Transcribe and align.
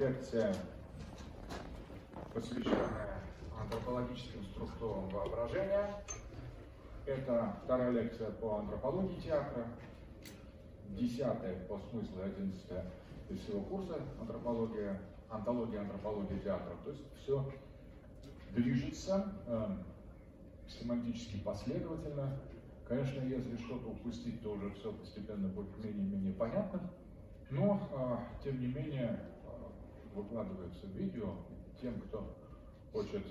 лекция, 0.00 0.54
посвященная 2.32 3.18
антропологическим 3.60 4.42
структурам 4.46 5.10
воображения. 5.10 6.02
Это 7.04 7.54
вторая 7.64 7.90
лекция 7.90 8.30
по 8.30 8.60
антропологии 8.60 9.20
театра, 9.20 9.66
десятая 10.88 11.54
по 11.66 11.78
смыслу, 11.90 12.22
одиннадцатая 12.22 12.86
из 13.28 13.40
всего 13.40 13.60
курса 13.60 14.00
антропология, 14.18 14.98
антология, 15.28 15.82
антропология 15.82 16.38
театра. 16.38 16.76
То 16.82 16.92
есть 16.92 17.02
все 17.22 17.52
движется 18.52 19.34
э, 19.46 19.66
семантически 20.66 21.40
последовательно. 21.40 22.38
Конечно, 22.88 23.20
если 23.20 23.54
что-то 23.58 23.88
упустить, 23.88 24.42
то 24.42 24.52
уже 24.52 24.70
все 24.70 24.92
постепенно 24.92 25.48
будет 25.48 25.76
менее-менее 25.84 26.32
понятно. 26.32 26.90
Но, 27.50 27.86
э, 27.92 28.42
тем 28.42 28.60
не 28.60 28.68
менее, 28.68 29.20
выкладывается 30.14 30.86
видео. 30.94 31.34
Тем, 31.80 32.00
кто 32.00 32.36
хочет 32.92 33.22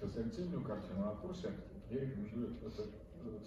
социальную 0.00 0.62
картину 0.62 1.06
на 1.06 1.12
курсе, 1.16 1.50
я 1.90 2.00
рекомендую 2.00 2.54
это 2.64 2.84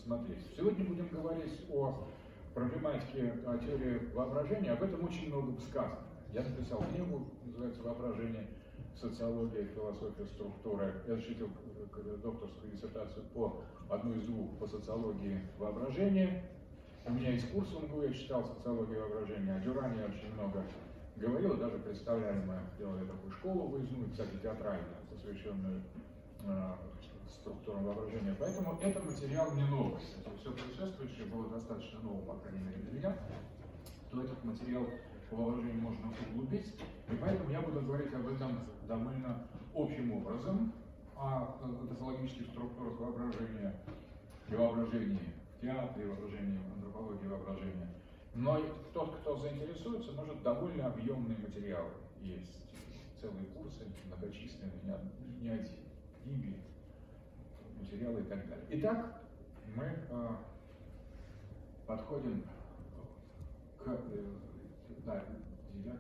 смотреть. 0.04 0.40
Сегодня 0.58 0.85
будем 0.85 1.08
говорить 1.09 1.66
о 1.72 2.08
проблематике 2.54 3.34
о 3.46 3.58
теории 3.58 4.12
воображения. 4.13 4.72
Об 4.72 4.84
этом 4.84 5.05
очень 5.05 5.27
много 5.27 5.59
сказано. 5.62 5.99
Я 6.34 6.44
написал 6.44 6.84
книгу, 6.94 7.27
называется 7.46 7.82
«Воображение, 7.84 8.48
социология, 8.96 9.66
философия, 9.66 10.26
структура». 10.26 10.94
Я 11.08 11.16
защитил 11.16 11.49
докторскую 12.23 12.71
диссертацию 12.71 13.26
по 13.34 13.63
одной 13.90 14.18
из 14.18 14.23
двух 14.23 14.58
по 14.58 14.68
социологии 14.68 15.41
воображения. 15.58 16.49
У 17.05 17.12
меня 17.12 17.32
есть 17.32 17.52
курс 17.52 17.70
в 17.70 17.84
МГУ, 17.84 18.04
я 18.04 18.13
читал 18.13 18.46
социологию 18.46 19.02
воображения. 19.02 19.55
О 19.55 19.60
Дюране 19.60 20.05
очень 20.05 20.34
много 20.34 20.63
говорил, 21.15 21.57
даже 21.57 21.77
представляли 21.79 22.39
мы, 22.45 22.59
делали 22.77 23.05
такую 23.05 23.31
школу 23.31 23.67
выездную, 23.67 24.09
кстати, 24.11 24.35
театральную, 24.41 24.97
посвященную 25.09 25.81
э, 26.43 26.73
структурам 27.41 27.85
воображения. 27.85 28.35
Поэтому 28.40 28.79
это 28.81 28.99
материал 29.03 29.53
не 29.53 29.63
новость. 29.63 30.15
Если 30.18 30.37
все 30.40 30.51
предшествующее 30.51 31.26
было 31.26 31.49
достаточно 31.49 31.99
новым, 31.99 32.26
по 32.26 32.35
крайней 32.35 32.59
мере 32.59 32.77
для 32.77 32.91
меня, 32.91 33.18
то 34.12 34.21
этот 34.21 34.43
материал 34.43 34.85
по 35.29 35.35
воображению 35.35 35.81
можно 35.81 36.13
углубить. 36.29 36.68
И 37.09 37.15
поэтому 37.20 37.49
я 37.51 37.62
буду 37.62 37.81
говорить 37.81 38.13
об 38.13 38.27
этом 38.27 38.59
довольно 38.87 39.48
общим 39.73 40.12
образом, 40.13 40.73
о 41.15 41.59
антропологических 41.63 42.48
структурах 42.48 42.99
воображения 42.99 43.75
и 44.49 44.55
воображении 44.55 45.34
в 45.57 45.62
театре, 45.62 46.07
воображении, 46.07 46.59
антропологии 46.75 47.27
воображения. 47.27 48.01
Но 48.34 48.62
тот, 48.93 49.18
кто 49.18 49.35
заинтересуется, 49.37 50.13
может 50.13 50.41
довольно 50.41 50.87
объемные 50.87 51.37
материалы 51.37 51.91
есть. 52.21 52.57
Целые 53.20 53.46
курсы, 53.48 53.85
многочисленные, 54.07 54.71
не, 55.41 55.49
один, 55.49 55.68
книги, 56.24 56.55
материалы 57.79 58.21
и 58.21 58.24
так 58.24 58.48
далее. 58.48 58.65
Итак, 58.71 59.21
мы 59.76 59.84
э, 59.84 60.29
подходим 61.85 62.43
к 63.77 63.87
э, 63.87 64.24
да, 65.06 65.24
9, 65.74 65.94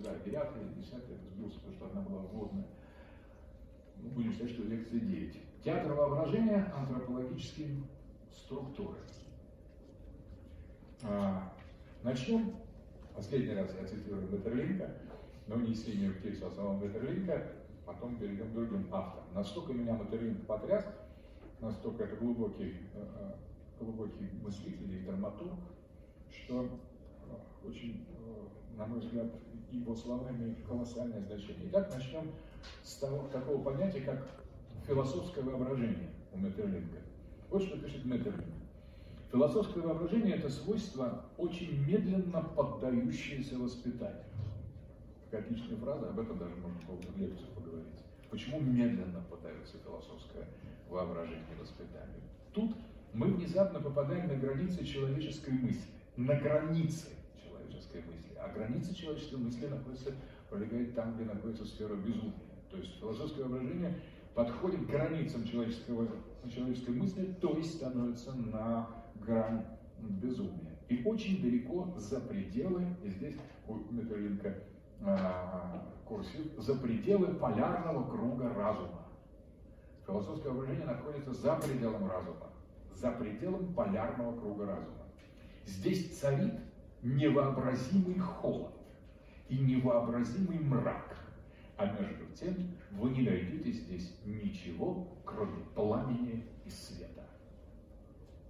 да, 0.00 0.14
9 0.18 0.26
или 0.26 0.74
10, 0.80 0.94
это 0.94 1.28
сбился, 1.34 1.58
потому 1.60 1.74
что 1.74 1.90
она 1.90 2.00
была 2.02 2.22
вводная. 2.22 2.66
Мы 4.02 4.10
будем 4.10 4.32
считать, 4.32 4.50
что 4.50 4.64
лекция 4.64 5.00
9. 5.00 5.62
Театр 5.64 5.92
воображения, 5.92 6.72
антропологические 6.76 7.82
структуры. 8.32 8.98
А, 11.04 11.52
начнем. 12.04 12.54
Последний 13.14 13.54
раз 13.54 13.74
я 13.78 13.86
цитирую 13.86 14.28
Беттерлинка, 14.28 14.88
но 15.48 15.56
не 15.56 15.74
с 15.74 15.86
линию 15.86 16.14
к 16.14 16.22
тексту, 16.22 16.46
а 16.46 16.50
самого 16.50 16.80
Беттерлинка, 16.80 17.52
потом 17.84 18.16
перейдем 18.16 18.50
к 18.50 18.54
другим 18.54 18.88
авторам. 18.92 19.26
Настолько 19.34 19.72
меня 19.72 19.96
Беттерлинк 19.96 20.46
потряс, 20.46 20.86
настолько 21.60 22.04
это 22.04 22.16
глубокий, 22.16 22.76
э, 22.94 23.04
э, 23.18 23.34
глубокий 23.80 24.30
мыслитель 24.42 24.94
и 24.94 25.00
драматург, 25.00 25.58
что 26.30 26.64
э, 26.64 27.68
очень, 27.68 28.06
на 28.76 28.86
мой 28.86 29.00
взгляд, 29.00 29.26
его 29.70 29.94
слова 29.94 30.30
имеют 30.30 30.64
колоссальное 30.66 31.20
значение. 31.20 31.68
Итак, 31.68 31.92
начнем 31.94 32.30
с 32.82 32.94
того, 32.96 33.28
такого 33.28 33.62
понятия, 33.62 34.00
как 34.00 34.26
философское 34.86 35.42
воображение 35.42 36.10
у 36.32 36.38
Метерлинга. 36.38 37.00
Вот 37.50 37.62
что 37.62 37.78
пишет 37.78 38.04
Метерлинг. 38.04 38.61
Философское 39.32 39.80
воображение– 39.80 40.36
это 40.36 40.50
свойство, 40.50 41.24
очень 41.38 41.86
медленно 41.86 42.42
поддающееся 42.42 43.58
воспитанию. 43.58 44.26
Какая 45.24 45.46
отличная 45.46 45.78
фраза, 45.78 46.10
об 46.10 46.20
этом 46.20 46.36
даже 46.36 46.54
можно 46.56 46.78
было 46.86 46.96
в 46.96 47.18
лекцию 47.18 47.48
поговорить. 47.56 47.86
Почему 48.30 48.60
медленно 48.60 49.22
поддается 49.30 49.78
философское 49.82 50.46
воображение 50.90 51.56
воспитанию? 51.58 52.20
Тут 52.52 52.76
мы 53.14 53.28
внезапно 53.28 53.80
попадаем 53.80 54.28
на 54.28 54.34
границы 54.34 54.84
человеческой 54.84 55.54
мысли. 55.54 55.88
На 56.18 56.34
границы 56.34 57.08
человеческой 57.42 58.02
мысли. 58.02 58.36
А 58.36 58.52
границы 58.52 58.94
человеческой 58.94 59.36
мысли 59.36 59.66
находятся, 59.66 60.12
пролегает 60.50 60.94
там, 60.94 61.14
где 61.14 61.24
находится 61.24 61.64
сфера 61.64 61.94
безумия. 61.94 62.34
То 62.70 62.76
есть 62.76 63.00
философское 63.00 63.44
воображение 63.44 63.98
подходит 64.34 64.84
к 64.84 64.90
границам 64.90 65.44
человеческого, 65.44 66.06
человеческой 66.54 66.90
мысли, 66.90 67.34
то 67.40 67.56
есть 67.56 67.76
становится 67.76 68.34
на 68.34 69.01
грань 69.26 69.64
безумия. 69.98 70.78
И 70.88 71.02
очень 71.04 71.40
далеко 71.40 71.92
за 71.96 72.20
пределы, 72.20 72.86
и 73.02 73.08
здесь 73.10 73.36
у 73.66 73.76
Метерлинка 73.92 74.54
а, 75.00 75.82
курсив, 76.04 76.52
за 76.58 76.74
пределы 76.74 77.34
полярного 77.34 78.10
круга 78.10 78.52
разума. 78.52 79.06
Философское 80.06 80.50
воображение 80.50 80.86
находится 80.86 81.32
за 81.32 81.56
пределом 81.56 82.10
разума, 82.10 82.50
за 82.94 83.12
пределом 83.12 83.72
полярного 83.74 84.38
круга 84.38 84.66
разума. 84.66 85.06
Здесь 85.64 86.18
царит 86.18 86.54
невообразимый 87.02 88.18
холод 88.18 88.74
и 89.48 89.58
невообразимый 89.58 90.58
мрак. 90.58 91.16
А 91.76 91.86
между 91.86 92.26
тем 92.38 92.54
вы 92.92 93.10
не 93.10 93.22
найдете 93.22 93.72
здесь 93.72 94.14
ничего, 94.24 95.08
кроме. 95.24 95.64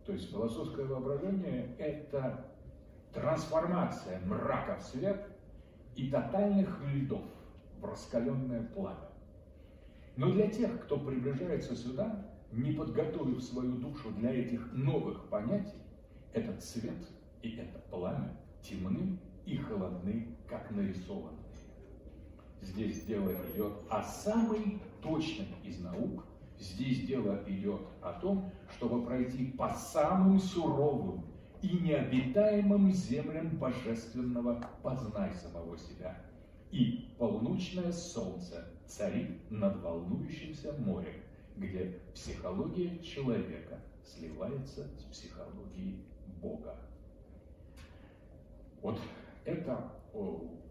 То 0.06 0.12
есть 0.12 0.30
философское 0.30 0.84
воображение– 0.84 1.74
это 1.78 2.44
трансформация 3.12 4.20
мрака 4.26 4.76
в 4.76 4.82
свет 4.82 5.26
и 5.94 6.10
тотальных 6.10 6.80
льдов 6.92 7.22
в 7.80 7.84
раскаленное 7.84 8.62
пламя. 8.74 9.08
Но 10.16 10.30
для 10.32 10.48
тех, 10.48 10.84
кто 10.84 10.98
приближается 10.98 11.74
сюда, 11.74 12.26
не 12.50 12.72
подготовив 12.72 13.42
свою 13.42 13.76
душу 13.76 14.10
для 14.10 14.34
этих 14.34 14.72
новых 14.72 15.28
понятий, 15.28 15.80
этот 16.32 16.62
свет 16.62 17.08
и 17.42 17.56
это 17.56 17.78
пламя 17.90 18.36
темны 18.62 19.18
и 19.46 19.56
холодны, 19.56 20.36
как 20.48 20.70
нарисованные. 20.70 21.38
Здесь 22.60 23.04
дело 23.04 23.32
идет 23.52 23.72
о 23.90 24.02
самой 24.02 24.80
точной 25.02 25.48
из 25.64 25.80
наук. 25.80 26.24
Здесь 26.62 27.04
дело 27.04 27.42
идет 27.48 27.80
о 28.00 28.12
том, 28.12 28.52
чтобы 28.76 29.04
пройти 29.04 29.46
по 29.46 29.74
самым 29.74 30.38
суровым 30.38 31.24
и 31.60 31.76
необитаемым 31.76 32.92
землям 32.92 33.58
божественного 33.58 34.64
«познай 34.80 35.34
самого 35.34 35.76
себя». 35.76 36.16
И 36.70 37.14
полуночное 37.18 37.90
солнце 37.90 38.68
царит 38.86 39.50
над 39.50 39.82
волнующимся 39.82 40.72
морем, 40.78 41.20
где 41.56 41.98
психология 42.14 42.96
человека 43.00 43.80
сливается 44.04 44.86
с 44.98 45.02
психологией 45.10 46.04
Бога. 46.40 46.76
Вот 48.80 49.00
это 49.44 49.90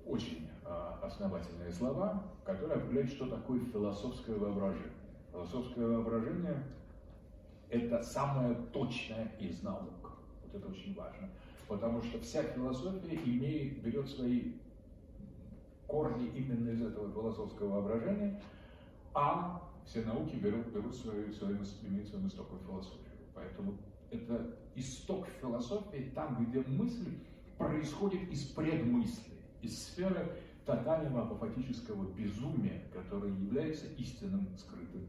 очень 0.06 0.47
а, 0.63 1.00
основательные 1.03 1.73
слова, 1.73 2.23
которые 2.46 2.78
определяют, 2.78 3.11
что 3.11 3.28
такое 3.28 3.59
философское 3.66 4.38
воображение. 4.38 5.01
Философское 5.31 5.87
воображение– 5.87 6.63
это 7.69 8.03
самое 8.03 8.53
точное 8.73 9.31
из 9.39 9.63
наук. 9.63 10.19
Вот 10.43 10.53
это 10.53 10.67
очень 10.67 10.93
важно. 10.93 11.29
Потому 11.67 12.01
что 12.03 12.19
вся 12.19 12.43
философия 12.43 13.16
имеет, 13.16 13.81
берет 13.81 14.09
свои 14.09 14.53
корни 15.87 16.28
именно 16.35 16.69
из 16.69 16.81
этого 16.81 17.09
философского 17.11 17.75
воображения, 17.75 18.41
а 19.13 19.61
все 19.85 20.03
науки 20.03 20.35
берут, 20.35 20.67
берут 20.67 20.95
свою, 20.95 21.31
свою, 21.33 21.57
имеют 21.87 22.09
свою 22.09 22.28
истоковую 22.28 22.61
философию. 22.63 22.99
Поэтому 23.33 23.78
это 24.09 24.57
исток 24.75 25.28
философии 25.39 26.11
там, 26.13 26.45
где 26.45 26.61
мысль 26.61 27.17
происходит 27.57 28.29
из 28.29 28.43
предмысли, 28.43 29.33
из 29.61 29.81
сферы 29.81 30.37
тотального 30.66 31.23
апофатического 31.23 32.03
безумия, 32.13 32.83
которое 32.93 33.31
является 33.31 33.87
истинным 33.97 34.47
скрытым 34.57 35.07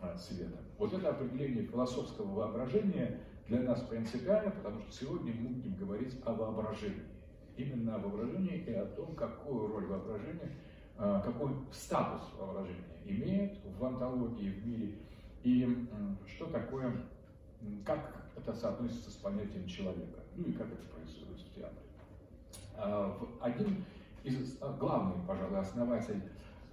а, 0.00 0.16
светом. 0.16 0.58
Вот 0.78 0.92
это 0.92 1.10
определение 1.10 1.64
философского 1.64 2.34
воображения 2.34 3.20
для 3.48 3.60
нас 3.60 3.80
принципиально, 3.82 4.50
потому 4.50 4.80
что 4.80 4.92
сегодня 4.92 5.32
мы 5.34 5.50
будем 5.50 5.74
говорить 5.74 6.14
о 6.24 6.32
воображении. 6.32 7.02
именно 7.56 7.94
о 7.94 7.98
воображении 7.98 8.58
и 8.58 8.72
о 8.74 8.84
том, 8.84 9.14
какую 9.14 9.68
роль 9.68 9.86
воображение, 9.86 10.52
а, 10.98 11.20
какой 11.20 11.52
статус 11.72 12.28
воображения 12.38 12.84
имеет 13.06 13.58
в 13.78 13.84
антологии, 13.84 14.50
в 14.50 14.66
мире, 14.66 14.98
и 15.42 15.88
что 16.26 16.46
такое, 16.46 16.92
как 17.84 18.26
это 18.36 18.52
соотносится 18.52 19.10
с 19.10 19.14
понятием 19.14 19.66
человека, 19.66 20.20
ну 20.36 20.44
и 20.44 20.52
как 20.52 20.66
это 20.66 20.86
происходит 20.88 21.40
в 21.40 21.54
театре. 21.54 21.80
А, 22.76 23.18
один 23.40 23.84
из 24.22 24.58
главных, 24.78 25.26
пожалуй, 25.26 25.60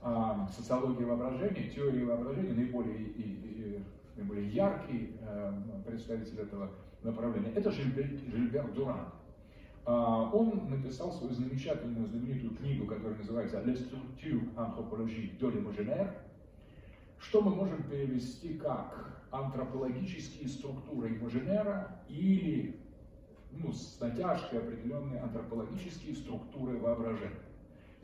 основателей 0.04 0.54
социологии 0.54 1.04
воображения, 1.04 1.70
теории 1.70 2.04
воображения, 2.04 2.54
наиболее, 2.54 2.98
и, 2.98 3.22
и, 3.22 3.84
наиболее 4.18 4.50
яркий 4.50 5.16
э, 5.22 5.54
представитель 5.86 6.40
этого 6.40 6.70
направления, 7.04 7.52
это 7.56 7.72
Жильбер, 7.72 8.10
Жильбер 8.32 8.72
Дуран. 8.74 9.08
А, 9.86 10.30
он 10.32 10.70
написал 10.70 11.12
свою 11.12 11.34
замечательную, 11.34 12.08
знаменитую 12.08 12.56
книгу, 12.56 12.86
которая 12.86 13.18
называется 13.18 13.62
«Les 13.64 13.80
structures 13.80 14.48
anthropologiques 14.56 15.38
de 15.40 15.50
l'imaginaire», 15.50 16.10
что 17.20 17.42
мы 17.42 17.56
можем 17.56 17.84
перевести 17.84 18.54
как 18.56 19.24
антропологические 19.32 20.48
структуры 20.48 21.10
имажинера 21.10 22.02
или 22.08 22.80
ну, 23.52 23.72
с 23.72 24.00
натяжкой 24.00 24.60
определенные 24.60 25.22
антропологические 25.22 26.16
структуры 26.16 26.78
воображения. 26.78 27.40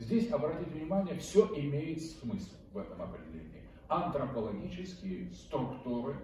Здесь, 0.00 0.30
обратите 0.32 0.70
внимание, 0.70 1.14
все 1.18 1.46
имеет 1.54 2.02
смысл 2.02 2.56
в 2.72 2.78
этом 2.78 3.02
определении. 3.02 3.62
Антропологические 3.86 5.30
структуры 5.30 6.16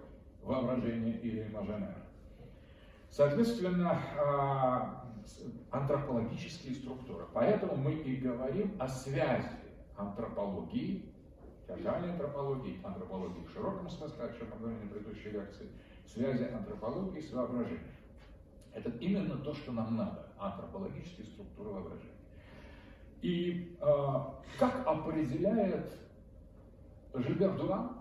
воображения 0.42 1.18
или 1.18 1.42
имажинера. 1.42 2.06
Соответственно, 3.10 4.00
а, 4.18 5.04
антропологические 5.70 6.74
структуры. 6.74 7.26
Поэтому 7.34 7.76
мы 7.76 7.92
и 7.92 8.16
говорим 8.16 8.74
о 8.78 8.88
связи 8.88 9.50
антропологии, 9.98 11.12
театральной 11.66 12.12
антропологии, 12.12 12.80
антропологии 12.82 13.44
в 13.44 13.52
широком 13.52 13.90
смысле, 13.90 14.24
о 14.24 14.32
чем 14.32 14.48
мы 14.54 14.58
говорили 14.58 14.84
на 14.84 14.90
предыдущей 14.90 15.30
лекции, 15.30 15.68
связи 16.06 16.44
антропологии 16.44 17.20
с 17.20 17.30
воображением. 17.30 17.92
Это 18.72 18.88
именно 19.00 19.36
то, 19.36 19.54
что 19.54 19.72
нам 19.72 19.96
надо, 19.96 20.32
антропологические 20.38 21.26
структуры 21.26 21.70
воображения. 21.70 22.15
И 23.22 23.76
э, 23.80 23.86
как 24.58 24.86
определяет 24.86 25.92
Жильбер 27.14 27.56
Дуран, 27.56 27.92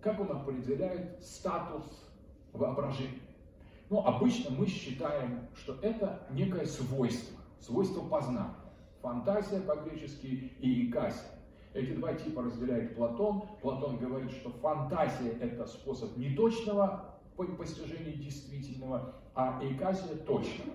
как 0.00 0.20
он 0.20 0.30
определяет 0.30 1.22
статус 1.24 1.84
воображения? 2.52 3.20
Ну, 3.90 4.00
обычно 4.00 4.54
мы 4.54 4.66
считаем, 4.66 5.48
что 5.54 5.78
это 5.82 6.26
некое 6.30 6.66
свойство, 6.66 7.38
свойство 7.60 8.00
познания. 8.02 8.54
Фантазия 9.02 9.60
по-гречески 9.60 10.52
и 10.60 10.88
икасия. 10.88 11.34
Эти 11.74 11.92
два 11.92 12.14
типа 12.14 12.42
разделяет 12.42 12.94
Платон. 12.96 13.42
Платон 13.60 13.98
говорит, 13.98 14.30
что 14.30 14.50
фантазия– 14.50 15.32
это 15.40 15.66
способ 15.66 16.16
неточного 16.16 17.16
постижения 17.36 18.14
действительного, 18.16 19.14
а 19.34 19.60
эйкасия– 19.62 20.16
точного. 20.26 20.70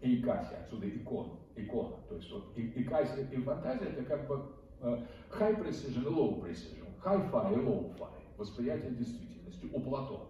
Эйкасия, 0.00 0.58
отсюда 0.64 0.88
икон, 0.88 1.38
икона. 1.56 1.96
То 2.08 2.16
есть 2.16 2.30
вот 2.30 2.52
эйкасия 2.56 3.26
и 3.30 3.36
фантазия– 3.36 3.86
это 3.90 4.04
как 4.04 4.26
бы 4.28 4.42
э, 4.80 4.98
high 5.30 5.60
precision 5.60 6.02
и 6.02 6.14
low 6.14 6.40
precision, 6.40 6.86
high-fi 7.04 7.54
и 7.54 7.56
low-fi, 7.56 8.10
восприятие 8.36 8.92
действительности 8.92 9.66
у 9.72 9.80
Платона. 9.80 10.24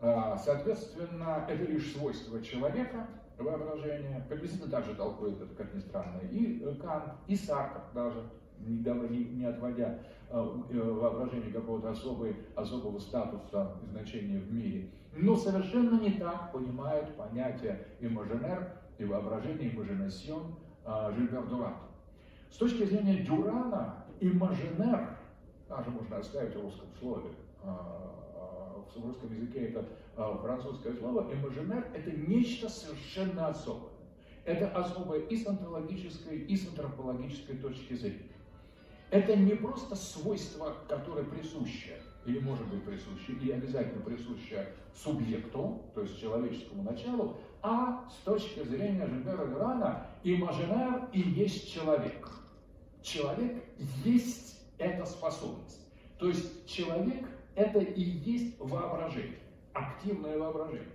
А, 0.00 0.36
соответственно, 0.36 1.46
это 1.48 1.62
лишь 1.62 1.92
свойство 1.92 2.42
человека, 2.42 3.06
воображение. 3.38 4.24
Приблизительно 4.28 4.70
так 4.70 4.84
же 4.84 4.94
толкует 4.94 5.40
это, 5.40 5.54
как 5.54 5.72
ни 5.74 5.78
странно, 5.78 6.20
и 6.30 6.58
Кант, 6.82 7.14
и 7.28 7.36
Сартр 7.36 7.80
даже, 7.94 8.28
не, 8.58 9.24
не 9.24 9.44
отводя 9.44 10.00
а, 10.28 10.60
э, 10.70 10.80
воображение 10.80 11.52
какого-то 11.52 11.90
особой, 11.90 12.36
особого 12.56 12.98
статуса 12.98 13.76
и 13.84 13.86
значения 13.90 14.38
в 14.38 14.52
мире. 14.52 14.90
Но 15.14 15.36
совершенно 15.36 16.00
не 16.00 16.12
так 16.12 16.52
понимают 16.52 17.14
понятие 17.16 17.86
имажинер 18.00 18.72
и 18.98 19.04
воображение 19.04 19.74
имажинасьон 19.74 20.54
а, 20.84 21.12
Жильбер 21.12 21.46
Дуран. 21.46 21.76
С 22.50 22.56
точки 22.56 22.84
зрения 22.84 23.22
Дюрана, 23.22 24.04
имажинер, 24.20 25.16
даже 25.68 25.90
можно 25.90 26.18
оставить 26.18 26.54
в 26.54 26.62
русском 26.62 26.88
слове, 26.98 27.30
в 28.94 29.06
русском 29.06 29.34
языке 29.34 29.68
это 29.68 29.84
а, 30.16 30.36
французское 30.36 30.94
слово, 30.94 31.32
имажинер– 31.32 31.86
это 31.94 32.10
нечто 32.10 32.68
совершенно 32.68 33.48
особое. 33.48 33.92
Это 34.44 34.68
особое 34.68 35.20
и 35.20 35.36
с 35.36 35.46
онтологической, 35.46 36.38
и 36.38 36.56
с 36.56 36.66
антропологической 36.68 37.56
точки 37.56 37.94
зрения. 37.94 38.32
Это 39.10 39.36
не 39.36 39.54
просто 39.54 39.94
свойство, 39.94 40.74
которое 40.88 41.24
присуще, 41.24 42.00
или 42.24 42.38
может 42.38 42.66
быть 42.68 42.84
присуще, 42.84 43.32
или 43.32 43.52
обязательно 43.52 44.02
присуще 44.02 44.68
субъекту, 44.94 45.82
то 45.94 46.02
есть 46.02 46.20
человеческому 46.20 46.82
началу, 46.82 47.36
а 47.62 48.08
с 48.10 48.24
точки 48.24 48.62
зрения 48.64 49.06
Жильбера 49.06 49.46
Дюрана, 49.46 50.06
имажинер 50.22 51.08
и 51.12 51.20
есть 51.20 51.72
человек. 51.72 52.28
Человек 53.02 53.64
есть 54.04 54.60
эта 54.78 55.04
способность. 55.04 55.80
То 56.18 56.28
есть 56.28 56.66
человек 56.66 57.24
это 57.54 57.80
и 57.80 58.02
есть 58.02 58.58
воображение, 58.58 59.38
активное 59.72 60.38
воображение. 60.38 60.88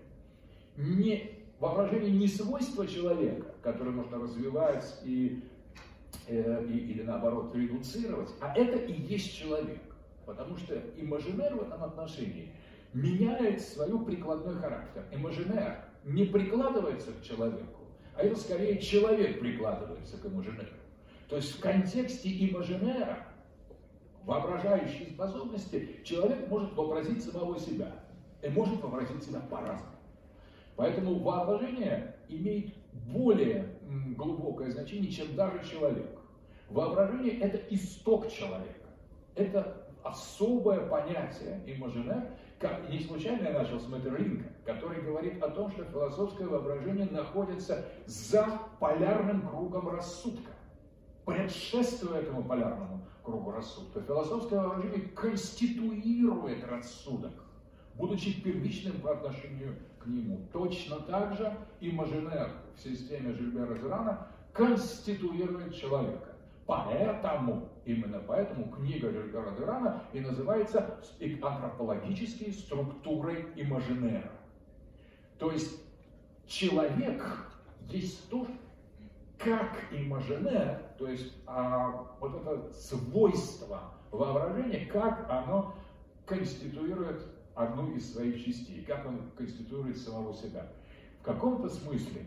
Не, 0.77 1.31
воображение 1.59 2.11
не 2.11 2.27
свойство 2.27 2.87
человека, 2.87 3.53
которое 3.61 3.91
можно 3.91 4.19
развивать 4.19 4.99
и, 5.03 5.43
э, 6.27 6.65
и, 6.67 6.77
или 6.77 7.03
наоборот 7.03 7.55
редуцировать, 7.55 8.29
а 8.41 8.55
это 8.55 8.77
и 8.77 8.93
есть 8.93 9.37
человек. 9.37 9.81
Потому 10.27 10.57
что 10.57 10.75
имажинер 10.97 11.55
в 11.55 11.61
этом 11.61 11.81
отношении 11.85 12.51
меняет 12.93 13.61
свой 13.61 14.05
прикладной 14.05 14.55
характер. 14.55 15.05
Имажинер 15.13 15.85
не 16.03 16.25
прикладывается 16.25 17.13
к 17.13 17.23
человеку, 17.23 17.85
а 18.13 18.23
это 18.23 18.35
скорее 18.35 18.77
человек 18.79 19.39
прикладывается 19.39 20.17
к 20.17 20.25
имажинеру. 20.25 20.67
То 21.29 21.37
есть 21.37 21.55
в 21.55 21.61
контексте 21.61 22.29
имажинера 22.49 23.25
воображающие 24.25 25.07
способности, 25.07 26.01
человек 26.03 26.49
может 26.49 26.73
вообразить 26.73 27.23
самого 27.23 27.57
себя. 27.57 27.93
И 28.43 28.49
может 28.49 28.81
вообразить 28.81 29.23
себя 29.23 29.39
по-разному. 29.39 29.95
Поэтому 30.75 31.19
воображение 31.19 32.15
имеет 32.27 32.75
более 32.91 33.79
глубокое 34.17 34.71
значение, 34.71 35.09
чем 35.09 35.33
даже 35.35 35.63
человек. 35.67 36.19
Воображение– 36.69 37.39
это 37.39 37.57
исток 37.73 38.29
человека. 38.29 38.87
Это 39.33 39.86
особое 40.09 40.87
понятие 40.87 41.61
имажинер. 41.65 42.29
Как, 42.59 42.89
не 42.89 42.99
случайно 42.99 43.47
я 43.47 43.59
начал 43.59 43.79
с 43.79 43.87
Метерлинка, 43.87 44.49
который 44.65 45.01
говорит 45.01 45.41
о 45.43 45.49
том, 45.49 45.71
что 45.71 45.83
философское 45.85 46.47
воображение 46.47 47.05
находится 47.05 47.85
за 48.07 48.47
полярным 48.79 49.47
кругом 49.47 49.89
рассудка. 49.89 50.51
Предшествуя 51.25 52.21
этому 52.21 52.43
полярному 52.43 53.05
кругу 53.23 53.51
рассудка. 53.51 54.01
Философское 54.01 54.59
воображение 54.59 55.01
конституирует 55.09 56.63
рассудок, 56.63 57.33
будучи 57.95 58.41
первичным 58.41 59.01
по 59.01 59.11
отношению 59.11 59.75
к 59.99 60.07
нему. 60.07 60.47
Точно 60.51 60.99
так 61.01 61.37
же 61.37 61.53
имажинер 61.79 62.49
в 62.75 62.81
системе 62.81 63.33
Жильбера 63.33 63.75
Жирана 63.75 64.27
конституирует 64.53 65.75
человека. 65.75 66.36
Поэтому, 66.67 67.69
именно 67.85 68.19
поэтому 68.19 68.69
книга 68.69 69.09
Жильбера 69.09 69.51
Дюрана 69.51 70.03
и 70.11 70.19
называется 70.19 70.99
антропологические 71.21 72.51
структуры 72.51 73.53
имажинера. 73.55 74.29
То 75.39 75.51
есть 75.51 75.81
человек 76.45 77.23
есть 77.89 78.29
то, 78.29 78.45
как 79.37 79.77
имажинер, 79.91 80.81
то 80.97 81.07
есть 81.07 81.33
а, 81.45 82.05
вот 82.19 82.35
это 82.35 82.73
свойство 82.73 83.93
воображения, 84.11 84.87
как 84.87 85.25
оно 85.29 85.73
конституирует 86.25 87.23
одну 87.55 87.95
из 87.95 88.11
своих 88.11 88.43
частей, 88.43 88.83
как 88.83 89.05
он 89.05 89.21
конституирует 89.37 89.97
самого 89.97 90.33
себя. 90.33 90.67
В 91.21 91.23
каком-то 91.23 91.69
смысле 91.69 92.25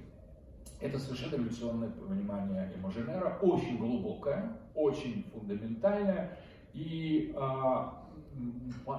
это 0.80 0.98
совершенно 0.98 1.34
революционное 1.34 1.90
понимание 1.90 2.72
имажинера, 2.76 3.38
очень 3.42 3.76
глубокое, 3.78 4.56
очень 4.74 5.26
фундаментальное, 5.32 6.38
и 6.72 7.34
а, 7.36 8.08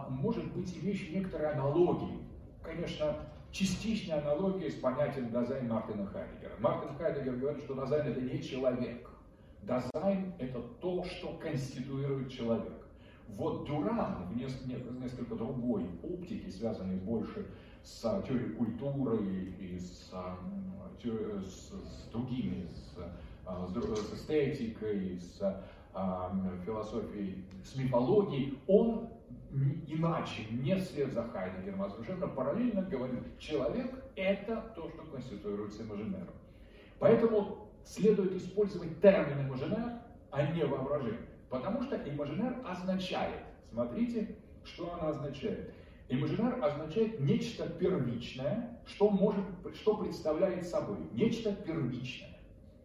может 0.09 0.53
быть 0.53 0.75
имеющее 0.77 1.17
некоторые 1.17 1.51
аналогии. 1.51 2.19
Конечно, 2.61 3.15
частичная 3.51 4.21
аналогия 4.21 4.69
с 4.69 4.75
понятием 4.75 5.31
Дазайн 5.31 5.67
Мартина 5.67 6.05
Хайдегера. 6.07 6.53
Мартин 6.59 6.95
Хайдегер 6.97 7.35
говорит, 7.37 7.63
что 7.63 7.73
Дазайн 7.73 8.07
это 8.07 8.21
не 8.21 8.41
человек. 8.41 9.09
Дазайн 9.63 10.33
это 10.39 10.61
то, 10.81 11.03
что 11.03 11.33
конституирует 11.37 12.31
человек. 12.31 12.81
Вот 13.29 13.65
Дюран 13.65 14.27
в 14.27 14.35
несколько, 14.35 14.91
несколько 14.93 15.35
другой 15.35 15.85
оптике, 16.03 16.51
связанной 16.51 16.97
больше 16.97 17.47
с 17.70 17.70
теорией 17.83 18.53
культуры 18.55 19.17
и 19.59 19.77
с, 19.79 20.11
с, 21.01 21.71
с 21.71 22.09
другими, 22.11 22.67
с, 22.67 22.97
с 23.67 24.13
эстетикой, 24.13 25.19
с 25.19 25.63
философией, 26.65 27.43
с 27.63 27.75
мифологией, 27.75 28.59
он 28.67 29.09
иначе, 29.87 30.45
не 30.51 30.75
вслед 30.77 31.11
за 31.13 31.23
Хайдегером, 31.23 31.83
а 31.83 31.89
совершенно 31.89 32.27
параллельно 32.27 32.83
говорит, 32.83 33.37
человек– 33.37 33.91
это 34.15 34.71
то, 34.75 34.89
что 34.89 35.03
конституируется 35.03 35.83
имажинером. 35.83 36.33
Поэтому 36.99 37.67
следует 37.83 38.33
использовать 38.35 39.01
термин 39.01 39.47
имажинер, 39.47 39.99
а 40.31 40.45
не 40.53 40.63
воображение. 40.63 41.27
Потому 41.49 41.83
что 41.83 41.97
имажинер 41.97 42.55
означает, 42.65 43.41
смотрите, 43.69 44.35
что 44.63 44.93
она 44.93 45.09
означает. 45.09 45.73
Имажинер 46.11 46.61
означает 46.61 47.21
нечто 47.21 47.69
первичное, 47.69 48.77
что, 48.85 49.09
может, 49.09 49.45
что 49.75 49.95
представляет 49.95 50.67
собой. 50.67 50.97
Нечто 51.13 51.53
первичное, 51.53 52.37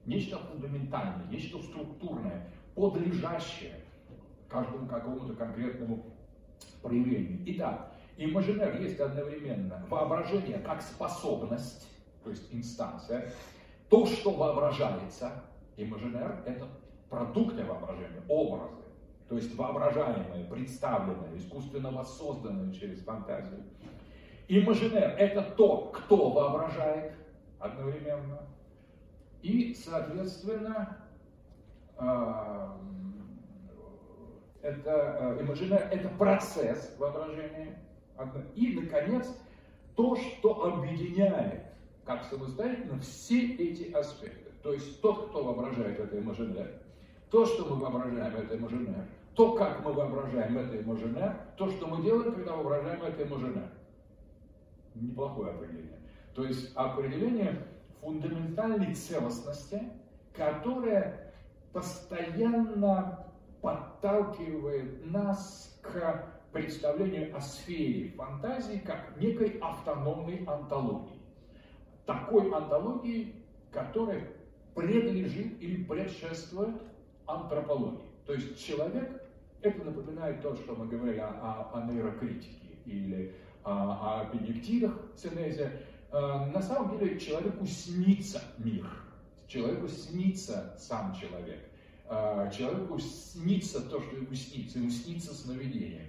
нечто 0.04 0.38
фундаментальное, 0.38 1.26
нечто 1.28 1.60
структурное, 1.60 2.48
подлежащее 2.76 3.80
каждому 4.48 4.86
какому-то 4.86 5.34
конкретному 5.34 6.06
проявлению. 6.82 7.40
Итак, 7.46 7.92
имажинер 8.16 8.80
есть 8.80 9.00
одновременно 9.00 9.84
воображение 9.90 10.60
как 10.60 10.80
способность, 10.80 11.88
то 12.22 12.30
есть 12.30 12.46
инстанция, 12.52 13.32
то, 13.88 14.06
что 14.06 14.30
воображается, 14.30 15.42
имажинер– 15.76 16.44
это 16.46 16.68
продукты 17.10 17.64
воображения, 17.64 18.22
образы, 18.28 18.85
то 19.28 19.36
есть 19.36 19.54
воображаемое, 19.56 20.48
представленное, 20.48 21.36
искусственно 21.36 21.90
воссозданное 21.90 22.72
через 22.72 23.02
фантазию. 23.02 23.62
Имажинер– 24.48 25.14
это 25.18 25.42
то, 25.42 25.90
кто 25.92 26.30
воображает 26.30 27.12
одновременно. 27.58 28.42
И, 29.42 29.74
соответственно, 29.74 30.98
а, 31.96 32.78
это 34.62 35.38
имажинер, 35.40 35.88
э, 35.90 35.96
это 35.96 36.08
процесс 36.10 36.94
воображения. 36.98 37.78
И, 38.54 38.78
наконец, 38.80 39.28
то, 39.94 40.16
что 40.16 40.64
объединяет 40.64 41.64
как 42.04 42.24
самостоятельно 42.24 42.98
все 43.00 43.54
эти 43.56 43.92
аспекты. 43.92 44.52
То 44.62 44.72
есть 44.72 45.00
тот, 45.00 45.28
кто 45.28 45.42
воображает 45.42 45.98
это 45.98 46.18
имажинер, 46.18 46.80
то, 47.30 47.44
что 47.44 47.64
мы 47.64 47.76
воображаем, 47.76 48.34
это 48.34 48.56
имажинер, 48.56 49.06
то, 49.36 49.52
как 49.52 49.84
мы 49.84 49.92
воображаем, 49.92 50.56
это 50.56 50.80
имажинер, 50.80 51.36
то, 51.56 51.70
что 51.70 51.86
мы 51.86 52.02
делаем, 52.02 52.32
когда 52.32 52.56
воображаем, 52.56 53.02
это 53.02 53.22
имажинер. 53.22 53.68
Неплохое 54.94 55.50
определение. 55.50 55.98
То 56.34 56.44
есть 56.44 56.74
определение 56.74 57.66
фундаментальной 58.00 58.94
целостности, 58.94 59.82
которая 60.32 61.34
постоянно 61.74 63.26
подталкивает 63.60 65.04
нас 65.10 65.78
к 65.82 66.24
представлению 66.52 67.36
о 67.36 67.40
сфере 67.42 68.10
фантазии 68.12 68.78
как 68.78 69.20
некой 69.20 69.58
автономной 69.60 70.44
антологии. 70.46 71.20
Такой 72.06 72.50
антологии, 72.50 73.34
которая 73.70 74.32
предлежит 74.74 75.60
или 75.60 75.84
предшествует 75.84 76.80
антропологии. 77.26 78.06
То 78.24 78.32
есть 78.32 78.64
человек, 78.64 79.25
это 79.68 79.84
напоминает 79.84 80.42
то, 80.42 80.54
что 80.56 80.74
мы 80.74 80.86
говорили 80.86 81.18
о, 81.18 81.28
о, 81.28 81.78
о 81.78 81.86
нейрокритике 81.90 82.78
или 82.84 83.34
о, 83.64 84.22
о 84.22 84.24
Бенедиктидах 84.32 84.98
Синезе. 85.16 85.82
Э, 86.12 86.46
на 86.46 86.62
самом 86.62 86.98
деле 86.98 87.18
человеку 87.18 87.66
снится 87.66 88.42
мир, 88.58 88.86
человеку 89.46 89.88
снится 89.88 90.74
сам 90.78 91.14
человек. 91.14 91.60
А, 92.08 92.48
человеку 92.50 92.98
снится 92.98 93.80
то, 93.80 94.00
что 94.00 94.16
ему 94.16 94.32
снится, 94.34 94.78
ему 94.78 94.90
снится 94.90 95.34
сновидение. 95.34 96.08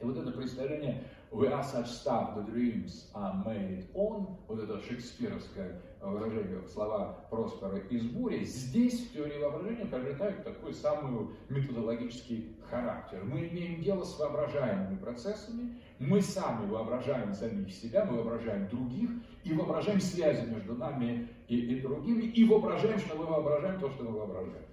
И 0.00 0.04
вот 0.04 0.18
это 0.18 0.30
представление 0.30 1.04
«We 1.30 1.48
are 1.48 1.64
such 1.64 1.86
stuff, 1.86 2.34
the 2.36 2.44
dreams 2.44 3.06
are 3.14 3.42
made 3.44 3.86
on», 3.94 4.36
вот 4.46 4.62
это 4.62 4.78
шекспировское 4.82 5.80
выражение, 6.10 6.62
слова 6.68 7.26
Проспера 7.30 7.78
из 7.78 8.04
«Бури», 8.06 8.44
здесь 8.44 9.06
в 9.06 9.12
теории 9.12 9.38
воображения 9.38 9.86
приобретают 9.86 10.44
такой 10.44 10.74
самый 10.74 11.28
методологический 11.48 12.56
характер. 12.70 13.22
Мы 13.24 13.48
имеем 13.48 13.82
дело 13.82 14.04
с 14.04 14.18
воображаемыми 14.18 14.96
процессами, 14.96 15.80
мы 15.98 16.20
сами 16.20 16.66
воображаем 16.66 17.34
самих 17.34 17.72
себя, 17.72 18.04
мы 18.04 18.16
воображаем 18.16 18.68
других, 18.68 19.10
и 19.44 19.52
воображаем 19.52 20.00
связи 20.00 20.44
между 20.46 20.74
нами 20.74 21.28
и, 21.46 21.56
и 21.56 21.80
другими, 21.80 22.24
и 22.24 22.44
воображаем, 22.44 22.98
что 22.98 23.16
мы 23.16 23.26
воображаем 23.26 23.78
то, 23.78 23.90
что 23.90 24.02
мы 24.02 24.10
воображаем. 24.18 24.66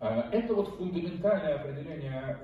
Э, 0.00 0.22
это 0.30 0.54
вот 0.54 0.76
фундаментальное 0.76 1.56
определение 1.56 2.38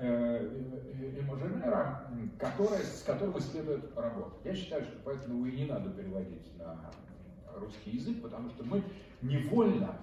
Эможенера, 1.20 2.10
которое, 2.38 2.82
с 2.82 3.02
которым 3.02 3.38
следует 3.40 3.96
работать. 3.96 4.38
Я 4.44 4.54
считаю, 4.54 4.82
что 4.82 4.94
поэтому 5.04 5.46
его 5.46 5.46
и 5.46 5.60
не 5.60 5.66
надо 5.66 5.90
переводить 5.90 6.56
на 6.58 6.90
русский 7.58 7.90
язык, 7.90 8.22
потому 8.22 8.50
что 8.50 8.64
мы 8.64 8.82
невольно 9.22 9.96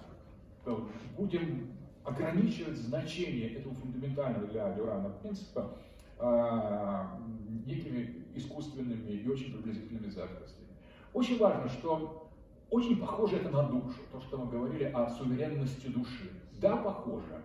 э, 0.64 0.76
будем 1.16 1.72
ограничивать 2.04 2.76
значение 2.76 3.54
этого 3.54 3.74
фундаментального 3.74 4.46
для 4.46 4.72
Дюрана 4.74 5.10
принципа 5.22 5.76
э, 6.18 7.04
некими 7.66 8.24
искусственными 8.34 9.10
и 9.10 9.28
очень 9.28 9.52
приблизительными 9.52 10.08
заимствованиями. 10.08 10.76
Очень 11.12 11.38
важно, 11.38 11.68
что 11.68 12.30
очень 12.70 12.98
похоже 12.98 13.36
это 13.36 13.50
на 13.50 13.62
душу, 13.64 13.98
то, 14.12 14.20
что 14.20 14.38
мы 14.38 14.50
говорили 14.50 14.84
о 14.84 15.08
суверенности 15.08 15.86
души. 15.86 16.30
Да, 16.60 16.76
похоже, 16.76 17.42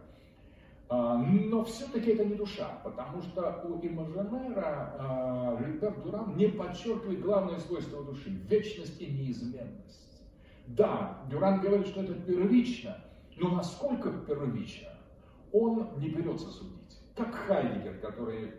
но 0.92 1.64
все-таки 1.64 2.12
это 2.12 2.26
не 2.26 2.36
душа, 2.36 2.82
потому 2.84 3.22
что 3.22 3.64
у 3.64 3.80
имажинера 3.86 5.58
Жильбер 5.58 5.94
а, 5.98 6.02
Дюран 6.04 6.36
не 6.36 6.48
подчеркивает 6.48 7.22
главное 7.22 7.60
свойство 7.60 8.04
души– 8.04 8.30
вечность 8.50 9.00
и 9.00 9.06
неизменность. 9.06 10.02
Да, 10.68 11.20
Дюран 11.30 11.62
говорит, 11.62 11.88
что 11.88 12.02
это 12.02 12.14
первично, 12.14 12.98
но 13.38 13.56
насколько 13.56 14.12
первично, 14.28 14.90
он 15.54 15.88
не 15.98 16.10
берется 16.10 16.48
судить. 16.48 17.00
Как 17.16 17.36
Хайдегер, 17.36 18.00
который 18.00 18.52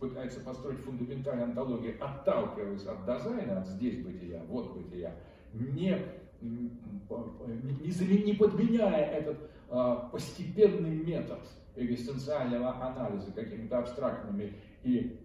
пытается 0.00 0.40
построить 0.40 0.80
фундаментальную 0.80 1.48
онтологию, 1.48 2.02
отталкиваясь 2.02 2.86
от 2.86 3.04
Дазайна, 3.04 3.60
от 3.60 3.68
здесь-бытия, 3.68 4.42
вот 4.48 4.74
бытия, 4.74 5.14
не, 5.52 5.98
не, 6.44 8.34
подменяя 8.34 9.04
этот 9.04 9.50
а, 9.70 10.08
постепенный 10.12 10.96
метод 10.96 11.40
экзистенциального 11.76 12.80
анализа 12.82 13.32
какими-то 13.32 13.78
абстрактными 13.78 14.54
и 14.82 15.18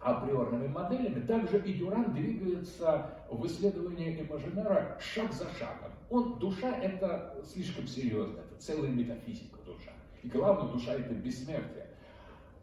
априорными 0.00 0.68
моделями, 0.68 1.20
также 1.26 1.58
и 1.58 1.74
Дюран 1.74 2.12
двигается 2.12 3.10
в 3.30 3.44
исследовании 3.46 4.20
имажинера 4.20 4.98
шаг 5.00 5.32
за 5.32 5.48
шагом. 5.58 5.92
Он, 6.10 6.38
душа 6.38 6.76
это 6.78 7.42
слишком 7.44 7.86
серьезно, 7.86 8.40
это 8.40 8.60
целая 8.60 8.90
метафизика 8.90 9.56
душа. 9.64 9.92
И 10.22 10.28
главное, 10.28 10.72
душа 10.72 10.94
это 10.94 11.14
бессмертие. 11.14 11.86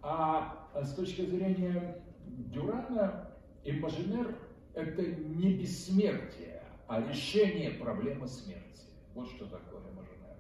А 0.02 0.70
с 0.82 0.94
точки 0.94 1.26
зрения 1.26 2.02
Дюрана, 2.26 3.30
имажинер 3.64 4.36
это 4.74 5.02
не 5.02 5.54
бессмертие, 5.54 6.53
а 6.94 7.02
решение 7.10 7.72
проблемы 7.72 8.28
смерти. 8.28 8.86
Вот 9.16 9.28
что 9.28 9.46
такое 9.46 9.82
имажинер. 9.82 10.36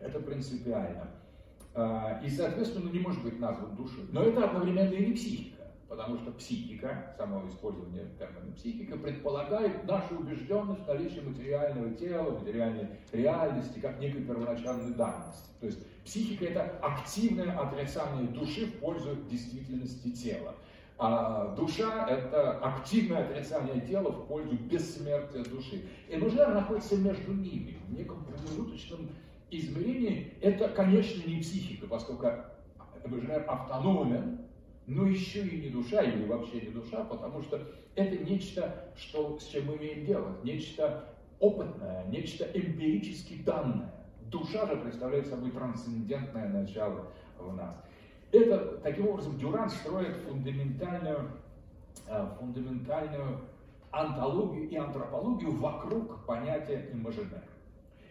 Это 0.00 0.20
принципиально. 0.20 1.10
А, 1.74 2.20
и, 2.24 2.30
соответственно, 2.30 2.90
не 2.90 2.98
может 2.98 3.22
быть 3.22 3.38
назван 3.38 3.76
душой. 3.76 4.06
Но 4.10 4.22
это 4.22 4.44
одновременно 4.44 4.94
и 4.94 5.06
не 5.06 5.12
психика, 5.12 5.64
потому 5.86 6.16
что 6.16 6.32
психика, 6.32 7.14
само 7.18 7.46
использование 7.46 8.06
термина 8.18 8.52
психика, 8.54 8.96
предполагает 8.96 9.84
нашу 9.84 10.18
убежденность 10.18 10.84
в 10.84 10.88
наличии 10.88 11.20
материального 11.20 11.90
тела, 11.90 12.38
материальной 12.38 12.88
реальности, 13.12 13.78
как 13.78 14.00
некой 14.00 14.22
первоначальной 14.22 14.94
данности. 14.94 15.50
То 15.60 15.66
есть 15.66 15.78
психика– 16.04 16.44
это 16.46 16.78
активное 16.80 17.54
отрицание 17.58 18.28
души 18.28 18.64
в 18.64 18.78
пользу 18.80 19.14
действительности 19.30 20.10
тела. 20.10 20.54
А 20.98 21.54
душа– 21.54 22.08
это 22.10 22.58
активное 22.58 23.24
отрицание 23.24 23.80
тела 23.82 24.10
в 24.10 24.26
пользу 24.26 24.56
бессмертия 24.56 25.44
души. 25.44 25.88
И 26.08 26.16
Мужер 26.16 26.52
находится 26.52 26.96
между 26.96 27.32
ними, 27.32 27.78
в 27.86 27.92
неком 27.92 28.24
промежуточном 28.24 29.08
измерение– 29.50 30.32
это, 30.40 30.68
конечно, 30.68 31.22
не 31.28 31.40
психика, 31.40 31.86
поскольку 31.86 32.26
Эбежер 33.04 33.44
автономен, 33.46 34.40
но 34.86 35.06
еще 35.06 35.46
и 35.46 35.60
не 35.62 35.68
душа, 35.70 36.02
или 36.02 36.26
вообще 36.26 36.62
не 36.62 36.70
душа, 36.70 37.04
потому 37.04 37.42
что 37.42 37.62
это 37.94 38.16
нечто, 38.24 38.92
что, 38.96 39.38
с 39.38 39.46
чем 39.46 39.66
мы 39.66 39.76
имеем 39.76 40.04
дело, 40.04 40.36
нечто 40.42 41.04
опытное, 41.38 42.06
нечто 42.06 42.44
эмпирически 42.44 43.42
данное. 43.44 43.92
Душа 44.22 44.66
же 44.66 44.76
представляет 44.76 45.26
собой 45.26 45.50
трансцендентное 45.52 46.48
начало 46.48 47.06
в 47.38 47.54
нас. 47.54 47.76
Это, 48.30 48.78
таким 48.82 49.08
образом, 49.08 49.38
Дюран 49.38 49.70
строит 49.70 50.16
фундаментальную, 50.28 51.30
э, 52.06 52.26
фундаментальную 52.38 53.40
антологию 53.90 54.68
и 54.68 54.76
антропологию 54.76 55.56
вокруг 55.56 56.26
понятия 56.26 56.90
имажинер. 56.92 57.42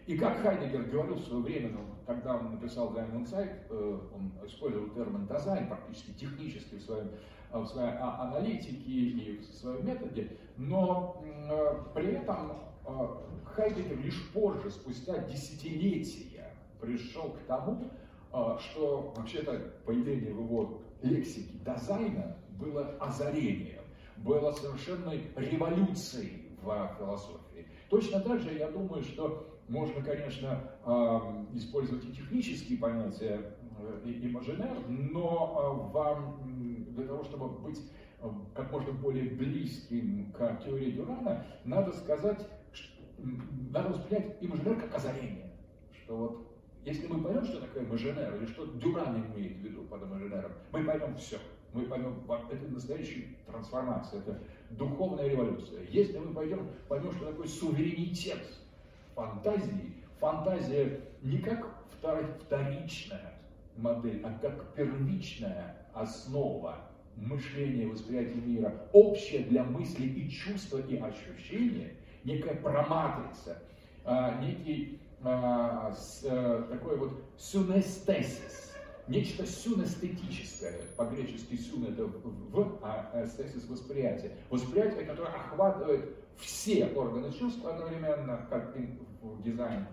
И 0.06 0.16
как 0.16 0.38
Хайдегер 0.38 0.84
говорил 0.84 1.16
в 1.16 1.24
свое 1.24 1.42
время, 1.42 1.70
ну, 1.70 1.80
когда 2.06 2.36
он 2.36 2.52
написал 2.52 2.92
Diamond 2.94 3.24
Insight, 3.24 3.52
э, 3.68 3.98
он 4.14 4.32
использовал 4.46 4.88
термин 4.88 5.26
дизайн 5.26 5.68
практически 5.68 6.12
технически 6.12 6.76
в, 6.76 6.82
своем, 6.82 7.10
в 7.52 7.66
своей 7.66 7.92
а, 8.00 8.28
аналитике 8.28 8.90
и 8.90 9.38
в 9.38 9.44
своем 9.54 9.86
методе, 9.86 10.36
но 10.56 11.22
при 11.94 12.14
этом 12.14 12.52
Хайдегер 13.44 13.98
лишь 13.98 14.32
позже, 14.32 14.70
спустя 14.70 15.18
десятилетия, 15.18 16.54
пришел 16.80 17.32
к 17.32 17.40
тому, 17.46 17.90
что 18.30 19.12
вообще-то 19.16 19.72
появление 19.84 20.32
в 20.32 20.44
его 20.44 20.82
лексике 21.02 21.58
дизайна 21.64 22.36
было 22.58 22.96
озарением, 23.00 23.82
было 24.18 24.52
совершенной 24.52 25.22
революцией 25.36 26.56
в 26.62 26.96
философии. 26.98 27.66
Точно 27.88 28.20
так 28.20 28.40
же 28.40 28.52
я 28.54 28.68
думаю, 28.70 29.02
что 29.02 29.58
можно, 29.68 30.02
конечно, 30.02 30.72
использовать 31.54 32.04
и 32.04 32.12
технические 32.12 32.78
понятия 32.78 33.54
э, 33.78 34.00
имажинер, 34.22 34.76
но 34.88 35.90
вам 35.92 36.88
для 36.94 37.06
того, 37.06 37.22
чтобы 37.24 37.48
быть 37.60 37.80
как 38.54 38.72
можно 38.72 38.92
более 38.92 39.30
близким 39.30 40.32
к 40.32 40.60
теории 40.64 40.90
Дюрана, 40.92 41.46
надо 41.64 41.92
сказать, 41.92 42.48
надо 43.70 43.90
воспринять 43.90 44.36
имажинер 44.40 44.80
как 44.80 44.96
озарение. 44.96 45.52
Что 45.92 46.16
вот 46.16 46.47
если 46.84 47.06
мы 47.06 47.20
поймем, 47.22 47.44
что 47.44 47.60
такое 47.60 47.84
имажинер, 47.84 48.34
или 48.36 48.46
что 48.46 48.66
Дюран 48.66 49.16
имеет 49.16 49.56
в 49.56 49.60
виду 49.60 49.82
под 49.82 50.02
имажинером, 50.04 50.52
мы 50.72 50.84
поймем 50.84 51.16
все. 51.16 51.38
Мы 51.74 51.84
поймем, 51.84 52.22
это 52.50 52.66
настоящая 52.68 53.24
трансформация, 53.46 54.20
это 54.20 54.40
духовная 54.70 55.28
революция. 55.28 55.84
Если 55.90 56.18
мы 56.18 56.32
пойдем, 56.32 56.66
поймем, 56.88 57.12
что 57.12 57.26
такое 57.26 57.46
суверенитет 57.46 58.42
фантазии, 59.14 59.92
фантазия 60.18 61.00
не 61.22 61.38
как 61.38 61.68
вторичная 62.40 63.34
модель, 63.76 64.22
а 64.24 64.38
как 64.40 64.74
первичная 64.74 65.76
основа 65.92 66.88
мышления, 67.16 67.86
восприятия 67.86 68.40
мира, 68.40 68.72
общая 68.92 69.40
для 69.40 69.64
мысли 69.64 70.06
и 70.06 70.30
чувства 70.30 70.78
и 70.78 70.96
ощущения, 70.96 71.94
некая 72.24 72.54
проматрица, 72.54 73.62
а, 74.04 74.40
некий 74.40 75.00
а, 75.22 75.94
а, 76.24 76.62
такой 76.70 76.96
вот 76.96 77.20
сюнестесис, 77.36 78.72
нечто 79.08 79.46
сюнестетическое, 79.46 80.74
по-гречески 80.96 81.56
сюн 81.56 81.86
это 81.86 82.04
в, 82.04 82.78
а 82.82 83.24
эстесис 83.24 83.68
восприятие. 83.68 84.36
Восприятие, 84.50 85.04
которое 85.04 85.34
охватывает 85.34 86.14
все 86.36 86.86
органы 86.86 87.32
чувств 87.32 87.64
одновременно, 87.64 88.46
как 88.50 88.74
в 89.22 89.42
дизайн 89.42 89.86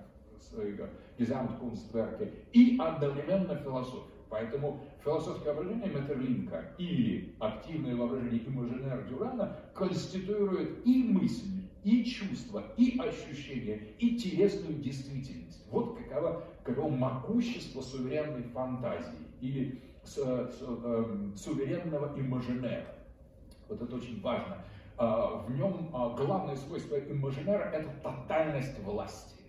Гизамт-Кунстверке, 1.18 2.32
и 2.54 2.78
одновременно 2.80 3.56
философию. 3.56 4.04
Поэтому 4.30 4.84
философское 5.04 5.54
воображение 5.54 5.90
Метерлинка 5.90 6.74
или 6.78 7.36
активное 7.40 7.96
воображение 7.96 8.46
имажинер 8.48 9.08
Дюрана 9.08 9.56
конституирует 9.74 10.86
и 10.86 11.04
мысль, 11.04 11.55
и 11.86 12.04
чувства, 12.04 12.64
и 12.78 13.00
ощущения, 13.00 13.80
и 14.00 14.18
телесную 14.18 14.74
действительность. 14.82 15.64
Вот 15.70 15.98
каково, 16.00 16.44
каково 16.64 16.90
могущество 16.90 17.82
суверенной 17.82 18.42
фантазии 18.42 19.14
или 19.40 19.80
э, 20.18 20.50
суверенного 21.38 22.20
имажинера. 22.20 22.88
Вот 23.70 23.80
это 23.84 23.96
очень 23.96 24.20
важно. 24.22 24.66
А, 24.98 25.44
в 25.44 25.56
нем 25.56 25.92
а, 25.94 26.10
главное 26.16 26.56
свойство 26.56 26.96
имажинера– 26.96 27.70
это 27.74 27.90
тотальность 28.02 28.80
власти, 28.80 29.42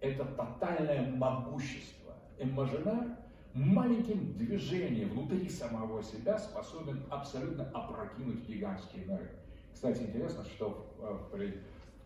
это 0.00 0.24
тотальное 0.24 1.10
могущество. 1.10 2.12
Имажинер 2.38 3.16
маленьким 3.52 4.34
движением 4.34 5.08
внутри 5.08 5.48
самого 5.48 6.04
себя 6.04 6.38
способен 6.38 7.02
абсолютно 7.10 7.64
опрокинуть 7.72 8.46
гигантские 8.46 9.06
миры. 9.06 9.30
Кстати, 9.72 10.02
интересно, 10.02 10.44
что 10.44 10.86
в 10.98 11.30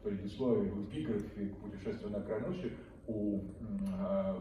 предисловии, 0.03 0.71
в 0.71 0.85
эпиграфе 0.85 1.47
к 1.47 1.57
путешествию 1.59 2.11
на 2.11 2.21
край 2.21 2.41
ночи 2.41 2.73
у 3.07 3.41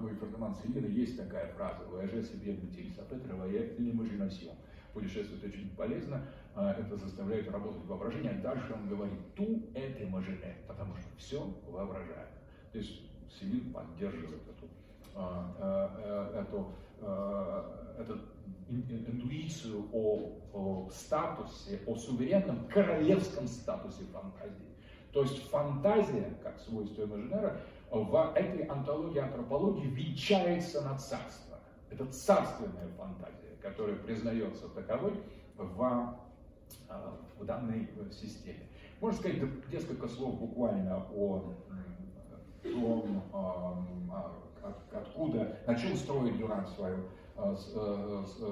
Луи 0.02 0.14
Фердинанд 0.20 0.58
Селина 0.58 0.88
есть 0.88 1.18
такая 1.18 1.54
фраза 1.54 1.84
«Voyager 1.84 2.22
себе 2.22 2.54
бутиль 2.54 2.94
сапетрова 2.94 3.46
я 3.46 3.66
лимажинасьон». 3.78 4.56
Путешествовать 4.94 5.46
очень 5.46 5.70
полезно, 5.76 6.26
а, 6.56 6.74
это 6.74 6.98
заставляет 6.98 7.50
работать 7.52 7.86
воображение. 7.86 8.32
А 8.32 8.42
дальше 8.42 8.74
он 8.74 8.90
говорит 8.90 9.20
«ту 9.36 9.64
это 9.74 10.06
мажине», 10.08 10.58
потому 10.68 10.96
что 10.96 11.08
все 11.18 11.40
воображаемо. 11.70 12.32
То 12.72 12.78
есть 12.80 13.02
Селин 13.40 13.72
поддерживает 13.72 14.42
эту, 14.48 14.68
эту, 16.36 16.72
эту 18.00 18.20
интуицию 18.70 19.86
о, 19.94 20.40
о 20.54 20.90
статусе, 20.92 21.80
о 21.86 21.96
суверенном 21.96 22.68
королевском 22.68 23.48
статусе 23.48 24.04
фантазии. 24.06 24.67
То 25.18 25.24
есть 25.24 25.50
фантазия, 25.50 26.38
как 26.44 26.60
свойство 26.60 27.06
имажинера, 27.06 27.60
в 27.90 28.34
этой 28.36 28.66
антологии 28.66 29.18
антропологии 29.18 29.88
венчается 29.88 30.84
на 30.84 30.96
царство. 30.96 31.58
Это 31.90 32.06
царственная 32.06 32.88
фантазия, 32.96 33.58
которая 33.60 33.96
признается 33.96 34.70
таковой 34.70 35.14
в, 35.58 36.20
в 37.40 37.46
данной 37.46 37.90
системе. 38.12 38.70
Можно 39.02 39.18
сказать 39.18 39.42
несколько 39.74 40.08
слов 40.08 40.38
буквально 40.38 40.98
о 40.98 41.56
том, 42.62 43.24
откуда, 44.92 45.58
на 45.66 45.74
чем 45.74 45.96
строит 45.96 46.38
Дюран 46.38 46.68
свою, 46.68 47.08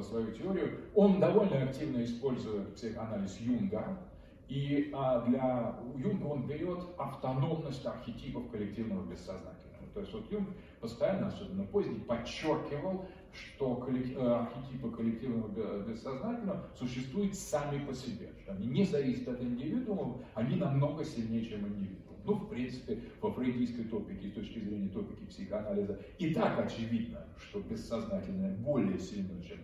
свою 0.01 0.31
теорию. 0.31 0.79
Он 0.95 1.19
довольно 1.19 1.61
активно 1.61 2.03
использует 2.03 2.73
психоанализ 2.73 3.37
Юнга, 3.39 3.99
и 4.47 4.91
а, 4.93 5.21
для 5.21 5.79
Юнга 5.97 6.25
он 6.25 6.47
берет 6.47 6.79
автономность 6.97 7.85
архетипов 7.85 8.49
коллективного 8.51 9.03
бессознательного. 9.05 9.65
То 9.93 10.01
есть 10.01 10.13
вот 10.13 10.31
Юнг 10.31 10.49
постоянно, 10.81 11.27
особенно 11.27 11.63
поздний, 11.63 11.99
подчеркивал, 11.99 13.05
что 13.31 13.87
э, 13.87 14.21
архетипы 14.21 14.91
коллективного 14.91 15.47
бессознательного 15.83 16.67
существуют 16.77 17.35
сами 17.35 17.83
по 17.85 17.93
себе. 17.93 18.29
Что 18.43 18.51
они 18.53 18.67
не 18.67 18.85
зависят 18.85 19.27
от 19.27 19.41
индивидуума, 19.41 20.17
они 20.33 20.57
намного 20.57 21.03
сильнее, 21.05 21.45
чем 21.45 21.67
индивидуум. 21.67 22.17
Ну, 22.25 22.33
в 22.33 22.49
принципе, 22.49 22.95
по 23.21 23.31
фрейдистской 23.31 23.85
топике, 23.85 24.29
с 24.29 24.33
точки 24.33 24.59
зрения 24.59 24.89
топики 24.89 25.25
психоанализа, 25.25 25.99
и 26.17 26.33
так 26.33 26.59
очевидно, 26.59 27.19
что 27.37 27.61
бессознательное 27.61 28.55
более 28.57 28.99
сильно, 28.99 29.41
чем 29.43 29.59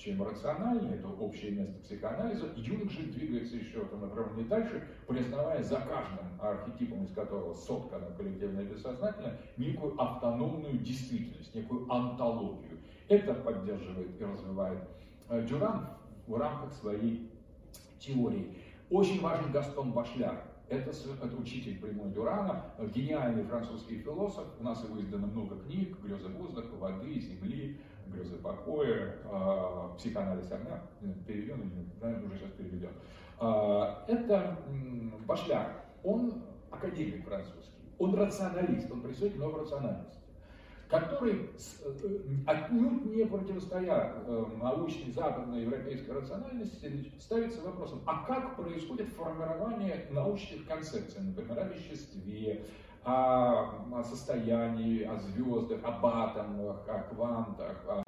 чем 0.00 0.22
рациональное, 0.22 0.94
это 0.94 1.08
общее 1.08 1.52
место 1.52 1.74
психоанализа, 1.82 2.46
Юнг 2.56 2.90
же 2.90 3.02
двигается 3.02 3.56
еще 3.56 3.80
в 3.80 3.86
этом 3.86 4.00
направлении 4.00 4.48
дальше, 4.48 4.82
признавая 5.06 5.62
за 5.62 5.76
каждым 5.76 6.26
архетипом, 6.40 7.04
из 7.04 7.12
которого 7.12 7.52
соткано 7.52 8.06
коллективное 8.16 8.64
бессознательное, 8.64 9.38
некую 9.58 10.00
автономную 10.00 10.78
действительность, 10.78 11.54
некую 11.54 11.90
антологию. 11.92 12.78
Это 13.08 13.34
поддерживает 13.34 14.18
и 14.18 14.24
развивает 14.24 14.80
э, 15.28 15.46
Дюран 15.46 15.88
в 16.26 16.36
рамках 16.36 16.72
своей 16.72 17.30
теории. 17.98 18.56
Очень 18.88 19.20
важен 19.20 19.52
Гастон 19.52 19.92
Башляр. 19.92 20.44
Это, 20.68 20.90
это 20.90 21.36
учитель 21.36 21.80
прямой 21.80 22.10
Дюрана, 22.12 22.64
гениальный 22.94 23.42
французский 23.42 23.98
философ. 23.98 24.46
У 24.60 24.62
нас 24.62 24.82
его 24.84 25.00
издано 25.00 25.26
много 25.26 25.58
книг, 25.58 25.98
«Грезы 26.00 26.28
воздуха», 26.28 26.76
«Воды», 26.76 27.18
«Земли», 27.18 27.80
грезы 28.12 28.36
покоя, 28.36 29.16
э, 29.24 29.96
психоанализ 29.98 30.50
огня, 30.52 30.82
переведен 31.26 31.60
или 31.62 31.86
наверное, 32.00 32.26
уже 32.26 32.38
сейчас 32.38 32.50
переведен. 32.52 32.90
Э, 33.40 33.94
это 34.08 34.58
Башляр, 35.26 35.84
он 36.02 36.42
академик 36.70 37.24
французский, 37.24 37.80
он 37.98 38.14
рационалист, 38.14 38.90
он 38.90 39.02
представитель 39.02 39.38
новой 39.38 39.60
рациональности 39.62 40.20
который 40.90 41.50
э, 41.84 42.18
отнюдь 42.46 43.06
не 43.06 43.24
противостоя 43.24 44.12
э, 44.26 44.44
научной 44.60 45.12
западной 45.12 45.62
европейской 45.62 46.10
рациональности, 46.10 47.12
ставится 47.20 47.62
вопросом, 47.62 48.02
а 48.06 48.24
как 48.26 48.56
происходит 48.56 49.08
формирование 49.10 50.06
научных 50.10 50.66
концепций, 50.66 51.22
например, 51.22 51.60
о 51.60 51.64
веществе, 51.68 52.64
о, 53.04 54.02
состоянии, 54.02 55.02
о 55.02 55.16
звездах, 55.18 55.82
об 55.84 56.04
атомах, 56.06 56.88
о 56.88 57.02
квантах, 57.14 57.84
о, 57.88 58.02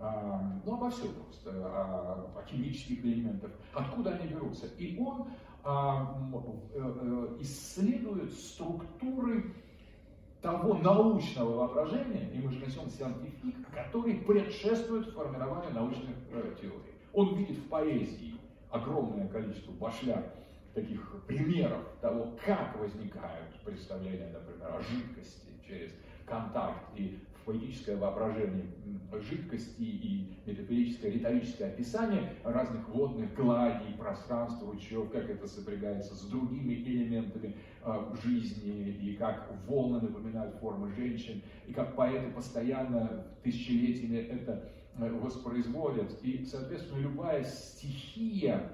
о, 0.00 0.60
ну, 0.64 0.74
обо 0.74 0.90
всем 0.90 1.12
просто, 1.14 1.50
о, 1.50 2.30
о 2.38 2.44
химических 2.46 3.04
элементах, 3.04 3.50
откуда 3.72 4.10
они 4.10 4.28
берутся. 4.28 4.66
И 4.78 4.98
он 4.98 5.28
а, 5.64 6.16
э, 6.74 7.36
исследует 7.40 8.32
структуры 8.32 9.54
того 10.40 10.74
научного 10.74 11.54
воображения, 11.58 12.28
imagination 12.34 12.88
scientifique, 12.88 13.64
который 13.72 14.14
предшествует 14.14 15.08
формированию 15.12 15.72
научных 15.72 16.16
э, 16.32 16.56
теорий. 16.60 16.94
Он 17.12 17.36
видит 17.36 17.58
в 17.58 17.68
поэзии 17.68 18.34
огромное 18.70 19.28
количество 19.28 19.70
башляр 19.72 20.24
таких 20.74 21.24
примеров 21.26 21.82
того, 22.00 22.36
как 22.44 22.78
возникают 22.78 23.60
представления, 23.64 24.30
например, 24.32 24.74
о 24.74 24.82
жидкости 24.82 25.50
через 25.66 25.92
контакт 26.26 26.96
и 26.96 27.18
поэтическое 27.44 27.96
воображение 27.96 28.66
жидкости 29.20 29.82
и 29.82 30.38
метафорическое 30.46 31.10
риторическое 31.10 31.68
описание 31.68 32.34
разных 32.44 32.88
водных 32.88 33.34
гладей, 33.34 33.94
пространств, 33.98 34.62
ручьев, 34.64 35.10
как 35.10 35.28
это 35.28 35.46
сопрягается 35.46 36.14
с 36.14 36.22
другими 36.22 36.74
элементами 36.74 37.56
э, 37.84 38.14
жизни, 38.22 38.90
и 38.90 39.16
как 39.16 39.50
волны 39.66 40.00
напоминают 40.00 40.54
формы 40.56 40.92
женщин, 40.94 41.42
и 41.66 41.72
как 41.72 41.94
поэты 41.96 42.30
постоянно 42.30 43.26
тысячелетиями 43.42 44.18
это 44.18 44.70
э, 44.98 45.10
воспроизводят. 45.10 46.16
И, 46.22 46.44
соответственно, 46.44 47.00
любая 47.00 47.44
стихия 47.44 48.72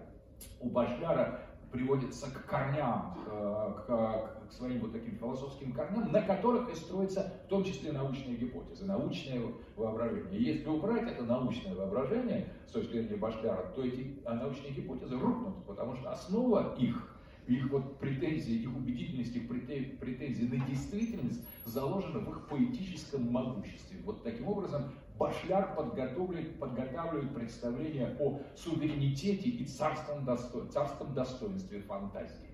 у 0.61 0.70
Башляра 0.70 1.40
приводится 1.72 2.31
к 2.31 2.46
корням, 2.46 3.14
к, 3.24 3.87
к, 3.87 4.48
к 4.48 4.52
своим 4.52 4.81
вот 4.81 4.92
таким 4.92 5.16
философским 5.16 5.72
корням, 5.72 6.11
на 6.12 6.22
которых 6.22 6.70
и 6.70 6.74
строится 6.74 7.33
в 7.46 7.48
том 7.48 7.64
числе 7.64 7.92
научная 7.92 8.35
гипотеза, 8.35 8.87
научное 8.87 9.42
воображение. 9.76 10.40
Если 10.40 10.68
убрать 10.68 11.11
это 11.11 11.24
научное 11.24 11.74
воображение 11.74 12.52
с 12.66 12.72
точки 12.72 12.92
зрения 12.92 13.16
Башляра, 13.16 13.72
то 13.74 13.85
эти 13.85 14.18
а, 14.24 14.35
научные 14.35 14.72
гипотезы 14.72 15.18
рухнут, 15.18 15.64
потому 15.66 15.96
что 15.96 16.11
основа 16.11 16.74
их 16.78 17.14
их 17.48 17.70
вот 17.70 17.98
претензии, 17.98 18.57
их 18.57 18.76
убедительность, 18.76 19.35
их 19.35 19.48
претензии 19.48 20.44
на 20.44 20.66
действительность 20.66 21.42
заложена 21.64 22.18
в 22.20 22.31
их 22.31 22.46
поэтическом 22.46 23.33
могуществе. 23.33 24.00
Вот 24.04 24.22
таким 24.22 24.48
образом 24.48 24.92
Башляр 25.18 25.74
подготавливает, 25.74 26.59
подготавливает 26.61 27.35
представление 27.35 28.16
о 28.20 28.38
суверенитете 28.54 29.50
и 29.50 29.64
царском, 29.64 30.24
досто, 30.24 30.66
царском 30.68 31.12
достоинстве 31.12 31.81
фантазии. 31.81 32.48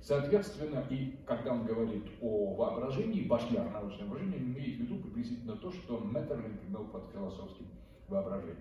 Соответственно, 0.00 0.84
и 0.88 1.16
когда 1.26 1.52
он 1.52 1.64
говорит 1.66 2.04
о 2.22 2.54
воображении, 2.54 3.26
Башляр, 3.26 3.70
научное 3.70 4.06
воображение, 4.06 4.38
имеет 4.38 4.78
в 4.78 4.80
виду 4.82 4.96
приблизительно 5.00 5.56
то, 5.56 5.72
что 5.72 5.98
Меттерлинг 5.98 6.60
имел 6.68 6.84
под 6.84 7.10
философским 7.12 7.66
воображением. 8.08 8.56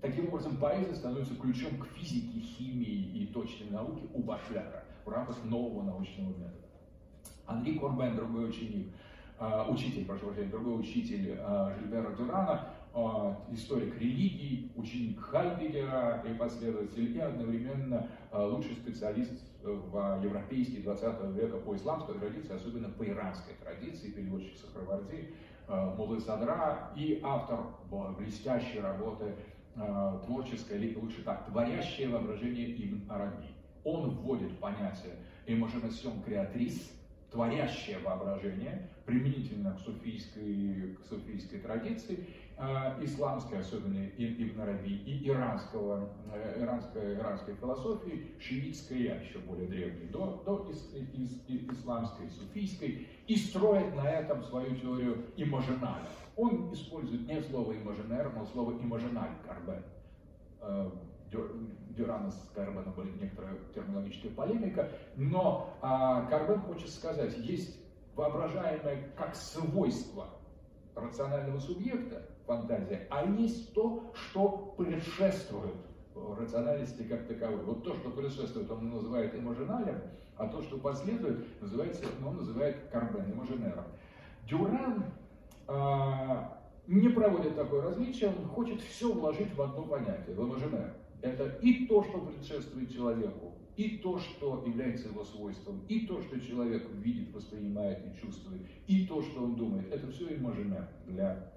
Таким 0.00 0.28
образом, 0.28 0.56
поэзия 0.56 0.96
становится 0.96 1.36
ключом 1.36 1.78
к 1.78 1.86
физике, 1.96 2.40
химии 2.40 3.22
и 3.22 3.26
точной 3.28 3.70
науке 3.70 4.02
у 4.12 4.22
Башляра 4.22 4.84
в 5.04 5.08
рамках 5.08 5.42
нового 5.44 5.84
научного 5.84 6.30
метода. 6.30 6.66
Анри 7.46 7.78
Корбен, 7.78 8.16
другой 8.16 8.50
ученик, 8.50 8.88
учитель, 9.68 10.04
прошу 10.04 10.26
прощения, 10.26 10.50
другой 10.50 10.80
учитель 10.80 11.36
а, 11.40 11.74
Жильбера 11.74 12.14
Дюрана, 12.14 12.68
а, 12.94 13.36
историк 13.50 13.98
религии, 13.98 14.70
ученик 14.76 15.20
Хайдегера 15.20 16.22
и 16.28 16.34
последователь, 16.34 17.16
и 17.16 17.18
одновременно 17.18 18.08
лучший 18.32 18.74
специалист 18.76 19.32
в 19.62 20.20
европейской 20.22 20.82
20 20.82 21.34
века 21.34 21.56
по 21.58 21.74
исламской 21.74 22.18
традиции, 22.18 22.54
особенно 22.54 22.88
по 22.88 23.04
иранской 23.04 23.54
традиции, 23.54 24.10
переводчик 24.10 24.56
Сахраварди, 24.56 25.34
Мулы 25.96 26.20
Садра 26.20 26.90
и 26.96 27.20
автор 27.22 27.60
блестящей 28.18 28.80
работы 28.80 29.34
творческое, 30.26 30.78
или 30.78 30.94
лучше 30.96 31.22
так, 31.22 31.46
творящее 31.46 32.08
воображение 32.08 32.74
Ибн 32.84 33.10
Араби. 33.10 33.46
Он 33.84 34.10
вводит 34.10 34.58
понятие 34.58 35.16
«imagination 35.46 36.22
créatrice», 36.24 36.90
творящее 37.32 37.98
воображение, 37.98 38.88
применительно 39.06 39.74
к 39.74 39.80
суфийской, 39.80 40.96
к 40.96 41.04
суфийской 41.06 41.60
традиции, 41.60 42.26
э, 42.58 43.04
исламской, 43.04 43.60
особенно 43.60 44.06
Ибн 44.18 44.60
Раби, 44.60 44.94
и 44.94 45.28
иранского, 45.28 46.10
э, 46.32 46.62
иранской, 46.62 47.14
иранской 47.14 47.54
философии, 47.56 48.32
шиитской, 48.38 49.08
а 49.08 49.20
еще 49.20 49.38
более 49.38 49.66
древней, 49.66 50.08
до, 50.08 50.42
до 50.44 50.70
ис, 50.70 50.94
ис, 51.14 51.42
ис, 51.48 51.70
исламской, 51.70 52.28
суфийской, 52.30 53.08
и 53.26 53.36
строит 53.36 53.94
на 53.96 54.08
этом 54.08 54.42
свою 54.44 54.76
теорию 54.76 55.24
имажиналя. 55.36 56.08
Он 56.36 56.72
использует 56.72 57.26
не 57.26 57.40
слово 57.42 57.72
имажинер, 57.72 58.30
но 58.36 58.44
слово 58.46 58.72
имажиналь, 58.72 59.32
карбен. 59.46 59.82
Э, 60.60 60.90
Дюрана 61.96 62.30
с 62.30 62.50
Карбеном 62.54 62.92
были 62.92 63.10
некоторая 63.20 63.56
терминологическая 63.74 64.30
полемика, 64.30 64.90
но 65.16 65.74
а, 65.80 66.26
Карбен 66.26 66.60
хочет 66.60 66.90
сказать, 66.90 67.36
есть 67.38 67.78
воображаемое 68.14 69.10
как 69.16 69.34
свойство 69.34 70.26
рационального 70.94 71.58
субъекта, 71.58 72.22
фантазия, 72.46 73.06
а 73.10 73.24
есть 73.24 73.72
то, 73.74 74.12
что 74.14 74.74
предшествует 74.76 75.74
рациональности 76.14 77.02
как 77.02 77.26
таковой. 77.26 77.62
Вот 77.62 77.84
то, 77.84 77.94
что 77.94 78.10
предшествует, 78.10 78.70
он 78.70 78.90
называет 78.90 79.34
имажиналем, 79.34 80.00
а 80.36 80.46
то, 80.48 80.62
что 80.62 80.78
последует, 80.78 81.60
называется, 81.60 82.04
ну, 82.20 82.28
он 82.28 82.36
называет 82.36 82.88
Карбен, 82.90 83.32
имажинером. 83.32 83.84
Дюран 84.46 85.04
а, 85.68 86.58
не 86.86 87.08
проводит 87.08 87.56
такое 87.56 87.82
различие, 87.82 88.30
он 88.30 88.46
хочет 88.48 88.80
все 88.80 89.12
вложить 89.12 89.54
в 89.54 89.62
одно 89.62 89.84
понятие, 89.84 90.34
в 90.34 90.42
имажинер. 90.42 90.94
Это 91.22 91.56
и 91.62 91.86
то, 91.86 92.02
что 92.02 92.20
предшествует 92.20 92.92
человеку, 92.92 93.54
и 93.76 93.98
то, 93.98 94.18
что 94.18 94.62
является 94.66 95.08
его 95.08 95.24
свойством, 95.24 95.82
и 95.88 96.06
то, 96.06 96.20
что 96.20 96.40
человек 96.40 96.88
видит, 96.96 97.32
воспринимает 97.32 98.00
и 98.06 98.20
чувствует, 98.20 98.62
и 98.86 99.06
то, 99.06 99.22
что 99.22 99.44
он 99.44 99.54
думает. 99.54 99.92
Это 99.92 100.10
все 100.10 100.36
имажинер 100.36 100.88
для 101.06 101.52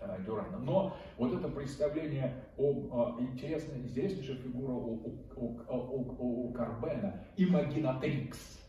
э, 0.00 0.22
Дюрана. 0.24 0.58
Но 0.58 0.96
вот 1.18 1.34
это 1.34 1.48
представление 1.48 2.44
о, 2.56 2.70
о 2.70 3.20
интересной, 3.20 3.80
интереснейшая 3.80 4.36
фигура 4.36 4.72
у, 4.72 5.18
у, 5.36 5.60
у, 5.68 6.48
у 6.48 6.52
Карбена, 6.52 7.24
имагинатрикс, 7.36 8.60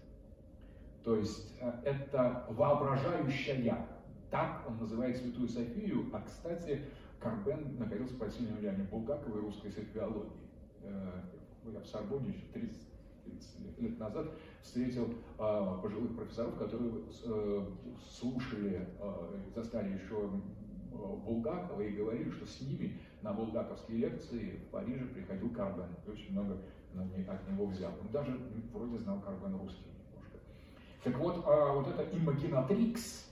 то 1.04 1.16
есть 1.16 1.52
э, 1.62 1.72
это 1.86 2.46
воображающая, 2.50 3.88
так 4.30 4.64
он 4.68 4.78
называет 4.78 5.18
Святую 5.18 5.48
Софию, 5.48 6.10
а, 6.14 6.22
кстати, 6.22 6.82
Карбен 7.22 7.78
находился 7.78 8.16
под 8.16 8.34
сильным 8.34 8.58
влиянием 8.58 8.88
Булгакова 8.88 9.38
и 9.38 9.42
русской 9.42 9.72
софиологии. 9.72 10.32
Э, 10.82 11.22
я 11.72 11.80
в 11.80 11.86
Сорбоне 11.86 12.30
еще 12.30 12.46
30, 12.52 12.82
30 13.26 13.80
лет 13.80 14.00
назад 14.00 14.32
встретил 14.62 15.14
э, 15.38 15.80
пожилых 15.84 16.16
профессоров, 16.16 16.58
которые 16.58 16.92
э, 17.24 17.66
слушали, 18.10 18.88
застали 19.56 19.94
еще 19.94 20.32
Булгакова 20.92 21.82
и 21.82 21.96
говорили, 21.96 22.32
что 22.32 22.48
с 22.48 22.60
ними 22.62 23.00
на 23.22 23.34
булгаковские 23.34 24.00
лекции 24.00 24.58
в 24.58 24.72
Париже 24.72 25.06
приходил 25.06 25.52
Карбен 25.52 25.96
и 26.06 26.10
очень 26.10 26.32
много 26.32 26.58
от 26.96 27.50
него 27.50 27.68
взял. 27.68 27.92
Он 28.02 28.08
даже 28.12 28.38
вроде 28.74 28.98
знал 28.98 29.22
Карбен 29.22 29.58
русский 29.60 29.86
немножко. 30.10 30.38
Так 31.04 31.18
вот, 31.18 31.46
вот 31.46 31.88
эта 31.88 32.18
имагинатрикс, 32.18 33.30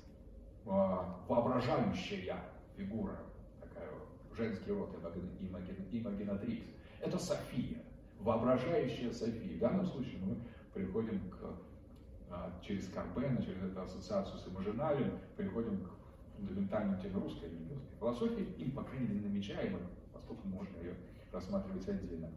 воображающая 0.63 2.37
фигура 2.77 3.19
женский 4.35 4.71
род 4.71 4.95
имагинатрикс. 5.91 6.65
Это 7.01 7.17
София, 7.17 7.83
воображающая 8.19 9.11
София. 9.11 9.57
В 9.57 9.59
данном 9.59 9.85
случае 9.85 10.19
мы 10.21 10.37
приходим 10.73 11.29
к, 11.29 11.37
а, 12.29 12.59
через 12.61 12.87
Карпена, 12.89 13.41
через 13.41 13.63
эту 13.63 13.81
ассоциацию 13.81 14.37
с 14.37 14.47
имажиналем, 14.47 15.19
приходим 15.35 15.83
к 15.83 15.89
фундаментальным 16.37 16.99
теме 16.99 17.15
русской 17.15 17.49
и 17.49 17.97
философии, 17.99 18.47
и, 18.57 18.71
по 18.71 18.83
крайней 18.83 19.07
мере, 19.07 19.21
намечаем, 19.21 19.79
поскольку 20.13 20.47
можно 20.47 20.77
ее 20.77 20.95
рассматривать 21.31 21.87
отдельно. 21.87 22.29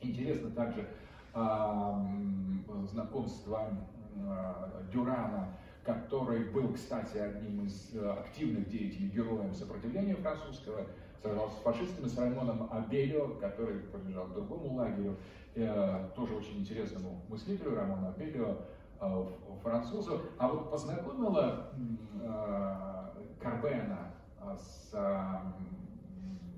Интересно 0.00 0.50
также 0.50 0.88
э, 1.34 2.86
знакомство 2.90 3.70
э, 4.14 4.82
Дюрана 4.92 5.56
который 5.84 6.44
был, 6.50 6.72
кстати, 6.72 7.18
одним 7.18 7.66
из 7.66 7.94
активных 7.94 8.68
деятелей, 8.68 9.10
героем 9.10 9.54
сопротивления 9.54 10.16
французского, 10.16 10.86
сражался 11.24 11.56
с 11.56 11.62
фашистами, 11.62 12.06
с 12.06 12.18
Раймоном 12.18 12.68
Абелио, 12.70 13.28
который 13.40 13.80
принадлежал 13.80 14.26
к 14.26 14.34
другому 14.34 14.74
лагерю, 14.74 15.16
э, 15.54 16.08
тоже 16.14 16.34
очень 16.34 16.60
интересному 16.60 17.22
мыслителю 17.28 17.74
Рамону 17.74 18.08
Абелио, 18.08 18.56
э, 19.00 19.26
французу. 19.62 20.20
А 20.38 20.48
вот 20.48 20.70
познакомила 20.70 21.70
э, 22.22 23.24
Карбена 23.40 24.12
с, 24.58 24.94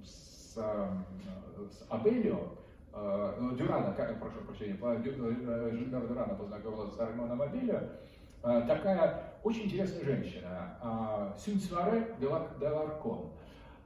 с, 0.05 0.55
с 0.55 1.87
Абелио, 1.89 2.41
Дюрана, 3.57 3.95
прошу 4.19 4.41
прощения, 4.47 4.77
Жильбер 5.05 6.07
Дюрана 6.09 6.35
познакомила 6.35 6.87
с 6.87 6.99
Рамоном 6.99 7.43
Абелио, 7.43 7.81
такая 8.67 9.23
очень 9.43 9.65
интересная 9.65 10.05
женщина, 10.05 11.35
Сюнцваре 11.39 12.15
де 12.21 12.27
Ларкон. 12.27 13.31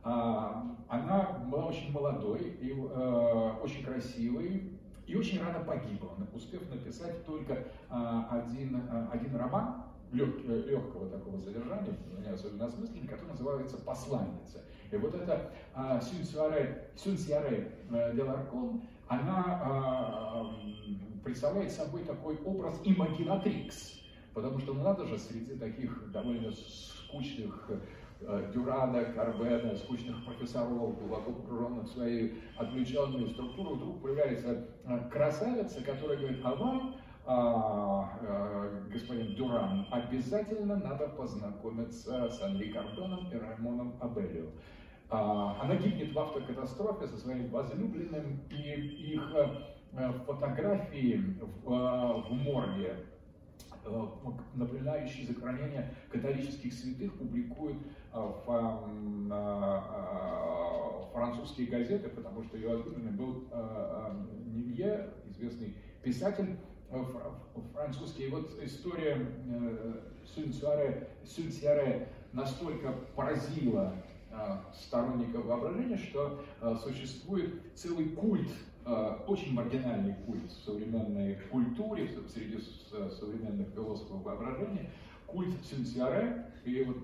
А, 0.03 0.65
она 0.89 1.45
была 1.51 1.67
очень 1.67 1.93
молодой 1.93 2.57
и 2.61 2.71
э, 2.71 3.53
очень 3.63 3.85
красивой, 3.85 4.79
и 5.07 5.17
очень 5.17 5.43
рано 5.43 5.63
погибла, 5.65 6.17
успев 6.33 6.63
написать 6.71 7.25
только 7.27 7.65
один, 7.91 8.83
один 9.13 9.37
роман 9.37 9.85
лег, 10.13 10.43
легкого 10.45 11.09
такого 11.11 11.39
содержания, 11.39 11.99
не 12.19 12.29
особенно 12.33 12.67
осмысленный, 12.67 13.09
который 13.09 13.31
называется 13.31 13.77
«Посланница». 13.79 14.65
И 14.91 14.97
вот 14.97 15.15
это 15.15 15.51
Сюнсиаре 16.97 17.73
Деларкон 18.15 18.83
она 19.11 19.61
э, 20.41 21.25
представляет 21.25 21.73
собой 21.73 22.05
такой 22.05 22.39
образ 22.45 22.81
имагинатрикс, 22.85 24.00
потому 24.35 24.59
что 24.59 24.75
ну, 24.75 24.83
надо 24.83 25.07
же 25.07 25.19
среди 25.19 25.57
таких 25.57 26.11
довольно 26.13 26.53
скучных 26.53 27.71
э, 28.21 28.51
Дюрана, 28.55 29.05
Карбена, 29.05 29.77
скучных 29.77 30.25
профессоров, 30.25 30.99
глубоко 30.99 31.33
погруженных 31.33 31.85
в 31.85 31.93
свою 31.93 32.31
отвлеченную 32.57 33.29
структуру, 33.29 33.75
вдруг 33.75 34.03
появляется 34.03 34.69
э, 34.85 35.09
красавица, 35.11 35.83
которая 35.83 36.19
говорит, 36.19 36.41
а 36.45 36.55
вам 36.55 36.97
а, 37.27 38.19
а, 38.23 38.83
господин 38.91 39.35
Дюран, 39.37 39.87
обязательно 39.91 40.77
надо 40.77 41.09
познакомиться 41.09 42.29
с 42.29 42.43
Анри 42.43 42.73
Карбеном 42.73 43.31
и 43.31 43.37
Раймоном 43.37 43.95
Абелио. 44.01 44.47
А, 45.11 45.61
она 45.63 45.77
гибнет 45.77 46.13
в 46.13 46.19
автокатастрофе 46.19 47.07
со 47.07 47.17
своим 47.19 47.51
возлюбленным, 47.51 48.41
и 48.51 49.15
их 49.15 49.33
э, 49.93 50.13
фотографии 50.27 51.23
в, 51.63 52.25
в 52.29 52.33
морге, 52.33 52.97
э, 53.85 54.07
напоминающие 54.55 55.27
захоронение 55.27 55.95
католических 56.11 56.73
святых, 56.73 57.15
публикуют 57.19 57.79
в 58.13 58.91
французские 61.13 61.69
газеты, 61.69 62.09
потому 62.09 62.43
что 62.43 62.57
ее 62.57 62.77
возлюбленный 62.77 63.13
был 63.13 63.45
Нивье, 64.47 65.11
известный 65.29 65.77
писатель, 66.03 66.57
французский. 67.73 68.25
И 68.25 68.31
вот 68.31 68.61
история 68.63 69.29
Сюнсиаре 71.25 72.09
настолько 72.33 72.93
поразила 73.15 73.95
Э, 74.33 74.59
сторонников 74.73 75.45
воображения, 75.45 75.97
что 75.97 76.41
э, 76.61 76.77
существует 76.85 77.61
целый 77.75 78.11
культ, 78.11 78.49
э, 78.49 78.53
очень 79.27 79.55
маргинальный 79.55 80.15
культ 80.27 80.51
в 80.51 80.65
современной 80.65 81.37
культуре, 81.51 82.09
среди 82.29 82.59
современных 83.19 83.69
философов 83.69 84.23
воображения, 84.23 84.91
культ 85.27 85.55
Синсиаре, 85.65 86.47
и 86.65 86.83
вот 86.83 86.99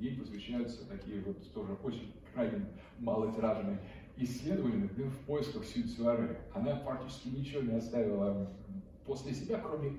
ей 0.00 0.16
посвящаются 0.16 0.88
такие 0.88 1.22
вот 1.22 1.36
тоже 1.52 1.76
очень 1.82 2.12
крайне 2.34 2.66
малотиражные 2.98 3.78
исследования 4.16 4.88
в 4.88 5.18
поисках 5.26 5.64
Синсиаре. 5.64 6.40
Она 6.54 6.76
фактически 6.76 7.28
ничего 7.28 7.62
не 7.62 7.74
оставила 7.74 8.50
после 9.06 9.32
себя, 9.32 9.58
кроме 9.58 9.96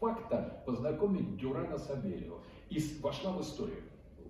факта 0.00 0.62
познакомить 0.66 1.36
Дюрана 1.36 1.78
с 1.78 1.90
Абелио. 1.90 2.40
И 2.68 2.78
вошла 3.00 3.32
в 3.32 3.42
историю 3.42 3.82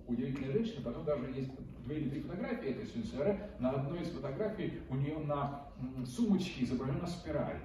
удивительная 0.07 0.53
женщина, 0.53 0.83
потом 0.85 1.05
даже 1.05 1.27
есть 1.31 1.51
две 1.85 1.97
или 1.97 2.11
три 2.11 2.21
фотографии 2.21 2.71
этой 2.71 2.87
Сюнсере. 2.87 3.51
На 3.59 3.71
одной 3.71 4.03
из 4.03 4.11
фотографий 4.11 4.81
у 4.91 4.97
нее 4.97 5.19
на 5.19 5.64
сумочке 6.07 6.65
изображена 6.65 7.07
спираль. 7.07 7.61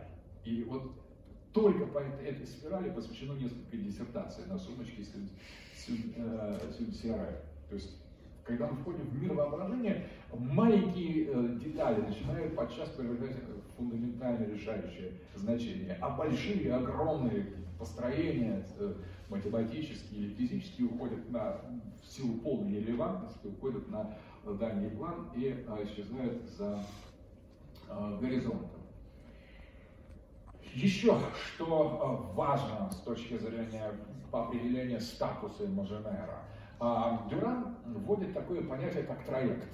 И 0.46 0.64
вот 0.64 0.92
только 1.54 1.86
по 1.88 2.00
этой, 2.00 2.46
спирали 2.46 2.92
посвящено 2.92 3.34
несколько 3.34 3.78
диссертаций 3.78 4.46
на 4.48 4.58
сумочке 4.58 5.04
Сюнсере. 5.04 6.14
Э, 6.16 7.42
То 7.70 7.76
есть 7.76 8.00
когда 8.50 8.68
мы 8.68 8.78
входим 8.78 9.06
в 9.06 9.22
мир 9.22 9.34
воображения, 9.34 10.08
маленькие 10.34 11.28
э, 11.28 11.60
детали 11.64 12.02
начинают 12.02 12.56
подчас 12.56 12.90
приобретать 12.90 13.38
фундаментально 13.78 14.46
решающее 14.46 15.12
значение, 15.36 15.98
а 16.02 16.10
большие, 16.10 16.74
огромные 16.74 17.46
построения 17.78 18.66
э, 18.80 18.94
математические 19.30 20.22
или 20.22 20.34
физические 20.34 20.88
уходят 20.88 21.30
на 21.30 21.58
в 22.02 22.08
силу 22.08 22.40
полной 22.40 22.80
релевантности, 22.80 23.48
уходят 23.48 23.88
на 23.90 24.16
дальний 24.46 24.90
план 24.90 25.30
и 25.36 25.50
исчезают 25.84 26.44
за 26.58 26.84
горизонтом. 28.20 28.80
Еще 30.74 31.18
что 31.34 32.32
важно 32.36 32.90
с 32.92 32.98
точки 32.98 33.38
зрения 33.38 33.92
определения 34.32 35.00
статуса 35.00 35.66
Имажинера. 35.66 36.44
Дюран 37.30 37.76
вводит 37.86 38.34
такое 38.34 38.62
понятие, 38.62 39.04
как 39.04 39.26
троект. 39.26 39.68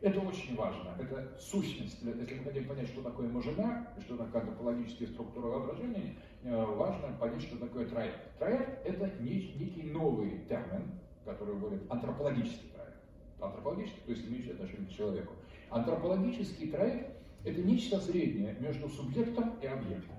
Это 0.00 0.20
очень 0.20 0.54
важно, 0.54 0.90
это 0.98 1.32
сущность. 1.40 2.02
Если 2.02 2.34
мы 2.34 2.44
хотим 2.44 2.68
понять, 2.68 2.88
что 2.88 3.02
такое 3.02 3.26
мажина, 3.28 3.88
что 4.00 4.18
такое 4.18 4.42
антропологические 4.42 5.08
структуры 5.08 5.48
воображения, 5.48 6.16
э, 6.42 6.62
важно 6.62 7.16
понять, 7.18 7.40
что 7.40 7.56
такое 7.56 7.86
троект. 7.86 8.18
Троект– 8.38 8.86
это 8.86 9.10
некий 9.20 9.90
новый 9.90 10.40
термин, 10.46 11.00
который 11.24 11.54
вводит 11.54 11.90
антропологический 11.90 12.68
троект. 12.74 12.98
Антропологический, 13.40 14.02
то 14.04 14.10
есть 14.12 14.28
имеющий 14.28 14.50
отношение 14.50 14.86
к 14.88 14.90
человеку. 14.90 15.32
Антропологический 15.70 16.70
троект– 16.70 17.16
это 17.44 17.62
нечто 17.62 18.00
среднее 18.00 18.56
между 18.58 18.88
субъектом 18.88 19.54
и 19.60 19.66
объектом. 19.66 20.16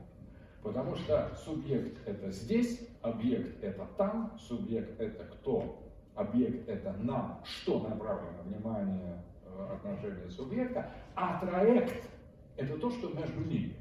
Потому 0.62 0.96
что 0.96 1.32
субъект– 1.44 1.98
это 2.08 2.32
здесь, 2.32 2.88
объект– 3.02 3.56
это 3.64 3.88
там, 3.98 4.38
субъект– 4.40 5.00
это 5.00 5.24
кто, 5.26 5.84
объект– 6.16 6.68
это 6.70 6.94
на 6.94 7.40
что 7.44 7.88
направлено 7.88 8.44
внимание, 8.44 9.24
отношения 9.72 10.30
субъекта, 10.30 10.92
а 11.16 11.40
троект– 11.40 12.04
это 12.58 12.78
то, 12.78 12.90
что 12.90 13.10
между 13.10 13.42
ними. 13.42 13.76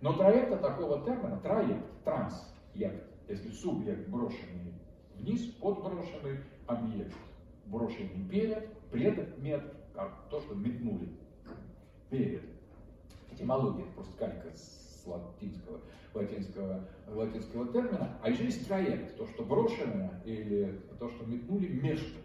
Но 0.00 0.12
троекта 0.14 0.56
такого 0.56 1.04
термина, 1.04 1.38
троект, 1.38 1.84
трансъект, 2.04 3.04
если 3.28 3.50
субъект 3.50 4.08
брошенный 4.08 4.74
вниз, 5.16 5.46
подброшенный 5.60 6.40
объект, 6.66 7.16
брошенный 7.66 8.28
перед, 8.30 8.72
предмет, 8.90 9.62
как 9.94 10.28
то, 10.30 10.40
что 10.40 10.54
метнули 10.54 11.08
перед. 12.08 12.59
Этимология, 13.40 13.86
просто 13.94 14.12
калька 14.18 14.50
с 14.54 15.06
латинского, 15.06 15.80
латинского, 16.12 16.84
латинского 17.08 17.72
термина. 17.72 18.18
А 18.22 18.28
еще 18.28 18.44
есть 18.44 18.68
троект, 18.68 19.16
то, 19.16 19.26
что 19.28 19.44
брошенное 19.44 20.20
или 20.26 20.78
то, 20.98 21.08
что 21.08 21.24
метнули 21.24 21.68
между. 21.68 22.18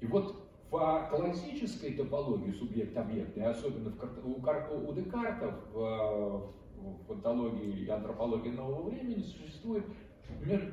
И 0.00 0.06
вот 0.06 0.36
в 0.70 1.08
классической 1.10 1.94
топологии 1.94 2.52
субъект-объект, 2.52 3.36
и 3.36 3.40
особенно 3.40 3.90
в, 3.90 4.24
у, 4.24 4.88
у 4.88 4.92
Декарта 4.92 5.58
в, 5.72 6.52
в 6.76 7.04
фантологии 7.08 7.84
и 7.84 7.88
антропологии 7.88 8.50
нового 8.50 8.90
времени 8.90 9.22
существует 9.22 9.84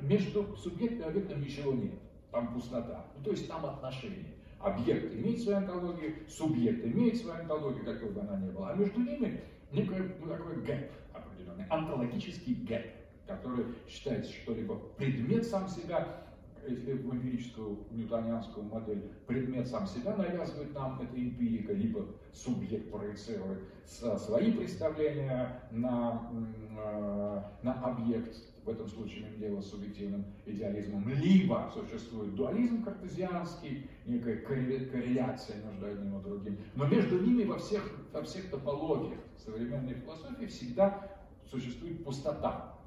между 0.03 0.55
субъектом 0.57 1.07
и 1.07 1.09
объектом 1.09 1.41
ничего 1.41 1.73
нет. 1.73 1.95
Там 2.31 2.53
пустота. 2.53 3.07
Ну, 3.17 3.23
то 3.23 3.31
есть 3.31 3.47
там 3.47 3.65
отношения. 3.65 4.35
Объект 4.59 5.13
имеет 5.13 5.41
свою 5.41 5.57
антологию, 5.57 6.15
субъект 6.27 6.83
имеет 6.85 7.17
свою 7.17 7.41
антологию, 7.41 7.85
какой 7.85 8.09
бы 8.09 8.21
она 8.21 8.37
ни 8.37 8.49
была. 8.49 8.71
А 8.71 8.75
между 8.75 8.99
ними 8.99 9.41
некий 9.71 9.91
ну, 10.19 10.27
такой 10.27 10.61
gap 10.63 10.91
определенный, 11.13 11.65
онтологический 11.69 12.55
gap, 12.67 12.85
который 13.27 13.65
считается, 13.87 14.31
что 14.33 14.55
либо 14.55 14.75
предмет 14.97 15.45
сам 15.45 15.67
себя 15.67 16.23
если 16.67 16.93
в 16.93 17.13
эмпирическую 17.13 17.79
ньютонианскую 17.91 18.65
модель 18.65 19.11
предмет 19.25 19.67
сам 19.67 19.87
себя 19.87 20.15
навязывает 20.15 20.73
нам, 20.73 20.99
это 21.01 21.17
эмпирика, 21.17 21.73
либо 21.73 22.05
субъект 22.33 22.91
проецирует 22.91 23.59
свои 23.85 24.51
представления 24.51 25.61
на, 25.71 26.29
э, 26.77 27.41
на 27.63 27.73
объект, 27.83 28.35
в 28.67 28.69
этом 28.69 28.87
случае 28.89 29.21
имеем 29.21 29.39
дело 29.39 29.61
с 29.61 29.69
субъективным 29.69 30.25
идеализмом, 30.45 31.07
либо 31.07 31.71
существует 31.73 32.35
дуализм 32.35 32.83
картезианский, 32.83 33.89
некая 34.05 34.37
корреляция 34.37 35.63
между 35.63 35.85
одним 35.85 36.19
и 36.19 36.23
другим. 36.23 36.57
Но 36.75 36.85
между 36.85 37.17
ними 37.19 37.45
во 37.45 37.57
всех, 37.57 37.89
во 38.11 38.21
всех 38.23 38.49
топологиях 38.49 39.19
современной 39.37 39.93
философии 39.93 40.45
всегда 40.47 41.17
существует 41.49 42.03
пустота. 42.03 42.77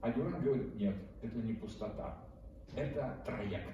А 0.00 0.12
Дюран 0.12 0.40
говорит, 0.42 0.74
нет, 0.74 0.96
это 1.22 1.38
не 1.38 1.54
пустота, 1.54 2.18
это 2.74 3.22
троект. 3.24 3.72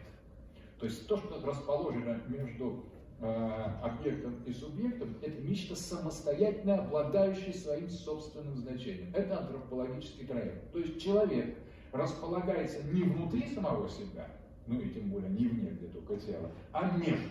То 0.78 0.86
есть 0.86 1.06
то, 1.06 1.16
что 1.16 1.40
расположено 1.42 2.20
между 2.28 2.84
объектом 3.20 4.42
и 4.44 4.52
субъектом, 4.52 5.16
это 5.22 5.40
нечто 5.40 5.76
самостоятельно 5.76 6.78
обладающее 6.78 7.54
своим 7.54 7.88
собственным 7.88 8.56
значением. 8.56 9.12
Это 9.14 9.38
антропологический 9.38 10.26
троект. 10.26 10.70
То 10.72 10.78
есть 10.78 11.00
человек 11.00 11.56
располагается 11.92 12.82
не 12.84 13.02
внутри 13.02 13.54
самого 13.54 13.88
себя, 13.88 14.28
ну 14.66 14.80
и 14.80 14.90
тем 14.90 15.10
более 15.10 15.30
не 15.30 15.46
вне, 15.46 15.70
где 15.70 15.86
только 15.86 16.16
тело, 16.16 16.50
а 16.72 16.96
между. 16.96 17.28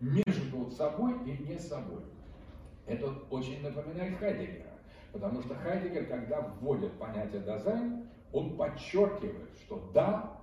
Между 0.00 0.70
собой 0.70 1.14
и 1.24 1.42
не 1.42 1.58
собой. 1.58 2.02
Это 2.86 3.10
очень 3.30 3.62
напоминает 3.62 4.18
Хайдегера. 4.18 4.76
Потому 5.12 5.40
что 5.40 5.54
Хайдегер, 5.54 6.06
когда 6.06 6.42
вводит 6.60 6.92
понятие 6.98 7.40
дизайн, 7.40 8.06
он 8.32 8.56
подчеркивает, 8.56 9.50
что 9.64 9.90
да, 9.94 10.42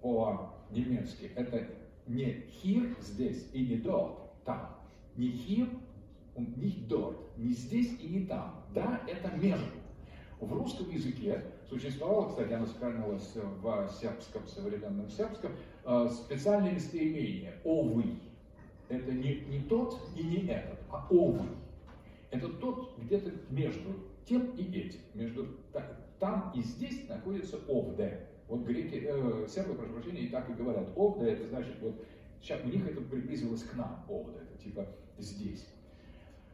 по-немецки, 0.00 1.32
это 1.34 1.66
не 2.06 2.44
here 2.62 2.96
здесь 3.00 3.48
и 3.52 3.66
не 3.66 3.76
dort 3.76 4.16
там. 4.44 4.76
Не 5.16 5.28
here 5.28 5.68
nicht 6.36 6.88
dort. 6.88 7.16
Не 7.36 7.52
здесь 7.52 7.98
и 8.00 8.08
не 8.08 8.26
там. 8.26 8.64
Да, 8.74 9.02
это 9.06 9.30
между. 9.36 9.66
В 10.40 10.52
русском 10.52 10.90
языке 10.90 11.44
существовало, 11.68 12.28
кстати, 12.30 12.52
оно 12.52 12.66
сохранилось 12.66 13.34
в 13.34 13.90
сербском, 14.00 14.46
современном 14.46 15.10
сербском, 15.10 15.52
э, 15.84 16.08
специальное 16.10 16.72
местоимение 16.72 17.60
«овый». 17.62 18.18
Это 18.88 19.12
не, 19.12 19.40
не 19.40 19.60
тот 19.68 20.00
и 20.16 20.22
не 20.22 20.46
этот, 20.46 20.78
а 20.90 21.06
«овај». 21.10 21.50
это 22.30 22.48
тот 22.48 22.98
где-то 22.98 23.32
между 23.50 23.90
тем 24.24 24.50
и 24.56 24.62
этим, 24.62 25.00
между 25.14 25.46
там 26.20 26.52
и 26.54 26.62
здесь 26.62 27.08
находится 27.08 27.58
овде. 27.66 28.26
Вот 28.50 28.64
греки, 28.64 29.00
э, 29.06 29.46
сербы, 29.48 29.74
прошу 29.74 29.92
прощения, 29.92 30.22
и 30.22 30.28
так 30.28 30.50
и 30.50 30.54
говорят. 30.54 30.88
Овде 30.96 31.24
это 31.24 31.46
значит, 31.46 31.76
вот 31.80 31.94
сейчас 32.42 32.60
у 32.64 32.66
них 32.66 32.84
это 32.84 33.00
приблизилось 33.00 33.62
к 33.62 33.76
нам, 33.76 34.04
овде, 34.08 34.40
это 34.42 34.60
типа 34.60 34.86
здесь. 35.18 35.64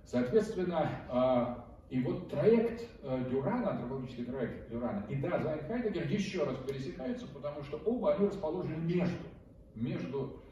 Соответственно, 0.05 0.91
э, 1.11 1.95
и 1.95 2.01
вот 2.03 2.29
траект 2.29 2.85
э, 3.03 3.25
Дюрана, 3.31 3.71
антропологический 3.71 4.27
траект 4.27 4.71
Дюрана 4.71 5.07
и 5.09 5.17
Дазайн 5.17 5.61
Хайдегер 5.67 6.07
еще 6.07 6.45
раз 6.45 6.59
пересекаются, 6.69 7.27
потому 7.29 7.63
что 7.65 7.79
оба 7.87 8.15
они 8.15 8.27
расположены 8.27 8.77
между, 8.77 9.17
между 9.75 10.43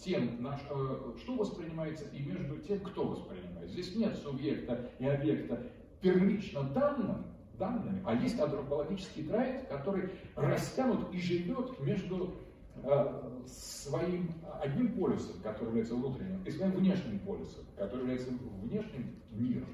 тем, 0.00 0.44
что, 0.64 1.14
что 1.16 1.36
воспринимается, 1.36 2.06
и 2.12 2.24
между 2.24 2.58
тем, 2.58 2.80
кто 2.80 3.06
воспринимает. 3.06 3.70
Здесь 3.70 3.94
нет 3.94 4.16
субъекта 4.16 4.90
и 4.98 5.06
объекта 5.06 5.62
первично 6.00 6.64
данным, 6.64 7.26
данными, 7.62 8.02
а 8.04 8.14
есть 8.14 8.38
антропологический 8.40 9.22
троект, 9.24 9.68
который 9.68 10.10
растянут 10.34 11.14
и 11.14 11.18
живет 11.18 11.78
между 11.80 12.34
э, 12.82 13.22
своим 13.46 14.32
одним 14.60 14.92
полюсом, 14.94 15.40
который 15.42 15.68
является 15.68 15.94
внутренним, 15.94 16.42
и 16.44 16.50
своим 16.50 16.72
внешним 16.72 17.20
полюсом, 17.20 17.64
который 17.76 18.00
является 18.00 18.30
внешним 18.62 19.14
миром. 19.30 19.68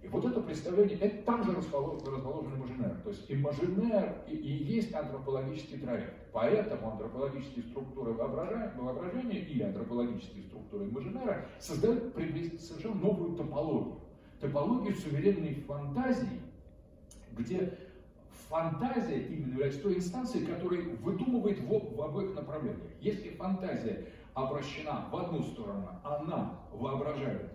И 0.00 0.06
вот 0.06 0.24
это 0.24 0.40
представление, 0.40 0.96
это 0.98 1.24
там 1.24 1.42
же 1.42 1.52
расположен, 1.52 2.06
расположен. 2.06 2.48
То 3.02 3.10
есть 3.10 3.24
имажинер 3.28 4.22
и, 4.28 4.36
и 4.36 4.64
есть 4.76 4.94
антропологический 4.94 5.78
троект. 5.78 6.14
Поэтому 6.32 6.92
антропологические 6.92 7.64
структуры 7.64 8.12
воображения 8.12 9.40
и 9.40 9.60
антропологические 9.60 10.44
структуры 10.44 10.84
имажинера 10.84 11.46
создают 11.58 12.14
совершенно 12.60 12.94
новую 12.94 13.36
топологию. 13.36 13.96
Топологию 14.40 14.94
суверенной 14.94 15.54
фантазии, 15.66 16.42
где 17.38 17.78
фантазия 18.48 19.20
именно 19.26 19.52
является 19.52 19.82
той 19.82 19.96
инстанцией, 19.96 20.46
которая 20.46 20.82
выдумывает 20.96 21.58
в, 21.60 21.96
в 21.96 22.02
обоих 22.02 22.34
направлениях. 22.34 22.80
Если 23.00 23.30
фантазия 23.30 24.06
обращена 24.34 25.06
в 25.10 25.16
одну 25.16 25.42
сторону, 25.42 25.88
она 26.04 26.58
воображает 26.72 27.50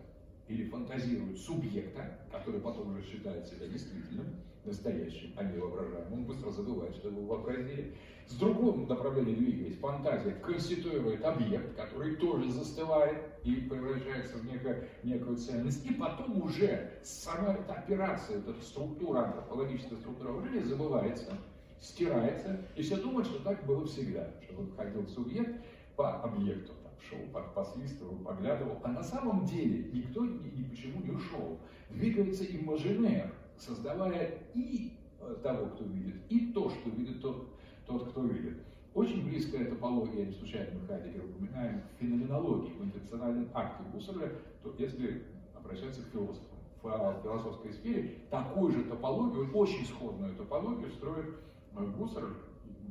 или 0.47 0.69
фантазирует 0.69 1.37
субъекта, 1.39 2.19
который 2.31 2.59
потом 2.59 2.91
уже 2.91 3.03
считает 3.03 3.47
себя 3.47 3.67
действительным, 3.67 4.27
настоящим, 4.65 5.33
а 5.35 5.43
не 5.43 5.57
воображаемым, 5.57 6.13
он 6.13 6.23
быстро 6.25 6.49
забывает, 6.49 6.95
что 6.95 7.09
его 7.09 7.21
вообразили. 7.21 7.95
С 8.27 8.35
другого 8.35 8.85
направления 8.85 9.35
двигаясь, 9.35 9.77
фантазия 9.77 10.31
конституирует 10.31 11.23
объект, 11.25 11.75
который 11.75 12.15
тоже 12.15 12.49
застывает 12.51 13.17
и 13.43 13.55
превращается 13.55 14.37
в 14.37 14.45
некую, 14.45 14.87
некую 15.03 15.37
ценность. 15.37 15.85
И 15.85 15.93
потом 15.93 16.41
уже 16.41 16.91
сама 17.03 17.53
эта 17.53 17.73
операция, 17.73 18.39
эта 18.39 18.53
структура, 18.61 19.25
антропологическая 19.25 19.99
структура 19.99 20.31
воображения 20.31 20.65
забывается, 20.65 21.37
стирается, 21.81 22.61
и 22.75 22.81
все 22.81 22.95
думают, 22.95 23.27
что 23.27 23.43
так 23.43 23.65
было 23.65 23.85
всегда, 23.85 24.31
что 24.43 24.55
вот 24.55 24.75
ходил 24.77 25.05
субъект 25.07 25.61
по 25.97 26.21
объекту, 26.21 26.73
шел, 27.09 27.19
посвистывал, 27.53 28.15
поглядывал, 28.17 28.79
а 28.83 28.89
на 28.89 29.03
самом 29.03 29.45
деле 29.45 29.89
никто 29.91 30.25
ни, 30.25 30.49
ни 30.57 30.63
почему 30.63 31.01
не 31.01 31.11
ушел. 31.11 31.59
Двигается 31.89 32.45
имажинер, 32.45 33.33
создавая 33.57 34.39
и 34.53 34.93
э, 35.19 35.35
того, 35.43 35.67
кто 35.67 35.85
видит, 35.85 36.15
и 36.29 36.51
то, 36.51 36.69
что 36.69 36.89
видит 36.89 37.21
тот, 37.21 37.47
тот, 37.85 38.09
кто 38.09 38.23
видит. 38.23 38.57
Очень 38.93 39.27
близкая 39.27 39.65
топология, 39.65 40.25
не 40.25 40.33
случайно 40.33 40.79
мы 40.79 40.87
Хайдегер 40.87 41.25
упоминаем, 41.25 41.81
феноменологии, 41.99 42.73
в 42.73 42.83
интенциональном 42.83 43.49
акте 43.53 43.83
Гусарля, 43.91 44.31
то 44.61 44.73
если 44.77 45.23
обращаться 45.55 46.01
к 46.03 46.11
философам 46.11 46.53
в 46.83 47.21
философской 47.23 47.71
сфере, 47.71 48.15
такую 48.29 48.71
же 48.73 48.83
топологию, 48.83 49.49
очень 49.53 49.85
сходную 49.85 50.35
топологию 50.35 50.91
строит 50.91 51.33
э, 51.75 51.85
Гуссерль, 51.97 52.33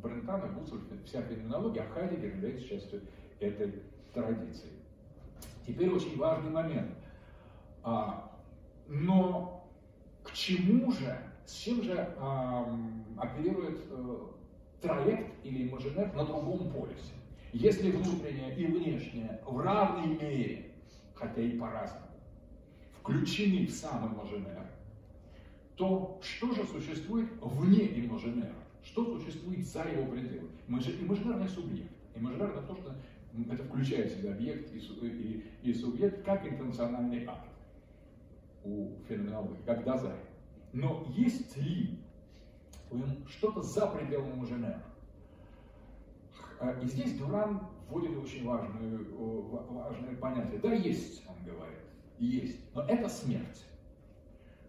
Брентан 0.03 0.41
и 0.41 1.05
вся 1.07 1.23
феноменология, 1.23 1.83
а 1.83 1.93
Хайдегер 1.93 2.35
является 2.35 2.67
частью 2.67 3.03
этой 3.39 3.83
традиции. 4.13 4.71
Теперь 5.67 5.91
очень 5.91 6.17
важный 6.19 6.51
момент. 6.51 6.91
А, 7.85 8.33
но 8.89 9.62
к 10.23 10.33
чему 10.33 10.93
же, 10.93 11.19
с 11.47 11.55
чем 11.55 11.83
же 11.83 12.15
а, 12.19 12.79
оперирует 13.17 13.81
а, 13.91 14.31
троект 14.81 15.45
или 15.45 15.69
имажинер 15.69 16.13
на 16.15 16.25
другом 16.25 16.71
полюсе. 16.73 17.15
Если 17.53 17.91
внутреннее 17.91 18.57
и 18.57 18.67
внешнее 18.67 19.41
в 19.47 19.59
равной 19.61 20.07
мере, 20.17 20.71
хотя 21.15 21.41
и 21.41 21.59
по-разному, 21.59 22.07
включены 22.99 23.67
в 23.67 23.71
сам 23.71 24.15
имажинер, 24.15 24.67
то 25.77 26.19
что 26.23 26.53
же 26.53 26.65
существует 26.65 27.29
вне 27.41 28.05
имажинера? 28.05 28.55
Что 28.83 29.19
существует 29.19 29.67
за 29.67 29.85
его 29.85 30.07
пределы? 30.07 30.49
Имажинерный 30.69 31.49
субъект. 31.49 31.93
Имажинер 32.15 32.51
это 32.51 32.63
то, 32.63 32.75
что 32.75 32.95
это 33.51 33.63
включает 33.65 34.13
в 34.13 34.17
себя 34.19 34.33
объект 34.33 34.73
и, 34.75 34.79
и, 34.79 35.45
и 35.63 35.75
субъект 35.75 36.25
как 36.25 36.47
интенциональный 36.47 37.25
акт 37.27 37.52
у 38.65 38.97
феноменологии, 39.09 39.63
как 39.67 39.85
дозай. 39.85 40.19
Но 40.73 41.07
есть 41.09 41.57
ли 41.57 41.99
что-то 43.29 43.63
за 43.63 43.87
пределами 43.87 44.35
Муженера. 44.35 44.83
И 46.83 46.87
здесь 46.87 47.19
Дюран 47.19 47.67
вводит 47.89 48.17
очень 48.17 48.47
важную, 48.47 49.05
важное 49.71 50.17
понятие. 50.17 50.61
Да, 50.61 50.73
есть, 50.73 51.27
он 51.29 51.35
говорит, 51.45 51.79
есть, 52.19 52.61
но 52.75 52.83
это 52.83 53.09
смерть. 53.09 53.65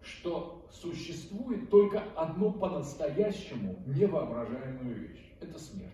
Что 0.02 0.66
существует 0.70 1.70
только 1.70 2.02
одно 2.16 2.52
по-настоящему 2.52 3.76
невоображаемую 3.86 5.08
вещь. 5.08 5.32
Это 5.40 5.58
смерть. 5.58 5.92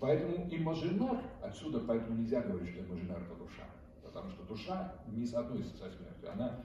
Поэтому 0.00 0.48
имажинар, 0.50 1.22
отсюда 1.42 1.80
поэтому 1.80 2.18
нельзя 2.18 2.40
говорить, 2.42 2.70
что 2.70 2.84
имажинар 2.84 3.22
это 3.22 3.34
душа. 3.34 3.64
Потому 4.08 4.30
что 4.30 4.42
душа 4.44 4.94
не 5.06 5.26
соотносится 5.26 5.76
со 5.76 5.90
смертью. 5.90 6.32
Она, 6.32 6.64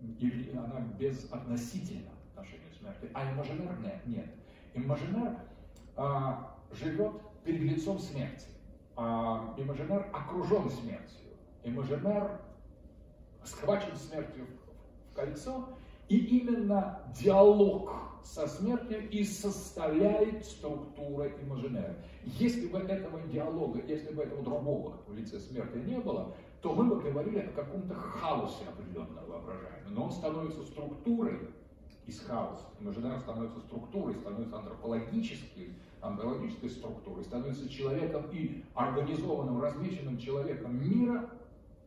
она 0.00 0.80
безотносительна 0.98 2.10
отношению 2.34 2.72
смерти, 2.78 3.10
а 3.12 3.32
имажинер 3.32 3.76
нет. 4.06 4.26
Имажинер 4.74 5.38
а, 5.96 6.56
живет 6.72 7.12
перед 7.44 7.60
лицом 7.60 7.98
смерти. 7.98 8.46
А, 8.96 9.54
имажинер 9.58 10.08
окружен 10.12 10.70
смертью. 10.70 11.36
Имажинер 11.64 12.40
схвачен 13.44 13.96
смертью 13.96 14.46
в 15.10 15.14
кольцо, 15.14 15.68
и 16.08 16.16
именно 16.16 17.00
диалог 17.20 17.90
со 18.22 18.46
смертью 18.46 19.08
и 19.10 19.24
составляет 19.24 20.44
структура 20.44 21.28
имажинера. 21.42 21.96
Если 22.24 22.66
бы 22.66 22.78
этого 22.78 23.20
диалога, 23.22 23.80
если 23.86 24.12
бы 24.14 24.22
этого 24.22 24.42
другого 24.42 25.00
в 25.06 25.14
лице 25.14 25.40
смерти 25.40 25.78
не 25.78 25.98
было, 25.98 26.34
то 26.62 26.72
мы 26.72 26.84
бы 26.84 27.00
говорили 27.00 27.40
о 27.40 27.48
каком-то 27.48 27.94
хаосе 27.94 28.64
определенного 28.68 29.26
воображаемого. 29.26 29.90
Но 29.90 30.04
он 30.04 30.12
становится 30.12 30.62
структурой 30.62 31.40
из 32.06 32.20
хаоса. 32.20 32.64
Имажинар 32.80 33.18
становится 33.20 33.58
структурой, 33.60 34.14
становится 34.14 34.58
антропологической, 34.58 35.74
антропологической 36.00 36.70
структурой, 36.70 37.24
становится 37.24 37.68
человеком 37.68 38.26
и 38.32 38.64
организованным, 38.74 39.60
размеченным 39.60 40.18
человеком 40.18 40.80
мира, 40.88 41.30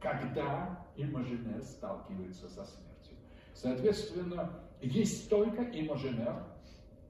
когда 0.02 0.86
имажинер 0.98 1.64
сталкивается 1.64 2.50
со 2.50 2.66
смертью. 2.66 3.18
Соответственно, 3.54 4.60
есть 4.82 5.30
только 5.30 5.64
имажинер 5.64 6.44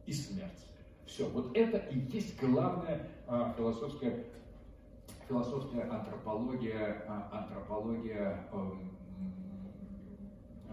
и 0.05 0.13
смерть. 0.13 0.51
Все, 1.07 1.27
вот 1.29 1.55
это 1.57 1.77
и 1.77 1.99
есть 2.15 2.39
главная 2.39 3.07
а, 3.27 3.53
философская, 3.57 4.25
философская 5.27 5.89
антропология, 5.91 7.03
а, 7.07 7.29
антропология, 7.31 8.47
а, 8.51 8.77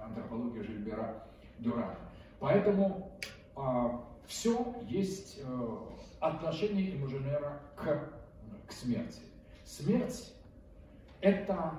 антропология 0.04 0.62
Жильбера 0.62 1.26
Дюрана. 1.58 1.96
Поэтому 2.38 3.12
а, 3.56 4.04
все 4.26 4.74
есть 4.88 5.40
а, 5.44 5.88
отношение 6.20 6.96
имажинера 6.96 7.60
к, 7.76 8.12
к 8.66 8.72
смерти. 8.72 9.20
Смерть– 9.64 10.34
это 11.20 11.72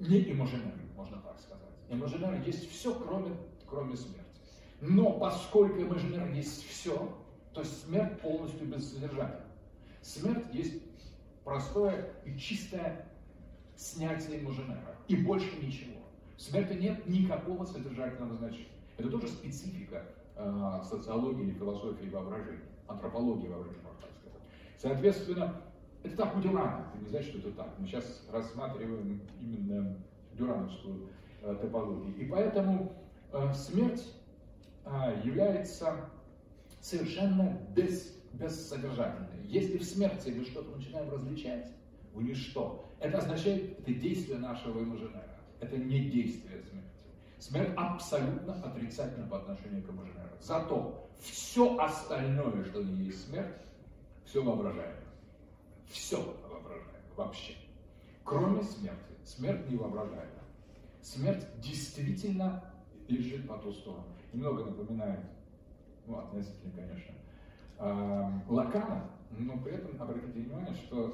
не 0.00 0.30
имажинер, 0.32 0.74
можно 0.96 1.18
так 1.18 1.38
сказать. 1.38 1.62
Имажинер 1.88 2.42
есть 2.42 2.70
все, 2.70 2.94
кроме, 2.94 3.36
кроме 3.66 3.96
смерти. 3.96 4.24
Но 4.80 5.12
поскольку 5.12 5.80
имажинер 5.80 6.30
есть 6.32 6.66
все, 6.68 7.16
то 7.52 7.64
смерть 7.64 8.20
полностью 8.20 8.66
бессодержательна. 8.66 9.46
Смерть 10.02 10.46
есть 10.52 10.82
простое 11.46 12.10
и 12.24 12.36
чистое 12.36 13.06
снятие 13.76 14.40
имажинера. 14.40 14.96
И 15.06 15.16
больше 15.16 15.56
ничего. 15.62 15.94
В 16.36 16.42
смерти 16.42 16.74
нет 16.74 17.06
никакого 17.06 17.64
содержательного 17.64 18.34
значения. 18.34 18.66
Это 18.98 19.08
тоже 19.08 19.28
специфика 19.28 20.02
э, 20.34 20.80
социологии 20.82 21.52
философии 21.52 22.08
воображения, 22.10 22.64
антропологии 22.88 23.46
воображения, 23.46 23.84
можно 23.84 24.00
так 24.00 24.10
сказать. 24.10 24.40
Соответственно, 24.76 25.62
это 26.02 26.16
так 26.16 26.36
у 26.36 26.40
Дюрана, 26.40 26.88
это 26.92 27.02
не 27.02 27.08
значит, 27.08 27.30
что 27.30 27.38
это 27.38 27.52
так. 27.52 27.78
Мы 27.78 27.86
сейчас 27.86 28.26
рассматриваем 28.32 29.22
именно 29.40 29.96
дюрановскую 30.32 31.10
топологии. 31.42 32.12
И 32.14 32.26
поэтому 32.26 32.92
смерть 33.54 34.12
является 35.24 36.10
совершенно 36.80 37.60
без, 37.74 38.15
бессодержательной. 38.38 39.46
Если 39.46 39.78
в 39.78 39.84
смерти 39.84 40.30
мы 40.30 40.44
что-то 40.44 40.76
начинаем 40.76 41.10
различать, 41.10 41.72
в 42.12 42.22
ничто, 42.22 42.88
это 43.00 43.18
означает, 43.18 43.78
это 43.80 43.92
действие 43.92 44.38
нашего 44.38 44.82
имажинера. 44.82 45.38
Это 45.60 45.76
не 45.76 46.10
действие 46.10 46.62
смерти. 46.62 46.86
Смерть 47.38 47.70
абсолютно 47.76 48.54
отрицательна 48.62 49.26
по 49.26 49.38
отношению 49.38 49.82
к 49.82 49.90
имажинеру. 49.90 50.30
Зато 50.40 51.08
все 51.20 51.78
остальное, 51.78 52.64
что 52.64 52.82
не 52.82 53.04
есть 53.04 53.28
смерть, 53.28 53.56
все 54.24 54.42
воображаемо. 54.42 55.00
Все 55.88 56.16
воображаемо 56.48 56.92
вообще. 57.16 57.54
Кроме 58.24 58.62
смерти. 58.62 59.12
Смерть 59.24 59.68
не 59.68 59.76
воображаема. 59.76 60.42
Смерть 61.02 61.46
действительно 61.60 62.64
лежит 63.08 63.46
по 63.46 63.58
ту 63.58 63.72
сторону. 63.72 64.06
Немного 64.32 64.64
напоминает, 64.64 65.20
ну, 66.06 66.18
относительно, 66.18 66.72
конечно, 66.72 67.14
Лакана, 67.78 69.10
но 69.30 69.58
при 69.58 69.74
этом 69.74 70.00
обратите 70.00 70.40
внимание, 70.40 70.74
что 70.74 71.12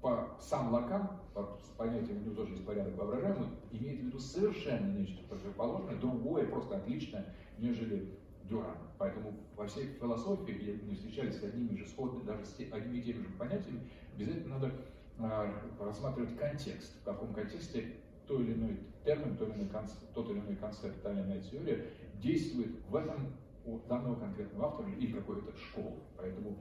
по, 0.00 0.36
сам 0.40 0.72
Лакан, 0.72 1.08
по 1.34 1.58
понятию 1.76 2.18
у 2.18 2.20
него 2.20 2.34
тоже 2.34 2.52
есть 2.52 2.64
порядок 2.64 2.96
воображаемый, 2.96 3.48
имеет 3.72 4.00
в 4.00 4.04
виду 4.04 4.18
совершенно 4.18 4.96
нечто 4.96 5.22
противоположное, 5.28 5.96
другое, 5.96 6.46
просто 6.46 6.76
отличное, 6.76 7.34
нежели 7.58 8.18
Дюран. 8.44 8.76
Поэтому 8.98 9.34
во 9.56 9.66
всей 9.66 9.86
философии, 10.00 10.52
где 10.52 10.80
мы 10.82 10.94
встречались 10.94 11.38
с 11.38 11.44
одними 11.44 11.76
же 11.76 11.86
сходными, 11.86 12.24
даже 12.24 12.44
с 12.44 12.58
одними 12.58 12.98
и 12.98 13.02
теми 13.02 13.22
же 13.22 13.28
понятиями, 13.38 13.80
обязательно 14.14 14.58
надо 14.58 14.72
э, 15.18 15.84
рассматривать 15.84 16.36
контекст, 16.36 17.00
в 17.00 17.04
каком 17.04 17.32
контексте 17.32 17.96
то 18.26 18.40
или 18.40 18.54
иной 18.54 18.78
термин, 19.04 19.36
то 19.36 19.44
или 19.44 19.54
иной 19.54 19.68
концепт, 19.68 20.00
тот 20.14 20.30
или 20.30 20.38
иной 20.38 20.56
концепт, 20.56 21.02
та 21.02 21.12
или 21.12 21.20
иная 21.20 21.40
теория 21.40 21.86
действует 22.20 22.70
в 22.88 22.96
этом 22.96 23.32
у 23.70 23.88
данного 23.88 24.16
конкретного 24.16 24.68
автора 24.68 24.90
или 24.90 25.12
какой-то 25.12 25.56
школы. 25.56 25.96
Поэтому 26.16 26.58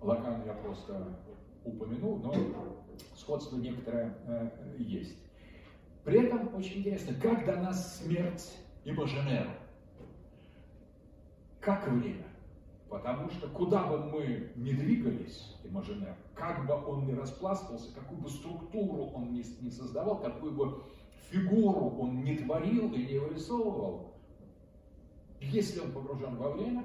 Лакан 0.00 0.44
я 0.44 0.52
просто 0.54 1.18
упомянул, 1.64 2.18
но 2.18 2.34
сходство 3.16 3.56
некоторое 3.56 4.16
э, 4.26 4.76
есть. 4.78 5.16
При 6.04 6.22
этом 6.22 6.54
очень 6.54 6.80
интересно, 6.80 7.14
как 7.20 7.46
дана 7.46 7.72
смерть 7.72 8.58
Имаженера? 8.84 9.50
Как 11.60 11.88
время? 11.88 12.26
Потому 12.90 13.30
что 13.30 13.48
куда 13.48 13.84
бы 13.84 13.98
мы 13.98 14.52
ни 14.56 14.72
двигались, 14.72 15.56
Имаженер, 15.64 16.14
как 16.34 16.66
бы 16.66 16.74
он 16.74 17.06
ни 17.06 17.12
распластывался, 17.12 17.92
какую 17.94 18.20
бы 18.20 18.28
структуру 18.28 19.06
он 19.14 19.32
ни, 19.32 19.42
ни 19.64 19.70
создавал, 19.70 20.20
какую 20.20 20.52
бы 20.52 20.84
фигуру 21.30 21.96
он 21.98 22.22
не 22.22 22.36
творил 22.36 22.92
и 22.92 23.06
не 23.06 23.18
вырисовывал, 23.18 24.13
если 25.44 25.80
он 25.80 25.92
погружен 25.92 26.36
во 26.36 26.50
время, 26.50 26.84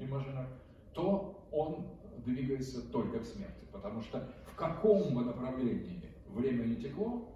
Имаженер, 0.00 0.48
то 0.94 1.46
он 1.52 1.86
двигается 2.24 2.80
только 2.90 3.20
к 3.20 3.24
смерти. 3.24 3.66
Потому 3.70 4.00
что 4.00 4.26
в 4.50 4.56
каком 4.56 5.14
бы 5.14 5.24
направлении 5.24 6.02
время 6.28 6.64
не 6.64 6.76
текло, 6.76 7.28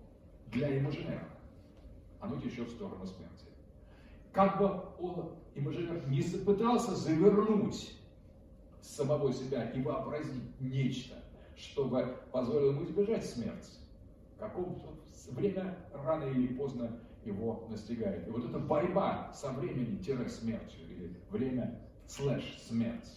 для 0.46 0.78
имажинера 0.78 1.28
оно 2.20 2.40
течет 2.40 2.68
в 2.68 2.72
сторону 2.72 3.04
смерти. 3.04 3.44
Как 4.32 4.58
бы 4.58 4.82
он, 4.98 5.34
имажинер, 5.54 6.08
не 6.08 6.22
пытался 6.22 6.94
завернуть 6.94 7.94
самого 8.80 9.32
себя 9.32 9.70
и 9.70 9.82
вообразить 9.82 10.60
нечто, 10.60 11.16
чтобы 11.56 12.16
позволило 12.32 12.70
ему 12.70 12.84
избежать 12.84 13.26
смерти, 13.26 13.72
каком-то 14.38 14.88
время 15.30 15.76
рано 15.92 16.24
или 16.24 16.48
поздно 16.54 16.98
его 17.24 17.66
настигает. 17.70 18.26
И 18.28 18.30
вот 18.30 18.44
эта 18.44 18.58
борьба 18.58 19.32
со 19.34 19.52
временем-смертью, 19.52 20.80
или 20.88 21.16
время 21.30 21.80
слэш 22.06 22.58
смерть, 22.66 23.10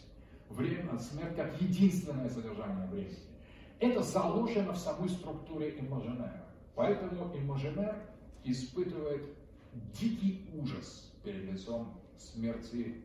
время, 0.50 0.98
смерть 1.00 1.36
как 1.36 1.62
единственное 1.62 2.30
содержание 2.30 2.88
времени. 2.88 3.16
Это 3.80 4.02
заложено 4.02 4.74
в 4.74 4.78
самой 4.78 5.10
структуре 5.10 5.78
имажинера. 5.80 6.46
Поэтому 6.76 7.36
имажинер 7.36 7.96
испытывает 8.44 9.24
дикий 10.00 10.50
ужас 10.60 11.12
перед 11.24 11.52
лицом 11.52 11.94
смерти 12.18 13.02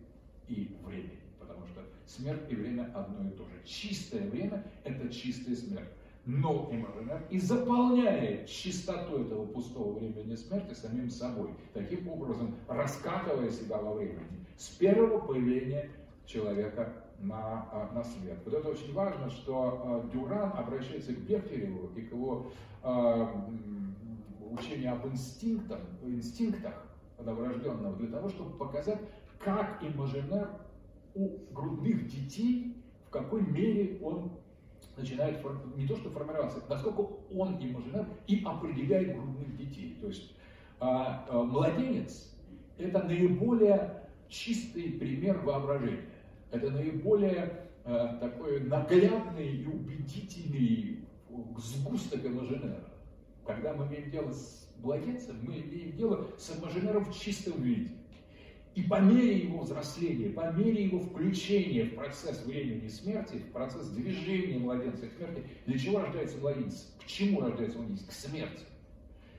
и 0.49 0.77
времени. 0.85 1.21
Потому 1.39 1.67
что 1.67 1.83
смерть 2.07 2.51
и 2.51 2.55
время 2.55 2.91
одно 2.95 3.29
и 3.29 3.33
то 3.33 3.45
же. 3.45 3.63
Чистое 3.65 4.29
время– 4.31 4.65
это 4.85 5.09
чистая 5.09 5.57
смерть. 5.57 5.91
Но 6.25 6.69
имажинер 6.71 7.27
и 7.31 7.39
заполняет 7.39 8.47
чистоту 8.47 9.23
этого 9.23 9.45
пустого 9.47 9.99
времени 9.99 10.37
смерти 10.37 10.75
самим 10.75 11.11
собой. 11.11 11.51
Таким 11.75 12.09
образом, 12.09 12.55
раскатывая 12.69 13.51
себя 13.51 13.79
во 13.79 13.95
времени. 13.95 14.47
С 14.57 14.69
первого 14.69 15.19
появления 15.19 15.91
человека 16.25 16.93
на, 17.19 17.69
а, 17.73 17.91
на 17.93 18.05
свет. 18.05 18.39
Вот 18.45 18.55
это 18.55 18.69
очень 18.69 18.93
важно, 18.95 19.31
что 19.31 19.83
а, 19.85 20.09
Дюран 20.13 20.53
обращается 20.57 21.13
к 21.13 21.19
Бехтереву 21.19 21.91
и 21.97 22.03
к 22.03 22.13
его 22.13 22.53
э, 22.83 23.27
учению 24.51 24.93
об 24.93 25.07
инстинктах, 25.07 25.81
инстинктах 26.03 26.75
новорожденного, 27.19 27.97
для 27.97 28.09
того, 28.09 28.29
чтобы 28.29 28.57
показать, 28.57 29.01
как 29.39 29.83
имажинер 29.83 30.49
у 31.15 31.39
грудных 31.53 32.07
детей, 32.07 32.77
в 33.07 33.11
какой 33.11 33.43
мере 33.43 33.99
он 34.03 34.33
начинает 34.97 35.43
не 35.77 35.87
то 35.87 35.97
что 35.97 36.11
формироваться, 36.11 36.63
насколько 36.69 37.01
он 37.35 37.57
имажинер 37.57 38.07
и 38.27 38.43
определяет 38.45 39.15
грудных 39.15 39.57
детей. 39.57 39.97
То 40.01 40.09
есть 40.09 40.35
э, 40.81 40.85
э, 40.85 41.37
младенец– 41.37 42.35
это 42.79 43.03
наиболее 43.03 44.03
чистый 44.29 44.93
пример 44.93 45.39
воображения. 45.39 46.09
Это 46.51 46.71
наиболее 46.71 47.69
э, 47.85 48.19
такой 48.21 48.61
наглядный 48.61 49.57
и 49.57 49.67
убедительный 49.67 51.05
сгусток 51.57 52.25
имажинера. 52.25 52.85
Когда 53.47 53.73
мы 53.75 53.87
имеем 53.87 54.11
дело 54.11 54.33
с 54.33 54.71
младенцем, 54.79 55.39
мы 55.43 55.61
имеем 55.61 55.97
дело 55.97 56.29
с 56.37 56.57
имажинером 56.59 57.05
в 57.05 57.19
чистом 57.19 57.61
виде. 57.63 57.91
И 58.75 58.83
по 58.85 59.01
мере 59.01 59.39
его 59.39 59.61
взросления, 59.61 60.31
по 60.31 60.51
мере 60.53 60.85
его 60.85 61.01
включения 61.01 61.85
в 61.85 61.95
процесс 61.95 62.43
времени 62.45 62.89
смерти, 62.89 63.37
в 63.37 63.53
процесс 63.53 63.89
движения 63.89 64.59
младенца 64.59 65.07
к 65.09 65.13
смерти, 65.13 65.45
для 65.67 65.79
чего 65.79 66.01
рождается 66.01 66.39
младенец? 66.39 66.91
К 66.99 67.07
чему 67.07 67.43
рождается 67.43 67.79
младенец? 67.79 68.05
К 68.05 68.13
смерти. 68.13 68.65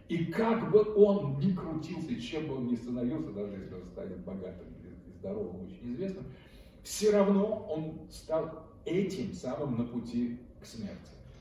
И 0.08 0.26
как 0.26 0.70
бы 0.70 0.94
он 0.96 1.40
ни 1.40 1.52
крутился, 1.54 2.22
чем 2.22 2.48
бы 2.48 2.58
он 2.58 2.68
ни 2.68 2.76
становился, 2.76 3.32
даже 3.32 3.54
если 3.56 3.74
он 3.74 3.86
станет 3.86 4.20
богатым 4.20 4.68
и 4.84 5.18
здоровым, 5.18 5.66
очень 5.66 5.94
известным, 5.94 6.26
все 6.84 7.12
равно 7.12 7.66
он 7.70 8.12
стал 8.12 8.68
этим 8.86 9.34
самым 9.34 9.78
на 9.78 9.86
пути 9.86 10.38
к 10.62 10.66
смерти. 10.66 10.98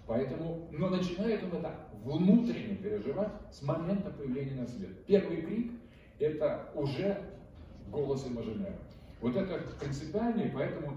Поэтому, 0.07 0.69
но 0.73 0.89
начинает 0.89 1.43
он 1.43 1.59
это 1.59 1.75
внутренне 2.05 2.77
переживать 2.77 3.33
с 3.53 3.63
момента 3.63 4.11
появления 4.11 4.55
на 4.55 4.67
свет. 4.67 5.05
Первый 5.07 5.43
крик– 5.43 5.73
это 6.19 6.71
уже 6.75 7.32
голос 7.93 8.27
имажинера. 8.27 8.75
Вот 9.21 9.37
это 9.37 9.61
принципиально, 9.79 10.41
и 10.41 10.51
поэтому 10.51 10.97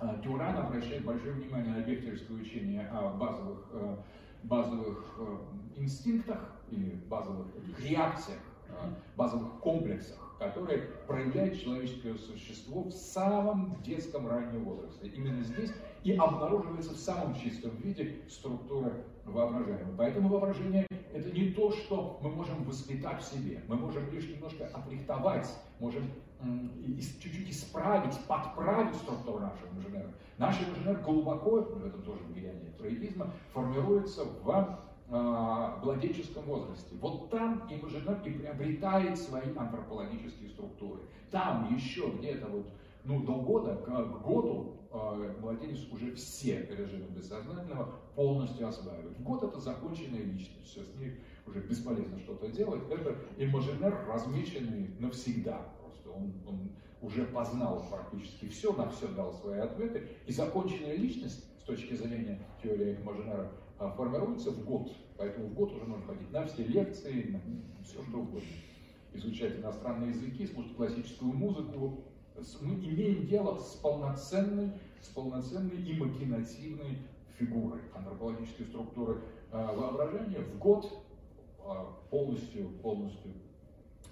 а, 0.00 0.16
Дюран 0.16 0.56
обращает 0.56 1.04
большое 1.04 1.34
внимание 1.34 1.74
на 1.74 1.80
бехтеревское 1.82 2.36
учение 2.36 2.88
о 2.88 3.10
базовых, 3.10 3.68
э, 3.72 3.96
базовых 4.42 5.16
э, 5.18 5.36
инстинктах 5.76 6.40
или 6.70 6.90
базовых 7.08 7.46
реакциях, 7.78 8.40
э, 8.68 8.88
базовых 9.16 9.60
комплексах 9.60 10.26
которые 10.38 10.78
проявляет 11.06 11.60
человеческое 11.60 12.14
существо 12.14 12.82
в 12.82 12.90
самом 12.90 13.74
детском 13.82 14.28
раннем 14.28 14.64
возрасте. 14.64 15.08
Именно 15.08 15.42
здесь 15.42 15.72
и 16.04 16.12
обнаруживается 16.12 16.92
в 16.92 16.98
самом 16.98 17.34
чистом 17.34 17.76
виде 17.76 18.20
структура 18.28 18.92
воображения. 19.24 19.86
Поэтому 19.96 20.28
воображение– 20.28 20.86
это 21.14 21.30
не 21.30 21.50
то, 21.50 21.72
что 21.72 22.18
мы 22.22 22.30
можем 22.30 22.64
воспитать 22.64 23.22
в 23.22 23.26
себе. 23.26 23.62
Мы 23.66 23.76
можем 23.76 24.10
лишь 24.12 24.28
немножко 24.28 24.66
отрихтовать, 24.66 25.48
можем 25.80 26.10
чуть-чуть 27.20 27.50
исправить, 27.50 28.18
подправить 28.26 28.94
структуру 28.96 29.40
нашего 29.40 29.68
инженера. 29.76 30.12
Наш 30.38 30.56
инженер 30.60 31.00
глубоко, 31.02 31.60
это 31.60 31.98
тоже 31.98 32.22
влияние 32.24 32.72
фрейдизма, 32.78 33.30
формируется 33.52 34.24
в 34.24 34.78
младенческом 35.08 36.44
возрасте. 36.44 36.96
Вот 37.00 37.30
там 37.30 37.62
имажинер 37.70 38.20
и 38.24 38.30
приобретает 38.30 39.16
свои 39.18 39.54
антропологические 39.56 40.50
структуры. 40.50 41.02
Там 41.30 41.72
еще 41.74 42.10
где-то 42.10 42.48
вот, 42.48 42.66
ну, 43.04 43.20
до 43.20 43.36
года, 43.36 43.76
к, 43.76 43.88
году 44.24 44.74
э, 44.90 45.34
младенец 45.40 45.86
уже 45.92 46.12
все 46.14 46.66
режимы 46.66 47.06
бессознательного 47.10 47.94
полностью 48.16 48.66
осваивает. 48.66 49.22
Год 49.22 49.44
это 49.44 49.60
законченная 49.60 50.24
личность, 50.24 50.72
все, 50.72 50.82
с 50.82 50.94
ней 50.96 51.20
уже 51.46 51.60
бесполезно 51.60 52.18
что-то 52.20 52.48
делать. 52.48 52.82
Это 52.90 53.16
имажинер, 53.38 54.06
размеченный 54.08 54.90
навсегда. 54.98 55.66
Просто 55.80 56.10
он, 56.10 56.32
он 56.46 56.70
уже 57.02 57.24
познал 57.26 57.86
практически 57.90 58.48
все, 58.48 58.72
на 58.72 58.90
все 58.90 59.08
дал 59.08 59.32
свои 59.34 59.58
ответы. 59.58 60.08
И 60.26 60.32
законченная 60.32 60.96
личность, 60.96 61.44
с 61.60 61.62
точки 61.64 61.94
зрения 61.94 62.38
теории 62.62 62.96
имажинера, 63.00 63.50
а 63.78 63.90
формируется 63.90 64.50
в 64.50 64.64
год. 64.64 64.92
Поэтому 65.16 65.48
в 65.48 65.54
год 65.54 65.72
уже 65.72 65.84
можно 65.84 66.06
ходить 66.06 66.30
на 66.30 66.44
все 66.46 66.64
лекции, 66.64 67.30
на 67.30 67.84
все 67.84 68.02
что 68.04 68.18
угодно. 68.18 68.48
изучать 69.14 69.56
иностранные 69.58 70.10
языки, 70.10 70.46
слушать 70.46 70.76
классическую 70.76 71.32
музыку, 71.32 72.04
мы 72.60 72.74
имеем 72.74 73.26
дело 73.26 73.58
с 73.58 73.76
полноценной, 73.76 74.70
с 75.00 75.08
полноценной 75.08 75.90
имагинативной 75.90 76.98
фигурой 77.38 77.80
антропологической 77.94 78.66
структуры 78.66 79.22
э, 79.52 79.56
воображения 79.56 80.40
в 80.40 80.58
год 80.58 81.05
полностью, 82.10 82.68
полностью 82.82 83.32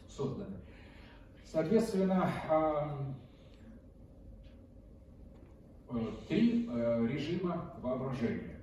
созданы. 0.08 0.56
Соответственно, 1.44 2.30
э, 5.90 5.98
три 6.28 6.66
режима 6.66 7.74
воображения. 7.80 8.56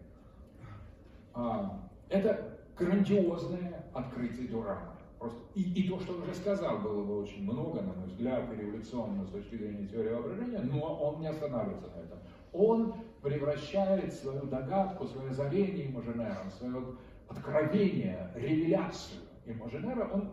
А, 1.34 1.89
это 2.10 2.60
грандиозное 2.78 3.86
открытие 3.94 4.48
Дюрана. 4.48 4.98
Просто 5.20 5.39
и, 5.54 5.62
и 5.62 5.88
то, 5.88 6.00
что 6.00 6.14
он 6.14 6.24
уже 6.24 6.34
сказал, 6.34 6.80
было 6.80 7.04
бы 7.04 7.22
очень 7.22 7.44
много, 7.44 7.82
на 7.82 7.94
мой 7.94 8.08
взгляд, 8.08 8.44
революционно 8.58 9.24
с 9.26 9.30
точки 9.30 9.56
зрения 9.56 9.88
теории 9.88 10.10
воображения, 10.10 10.60
но 10.60 10.96
он 10.96 11.22
не 11.22 11.28
останавливается 11.28 11.89
на 11.96 12.02
этом. 12.02 12.20
Он 12.54 12.96
превращает 13.22 14.14
свою 14.14 14.48
догадку, 14.48 15.06
свое 15.06 15.30
озарение 15.30 15.92
имажинером, 15.92 16.50
свое 16.58 16.84
откровение, 17.32 18.32
ревеляцию 18.36 19.22
имажинера, 19.46 20.10
он 20.10 20.32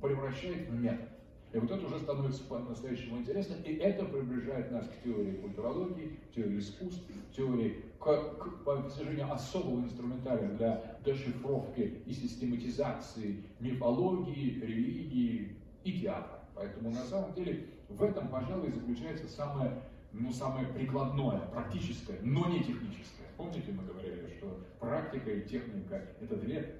превращает 0.00 0.68
в 0.68 0.74
метод. 0.74 1.08
И 1.52 1.58
вот 1.58 1.70
это 1.70 1.86
уже 1.86 2.00
становится 2.00 2.42
по-настоящему 2.44 3.18
интересно, 3.18 3.54
и 3.64 3.74
это 3.76 4.04
приближает 4.06 4.72
нас 4.72 4.88
к 4.88 5.04
теории 5.04 5.36
культурологии, 5.36 6.18
теории 6.34 6.58
искусств, 6.58 7.04
теории 7.34 7.84
к, 8.00 8.04
к 8.38 8.64
постижению 8.64 9.32
особого 9.32 9.80
инструментария 9.80 10.48
для 10.48 10.98
дешифровки 11.04 12.02
и 12.06 12.12
систематизации 12.12 13.44
мифологии, 13.60 14.60
религии 14.60 15.56
и 15.84 16.00
театра. 16.00 16.40
Поэтому 16.56 16.90
на 16.90 17.04
самом 17.04 17.32
деле 17.34 17.68
в 17.88 18.02
этом, 18.02 18.28
пожалуй, 18.28 18.72
заключается 18.72 19.28
самое, 19.28 19.80
ну, 20.12 20.32
самое 20.32 20.66
прикладное, 20.66 21.38
практическое, 21.52 22.18
но 22.22 22.48
не 22.48 22.64
техническое. 22.64 23.23
Помните, 23.36 23.72
мы 23.72 23.84
говорили, 23.84 24.28
что 24.38 24.64
практика 24.78 25.30
и 25.30 25.48
техника– 25.48 26.02
это 26.20 26.36
две 26.36 26.76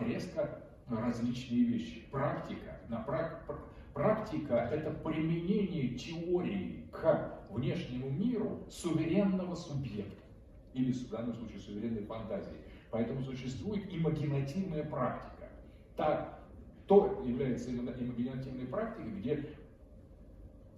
резко 0.00 0.62
различные 0.88 1.64
вещи. 1.64 2.06
Практика, 2.10 2.78
на 2.88 3.00
практику 3.00 3.54
Практика– 3.94 4.54
это 4.72 4.90
применение 4.90 5.96
теории 5.96 6.88
к 6.90 7.38
внешнему 7.48 8.10
миру 8.10 8.66
суверенного 8.68 9.54
субъекта, 9.54 10.24
или 10.72 10.90
в 10.90 11.08
данном 11.10 11.34
случае 11.36 11.60
суверенной 11.60 12.02
фантазии. 12.04 12.56
Поэтому 12.90 13.22
существует 13.22 13.84
имагинативная 13.94 14.82
практика. 14.82 15.48
Так, 15.96 16.40
то 16.88 17.22
является 17.24 17.70
имагинативной 17.70 18.66
практикой, 18.66 19.12
где 19.12 19.48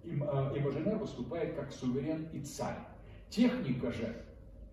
им, 0.03 0.23
э, 0.23 0.59
имажинер 0.59 0.97
выступает 0.97 1.55
как 1.55 1.71
суверен 1.71 2.27
и 2.33 2.41
царь. 2.41 2.77
Техника 3.29 3.91
же– 3.91 4.15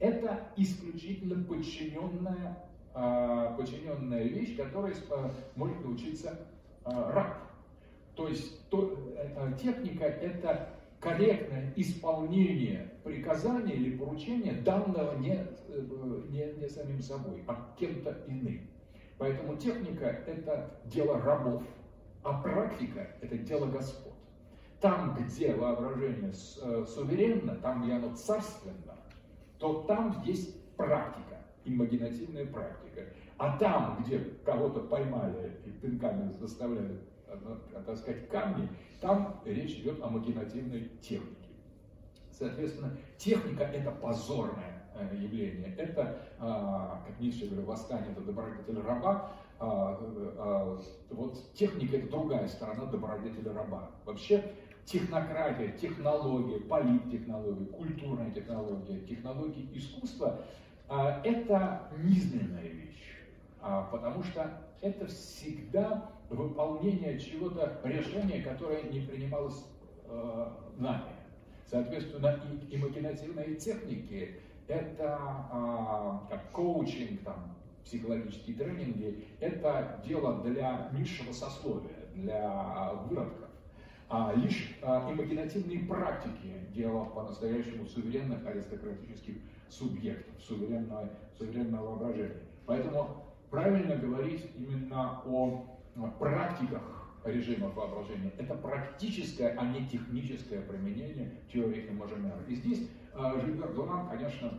это 0.05 0.49
исключительно 0.57 1.43
подчиненная, 1.45 2.59
э, 2.95 3.55
подчиненная 3.57 4.25
вещь, 4.25 4.57
которой 4.57 4.93
э, 4.93 5.31
может 5.57 5.83
научиться 5.85 6.39
раб. 6.85 7.39
То 8.15 8.29
есть 8.29 8.69
то, 8.69 8.97
э, 9.17 9.53
техника– 9.61 10.05
это 10.05 10.69
корректное 11.01 11.73
исполнение 11.77 12.91
приказания 13.03 13.75
или 13.75 13.97
поручения, 13.97 14.53
данного 14.63 15.19
не, 15.19 15.35
э, 15.69 16.23
не, 16.29 16.53
не 16.61 16.69
самим 16.69 17.01
собой, 17.03 17.43
а 17.47 17.75
кем-то 17.79 18.17
иным. 18.29 18.69
Поэтому 19.19 19.57
техника– 19.57 20.07
это 20.27 20.79
дело 20.87 21.21
рабов, 21.21 21.63
а 22.23 22.41
практика– 22.43 23.09
это 23.21 23.37
дело 23.39 23.67
господ. 23.67 24.13
Там, 24.81 25.17
где 25.17 25.55
воображение 25.55 26.31
э, 26.31 26.85
суверенно, 26.87 27.57
там, 27.57 27.83
где 27.83 27.95
оно 27.95 28.15
царственно, 28.15 28.94
то 29.65 29.83
там 29.85 30.23
есть 30.27 30.63
практика, 30.77 31.39
имагинативная 31.65 32.45
практика. 32.45 33.01
А 33.39 33.57
там, 33.57 34.03
где 34.03 34.19
кого-то 34.45 34.81
поймали 34.81 35.59
и 35.65 35.71
пинками 35.71 36.31
заставляют 36.33 37.01
так 37.87 37.97
сказать, 37.97 38.29
камни, 38.29 38.69
там 39.01 39.41
речь 39.47 39.79
идет 39.79 40.03
о 40.03 40.09
макинативной 40.09 40.91
технике. 41.01 41.49
Соответственно, 42.31 42.95
техника 43.17 43.65
это 43.65 43.91
позорное 43.91 44.85
э, 44.95 45.17
явление. 45.17 45.75
Это, 45.77 46.21
а, 46.39 47.03
как 47.07 47.19
Ницше 47.19 47.47
говорил, 47.47 47.65
восстание 47.65 48.13
это 48.13 48.21
добродетель 48.21 48.81
раба, 48.83 49.33
а, 49.59 49.99
а, 49.99 50.79
вот 51.11 51.55
техника 51.55 51.97
это 51.97 52.09
другая 52.09 52.47
сторона 52.49 52.85
добродетели 52.85 53.49
раба. 53.49 53.91
Вообще 54.05 54.45
технократия, 54.85 55.73
технология, 55.73 56.61
политтехнология, 56.61 57.67
культурная 57.67 58.31
технология, 58.31 59.01
технологии 59.01 59.69
искусства– 59.73 60.45
это 60.89 61.89
низменная 61.99 62.69
вещь, 62.69 63.17
потому 63.61 64.23
что 64.23 64.61
это 64.81 65.07
всегда 65.07 66.11
выполнение 66.29 67.19
чего-то, 67.19 67.81
решения, 67.85 68.43
которое 68.43 68.83
не 68.85 69.01
принималось 69.01 69.65
э, 70.07 70.49
нами. 70.79 71.13
Соответственно, 71.67 72.39
и 72.71 72.77
имагинативные 72.77 73.55
техники– 73.57 74.41
это 74.69 75.19
как 76.29 76.51
коучинг, 76.53 77.23
там, 77.23 77.55
психологические 77.85 78.57
тренинги– 78.57 79.25
это 79.41 80.01
дело 80.07 80.43
для 80.43 80.91
низшего 80.93 81.33
сословия, 81.33 81.97
для 82.15 82.93
выродков. 83.09 83.44
А 84.09 84.35
лишь 84.35 84.77
а, 84.83 85.11
имагинативные 85.11 85.81
практики– 85.81 86.53
дело 86.75 87.07
по-настоящему 87.07 87.87
суверенных 87.87 88.45
аристократических 88.47 89.37
субъектов, 89.69 90.35
суверенного, 90.43 91.09
суверенного 91.39 91.91
воображения. 91.91 92.43
Поэтому 92.67 93.25
правильно 93.51 93.97
говорить 93.97 94.47
именно 94.57 95.23
о 95.25 95.65
практиках 96.19 96.83
режимов 97.25 97.75
воображения. 97.75 98.33
Это 98.39 98.55
практическое, 98.55 99.57
а 99.57 99.65
не 99.67 99.87
техническое 99.87 100.61
применение 100.61 101.33
теории 101.53 101.89
Имажинера. 101.89 102.41
И 102.49 102.55
здесь 102.57 102.89
э, 103.15 103.41
Жильбер 103.41 103.73
Дуран, 103.73 104.09
конечно, 104.09 104.53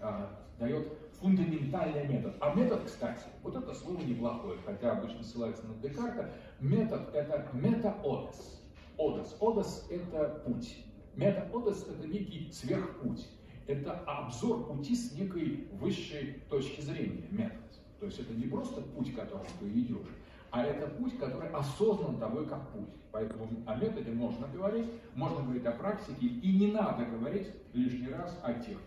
э, 0.00 0.26
дает 0.58 0.92
фундаментальный 1.20 2.06
метод. 2.06 2.34
А 2.40 2.54
метод, 2.54 2.82
кстати, 2.84 3.24
вот 3.42 3.56
это 3.56 3.74
слово 3.74 4.02
неплохое, 4.02 4.58
хотя 4.64 4.92
обычно 4.92 5.22
ссылается 5.22 5.66
на 5.66 5.74
Декарта. 5.74 6.30
Метод– 6.60 7.08
это 7.14 7.48
мета-одес. 7.52 8.57
Одес. 8.98 9.36
Одес– 9.40 9.86
это 9.90 10.42
путь. 10.44 10.84
Мета-одес– 11.14 11.86
это 11.88 12.06
некий 12.06 12.50
сверхпуть. 12.52 13.26
Это 13.66 13.92
обзор 14.06 14.66
пути 14.66 14.94
с 14.94 15.12
некой 15.12 15.68
высшей 15.72 16.42
точки 16.48 16.80
зрения, 16.80 17.26
метод. 17.30 17.60
То 18.00 18.06
есть 18.06 18.18
это 18.18 18.32
не 18.34 18.46
просто 18.46 18.80
путь, 18.80 19.14
которым 19.14 19.46
ты 19.60 19.68
идешь, 19.68 20.08
а 20.50 20.64
это 20.64 20.86
путь, 20.86 21.18
который 21.18 21.50
осознан 21.50 22.18
тобой 22.18 22.46
как 22.46 22.72
путь. 22.72 22.94
Поэтому 23.12 23.48
о 23.66 23.74
методе 23.76 24.10
можно 24.12 24.46
говорить, 24.48 24.86
можно 25.14 25.42
говорить 25.42 25.66
о 25.66 25.72
практике, 25.72 26.26
и 26.26 26.58
не 26.58 26.72
надо 26.72 27.04
говорить 27.04 27.48
лишний 27.74 28.08
раз 28.08 28.38
о 28.42 28.54
технике. 28.54 28.78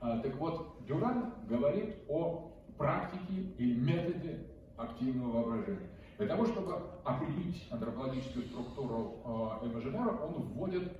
А, 0.00 0.18
так 0.18 0.34
вот, 0.36 0.76
Дюран 0.86 1.34
говорит 1.48 1.96
о 2.08 2.52
практике 2.78 3.42
и 3.58 3.74
методе 3.74 4.46
активного 4.76 5.42
воображения. 5.42 5.90
Для 6.20 6.28
того, 6.28 6.44
чтобы 6.44 6.76
определить 7.02 7.66
антропологическую 7.70 8.44
структуру 8.44 9.16
э, 9.24 10.20
он 10.22 10.42
вводит 10.42 10.92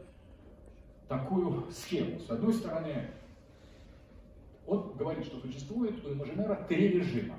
такую 1.09 1.71
схему. 1.71 2.19
С 2.19 2.31
одной 2.31 2.55
стороны, 2.55 3.11
он 4.67 4.95
говорит, 4.97 5.27
что 5.27 5.39
существует 5.41 6.03
у 6.07 6.15
имажинера 6.15 6.65
три 6.67 6.89
режима. 6.89 7.35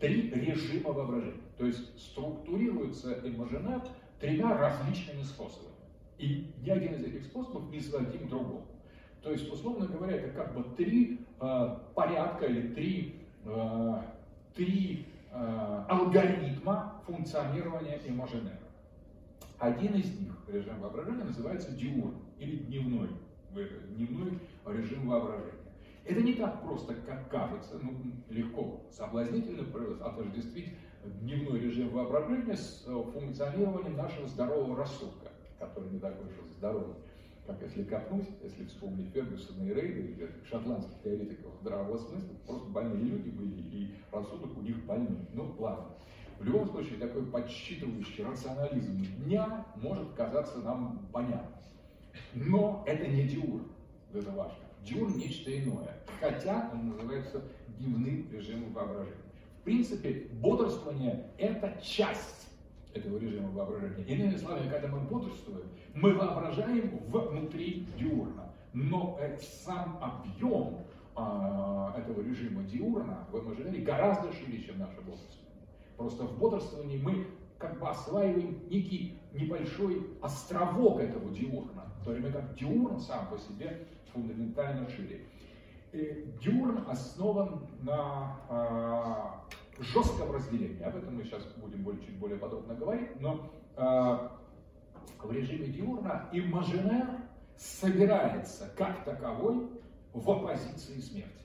Три 0.00 0.30
режима 0.30 0.92
воображения. 0.92 1.42
То 1.58 1.66
есть 1.66 2.00
структурируется 2.00 3.20
имажинат 3.28 3.90
тремя 4.18 4.56
различными 4.56 5.22
способами. 5.22 5.74
И 6.16 6.50
ни 6.62 6.70
один 6.70 6.94
из 6.94 7.04
этих 7.04 7.26
способов 7.26 7.68
не 7.70 7.80
сводим 7.80 8.26
другому. 8.26 8.64
То 9.22 9.32
есть, 9.32 9.52
условно 9.52 9.84
говоря, 9.86 10.16
это 10.16 10.30
как 10.30 10.54
бы 10.54 10.64
три 10.76 11.20
э, 11.42 11.76
порядка 11.94 12.46
или 12.46 12.68
три, 12.72 13.20
э, 13.44 14.02
три 14.54 15.04
алгоритма 15.88 17.02
функционирования 17.06 18.00
имажинера. 18.06 18.58
Один 19.58 19.94
из 19.94 20.18
них, 20.20 20.32
режим 20.48 20.80
воображения, 20.80 21.24
называется 21.24 21.72
диурн 21.72 22.14
или 22.38 22.56
дневной, 22.56 23.08
дневной 23.88 24.38
режим 24.66 25.08
воображения. 25.08 25.52
Это 26.04 26.20
не 26.22 26.34
так 26.34 26.62
просто, 26.62 26.94
как 26.94 27.28
кажется, 27.30 27.78
ну, 27.82 27.92
легко, 28.28 28.82
соблазнительно 28.90 29.64
отождествить 30.04 30.74
дневной 31.04 31.60
режим 31.60 31.88
воображения 31.90 32.56
с 32.56 32.84
э, 32.86 33.02
функционированием 33.12 33.96
нашего 33.96 34.28
здорового 34.28 34.76
рассудка, 34.76 35.30
который 35.58 35.90
не 35.90 35.98
такой 35.98 36.26
уж 36.26 36.50
здоровый. 36.58 36.96
Как 37.46 37.62
если 37.62 37.84
копнуть, 37.84 38.26
если 38.42 38.64
вспомнить 38.64 39.12
Фергюсона 39.12 39.62
и 39.62 39.72
Рейда, 39.72 40.00
или 40.00 40.30
шотландских 40.50 41.00
теоретиков 41.04 41.52
здравого 41.60 41.96
смысла, 41.96 42.34
просто 42.44 42.68
больные 42.70 43.04
люди 43.04 43.28
были, 43.30 43.60
и 43.72 43.94
рассудок 44.10 44.56
у 44.58 44.62
них 44.62 44.84
больной. 44.84 45.18
Ну, 45.32 45.54
ладно. 45.58 45.86
В 46.40 46.44
любом 46.44 46.68
случае, 46.68 46.98
такой 46.98 47.24
подсчитывающий 47.26 48.24
рационализм 48.24 49.06
дня 49.24 49.64
может 49.76 50.12
казаться 50.14 50.58
нам 50.58 51.06
понятным. 51.12 51.54
Но 52.34 52.82
это 52.86 53.06
не 53.06 53.28
диурн, 53.28 53.68
это 54.12 54.30
важно. 54.32 54.58
Диурн– 54.84 55.16
нечто 55.16 55.56
иное, 55.56 55.96
хотя 56.20 56.70
он 56.72 56.88
называется 56.88 57.42
дневным 57.78 58.30
режимом 58.32 58.72
воображения. 58.72 59.16
В 59.60 59.62
принципе, 59.62 60.28
бодрствование– 60.40 61.30
это 61.38 61.80
часть 61.82 62.45
этого 62.96 63.18
режима 63.18 63.50
воображения. 63.50 64.04
Иными 64.04 64.36
словами, 64.36 64.68
когда 64.68 64.88
мы 64.88 65.00
бодрствуем, 65.00 65.68
мы 65.94 66.14
воображаем 66.14 66.98
внутри 67.08 67.88
диурна. 67.98 68.52
Но 68.72 69.16
э, 69.20 69.38
сам 69.38 69.98
объем 70.02 70.86
а, 71.14 71.94
этого 71.96 72.22
режима 72.22 72.62
диурна 72.64 73.26
в 73.32 73.38
имажинерии 73.38 73.82
гораздо 73.82 74.32
шире, 74.32 74.62
чем 74.62 74.78
наше 74.78 75.00
бодрствование. 75.00 75.46
Просто 75.96 76.24
в 76.24 76.38
бодрствовании 76.38 76.98
мы 76.98 77.26
как 77.58 77.78
бы 77.78 77.88
осваиваем 77.88 78.68
некий 78.68 79.18
небольшой 79.32 80.06
островок 80.20 81.00
этого 81.00 81.30
диурна, 81.30 81.84
в 82.00 82.04
то 82.04 82.10
время 82.10 82.32
как 82.32 82.54
диурн 82.54 83.00
сам 83.00 83.28
по 83.28 83.38
себе 83.38 83.86
фундаментально 84.12 84.90
шире. 84.90 85.22
И 85.92 86.26
диурн 86.42 86.84
основан 86.86 87.66
на 87.80 88.36
э, 88.50 89.56
жестком 89.78 90.32
разделении, 90.32 90.82
об 90.82 90.96
этом 90.96 91.16
мы 91.16 91.24
сейчас 91.24 91.44
будем 91.56 91.82
более, 91.82 92.02
чуть 92.04 92.16
более 92.18 92.38
подробно 92.38 92.74
говорить, 92.74 93.20
но 93.20 93.50
э, 93.76 94.28
в 95.22 95.32
режиме 95.32 95.66
диурна 95.68 96.28
имажинер 96.32 97.06
собирается 97.56 98.70
как 98.76 99.04
таковой 99.04 99.68
в 100.12 100.30
оппозиции 100.30 101.00
смерти. 101.00 101.44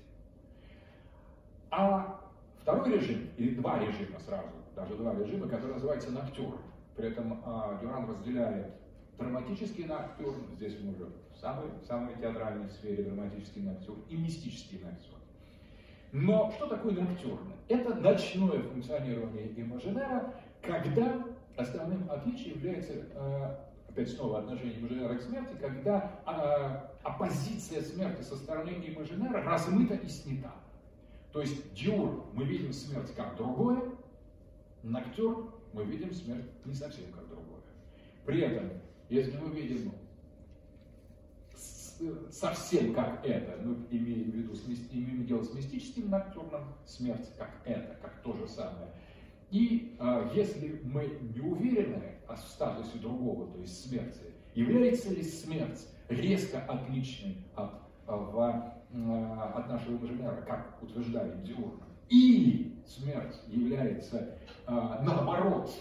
А 1.70 2.22
второй 2.62 2.94
режим, 2.94 3.30
или 3.38 3.56
два 3.56 3.80
режима 3.80 4.20
сразу, 4.20 4.50
даже 4.76 4.96
два 4.96 5.16
режима, 5.16 5.48
который 5.48 5.74
называется 5.74 6.12
ноктюрн. 6.12 6.58
При 6.96 7.08
этом 7.08 7.42
а, 7.46 7.80
Дюран 7.82 8.10
разделяет 8.10 8.74
драматический 9.18 9.86
ноктюрн, 9.86 10.48
здесь 10.56 10.78
мы 10.82 10.94
уже 10.94 11.06
в 11.06 11.38
самой, 11.40 11.70
самой 11.88 12.16
театральной 12.16 12.70
сфере 12.70 13.04
драматический 13.04 13.62
ноктюрн 13.62 14.02
и 14.10 14.18
мистический 14.18 14.80
ноктюрн. 14.80 15.21
Но 16.12 16.52
что 16.52 16.68
такое 16.68 16.94
ноктюрн? 16.94 17.54
Это 17.68 17.94
ночное 17.96 18.62
функционирование 18.62 19.54
имажинера, 19.56 20.34
когда 20.62 21.24
основным 21.56 22.10
отличием 22.12 22.58
является 22.58 22.94
а, 23.16 23.72
опять 23.92 24.10
снова 24.10 24.40
отношение 24.40 24.80
имажинера 24.80 25.16
к 25.16 25.22
смерти, 25.22 25.54
когда 25.60 26.22
э, 26.26 27.08
оппозиция 27.08 27.82
смерти 27.82 28.22
со 28.22 28.36
стороны 28.38 28.70
имажинера 28.70 29.44
размыта 29.44 29.96
и 29.96 30.08
снята. 30.08 30.54
То 31.32 31.42
есть 31.42 31.74
диур 31.74 32.26
мы 32.34 32.46
видим 32.46 32.72
смерть 32.74 33.14
как 33.16 33.36
другое, 33.36 33.82
ноктюр 34.84 35.54
мы 35.74 35.84
видим 35.86 36.14
смерть 36.14 36.46
не 36.66 36.74
совсем 36.74 37.06
как 37.12 37.28
другое. 37.28 37.62
При 38.26 38.42
этом, 38.42 38.70
если 39.10 39.38
мы 39.38 39.54
видим 39.54 39.94
совсем 42.32 42.94
как 42.94 43.26
это, 43.26 43.62
ну, 43.62 43.86
имеем 43.90 44.32
в 44.32 44.36
виду, 44.36 44.54
имеем 44.92 45.26
дело 45.26 45.44
с 45.44 45.54
мистическим 45.54 46.10
ноктюрном, 46.10 46.76
смерть 46.86 47.30
как 47.38 47.52
это, 47.66 47.98
как 48.02 48.22
то 48.22 48.34
же 48.34 48.48
самое. 48.48 48.88
И 49.52 49.98
э, 50.00 50.30
если 50.34 50.82
мы 50.84 51.20
не 51.36 51.42
уверены 51.42 52.16
о 52.28 52.38
статусе 52.38 52.98
другого, 53.00 53.52
то 53.52 53.60
есть 53.60 53.86
смерти, 53.86 54.22
является 54.56 55.14
ли 55.14 55.24
смерть 55.24 55.88
резко 56.08 56.60
отличной 56.60 57.38
от, 57.56 57.72
а, 58.08 58.16
в, 58.16 58.40
э, 58.94 59.34
от 59.56 59.68
нашего 59.68 59.98
инженера, 59.98 60.42
как 60.48 60.82
утверждает 60.82 61.44
Диурна, 61.44 61.86
или 62.10 62.76
смерть 62.86 63.36
является, 63.48 64.18
э, 64.18 64.30
наоборот, 64.68 65.72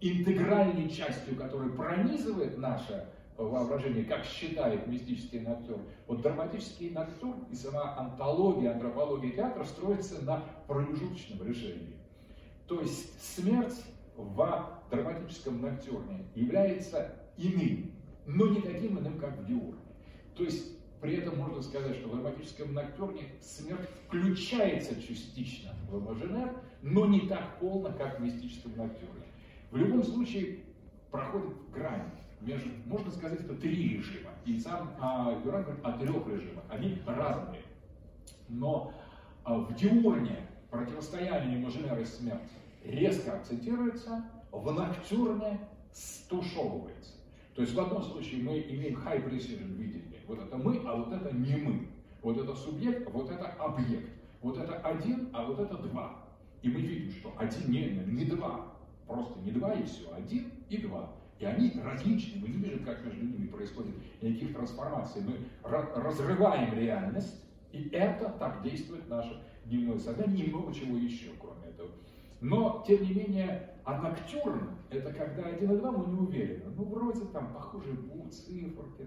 интегральной 0.00 0.88
частью, 0.88 1.36
которая 1.36 1.70
пронизывает 1.70 2.58
наше 2.58 3.06
воображение, 3.48 4.04
как 4.04 4.24
считает 4.24 4.86
мистический 4.86 5.40
ноктюр. 5.40 5.78
Вот 6.06 6.22
драматический 6.22 6.90
ноктюр 6.90 7.36
и 7.50 7.54
сама 7.54 7.96
антология, 7.98 8.72
антропология 8.72 9.32
театра 9.32 9.64
строится 9.64 10.22
на 10.24 10.44
промежуточном 10.66 11.46
решении. 11.46 11.96
То 12.66 12.80
есть 12.80 13.20
смерть 13.34 13.82
в 14.16 14.80
драматическом 14.90 15.60
ноктюрне 15.60 16.24
является 16.34 17.14
иным, 17.36 17.92
но 18.26 18.48
не 18.48 18.60
таким 18.60 18.98
иным, 18.98 19.18
как 19.18 19.38
в 19.38 19.46
диурне. 19.46 19.80
То 20.36 20.44
есть 20.44 20.78
при 21.00 21.16
этом 21.16 21.38
можно 21.38 21.62
сказать, 21.62 21.96
что 21.96 22.08
в 22.08 22.12
драматическом 22.12 22.74
ноктюрне 22.74 23.22
смерть 23.40 23.88
включается 24.06 25.00
частично 25.00 25.74
в 25.90 25.98
имажинер, 25.98 26.54
но 26.82 27.06
не 27.06 27.20
так 27.20 27.58
полно, 27.58 27.92
как 27.96 28.20
в 28.20 28.22
мистическом 28.22 28.76
ноктюрне. 28.76 29.24
В 29.70 29.76
любом 29.76 30.04
случае 30.04 30.58
проходит 31.10 31.56
грань 31.72 32.10
между, 32.40 32.70
можно 32.86 33.10
сказать, 33.10 33.40
это 33.40 33.54
три 33.54 33.96
режима. 33.96 34.30
И 34.44 34.58
сам 34.58 34.90
а, 35.00 35.40
Дюран 35.42 35.64
говорит 35.64 35.84
о 35.84 35.92
трех 35.92 36.26
режимах. 36.26 36.64
Они 36.68 36.98
разные. 37.06 37.62
Но 38.48 38.92
а, 39.44 39.58
в 39.58 39.74
диурне 39.74 40.46
противостояние 40.70 41.60
имажинера 41.60 42.00
и 42.00 42.04
смерти 42.04 42.48
резко 42.84 43.34
акцентируется, 43.36 44.24
в 44.52 44.72
ноктюрне 44.72 45.60
стушевывается. 45.92 47.12
То 47.54 47.62
есть 47.62 47.74
в 47.74 47.80
одном 47.80 48.02
случае 48.02 48.42
мы 48.42 48.60
имеем 48.60 48.96
high 48.96 49.24
precision 49.24 49.74
видение. 49.76 50.20
Вот 50.26 50.38
это 50.38 50.56
мы, 50.56 50.80
а 50.86 50.96
вот 50.96 51.12
это 51.12 51.34
не 51.34 51.56
мы. 51.56 51.88
Вот 52.22 52.38
это 52.38 52.54
субъект, 52.54 53.06
а 53.06 53.10
вот 53.10 53.30
это 53.30 53.46
объект. 53.58 54.10
Вот 54.40 54.56
это 54.56 54.74
один, 54.78 55.28
а 55.32 55.44
вот 55.44 55.58
это 55.58 55.76
два. 55.76 56.24
И 56.62 56.68
мы 56.68 56.80
видим, 56.80 57.10
что 57.12 57.34
один 57.36 57.70
не, 57.70 57.88
не 58.06 58.24
два. 58.24 58.66
Просто 59.06 59.38
не 59.40 59.50
два 59.50 59.74
и 59.74 59.84
все. 59.84 60.12
Один 60.14 60.50
и 60.68 60.78
два. 60.78 61.10
И 61.40 61.44
они 61.46 61.72
различны. 61.82 62.42
Мы 62.42 62.48
не 62.48 62.58
видим, 62.58 62.84
как 62.84 63.02
между 63.04 63.24
ними 63.24 63.46
происходит 63.46 63.94
никаких 64.20 64.54
трансформаций. 64.54 65.22
Мы 65.22 65.38
разрываем 65.64 66.74
реальность, 66.74 67.42
и 67.72 67.88
это 67.92 68.28
так 68.38 68.62
действует 68.62 69.08
наше 69.08 69.42
дневное 69.64 69.98
сознание 69.98 70.46
и 70.46 70.50
много 70.50 70.74
чего 70.74 70.98
еще, 70.98 71.30
кроме 71.40 71.68
этого. 71.68 71.90
Но, 72.42 72.84
тем 72.86 73.02
не 73.02 73.14
менее, 73.14 73.70
а 73.84 74.02
ноктюрн– 74.02 74.68
это 74.90 75.12
когда 75.14 75.44
один 75.44 75.72
и 75.72 75.78
два 75.78 75.92
мы 75.92 76.12
не 76.12 76.20
уверены. 76.20 76.64
Ну, 76.76 76.84
вроде 76.84 77.24
там 77.32 77.54
похожие 77.54 77.94
будут 77.94 78.34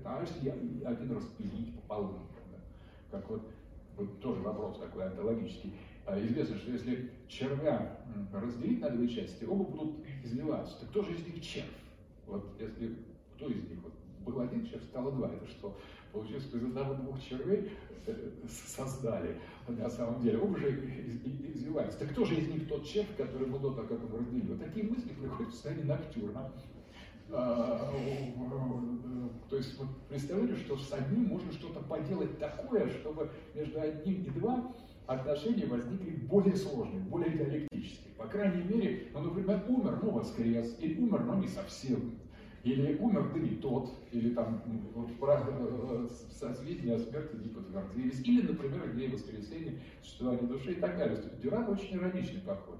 там, 0.03 0.17
а 0.17 0.21
если 0.21 0.45
я 0.45 0.53
один 0.89 1.13
раз 1.13 1.23
пилить 1.37 1.75
пополам, 1.75 2.27
да? 2.51 3.17
как 3.17 3.29
вот, 3.29 3.51
вот 3.95 4.19
тоже 4.21 4.41
вопрос 4.41 4.79
такой 4.79 5.05
онтологический. 5.05 5.75
А, 6.05 6.19
известно, 6.19 6.57
что 6.57 6.71
если 6.71 7.11
червя 7.27 7.99
разделить 8.33 8.81
на 8.81 8.89
две 8.89 9.07
части, 9.07 9.45
оба 9.45 9.63
будут 9.63 10.05
изливаться. 10.23 10.79
Так 10.79 10.89
кто 10.89 11.03
же 11.03 11.13
из 11.13 11.25
них 11.25 11.41
червь? 11.41 11.82
Вот 12.27 12.45
если 12.59 12.95
кто 13.35 13.47
из 13.47 13.63
них 13.69 13.79
вот, 13.83 13.93
был 14.25 14.41
один 14.41 14.65
червь, 14.65 14.83
стало 14.83 15.11
два. 15.11 15.29
Это 15.29 15.47
что? 15.47 15.77
Получилось, 16.11 16.43
что 16.43 16.57
одного 16.57 16.93
двух 16.95 17.21
червей 17.21 17.71
э, 18.05 18.31
создали 18.47 19.39
на 19.67 19.89
самом 19.89 20.21
деле. 20.21 20.37
Оба 20.37 20.57
же 20.59 20.69
извиваются. 21.53 21.99
Так 21.99 22.11
кто 22.11 22.25
же 22.25 22.35
из 22.35 22.47
них 22.47 22.67
тот 22.67 22.85
червь, 22.85 23.15
который 23.17 23.47
мы 23.47 23.59
до 23.59 23.73
того, 23.73 23.87
как 23.87 24.03
он 24.03 24.19
разделили? 24.19 24.51
Вот 24.53 24.63
такие 24.63 24.85
мысли 24.85 25.09
приходят 25.09 25.51
в 25.51 25.53
состоянии 25.53 25.83
ноктюрна. 25.83 26.51
А, 27.31 27.91
то 29.49 29.55
есть 29.55 29.77
вот 29.79 29.87
представляете, 30.09 30.55
что 30.57 30.77
с 30.77 30.91
одним 30.91 31.25
можно 31.25 31.51
что-то 31.53 31.79
поделать 31.79 32.37
такое, 32.37 32.89
чтобы 32.89 33.31
между 33.55 33.81
одним 33.81 34.23
и 34.23 34.29
два 34.29 34.73
отношения 35.07 35.65
возникли 35.65 36.11
более 36.11 36.55
сложные, 36.55 36.99
более 37.01 37.31
диалектические. 37.31 38.13
По 38.17 38.25
крайней 38.25 38.63
мере, 38.63 39.07
ну, 39.13 39.21
например, 39.21 39.63
умер, 39.67 39.99
но 40.01 40.11
воскрес, 40.11 40.75
или 40.79 41.01
умер, 41.01 41.23
но 41.23 41.35
не 41.35 41.47
совсем 41.47 42.13
или 42.63 42.95
умер, 42.95 43.31
да 43.33 43.39
не 43.39 43.55
тот, 43.57 43.93
или 44.11 44.33
там 44.33 44.61
вот, 44.95 45.09
э, 45.19 46.07
созвездия 46.31 46.95
о 46.95 46.99
смерти 46.99 47.35
не 47.35 47.49
подтвердились, 47.49 48.21
или, 48.23 48.47
например, 48.47 48.89
идея 48.93 49.11
воскресения, 49.11 49.79
существования 50.01 50.47
души 50.47 50.71
и 50.71 50.75
так 50.75 50.97
далее. 50.97 51.19
Дюран 51.41 51.69
очень 51.69 51.97
ироничный 51.97 52.39
подход. 52.39 52.77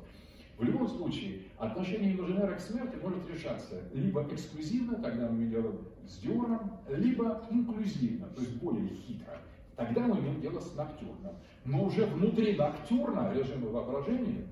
В 0.57 0.63
любом 0.63 0.87
случае, 0.87 1.41
отношение 1.57 2.13
инженера 2.13 2.55
к 2.55 2.61
смерти 2.61 2.95
может 3.01 3.29
решаться 3.29 3.81
либо 3.93 4.25
эксклюзивно, 4.31 5.01
тогда 5.01 5.29
мы 5.29 5.47
делаем 5.47 5.79
с 6.07 6.19
Дюраном, 6.19 6.79
либо 6.87 7.45
инклюзивно, 7.49 8.27
то 8.27 8.41
есть 8.41 8.55
более 8.57 8.87
хитро. 8.89 9.37
Тогда 9.85 10.07
мы 10.07 10.19
имеем 10.19 10.39
дело 10.39 10.59
с 10.59 10.73
ноктюрном. 10.75 11.35
Но 11.65 11.83
уже 11.85 12.05
внутри 12.05 12.55
ноктюрна, 12.55 13.33
режима 13.33 13.67
воображения, 13.67 14.47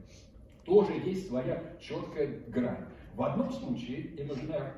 тоже 0.65 0.93
есть 0.93 1.27
своя 1.27 1.77
четкая 1.79 2.41
грань. 2.47 2.85
В 3.15 3.23
одном 3.23 3.51
случае 3.51 4.21
имажинер 4.21 4.73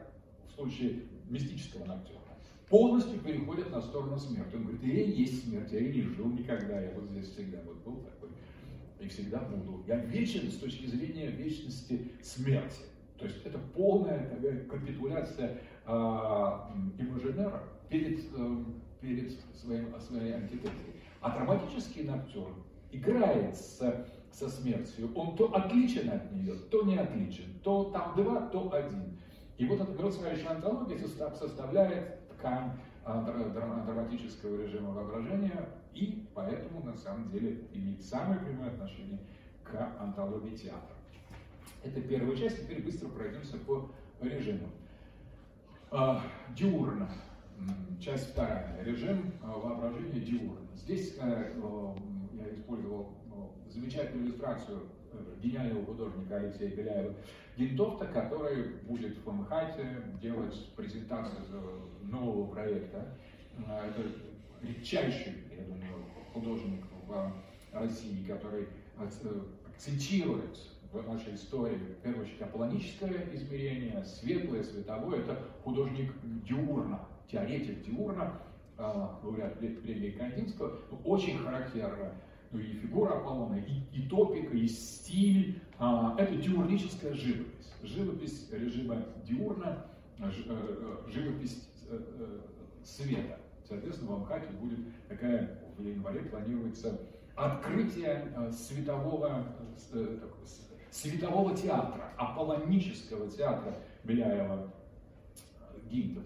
в 0.47 0.51
случае 0.55 1.03
мистического 1.29 1.85
ноктюрна, 1.85 2.21
полностью 2.69 3.19
переходят 3.19 3.71
на 3.71 3.81
сторону 3.81 4.17
смерти. 4.17 4.55
Он 4.55 4.63
говорит, 4.63 4.83
я 4.83 5.03
есть 5.03 5.47
смерть, 5.47 5.71
я 5.71 5.79
и 5.79 5.93
не 5.93 6.01
жил 6.01 6.27
никогда, 6.27 6.79
я 6.79 6.91
вот 6.91 7.09
здесь 7.09 7.29
всегда 7.29 7.59
вот 7.65 7.77
был 7.83 7.97
такой, 8.03 8.29
и 8.99 9.07
всегда 9.07 9.39
буду. 9.39 9.83
Я 9.87 9.97
вечен 9.97 10.51
с 10.51 10.57
точки 10.57 10.85
зрения 10.85 11.31
вечности 11.31 12.11
смерти. 12.21 12.83
То 13.17 13.25
есть 13.25 13.43
это 13.45 13.57
полная 13.57 14.29
такая 14.29 14.65
капитуляция 14.65 15.61
э, 15.85 15.91
имажинера 16.99 17.63
перед, 17.89 18.19
э, 18.19 18.63
перед 19.03 19.33
своим, 19.61 19.93
своей 19.99 20.33
антитезой. 20.33 20.71
А 21.21 21.37
драматический 21.37 22.03
ноктюрн 22.03 22.55
играет 22.91 23.55
с 23.55 23.79
со 24.31 24.49
смертью, 24.49 25.11
он 25.15 25.35
то 25.35 25.53
отличен 25.53 26.09
от 26.09 26.31
нее, 26.31 26.55
то 26.71 26.83
не 26.83 26.97
отличен, 26.97 27.53
то 27.63 27.91
там 27.91 28.15
два, 28.15 28.47
то 28.47 28.73
один. 28.73 29.19
И 29.59 29.65
вот 29.67 29.79
эта 29.79 29.91
гротская 29.91 30.35
антология 30.49 30.97
составляет 30.97 32.27
ткань 32.29 32.71
а, 33.05 33.21
драматического 33.21 34.59
режима 34.59 34.89
воображения 34.89 35.69
и 35.93 36.27
поэтому 36.33 36.83
на 36.83 36.97
самом 36.97 37.29
деле 37.29 37.67
имеет 37.73 38.01
самое 38.01 38.39
прямое 38.39 38.69
отношение 38.69 39.19
к 39.63 39.95
антологии 39.99 40.55
театра. 40.55 40.97
Это 41.83 42.01
первая 42.01 42.35
часть, 42.35 42.63
теперь 42.63 42.81
быстро 42.81 43.09
пройдемся 43.09 43.57
по 43.57 43.91
режиму. 44.19 44.67
А, 45.91 46.23
диурна, 46.55 47.07
часть 47.99 48.31
вторая, 48.31 48.83
режим 48.83 49.33
а, 49.41 49.51
воображения 49.51 50.19
диурна. 50.19 50.61
Здесь 50.75 51.15
э, 51.19 51.53
я 52.33 52.53
использовал 52.53 53.13
замечательную 53.69 54.27
иллюстрацию 54.27 54.81
э, 55.13 55.17
гениального 55.41 55.85
художника 55.85 56.37
Алексея 56.37 56.75
Беляева 56.75 57.15
Гинтофта, 57.57 58.05
который 58.07 58.75
будет 58.83 59.17
в 59.17 59.31
МХАТе 59.31 60.03
делать 60.21 60.69
презентацию 60.75 61.89
нового 62.03 62.51
проекта. 62.51 63.17
Э, 63.57 63.89
это 63.89 64.09
редчайший, 64.61 65.43
я 65.57 65.63
думаю, 65.63 66.05
художник 66.33 66.83
в 67.07 67.33
России, 67.71 68.25
который 68.25 68.67
акцентирует 68.97 70.57
в 70.91 71.07
нашей 71.07 71.35
истории, 71.35 71.77
в 71.77 72.03
первую 72.03 72.25
очередь, 72.25 72.41
аполлоническое 72.41 73.27
измерение, 73.33 74.03
светлое, 74.05 74.63
световое. 74.63 75.21
Это 75.21 75.37
художник 75.63 76.11
Диурна, 76.47 77.07
теоретик 77.31 77.83
Диурна, 77.83 78.39
а, 78.77 79.19
лауреат 79.23 79.59
премии 79.59 80.11
Кандинского. 80.11 80.79
Очень 81.03 81.37
характерно 81.39 82.13
ну, 82.53 82.59
и 82.59 82.73
фигура 82.73 83.17
Аполлона, 83.17 83.55
и, 83.55 83.81
и 83.97 84.07
топика, 84.07 84.55
и 84.55 84.67
стиль. 84.67 85.59
А, 85.79 86.15
это 86.17 86.35
диурническая 86.35 87.13
живопись. 87.13 87.73
Живопись 87.81 88.47
режима 88.51 89.03
Диурна, 89.25 89.85
э, 90.19 90.29
э, 90.47 90.97
живопись 91.09 91.67
э, 91.89 92.39
света. 92.83 93.39
Соответственно, 93.67 94.11
в 94.11 94.13
Амхате 94.15 94.47
будет 94.53 94.79
такая, 95.09 95.59
в 95.77 95.83
январе 95.83 96.21
планируется 96.21 96.99
открытие 97.35 98.31
светового, 98.51 99.47
светового 100.91 101.57
театра, 101.57 102.13
аполлонического 102.17 103.29
театра 103.31 103.73
Беляева 104.03 104.71
Гинтов. 105.89 106.23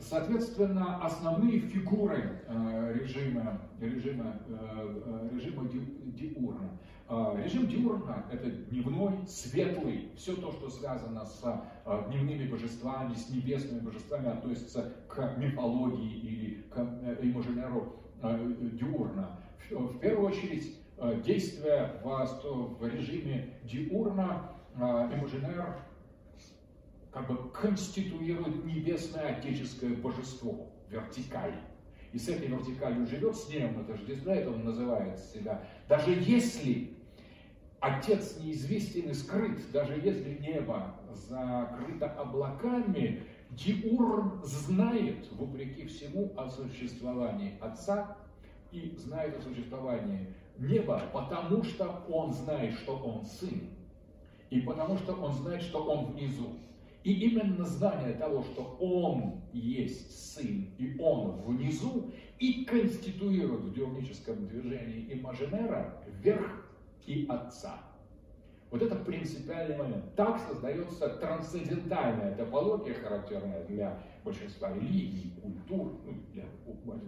Соответственно, 0.00 1.04
основные 1.04 1.60
фигуры 1.60 2.40
э, 2.48 2.98
режима, 2.98 3.60
режима, 3.80 4.40
э, 4.48 5.28
режима 5.32 5.68
диурна. 5.68 6.70
Э, 7.08 7.42
режим 7.44 7.66
диурна– 7.66 8.24
это 8.32 8.50
дневной, 8.50 9.18
светлый, 9.26 10.10
все 10.16 10.34
то, 10.36 10.52
что 10.52 10.70
связано 10.70 11.24
с 11.26 11.42
дневными 12.08 12.48
божествами, 12.48 13.14
с 13.14 13.28
небесными 13.30 13.80
божествами, 13.80 14.28
относится 14.28 14.92
к 15.08 15.36
мифологии 15.36 16.18
или 16.18 16.62
к 16.70 16.78
имажинеру 17.22 17.96
диурна. 18.22 19.38
В 19.70 19.98
первую 19.98 20.28
очередь, 20.28 20.76
действия 21.24 22.00
в, 22.02 22.78
в 22.80 22.86
режиме 22.86 23.54
диурна, 23.64 24.52
имажинер 24.76 25.76
как 27.12 27.26
бы 27.28 27.50
конституирует 27.50 28.64
небесное 28.64 29.36
отеческое 29.36 29.94
божество, 29.94 30.70
вертикаль. 30.88 31.54
И 32.12 32.18
с 32.18 32.28
этой 32.28 32.48
вертикалью 32.48 33.06
живет, 33.06 33.36
с 33.36 33.48
ней 33.48 33.64
он 33.66 33.80
отождествляет, 33.80 34.48
он 34.48 34.64
называет 34.64 35.18
себя. 35.18 35.62
Даже 35.88 36.10
если 36.10 36.96
Отец 37.80 38.38
неизвестен 38.38 39.08
и 39.08 39.14
скрыт, 39.14 39.58
даже 39.72 39.94
если 39.94 40.38
небо 40.38 40.96
закрыто 41.14 42.10
облаками, 42.10 43.22
Диурн 43.50 44.42
знает, 44.44 45.26
вопреки 45.32 45.86
всему, 45.86 46.32
о 46.36 46.50
существовании 46.50 47.58
Отца 47.60 48.18
и 48.70 48.94
знает 48.98 49.38
о 49.38 49.40
существовании 49.40 50.34
неба, 50.58 51.02
потому 51.12 51.64
что 51.64 52.04
он 52.10 52.32
знает, 52.34 52.74
что 52.74 52.96
он 52.96 53.24
сын, 53.24 53.70
и 54.50 54.60
потому 54.60 54.98
что 54.98 55.14
он 55.14 55.32
знает, 55.32 55.62
что 55.62 55.82
он 55.82 56.12
внизу. 56.12 56.58
И 57.02 57.12
именно 57.12 57.64
знание 57.64 58.14
того, 58.14 58.42
что 58.42 58.76
Он 58.78 59.40
есть 59.52 60.34
Сын, 60.34 60.68
и 60.78 60.96
Он 60.98 61.40
внизу, 61.42 62.10
и 62.38 62.64
конституирует 62.64 63.62
в 63.62 63.74
геометрическом 63.74 64.46
движении 64.46 65.06
имажинера 65.12 66.02
верх 66.22 66.66
и 67.06 67.26
Отца. 67.28 67.80
Вот 68.70 68.82
это 68.82 68.94
принципиальный 68.94 69.76
момент. 69.76 70.14
Так 70.14 70.40
создается 70.48 71.08
трансцендентальная 71.08 72.36
топология, 72.36 72.94
характерная 72.94 73.64
для 73.64 74.00
большинства 74.24 74.72
религий, 74.72 75.32
культур, 75.42 75.92
ну, 76.06 76.14
для 76.32 76.44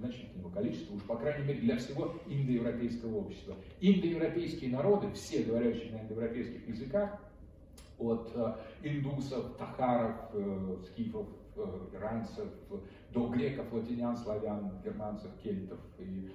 значительного 0.00 0.50
количества, 0.50 0.96
уж 0.96 1.02
по 1.02 1.16
крайней 1.16 1.46
мере 1.46 1.60
для 1.60 1.76
всего 1.76 2.16
индоевропейского 2.26 3.18
общества. 3.18 3.54
Индоевропейские 3.80 4.70
народы, 4.70 5.12
все 5.12 5.44
говорящие 5.44 5.92
на 5.92 6.00
индоевропейских 6.00 6.66
языках, 6.66 7.20
от 8.02 8.32
э, 8.34 8.54
индусов, 8.82 9.56
тахаров, 9.56 10.16
э, 10.32 10.76
скифов, 10.86 11.28
э, 11.56 11.88
иранцев, 11.94 12.48
до 13.10 13.28
греков, 13.28 13.72
латинян, 13.72 14.16
славян, 14.16 14.72
германцев, 14.84 15.30
кельтов 15.42 15.78
и, 15.98 16.30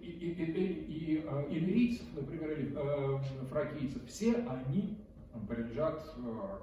и, 0.00 0.10
и, 0.10 0.32
и, 0.32 1.14
и 1.16 1.26
иллирийцев, 1.50 2.06
например, 2.14 2.52
или 2.52 2.76
фракийцев, 3.48 4.06
все 4.06 4.36
они 4.36 4.98
принадлежат 5.48 6.00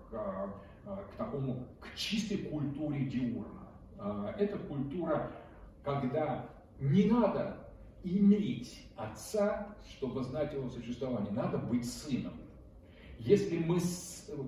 к, 0.09 0.13
к 0.13 1.15
такому, 1.17 1.67
к 1.81 1.93
чистой 1.95 2.37
культуре 2.37 3.05
диурна. 3.05 4.33
Это 4.37 4.57
культура, 4.59 5.29
когда 5.83 6.49
не 6.79 7.03
надо 7.09 7.57
иметь 8.03 8.87
отца, 8.95 9.75
чтобы 9.89 10.23
знать 10.23 10.53
его 10.53 10.69
существование, 10.69 11.31
надо 11.31 11.57
быть 11.57 11.89
сыном. 11.89 12.33
Если 13.25 13.59
мы, 13.59 13.79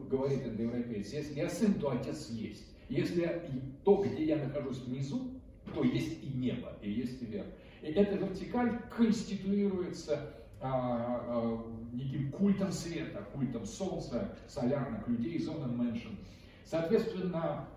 говорит 0.10 0.48
индоевропеец, 0.48 1.14
если 1.14 1.36
я 1.36 1.50
сын, 1.50 1.76
то 1.76 1.92
отец 1.92 2.30
есть. 2.30 2.66
Если 2.90 3.42
то, 3.84 4.04
где 4.04 4.26
я 4.26 4.38
нахожусь 4.38 4.80
внизу, 4.80 5.32
то 5.74 5.84
есть 5.84 6.24
и 6.24 6.28
небо, 6.28 6.74
и 6.82 6.92
есть 6.92 7.22
и 7.22 7.26
верх. 7.26 7.46
И 7.82 7.88
эта 7.88 8.16
вертикаль 8.16 8.80
конституируется 8.96 10.34
а, 10.60 11.24
а, 11.28 11.66
неким 11.94 12.32
культом 12.32 12.72
света, 12.72 13.28
культом 13.34 13.66
солнца, 13.66 14.36
солярных 14.48 15.08
людей, 15.08 15.40
зонен 15.40 15.80
меншин. 15.80 16.18
Соответственно, 16.66 17.68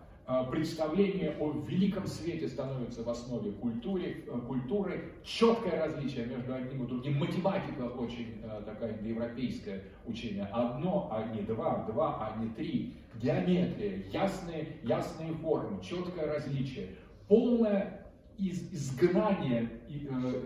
представление 0.51 1.37
о 1.39 1.53
великом 1.53 2.07
свете 2.09 2.49
становится 2.49 3.05
в 3.05 3.09
основе 3.09 3.53
культуры, 3.53 4.24
э, 4.27 4.39
культуры, 4.47 5.12
четкое 5.22 5.87
различие 5.87 6.27
между 6.27 6.53
одним 6.53 6.85
и 6.85 6.89
другим. 6.89 7.18
Математика 7.18 7.83
очень 7.83 8.41
э, 8.43 8.62
такая 8.64 9.01
европейское 9.03 9.85
учение. 10.05 10.47
Одно, 10.47 11.09
а 11.12 11.33
не 11.33 11.43
два, 11.43 11.85
два, 11.85 12.16
а 12.20 12.43
не 12.43 12.51
три. 12.51 12.95
Геометрия, 13.22 14.03
ясные, 14.12 14.79
ясные 14.83 15.33
формы, 15.35 15.81
четкое 15.81 16.35
различие. 16.35 16.89
Полное 17.29 18.07
из, 18.37 18.72
изгнание 18.72 19.70
э, 19.89 20.43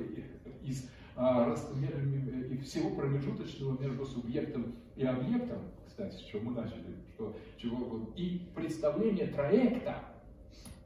из, 0.62 0.90
а, 1.16 1.54
из 1.54 2.68
всего 2.68 2.90
промежуточного 2.90 3.80
между 3.80 4.04
субъектом 4.04 4.74
и 4.96 5.04
объектом 5.06 5.58
кстати, 6.00 6.22
с 6.22 6.26
чего 6.26 6.50
мы 6.50 6.62
начали, 6.62 6.96
что, 7.14 7.36
чего, 7.58 8.12
и 8.16 8.50
представление 8.54 9.26
проекта 9.26 9.96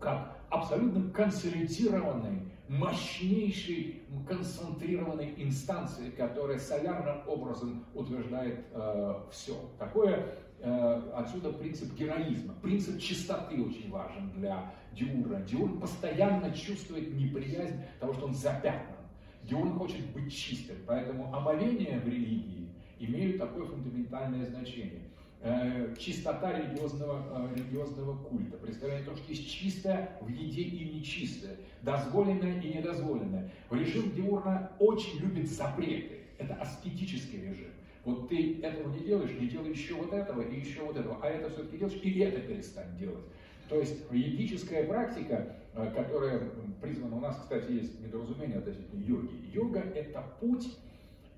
как 0.00 0.36
абсолютно 0.50 1.10
консолидированной, 1.12 2.42
мощнейшей, 2.68 4.02
концентрированной 4.28 5.34
инстанции, 5.36 6.10
которая 6.10 6.58
солярным 6.58 7.22
образом 7.28 7.84
утверждает 7.94 8.66
э, 8.72 9.14
все. 9.30 9.54
Такое 9.78 10.34
э, 10.60 11.10
отсюда 11.14 11.52
принцип 11.52 11.94
героизма, 11.94 12.54
принцип 12.60 13.00
чистоты 13.00 13.62
очень 13.62 13.90
важен 13.90 14.30
для 14.32 14.72
Диура. 14.92 15.40
Диур 15.40 15.78
постоянно 15.78 16.50
чувствует 16.52 17.14
неприязнь 17.14 17.80
того, 18.00 18.14
что 18.14 18.26
он 18.26 18.34
запятнан. 18.34 18.96
Диур 19.44 19.68
хочет 19.78 20.06
быть 20.12 20.34
чистым, 20.34 20.76
поэтому 20.86 21.32
омовение 21.34 22.00
в 22.00 22.08
религии 22.08 22.63
имеют 23.04 23.38
такое 23.38 23.66
фундаментальное 23.66 24.46
значение. 24.46 25.02
Э, 25.46 25.94
чистота 25.98 26.58
религиозного, 26.58 27.50
э, 27.52 27.56
религиозного 27.56 28.16
культа, 28.16 28.56
представление 28.56 29.04
того, 29.04 29.18
что 29.18 29.30
есть 29.30 29.50
чистое 29.50 30.18
в 30.22 30.28
еде 30.28 30.62
и 30.62 30.94
нечистое, 30.94 31.56
дозволенное 31.82 32.62
и 32.62 32.78
недозволенное. 32.78 33.50
Режим 33.70 34.10
Диурна 34.14 34.72
очень 34.78 35.18
любит 35.18 35.50
запреты. 35.50 36.20
Это 36.38 36.54
аскетический 36.54 37.42
режим. 37.42 37.68
Вот 38.06 38.30
ты 38.30 38.60
этого 38.62 38.90
не 38.94 39.00
делаешь, 39.00 39.32
не 39.38 39.48
делай 39.48 39.70
еще 39.70 39.94
вот 39.94 40.14
этого 40.14 40.40
и 40.40 40.60
еще 40.60 40.80
вот 40.80 40.96
этого, 40.96 41.18
а 41.22 41.28
это 41.28 41.50
все-таки 41.50 41.76
делаешь, 41.76 42.00
и 42.02 42.18
это 42.20 42.40
перестань 42.40 42.96
делать. 42.98 43.24
То 43.68 43.80
есть 43.80 43.96
йогическая 44.10 44.86
практика, 44.86 45.56
э, 45.74 45.90
которая 45.94 46.40
призвана, 46.80 47.16
у 47.16 47.20
нас, 47.20 47.38
кстати, 47.38 47.70
есть 47.72 48.00
недоразумение 48.00 48.58
относительно 48.58 49.02
йоги. 49.02 49.30
Йога– 49.52 49.80
это 49.94 50.24
путь 50.40 50.76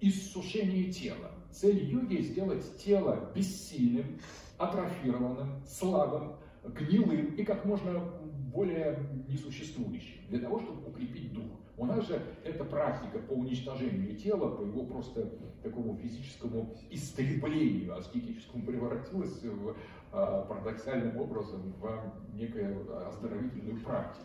иссушения 0.00 0.92
тела. 0.92 1.30
Цель 1.50 1.84
йоги– 1.84 2.16
сделать 2.22 2.64
тело 2.78 3.30
бессильным, 3.34 4.18
атрофированным, 4.58 5.62
слабым, 5.66 6.36
гнилым 6.64 7.34
и 7.34 7.44
как 7.44 7.64
можно 7.64 8.12
более 8.52 8.98
несуществующим, 9.28 10.26
для 10.28 10.40
того, 10.40 10.60
чтобы 10.60 10.88
укрепить 10.88 11.32
дух. 11.32 11.44
У 11.78 11.84
нас 11.84 12.06
же 12.06 12.22
эта 12.42 12.64
практика 12.64 13.18
по 13.18 13.32
уничтожению 13.32 14.16
тела, 14.16 14.56
по 14.56 14.62
его 14.62 14.84
просто 14.84 15.30
такому 15.62 15.96
физическому 15.96 16.74
истреблению 16.90 17.96
аскетическому 17.96 18.64
превратилась 18.64 19.42
в, 19.42 19.76
а, 20.12 20.42
парадоксальным 20.46 21.18
образом 21.18 21.74
в 21.78 22.34
некую 22.34 23.06
оздоровительную 23.06 23.78
практику. 23.80 24.24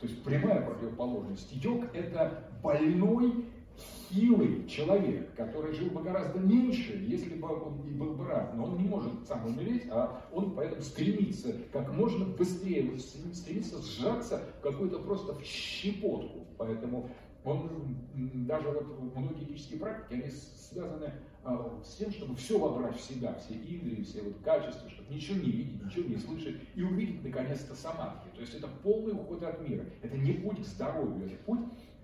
То 0.00 0.06
есть 0.06 0.22
прямая 0.22 0.62
противоположность. 0.62 1.52
Йог– 1.64 1.84
это 1.94 2.50
больной 2.62 3.46
хилый 4.10 4.66
человек, 4.66 5.34
который 5.34 5.74
жил 5.74 5.90
бы 5.90 6.02
гораздо 6.02 6.38
меньше, 6.38 7.04
если 7.06 7.34
бы 7.34 7.48
он 7.48 7.86
и 7.86 7.92
был 7.92 8.14
бы 8.14 8.26
рад, 8.26 8.54
но 8.54 8.64
он 8.64 8.78
не 8.78 8.88
может 8.88 9.12
сам 9.26 9.46
умереть, 9.46 9.84
а 9.90 10.22
он 10.32 10.54
поэтому 10.54 10.82
стремится 10.82 11.54
как 11.72 11.92
можно 11.92 12.24
быстрее, 12.24 12.98
стремится 12.98 13.80
сжаться 13.82 14.42
какую-то 14.62 14.98
просто 15.00 15.34
в 15.34 15.42
щепотку. 15.44 16.46
Поэтому 16.58 17.10
он, 17.44 17.96
даже 18.46 18.68
вот 18.68 19.16
многие 19.16 19.44
этические 19.44 19.80
практики, 19.80 20.14
они 20.14 20.30
связаны 20.30 21.12
а, 21.42 21.80
с 21.82 21.94
тем, 21.94 22.10
чтобы 22.12 22.36
все 22.36 22.58
вобрать 22.58 22.98
в 22.98 23.00
себя, 23.00 23.34
все 23.34 23.54
индрии, 23.54 24.02
все 24.02 24.22
вот 24.22 24.34
качества, 24.44 24.90
чтобы 24.90 25.14
ничего 25.14 25.38
не 25.38 25.50
видеть, 25.50 25.82
ничего 25.82 26.08
не 26.08 26.16
слышать 26.16 26.56
и 26.74 26.82
увидеть 26.82 27.24
наконец-то 27.24 27.74
самадхи. 27.74 28.28
То 28.34 28.40
есть 28.42 28.54
это 28.54 28.68
полный 28.82 29.12
уход 29.12 29.42
от 29.42 29.66
мира. 29.66 29.86
Это 30.02 30.18
не 30.18 30.32
путь 30.32 30.60
к 30.60 30.66
здоровью, 30.66 31.26
это 31.26 31.36
путь 31.44 31.60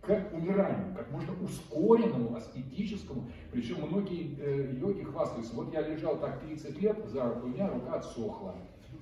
к 0.07 0.33
умиранию, 0.33 0.95
как 0.95 1.11
можно 1.11 1.35
ускоренному, 1.43 2.37
аскетическому. 2.37 3.29
Причем 3.53 3.87
многие 3.87 4.37
э, 4.39 4.75
йоги 4.79 5.03
хвастаются. 5.03 5.55
Вот 5.55 5.73
я 5.73 5.83
лежал 5.83 6.19
так 6.19 6.41
30 6.41 6.81
лет, 6.81 6.97
за 7.07 7.33
у 7.33 7.49
меня 7.49 7.69
рука 7.69 7.95
отсохла. 7.95 8.55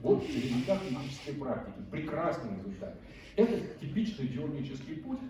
Вот 0.02 0.26
результат 0.26 0.80
йогической 0.90 1.34
практики. 1.34 1.76
Прекрасный 1.90 2.56
результат. 2.56 2.96
Это 3.36 3.60
типичный 3.80 4.28
диурнический 4.28 4.96
путь, 4.96 5.20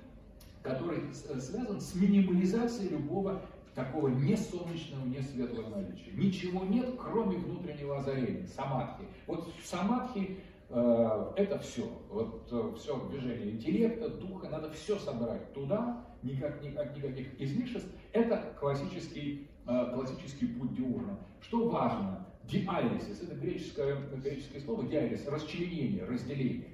который 0.63 1.01
э, 1.29 1.41
связан 1.41 1.81
с 1.81 1.95
минимализацией 1.95 2.91
любого 2.91 3.43
такого 3.75 4.09
не 4.09 4.37
солнечного, 4.37 5.05
не 5.07 5.21
светлого 5.21 5.81
наличия. 5.81 6.13
Ничего 6.13 6.65
нет, 6.65 6.95
кроме 6.97 7.37
внутреннего 7.39 7.99
озарения, 7.99 8.47
самадхи. 8.47 9.05
Вот 9.27 9.53
в 9.61 9.67
самадхи 9.67 10.39
это 10.71 11.59
все. 11.59 11.89
Вот 12.11 12.49
э, 12.51 12.73
все 12.79 13.09
движение 13.09 13.53
интеллекта, 13.53 14.09
духа, 14.09 14.49
надо 14.49 14.71
все 14.73 14.99
собрать 14.99 15.53
туда, 15.53 16.05
никак, 16.23 16.63
никак, 16.63 16.97
никаких 16.97 17.41
излишеств. 17.41 17.89
Это 18.13 18.55
классический, 18.59 19.49
э, 19.67 19.91
классический 19.93 20.47
путь 20.47 20.75
диурна. 20.75 21.19
Что 21.41 21.69
важно, 21.69 22.27
диализис, 22.45 23.23
это 23.23 23.35
греческое, 23.35 23.97
греческое 24.17 24.61
слово, 24.63 24.89
диализ, 24.89 25.27
расчленение, 25.29 26.05
разделение. 26.05 26.71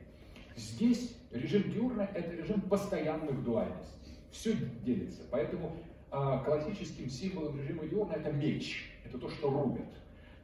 Здесь 0.56 1.16
режим 1.30 1.70
диурна– 1.70 2.08
это 2.14 2.34
режим 2.36 2.60
постоянных 2.62 3.42
дуальностей. 3.42 4.18
Все 4.30 4.54
делится. 4.84 5.22
Поэтому 5.30 5.76
классическим 6.10 7.08
символом 7.08 7.58
режима 7.58 7.86
диурна– 7.86 8.12
это 8.14 8.30
меч. 8.32 8.90
Это 9.04 9.18
то, 9.18 9.28
что 9.30 9.50
рубят. 9.50 9.88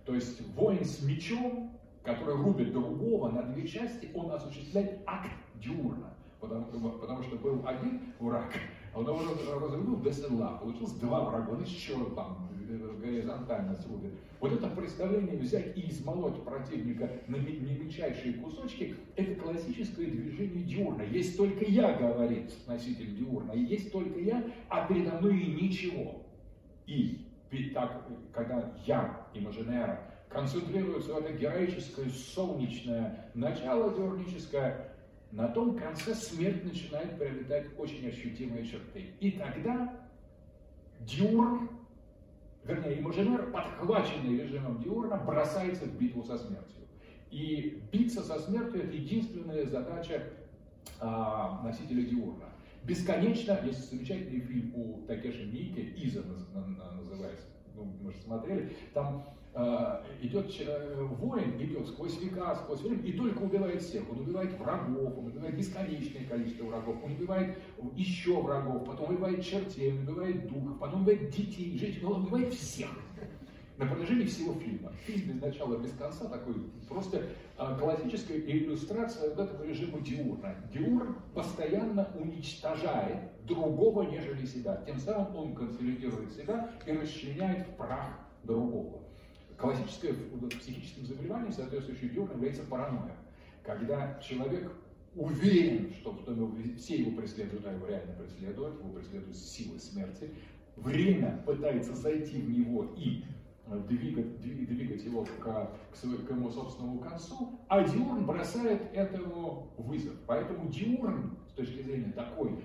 То 0.04 0.14
есть 0.14 0.40
воин 0.54 0.84
с 0.84 1.02
мечом 1.02 1.76
который 2.06 2.36
рубит 2.36 2.72
другого 2.72 3.30
на 3.30 3.42
две 3.42 3.66
части, 3.66 4.08
он 4.14 4.30
осуществляет 4.30 5.00
акт 5.06 5.32
диурна. 5.56 6.14
Потому, 6.40 6.66
потому 6.66 7.22
что 7.22 7.36
был 7.36 7.66
один 7.66 8.00
враг, 8.20 8.52
а 8.94 9.00
он 9.00 9.08
его 9.08 9.18
разрубил 9.60 9.96
до 9.96 10.12
седла. 10.12 10.58
Получилось 10.58 10.92
два 10.92 11.24
врага, 11.24 11.50
он 11.50 11.62
еще 11.62 11.94
там 12.14 12.48
э, 12.68 13.00
горизонтально 13.02 13.74
срубит. 13.74 14.12
Вот 14.38 14.52
это 14.52 14.68
представление 14.68 15.38
взять 15.38 15.76
и 15.76 15.90
измолоть 15.90 16.44
противника 16.44 17.10
на 17.26 17.36
мельчайшие 17.36 18.34
кусочки, 18.34 18.94
это 19.16 19.34
классическое 19.40 20.06
движение 20.06 20.62
диурна. 20.62 21.02
Есть 21.02 21.36
только 21.36 21.64
я, 21.64 21.94
говорит 21.94 22.52
носитель 22.68 23.16
диурна, 23.16 23.52
и 23.52 23.60
есть 23.60 23.90
только 23.90 24.20
я, 24.20 24.44
а 24.68 24.86
передо 24.86 25.18
мной 25.18 25.38
и 25.38 25.62
ничего. 25.62 26.22
И 26.86 27.22
так, 27.72 28.06
когда 28.32 28.74
я, 28.86 29.26
имажинера, 29.32 30.15
концентрируется 30.28 31.14
в 31.14 31.18
это 31.18 31.32
героическое 31.32 32.08
солнечное 32.10 33.30
начало 33.34 33.94
диурническое, 33.94 34.92
на 35.32 35.48
том 35.48 35.76
конце 35.76 36.14
смерть 36.14 36.64
начинает 36.64 37.18
приобретать 37.18 37.66
очень 37.78 38.08
ощутимые 38.08 38.64
черты. 38.64 39.06
И 39.20 39.32
тогда 39.32 39.94
диурн, 41.00 41.68
вернее, 42.64 43.00
имажинер, 43.00 43.50
подхваченный 43.50 44.38
режимом 44.38 44.82
диурна, 44.82 45.16
бросается 45.16 45.84
в 45.84 45.98
битву 45.98 46.22
со 46.22 46.38
смертью. 46.38 46.76
И 47.30 47.82
биться 47.92 48.22
со 48.22 48.38
смертью– 48.38 48.82
это 48.84 48.92
единственная 48.92 49.66
задача 49.66 50.22
а, 51.00 51.60
носителя 51.62 52.02
диурна. 52.02 52.46
Бесконечно, 52.84 53.60
есть 53.64 53.90
замечательный 53.90 54.40
фильм 54.40 54.72
у 54.76 55.02
Такеши 55.06 55.44
Мики, 55.44 55.80
Иза 56.04 56.22
называется, 56.94 57.46
ну, 57.74 57.84
мы 58.00 58.12
же 58.12 58.18
смотрели, 58.20 58.76
там 58.94 59.24
идет 60.20 60.54
э, 60.60 61.02
воин, 61.02 61.56
идет 61.58 61.88
сквозь 61.88 62.20
века, 62.20 62.54
сквозь 62.56 62.82
время, 62.82 63.02
и 63.02 63.12
только 63.12 63.38
убивает 63.38 63.80
всех. 63.80 64.10
Он 64.10 64.20
убивает 64.20 64.52
врагов, 64.58 65.16
он 65.16 65.28
убивает 65.28 65.56
бесконечное 65.56 66.26
количество 66.26 66.64
врагов, 66.64 66.96
он 67.02 67.12
убивает 67.12 67.56
еще 67.94 68.40
врагов, 68.42 68.84
потом 68.84 69.14
убивает 69.14 69.42
чертей, 69.42 69.92
он 69.92 70.06
убивает 70.06 70.46
духов, 70.46 70.78
потом 70.78 71.02
убивает 71.02 71.30
детей, 71.30 71.78
женщин, 71.78 72.04
он 72.04 72.24
убивает 72.24 72.52
всех. 72.52 72.90
На 73.78 73.86
протяжении 73.86 74.24
всего 74.24 74.54
фильма. 74.54 74.92
Фильм 75.06 75.32
без 75.32 75.42
начала, 75.42 75.76
без 75.76 75.92
конца, 75.92 76.26
такой 76.28 76.54
просто 76.88 77.22
э, 77.58 77.78
классическая 77.78 78.38
иллюстрация 78.38 79.30
вот 79.30 79.38
этого 79.38 79.62
режима 79.64 80.00
Диурна. 80.00 80.54
Диурн 80.72 81.16
постоянно 81.34 82.08
уничтожает 82.18 83.18
другого, 83.46 84.02
нежели 84.02 84.44
себя. 84.44 84.82
Тем 84.86 84.98
самым 84.98 85.34
он 85.36 85.54
консолидирует 85.54 86.32
себя 86.32 86.70
и 86.86 86.92
расчленяет 86.92 87.66
в 87.68 87.76
прах 87.76 88.18
другого. 88.44 89.05
Классическое 89.58 90.14
психическим 90.60 91.06
заболеванием, 91.06 91.52
соответствующее 91.52 92.10
Диурну, 92.10 92.34
является 92.34 92.62
паранойя. 92.64 93.16
Когда 93.62 94.20
человек 94.20 94.70
уверен, 95.14 95.92
что, 95.94 96.18
все 96.76 96.98
его 96.98 97.16
преследуют, 97.16 97.66
а 97.66 97.72
его 97.72 97.86
реально 97.86 98.12
преследуют, 98.14 98.78
его 98.78 98.90
преследуют 98.90 99.36
силы 99.36 99.78
смерти, 99.78 100.30
время 100.76 101.42
пытается 101.46 101.94
зайти 101.94 102.38
в 102.38 102.50
него 102.50 102.92
и 102.96 103.24
двигать, 103.88 104.40
двигать 104.40 105.04
его 105.04 105.24
к, 105.24 105.70
к, 105.92 105.96
своему, 105.96 106.50
собственному 106.50 107.00
концу, 107.00 107.58
а 107.68 107.82
Диурн 107.82 108.24
бросает 108.24 108.82
этому 108.92 109.72
вызов. 109.76 110.14
Поэтому 110.26 110.70
Диурн, 110.70 111.36
с 111.48 111.52
точки 111.52 111.82
зрения 111.82 112.12
такой 112.12 112.58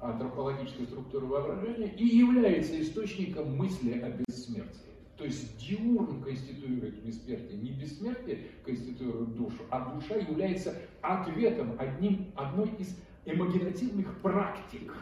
антропологической 0.00 0.86
структуры 0.86 1.26
воображения, 1.26 1.88
и 1.88 2.06
является 2.06 2.80
источником 2.80 3.56
мысли 3.56 3.98
о 4.00 4.10
бессмертии. 4.10 4.85
То 5.16 5.24
есть 5.24 5.56
диурн 5.58 6.22
конституирует 6.22 7.02
бессмертие, 7.02 7.58
не 7.58 7.70
бессмертие 7.70 8.48
конституирует 8.64 9.34
душу, 9.34 9.62
а 9.70 9.94
душа 9.94 10.16
является 10.16 10.74
ответом, 11.00 11.74
одним, 11.78 12.32
одной 12.36 12.70
из 12.78 12.94
имагинативных 13.24 14.20
практик 14.20 14.92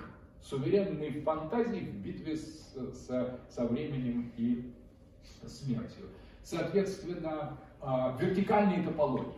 суверенной 0.40 1.20
фантазии 1.22 1.80
в 1.80 1.96
битве 1.96 2.36
с, 2.36 2.74
с, 2.74 3.38
со 3.48 3.66
временем 3.66 4.30
и 4.36 4.72
смертью. 5.46 6.06
Соответственно, 6.42 7.58
а, 7.80 8.16
вертикальные 8.20 8.82
топологии. 8.82 9.32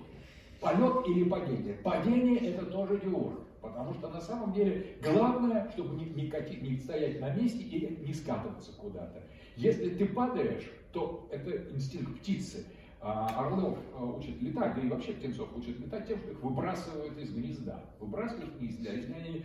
Полет 0.61 1.07
или 1.09 1.29
падение. 1.29 1.75
Падение 1.75 2.39
это 2.39 2.67
тоже 2.67 2.99
диурн. 2.99 3.41
Потому 3.61 3.95
что 3.95 4.09
на 4.09 4.21
самом 4.21 4.53
деле 4.53 4.97
главное, 5.03 5.71
чтобы 5.73 5.97
не, 5.97 6.07
не, 6.11 6.31
не 6.61 6.77
стоять 6.77 7.21
на 7.21 7.31
месте 7.31 7.63
или 7.63 7.99
не 8.07 8.15
скатываться 8.15 8.73
куда-то. 8.73 9.23
Если 9.57 9.91
ты 9.91 10.07
падаешь, 10.07 10.71
то 10.93 11.29
это 11.31 11.73
инстинкт 11.75 12.21
птицы. 12.21 12.67
А, 13.01 13.47
орлов 13.47 13.79
а, 13.95 14.05
учат 14.05 14.41
летать, 14.43 14.75
да 14.75 14.81
и 14.81 14.89
вообще 14.89 15.13
птенцов 15.13 15.49
учат 15.57 15.79
летать 15.79 16.09
тем, 16.09 16.19
что 16.19 16.31
их 16.33 16.43
выбрасывают 16.43 17.17
из 17.19 17.31
гнезда. 17.31 17.85
Выбрасывают 18.01 18.61
из 18.61 18.77
гнезда. 18.77 18.93
Если 18.93 19.13
они 19.13 19.45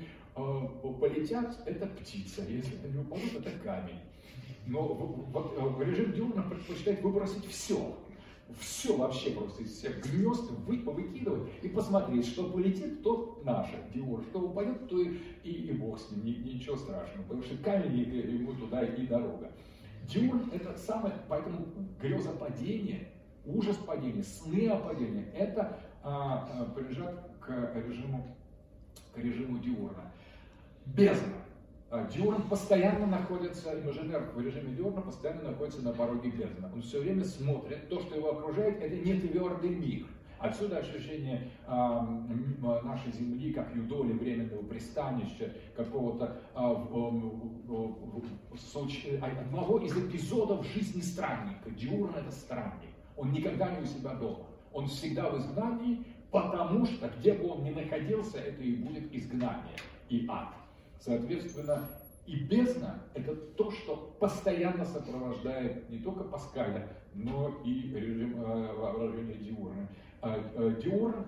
полетят, 0.99 1.61
это 1.65 1.85
птица. 1.87 2.43
Если 2.47 2.77
они 2.83 2.97
упадут, 2.97 3.35
это 3.35 3.51
камень. 3.63 3.99
Но 4.67 4.81
вот 4.83 5.81
режим 5.81 6.13
Дюрна 6.13 6.43
предпочитает 6.43 7.01
выбросить 7.01 7.45
все. 7.45 7.97
Все 8.59 8.97
вообще 8.97 9.31
просто 9.31 9.63
из 9.63 9.77
всех 9.77 10.03
гнезд 10.05 10.51
вы, 10.67 10.77
выкидывать 10.79 11.49
и 11.61 11.69
посмотреть, 11.69 12.27
что 12.27 12.49
полетит, 12.49 13.01
то 13.01 13.41
наше 13.45 13.75
Диор, 13.93 14.23
что 14.23 14.41
упадет, 14.41 14.89
то 14.89 14.99
и, 14.99 15.17
и, 15.43 15.51
и 15.51 15.71
бог 15.71 15.99
с 15.99 16.11
ним, 16.11 16.25
ни, 16.25 16.31
ничего 16.31 16.75
страшного, 16.75 17.23
потому 17.23 17.43
что 17.43 17.55
камень 17.63 17.99
ему 17.99 18.53
туда 18.53 18.83
и 18.83 19.07
дорога. 19.07 19.51
Диор 20.11 20.41
это 20.51 20.77
самое, 20.77 21.15
поэтому 21.29 21.65
греза 21.99 22.31
падения, 22.31 23.07
ужас 23.45 23.77
падения, 23.77 24.23
сны 24.23 24.67
о 24.69 24.77
падении, 24.77 25.25
это 25.33 25.79
а, 26.03 26.49
а, 26.51 26.65
принадлежат 26.65 27.15
к 27.39 27.71
режиму, 27.75 28.35
к 29.13 29.17
режиму 29.17 29.59
Диурна. 29.59 30.11
Бездна. 30.85 31.33
А, 31.89 32.07
Диурн 32.07 32.43
постоянно 32.43 33.05
находится, 33.05 33.79
имажинер 33.79 34.31
в 34.35 34.41
режиме 34.41 34.75
Диурна 34.75 35.01
постоянно 35.01 35.43
находится 35.43 35.81
на 35.81 35.93
пороге 35.93 36.29
бездны. 36.29 36.69
Он 36.73 36.81
все 36.81 36.99
время 36.99 37.23
смотрит, 37.23 37.87
то, 37.89 37.99
что 38.01 38.15
его 38.15 38.31
окружает, 38.31 38.81
это 38.81 38.95
не 38.95 39.13
твердый 39.19 39.69
мир. 39.69 40.07
Отсюда 40.41 40.77
ощущение 40.79 41.51
э, 41.67 41.71
нашей 42.83 43.11
Земли 43.11 43.53
как 43.53 43.75
юдоли, 43.75 44.13
временного 44.13 44.63
пристанища, 44.63 45.53
какого-то 45.75 46.41
э, 46.55 46.57
одного 49.21 49.79
из 49.79 49.95
эпизодов 49.95 50.65
жизни 50.65 51.01
странника. 51.01 51.69
Диурн 51.69 52.15
это 52.15 52.31
странник. 52.31 52.89
Он 53.15 53.31
никогда 53.31 53.69
не 53.75 53.83
у 53.83 53.85
себя 53.85 54.15
дома. 54.15 54.47
Он 54.73 54.87
всегда 54.87 55.29
в 55.29 55.37
изгнании, 55.37 56.03
потому 56.31 56.87
что 56.87 57.07
где 57.19 57.33
бы 57.33 57.47
он 57.47 57.63
ни 57.63 57.69
находился, 57.69 58.39
это 58.39 58.63
и 58.63 58.77
будет 58.77 59.13
изгнание 59.13 59.75
и 60.09 60.25
ад. 60.27 60.55
Соответственно, 60.99 61.87
и 62.25 62.35
бездна– 62.45 62.99
это 63.13 63.35
то, 63.35 63.69
что 63.69 64.15
постоянно 64.19 64.85
сопровождает 64.85 65.87
не 65.89 65.99
только 65.99 66.23
Паскаля, 66.23 66.87
но 67.13 67.61
и 67.63 67.91
режим 67.93 68.35
э, 68.37 69.35
Диурна. 69.39 69.87
Э, 70.23 70.39
э, 70.55 70.81
Диурн, 70.83 71.23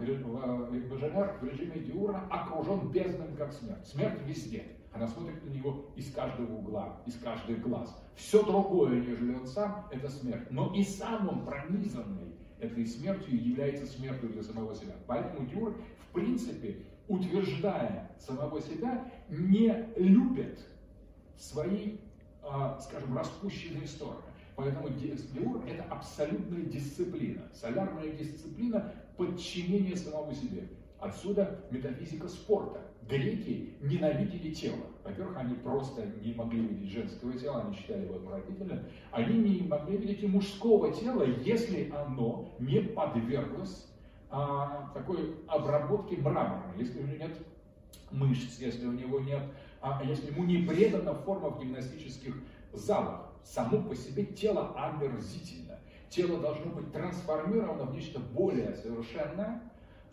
Бажаляр 0.88 1.40
в 1.42 1.44
режиме 1.44 1.80
Диурна 1.80 2.28
окружен 2.30 2.90
бездном, 2.90 3.36
как 3.36 3.52
смерть. 3.52 3.88
Смерть 3.88 4.22
везде. 4.26 4.66
Она 4.92 5.08
смотрит 5.08 5.44
на 5.44 5.50
него 5.50 5.88
из 5.96 6.14
каждого 6.14 6.54
угла, 6.54 7.02
из 7.08 7.18
каждого 7.18 7.58
глаз. 7.58 8.00
Все 8.16 8.44
другое, 8.44 9.02
нежели 9.02 9.34
он 9.34 9.48
сам, 9.48 9.88
это 9.92 10.10
смерть. 10.10 10.52
Но 10.52 10.72
и 10.76 10.84
сам 10.84 11.28
он 11.28 11.44
пронизанный 11.44 12.36
этой 12.60 12.86
смертью 12.86 13.44
является 13.44 13.88
смертью 13.88 14.30
для 14.30 14.44
самого 14.44 14.76
себя. 14.76 14.94
Поэтому 15.08 15.48
Диур, 15.48 15.76
в 16.10 16.14
принципе, 16.14 16.78
утверждая 17.08 18.12
самого 18.20 18.62
себя, 18.62 19.12
не 19.28 19.88
любит 19.98 20.60
свои, 21.36 21.98
а, 22.44 22.80
скажем, 22.80 23.18
распущенные 23.18 23.88
стороны. 23.88 24.22
Поэтому 24.56 24.90
Диур– 24.90 25.64
это 25.68 25.84
абсолютная 25.84 26.62
дисциплина, 26.62 27.42
солярная 27.54 28.12
дисциплина 28.12 28.94
подчинения 29.18 29.96
самому 29.96 30.34
себе. 30.34 30.68
Отсюда 31.00 31.60
метафизика 31.72 32.28
спорта. 32.28 32.82
Греки 33.10 33.74
ненавидели 33.82 34.54
тело. 34.54 34.80
Во-первых, 35.04 35.38
они 35.38 35.56
просто 35.56 36.06
не 36.24 36.34
могли 36.34 36.62
видеть 36.62 36.92
женского 36.92 37.34
тела, 37.34 37.64
они 37.64 37.76
считали 37.76 38.06
его 38.06 38.16
отвратительным. 38.16 38.80
Они 39.12 39.38
не 39.38 39.68
могли 39.68 39.98
видеть 39.98 40.24
и 40.24 40.28
мужского 40.28 40.94
тела, 40.94 41.24
если 41.24 41.92
оно 41.92 42.50
не 42.60 42.80
подверглось 42.80 43.88
а, 44.30 44.92
такой 44.94 45.36
обработке 45.48 46.16
мраморной, 46.18 46.78
если 46.80 47.02
у 47.02 47.04
него 47.04 47.18
нет 47.18 47.38
мышц, 48.12 48.60
если 48.60 48.86
у 48.88 48.94
него 48.94 49.20
нет, 49.20 49.42
а, 49.82 50.02
если 50.04 50.32
ему 50.32 50.46
не 50.46 50.60
предана 50.60 51.14
форма 51.14 51.50
в 51.50 51.60
гимнастических 51.60 52.36
залах. 52.72 53.33
Само 53.44 53.82
по 53.82 53.96
себе 53.96 54.26
тело 54.26 54.74
омерзительно. 54.76 55.80
Тело 56.10 56.40
должно 56.40 56.72
быть 56.72 56.92
трансформировано 56.92 57.86
в 57.86 57.94
нечто 57.94 58.20
более 58.20 58.76
совершенное, 58.76 59.62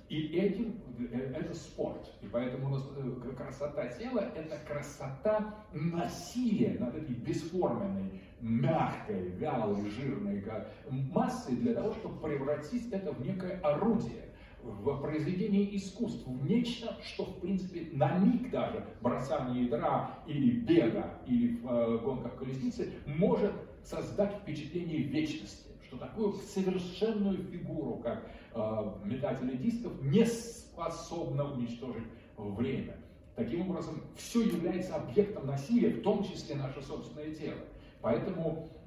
и 0.09 0.37
этим 0.37 0.81
э, 0.99 1.33
это 1.37 1.55
спорт. 1.55 2.13
И 2.21 2.27
поэтому 2.27 2.67
у 2.67 2.71
нас 2.71 2.85
э, 2.97 3.33
красота 3.37 3.87
тела– 3.87 4.31
это 4.35 4.57
красота 4.67 5.55
насилия 5.73 6.79
над 6.81 6.97
этой 6.97 7.15
бесформенной, 7.15 8.21
мягкой, 8.41 9.29
вялой, 9.31 9.89
жирной 9.91 10.45
массой 10.91 11.55
для 11.57 11.75
того, 11.75 11.93
чтобы 11.93 12.21
превратить 12.29 12.93
это 12.93 13.13
в 13.13 13.25
некое 13.25 13.61
орудие 13.61 14.30
в 14.63 15.01
произведение 15.01 15.77
искусств, 15.77 16.27
в 16.27 16.47
нечто, 16.47 16.97
что, 17.03 17.25
в 17.25 17.41
принципе, 17.41 17.89
на 17.93 18.19
миг 18.19 18.51
даже 18.51 18.85
бросание 19.01 19.65
ядра 19.65 20.19
или 20.27 20.61
бега, 20.61 21.19
или 21.27 21.57
в 21.57 21.67
э, 21.67 21.99
гонках 21.99 22.37
колесницы 22.37 22.93
может 23.07 23.53
создать 23.83 24.35
впечатление 24.43 25.03
вечности 25.03 25.71
что 25.91 25.97
такую 25.97 26.35
совершенную 26.35 27.43
фигуру, 27.51 27.97
как 27.97 28.25
э, 28.55 28.93
метатели 29.05 29.57
дисков, 29.57 29.93
не 30.03 30.25
способна 30.25 31.53
уничтожить 31.53 32.05
время. 32.37 32.97
Таким 33.35 33.69
образом, 33.69 34.01
все 34.17 34.43
является 34.43 34.95
объектом 34.95 35.47
насилия, 35.47 35.91
в 35.91 36.03
том 36.03 36.23
числе 36.25 36.55
наше 36.55 36.81
собственное 36.83 37.35
тело. 37.35 37.59
Поэтому 38.03 38.69
э, 38.75 38.80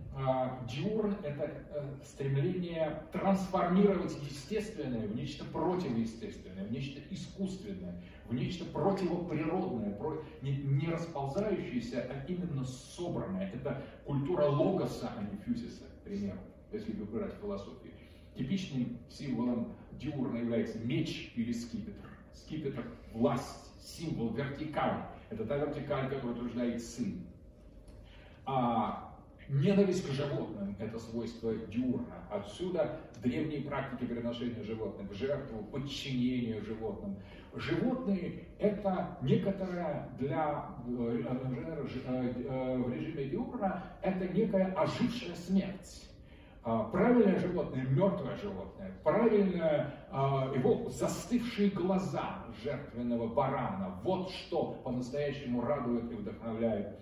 диурн– 0.67 1.15
это 1.23 1.51
э, 1.73 1.95
стремление 2.03 3.03
трансформировать 3.11 4.15
естественное 4.21 5.07
в 5.07 5.15
нечто 5.15 5.43
противоестественное, 5.45 6.65
в 6.65 6.71
нечто 6.71 7.01
искусственное, 7.09 8.01
в 8.27 8.33
нечто 8.33 8.65
противоприродное, 8.65 9.91
про, 9.93 10.23
не, 10.41 10.87
расползающееся, 10.87 12.07
а 12.09 12.25
именно 12.31 12.63
собранное. 12.63 13.51
Это 13.53 13.81
культура 14.05 14.45
логоса, 14.45 15.11
а 15.17 15.23
не 15.23 15.37
фьюзиса, 15.37 15.85
к 16.01 16.03
примеру 16.03 16.39
если 16.73 16.91
выбирать 16.93 17.33
философию. 17.39 17.93
Типичным 18.35 18.97
символом 19.09 19.73
диурна 19.93 20.39
является 20.39 20.79
меч 20.79 21.31
или 21.35 21.51
скипетр. 21.51 22.09
Скипетр– 22.33 22.83
власть, 23.13 23.71
символ, 23.79 24.33
вертикаль. 24.33 25.03
Это 25.29 25.45
та 25.45 25.57
вертикаль, 25.57 26.09
которую 26.09 26.35
утверждает 26.35 26.81
сын. 26.81 27.21
А 28.45 29.12
ненависть 29.49 30.07
к 30.07 30.11
животным– 30.11 30.75
это 30.79 30.99
свойство 30.99 31.53
диурна. 31.55 32.27
Отсюда 32.29 32.99
древние 33.21 33.61
практики 33.61 34.05
переношения 34.05 34.63
животных 34.63 35.09
в 35.09 35.13
жертву, 35.13 35.63
подчинение 35.65 36.61
животным. 36.61 37.17
Животные– 37.55 38.45
это 38.59 39.17
некоторая 39.21 40.09
для 40.19 40.65
э, 40.87 41.23
э, 41.25 42.77
в 42.77 42.93
режиме 42.93 43.25
диурна, 43.25 43.83
это 44.01 44.27
некая 44.27 44.73
ожившая 44.73 45.35
смерть. 45.35 46.09
А, 46.65 46.85
правильное 46.85 47.37
животное, 47.39 47.83
мертвое 47.83 48.37
животное, 48.37 48.93
правильное 49.03 49.93
а, 50.09 50.49
его 50.55 50.89
застывшие 50.89 51.69
глаза 51.69 52.45
жертвенного 52.63 53.27
барана. 53.27 53.99
Вот 54.01 54.29
что 54.29 54.79
по-настоящему 54.85 55.61
радует 55.61 56.09
и 56.09 56.15
вдохновляет 56.15 56.97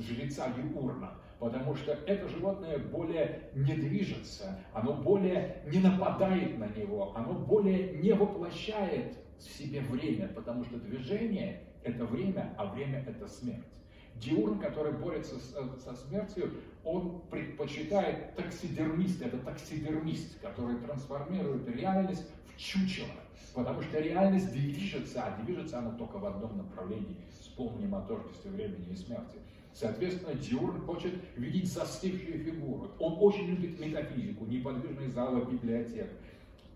жреца 0.00 0.46
Юурна. 0.56 1.14
Потому 1.38 1.74
что 1.74 1.92
это 1.92 2.28
животное 2.28 2.78
более 2.78 3.50
не 3.54 3.74
движется, 3.74 4.58
оно 4.72 4.94
более 4.94 5.62
не 5.66 5.80
нападает 5.80 6.58
на 6.58 6.66
него, 6.68 7.14
оно 7.14 7.34
более 7.34 7.98
не 7.98 8.12
воплощает 8.12 9.18
в 9.38 9.42
себе 9.42 9.80
время, 9.80 10.28
потому 10.28 10.64
что 10.64 10.78
движение– 10.78 11.60
это 11.82 12.06
время, 12.06 12.54
а 12.56 12.64
время– 12.64 13.04
это 13.06 13.28
смерть. 13.28 13.66
Диурн, 14.14 14.58
который 14.58 14.92
борется 14.92 15.38
со, 15.38 15.76
со 15.78 15.94
смертью, 15.94 16.54
он 16.84 17.20
предпочитает 17.30 18.34
таксидермист, 18.34 19.20
это 19.20 19.36
таксидермист, 19.38 20.40
который 20.40 20.78
трансформирует 20.78 21.68
реальность 21.68 22.24
в 22.46 22.58
чучело. 22.58 23.08
Потому 23.54 23.82
что 23.82 24.00
реальность 24.00 24.52
движется, 24.52 25.22
а 25.22 25.42
движется 25.42 25.78
она 25.78 25.90
только 25.92 26.18
в 26.18 26.24
одном 26.24 26.56
направлении. 26.56 27.16
Вспомним 27.56 27.94
о 27.94 28.02
тождестве 28.02 28.50
времени 28.50 28.86
и 28.92 28.96
смерти. 28.96 29.38
Соответственно, 29.72 30.34
Диурн 30.34 30.78
хочет 30.82 31.14
видеть 31.36 31.72
застывшие 31.72 32.36
фигуры. 32.36 32.90
Он 32.98 33.16
очень 33.18 33.46
любит 33.46 33.80
метафизику, 33.80 34.44
неподвижные 34.44 35.08
залы 35.08 35.42
библиотек, 35.50 36.10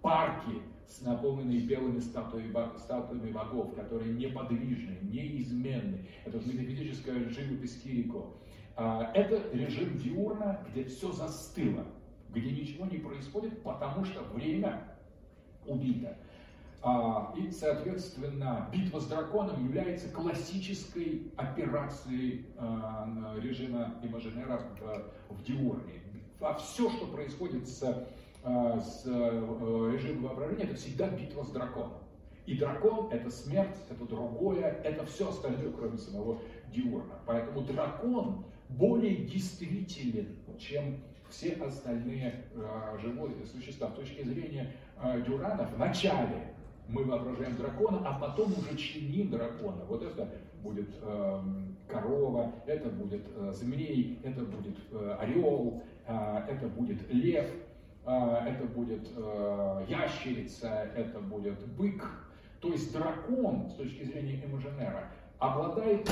парки, 0.01 0.62
с 0.89 1.03
наполненные 1.03 1.61
белыми 1.61 2.01
статуями, 2.01 2.55
статуями 2.78 3.31
богов, 3.31 3.74
которые 3.74 4.14
неподвижны, 4.14 4.97
неизменны. 5.03 6.07
Это 6.24 6.39
метафизическая 6.39 7.28
живопись 7.28 7.78
Кирико. 7.83 8.33
А, 8.74 9.12
это 9.14 9.55
режим 9.55 9.99
диурна, 9.99 10.66
где 10.70 10.85
все 10.85 11.12
застыло, 11.12 11.85
где 12.31 12.53
ничего 12.53 12.87
не 12.87 12.97
происходит, 12.97 13.62
потому 13.62 14.07
что 14.07 14.22
время 14.33 14.83
убито. 15.66 16.16
А, 16.83 17.35
и, 17.37 17.51
соответственно, 17.51 18.68
битва 18.72 19.01
с 19.01 19.07
драконом 19.07 19.62
является 19.64 20.09
классической 20.09 21.31
операцией 21.37 22.47
а, 22.57 23.37
режима 23.41 23.95
имажинера 24.03 24.62
в 25.28 25.43
диурне. 25.43 26.01
А 26.41 26.55
все, 26.55 26.89
что 26.91 27.07
происходит 27.07 27.68
с 27.68 27.83
а, 28.43 28.81
с 28.81 29.03
э, 29.05 29.91
режимом 29.93 30.22
воображения, 30.22 30.64
это 30.64 30.74
всегда 30.74 31.09
битва 31.09 31.45
с 31.45 31.51
драконом. 31.51 31.99
И 32.47 32.57
дракон– 32.57 33.11
это 33.12 33.31
смерть, 33.31 33.76
это 33.91 34.07
другое, 34.07 34.81
это 34.83 35.05
все 35.05 35.28
остальное, 35.28 35.70
кроме 35.72 35.99
самого 35.99 36.41
Диурна. 36.72 37.18
Поэтому 37.26 37.61
дракон 37.61 38.47
более 38.70 39.26
действителен, 39.26 40.39
чем 40.59 41.03
все 41.28 41.53
остальные 41.53 42.47
э, 42.55 42.99
живые 43.03 43.45
существа. 43.45 43.91
С 43.91 43.95
точки 43.95 44.22
зрения 44.22 44.72
э, 45.03 45.22
Дюрана, 45.26 45.70
вначале 45.76 46.55
мы 46.93 47.05
воображаем 47.05 47.57
дракона, 47.57 48.03
а 48.05 48.18
потом 48.18 48.53
уже 48.53 48.76
чиним 48.76 49.30
дракона. 49.30 49.84
Вот 49.88 50.03
это 50.03 50.28
будет 50.62 50.88
э, 51.03 51.43
корова, 51.88 52.53
это 52.66 52.88
будет 52.91 53.22
э, 53.36 53.53
змей, 53.53 54.20
это 54.24 54.43
будет 54.43 54.76
э, 54.91 55.16
орел, 55.20 55.82
э, 56.07 56.43
это 56.49 56.66
будет 56.68 57.12
лев– 57.12 57.47
это 58.07 58.64
будет 58.64 59.07
ящерица, 59.86 60.91
это 60.97 61.20
будет 61.20 61.61
бык. 61.76 62.03
То 62.61 62.68
есть 62.72 62.93
дракон, 62.93 63.68
с 63.68 63.74
точки 63.74 64.05
зрения 64.05 64.43
имажинера, 64.45 65.12
обладает 65.38 66.11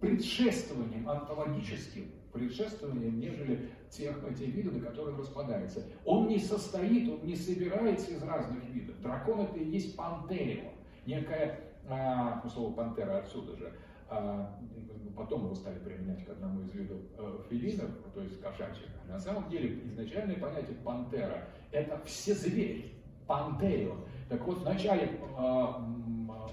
предшествованием 0.00 1.08
онтологическим, 1.08 2.10
предшествованием, 2.34 3.18
нежели 3.18 3.70
тех, 3.88 4.16
тех 4.36 4.48
видов, 4.48 4.74
на 4.74 4.80
которые 4.80 5.16
распадается. 5.16 5.84
Он 6.04 6.26
не 6.26 6.38
состоит, 6.38 7.08
он 7.08 7.24
не 7.24 7.36
собирается 7.36 8.10
из 8.10 8.22
разных 8.22 8.68
видов. 8.70 9.00
Дракон 9.00 9.42
это 9.42 9.58
и 9.58 9.64
есть 9.64 9.96
пантерион, 9.96 10.72
некая, 11.06 11.60
а, 11.88 12.40
ну, 12.42 12.50
слово 12.50 12.74
пантера 12.74 13.18
отсюда 13.18 13.56
же, 13.56 13.72
а, 14.10 14.58
потом 15.16 15.44
его 15.44 15.54
стали 15.54 15.78
применять 15.78 16.24
к 16.26 16.30
одному 16.30 16.62
из 16.62 16.72
видов 16.72 16.98
э, 17.16 17.38
филинов, 17.48 17.90
то 18.12 18.20
есть 18.20 18.40
кошачьих. 18.40 18.88
На 19.08 19.18
самом 19.18 19.48
деле 19.48 19.80
изначальное 19.84 20.36
понятие 20.36 20.76
пантера– 20.84 21.48
это 21.70 22.00
все 22.04 22.34
звери, 22.34 22.94
пантерион. 23.28 24.00
Так 24.28 24.44
вот, 24.44 24.58
в 24.58 24.64
начале 24.64 25.04
э, 25.04 25.66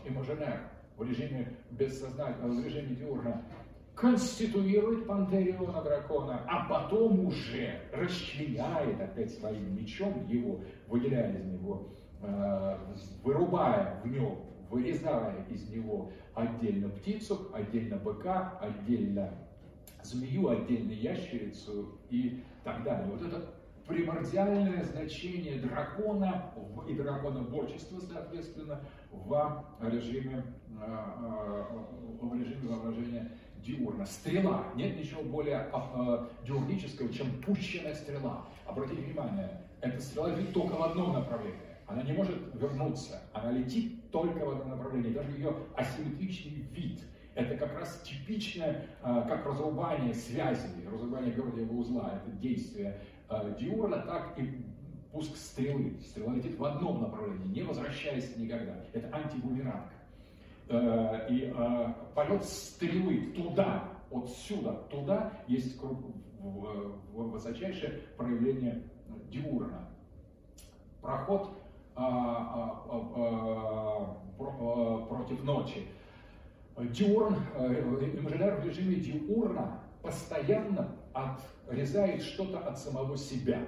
имажинер 0.05 0.59
в 0.95 1.03
режиме 1.03 1.57
бессознательного, 1.71 2.61
в 2.61 2.65
режиме 2.65 2.95
диурна 2.95 3.41
конституирует 4.01 5.05
пантериона 5.05 5.83
дракона, 5.83 6.43
а 6.47 6.67
потом 6.67 7.27
уже 7.27 7.81
расчленяет 7.93 8.99
опять 8.99 9.31
своим 9.31 9.75
мечом 9.75 10.25
его, 10.27 10.59
выделяя 10.87 11.31
из 11.37 11.45
него, 11.45 11.89
э, 12.23 12.77
вырубая 13.23 14.01
в 14.03 14.07
нем, 14.07 14.39
вырезая 14.71 15.45
из 15.51 15.69
него 15.69 16.11
отдельно 16.33 16.89
птицу, 16.89 17.51
отдельно 17.53 17.97
быка, 17.97 18.57
отдельно 18.59 19.35
змею, 20.01 20.49
отдельно 20.49 20.93
ящерицу 20.93 21.99
и 22.09 22.43
так 22.63 22.83
далее. 22.83 23.05
Вот 23.05 23.21
это 23.21 23.53
примордиальное 23.87 24.83
значение 24.83 25.59
дракона 25.59 26.51
и 26.87 26.95
драконоборчества, 26.95 27.99
соответственно, 27.99 28.81
в 29.11 29.65
режиме, 29.81 30.43
э, 30.69 30.83
э, 30.83 31.63
в 32.19 32.33
режиме 32.33 32.69
воображения 32.69 33.31
диурна. 33.63 34.05
Стрела. 34.05 34.65
Нет 34.75 34.97
ничего 34.97 35.23
более 35.23 35.69
э, 35.71 36.25
диурнического, 36.45 37.11
чем 37.13 37.41
пущенная 37.41 37.95
стрела. 37.95 38.45
Обратите 38.65 39.01
внимание, 39.01 39.61
эта 39.81 39.99
стрела 40.01 40.35
летит 40.35 40.53
только 40.53 40.73
в 40.73 40.83
одном 40.83 41.13
направлении. 41.13 41.59
Она 41.87 42.03
не 42.03 42.13
может 42.13 42.37
вернуться. 42.53 43.21
Она 43.33 43.51
летит 43.51 44.09
только 44.11 44.45
в 44.45 44.49
одном 44.49 44.69
направлении. 44.69 45.13
Даже 45.13 45.31
ее 45.31 45.53
асимметричный 45.75 46.65
вид– 46.71 47.01
это 47.35 47.55
как 47.57 47.77
раз 47.77 48.01
типичное, 48.01 48.87
как 49.01 49.45
разрубание 49.45 50.13
связи, 50.13 50.67
разрубание 50.89 51.33
городного 51.33 51.73
узла. 51.73 52.21
Это 52.21 52.31
действие 52.37 52.97
Э, 53.31 53.55
диурна, 53.57 53.99
так 53.99 54.37
и 54.37 54.61
пуск 55.13 55.37
стрелы. 55.37 55.95
Стрела 56.01 56.33
летит 56.33 56.57
в 56.59 56.65
одном 56.65 57.01
направлении, 57.01 57.47
не 57.47 57.63
возвращаясь 57.63 58.35
никогда. 58.35 58.75
Это 58.91 59.07
антибумеранг. 59.15 59.85
Э, 60.71 61.27
и 61.29 61.53
э, 61.53 61.93
полет 62.15 62.45
стрелы 62.45 63.33
туда, 63.35 63.89
отсюда, 64.09 64.71
туда, 64.89 65.33
есть 65.47 65.77
высочайшее 67.11 67.99
проявление 68.15 68.83
диурна. 69.29 69.89
Проход 71.01 71.49
против 75.09 75.43
ночи. 75.43 75.85
Диурн, 76.77 77.35
имажинар 78.17 78.61
в 78.61 78.65
режиме 78.65 78.95
диурна 78.95 79.81
постоянно 80.01 80.95
отрезает 81.13 82.23
что-то 82.23 82.59
от 82.59 82.79
самого 82.79 83.17
себя. 83.17 83.59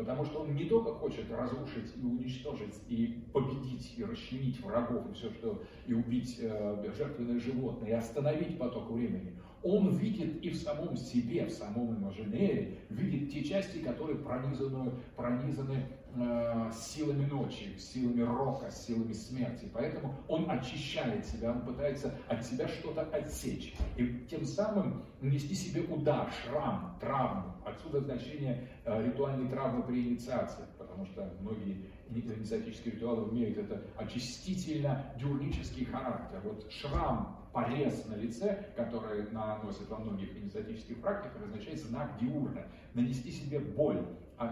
Потому 0.00 0.24
что 0.24 0.40
он 0.40 0.54
не 0.54 0.64
только 0.64 0.94
хочет 0.94 1.30
разрушить 1.30 1.92
и 1.94 2.02
уничтожить, 2.02 2.74
и 2.88 3.22
победить, 3.34 3.92
и 3.98 4.02
расчленить 4.02 4.58
врагов, 4.64 5.10
и 5.10 5.12
все, 5.12 5.30
что, 5.30 5.62
и 5.86 5.92
убить 5.92 6.38
э, 6.40 6.90
жертвенное 6.96 7.38
животное, 7.38 7.90
и 7.90 7.92
остановить 7.92 8.56
поток 8.58 8.90
времени. 8.90 9.34
Он 9.62 9.94
видит 9.98 10.42
и 10.42 10.48
в 10.48 10.56
самом 10.56 10.96
себе, 10.96 11.44
в 11.44 11.50
самом 11.50 11.98
имажинере, 11.98 12.78
видит 12.88 13.30
те 13.30 13.44
части, 13.44 13.76
которые 13.76 14.18
пронизаны, 14.20 14.92
пронизаны 15.16 15.84
э, 16.14 16.70
силами 16.74 17.26
ночи, 17.26 17.76
силами 17.78 18.22
рока, 18.22 18.70
силами 18.70 19.12
смерти. 19.12 19.68
Поэтому 19.72 20.14
он 20.28 20.50
очищает 20.50 21.26
себя, 21.26 21.52
он 21.52 21.62
пытается 21.62 22.14
от 22.28 22.44
себя 22.44 22.68
что-то 22.68 23.02
отсечь. 23.02 23.74
И 23.96 24.26
тем 24.30 24.44
самым 24.44 25.04
нанести 25.20 25.54
себе 25.54 25.82
удар, 25.82 26.30
шрам, 26.42 26.96
травму. 27.00 27.54
Отсюда 27.64 28.00
значение 28.00 28.68
э, 28.84 29.06
ритуальной 29.06 29.48
травмы 29.48 29.82
при 29.82 30.08
инициации, 30.08 30.64
потому 30.78 31.06
что 31.06 31.32
многие 31.40 31.86
инициатические 32.08 32.94
ритуалы 32.94 33.30
имеют 33.30 33.58
это 33.58 33.82
очистительно-диурнический 33.96 35.84
характер. 35.84 36.40
Вот 36.44 36.70
шрам 36.70 37.40
порез 37.52 38.06
на 38.06 38.14
лице, 38.14 38.72
который 38.76 39.30
наносят 39.30 39.88
во 39.88 39.98
многих 39.98 40.36
инициатических 40.36 41.00
практиках, 41.00 41.42
означает 41.42 41.80
знак 41.80 42.18
диурна. 42.20 42.62
Нанести 42.94 43.30
себе 43.30 43.60
боль, 43.60 44.04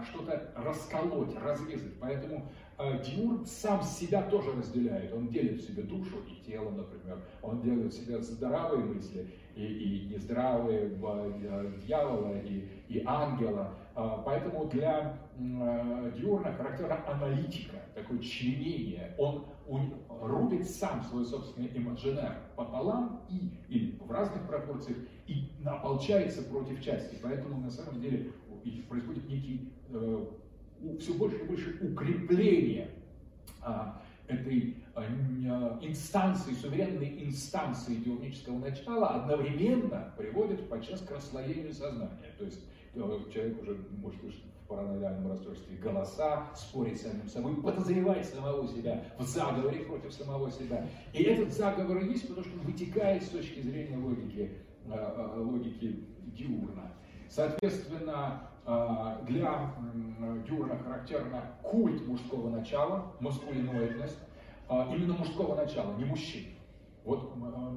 что-то 0.05 0.51
расколоть, 0.55 1.35
разрезать. 1.35 1.99
Поэтому 1.99 2.47
э, 2.77 3.03
диур 3.03 3.45
сам 3.45 3.81
себя 3.81 4.21
тоже 4.23 4.51
разделяет. 4.51 5.13
Он 5.13 5.29
делит 5.29 5.61
в 5.61 5.67
себе 5.67 5.83
душу 5.83 6.17
и 6.27 6.45
тело, 6.45 6.69
например. 6.69 7.23
Он 7.41 7.61
делит 7.61 7.91
в 7.91 7.95
себе 7.95 8.21
здравые 8.21 8.85
мысли 8.85 9.27
и, 9.55 9.65
и 9.65 10.13
нездравые 10.13 10.91
э, 10.91 11.71
дьявола 11.85 12.39
и, 12.41 12.67
и 12.87 13.03
ангела. 13.05 13.73
Э, 13.95 14.17
поэтому 14.23 14.65
для 14.65 15.17
диурна 15.37 16.51
характерна 16.51 16.99
аналитика, 17.07 17.77
такое 17.95 18.19
членение. 18.19 19.15
Он 19.17 19.45
рубит 20.21 20.69
сам 20.69 21.03
свой 21.03 21.25
собственный 21.25 21.67
имаджинер 21.67 22.35
пополам 22.55 23.21
и, 23.29 23.51
или 23.69 23.97
в 23.99 24.11
разных 24.11 24.47
пропорциях 24.47 24.97
и 25.27 25.51
ополчается 25.65 26.43
против 26.43 26.83
части. 26.83 27.17
Поэтому 27.21 27.61
на 27.61 27.69
самом 27.69 28.01
деле 28.01 28.31
происходит 28.87 29.27
некий 29.27 29.71
э, 29.89 30.25
все 30.99 31.13
больше 31.13 31.37
и 31.37 31.43
больше 31.43 31.77
укрепление 31.81 32.89
а, 33.61 34.01
этой 34.27 34.77
а, 34.95 35.79
инстанции, 35.81 36.53
суверенной 36.53 37.23
инстанции 37.25 37.95
идеологического 37.95 38.59
начала 38.59 39.09
одновременно 39.09 40.13
приводит 40.17 40.69
подчас 40.69 41.01
к 41.01 41.11
расслоению 41.11 41.73
сознания. 41.73 42.33
То 42.37 42.45
есть 42.45 42.61
э, 42.95 42.99
человек 43.33 43.61
уже 43.61 43.77
может 44.01 44.21
слышать 44.21 44.43
параноидальном 44.69 45.31
расстройстве 45.31 45.77
голоса, 45.77 46.47
спорить 46.55 46.99
с 46.99 47.01
самим 47.01 47.27
собой, 47.27 47.55
подозревать 47.55 48.25
самого 48.27 48.67
себя 48.67 49.03
в 49.17 49.25
заговоре 49.25 49.79
против 49.79 50.13
самого 50.13 50.51
себя. 50.51 50.87
И 51.11 51.23
этот 51.23 51.51
заговор 51.51 52.03
есть, 52.03 52.27
потому 52.27 52.45
что 52.45 52.57
он 52.59 52.65
вытекает 52.65 53.23
с 53.23 53.29
точки 53.29 53.61
зрения 53.61 53.97
логики, 53.97 54.51
э, 54.85 54.91
э, 54.91 55.39
логики 55.39 56.03
Диурна. 56.37 56.93
Соответственно, 57.29 58.41
для 59.27 59.71
Диурна 60.47 60.77
характерно 60.77 61.43
культ 61.61 62.05
мужского 62.07 62.49
начала, 62.49 63.13
маскулиноидность, 63.19 64.17
именно 64.69 65.13
мужского 65.13 65.55
начала, 65.55 65.95
не 65.97 66.05
мужчин. 66.05 66.45
Вот 67.05 67.35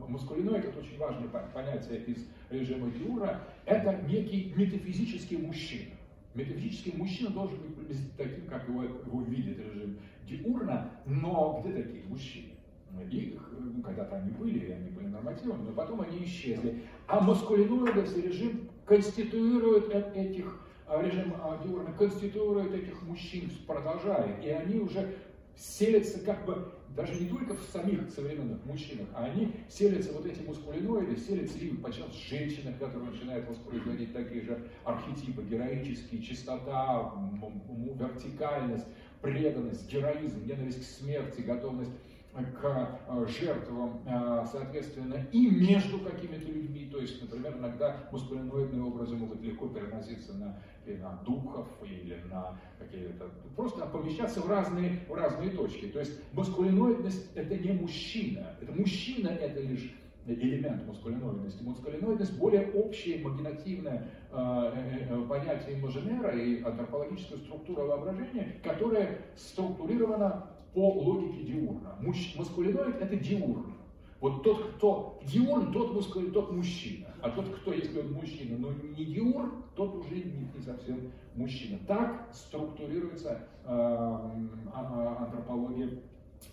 маскулиноид 0.08 0.64
это 0.64 0.78
очень 0.78 0.98
важное 0.98 1.28
понятие 1.28 2.02
из 2.04 2.26
режима 2.50 2.90
Диура, 2.90 3.40
это 3.66 4.00
некий 4.08 4.52
метафизический 4.56 5.36
мужчина. 5.38 5.94
Метафизический 6.34 6.94
мужчина 6.96 7.30
должен 7.30 7.58
быть 7.58 7.74
приблизительно 7.74 8.14
таким, 8.16 8.46
как 8.46 8.66
его, 8.68 8.84
его 8.84 9.22
видит 9.22 9.58
режим 9.58 9.98
диурна, 10.26 10.90
но 11.04 11.60
где 11.62 11.82
такие 11.82 12.04
мужчины? 12.04 12.48
Их, 13.10 13.50
ну, 13.58 13.82
когда-то 13.82 14.16
они 14.16 14.30
были, 14.32 14.70
они 14.70 14.90
были 14.90 15.06
нормативными, 15.06 15.68
но 15.68 15.72
потом 15.72 16.00
они 16.02 16.24
исчезли. 16.24 16.82
А 17.06 17.20
маскулиноидовский 17.20 18.22
режим 18.22 18.68
конституирует 18.92 19.88
этих, 20.14 20.60
а, 20.86 21.00
режим 21.02 21.34
а, 21.42 21.58
диурна 21.64 21.92
конституирует 21.92 22.74
этих 22.74 23.00
мужчин, 23.02 23.50
продолжает, 23.66 24.44
и 24.44 24.50
они 24.50 24.80
уже 24.80 25.16
селятся 25.56 26.20
как 26.20 26.44
бы 26.44 26.70
даже 26.94 27.14
не 27.14 27.26
только 27.26 27.54
в 27.54 27.62
самих 27.72 28.10
современных 28.10 28.62
мужчинах, 28.66 29.06
а 29.14 29.24
они 29.24 29.54
селятся, 29.70 30.12
вот 30.12 30.26
эти 30.26 30.42
мускулиноиды, 30.42 31.16
селятся 31.16 31.56
и 31.56 31.70
подчас 31.70 32.10
в 32.10 32.28
женщинах, 32.28 32.78
которые 32.78 33.12
начинают 33.12 33.48
воспроизводить 33.48 34.12
такие 34.12 34.42
же 34.42 34.62
архетипы, 34.84 35.42
героические, 35.42 36.20
чистота, 36.20 37.14
вертикальность, 37.98 38.86
преданность, 39.22 39.90
героизм, 39.90 40.46
ненависть 40.46 40.82
к 40.82 40.84
смерти, 40.84 41.40
готовность 41.40 41.92
к 42.32 43.00
э, 43.08 43.26
жертвам, 43.28 44.02
э, 44.06 44.46
соответственно, 44.50 45.26
и 45.32 45.50
между 45.50 45.98
какими-то 45.98 46.50
людьми. 46.50 46.88
То 46.90 46.98
есть, 46.98 47.20
например, 47.20 47.56
иногда 47.58 48.08
маскулиноидные 48.10 48.82
образы 48.82 49.16
могут 49.16 49.42
легко 49.42 49.68
переноситься 49.68 50.32
на, 50.34 50.58
или 50.86 50.96
на 50.96 51.16
духов, 51.26 51.68
или 51.82 52.22
на 52.30 52.58
какие-то... 52.78 53.30
Просто 53.54 53.84
помещаться 53.86 54.40
в 54.40 54.48
разные, 54.48 55.00
в 55.08 55.14
разные 55.14 55.50
точки. 55.50 55.86
То 55.86 56.00
есть 56.00 56.12
маскулиноидность– 56.32 57.30
это 57.34 57.54
не 57.56 57.72
мужчина. 57.72 58.56
Это 58.62 58.72
мужчина– 58.72 59.28
это 59.28 59.60
лишь 59.60 59.94
элемент 60.26 60.86
мускулиноидности. 60.86 61.62
Мускулиноидность 61.62 62.38
более 62.38 62.70
общее, 62.72 63.20
имагинативное 63.20 64.08
э, 64.30 65.06
э, 65.10 65.26
понятие 65.28 65.78
имажинера 65.78 66.30
и 66.30 66.62
антропологическая 66.62 67.38
структура 67.38 67.82
воображения, 67.82 68.56
которая 68.62 69.18
структурирована 69.36 70.46
по 70.74 70.92
логике 70.92 71.44
диурна. 71.44 71.96
Маскулиноид– 72.00 72.96
это 73.00 73.16
диурн. 73.16 73.74
Вот 74.20 74.44
тот, 74.44 74.74
кто 74.74 75.20
диурн, 75.24 75.72
тот 75.72 75.94
мускулин, 75.94 76.30
тот 76.30 76.52
мужчина. 76.52 77.08
А 77.20 77.30
тот, 77.30 77.48
кто, 77.56 77.72
если 77.72 78.00
он 78.00 78.12
мужчина, 78.12 78.56
но 78.56 78.72
не 78.96 79.04
диурн, 79.04 79.64
тот 79.74 79.96
уже 79.96 80.14
не, 80.14 80.48
не 80.54 80.62
совсем 80.62 81.10
мужчина. 81.34 81.78
Так 81.88 82.28
структурируется 82.32 83.48
э, 83.64 84.28
антропология 84.72 85.90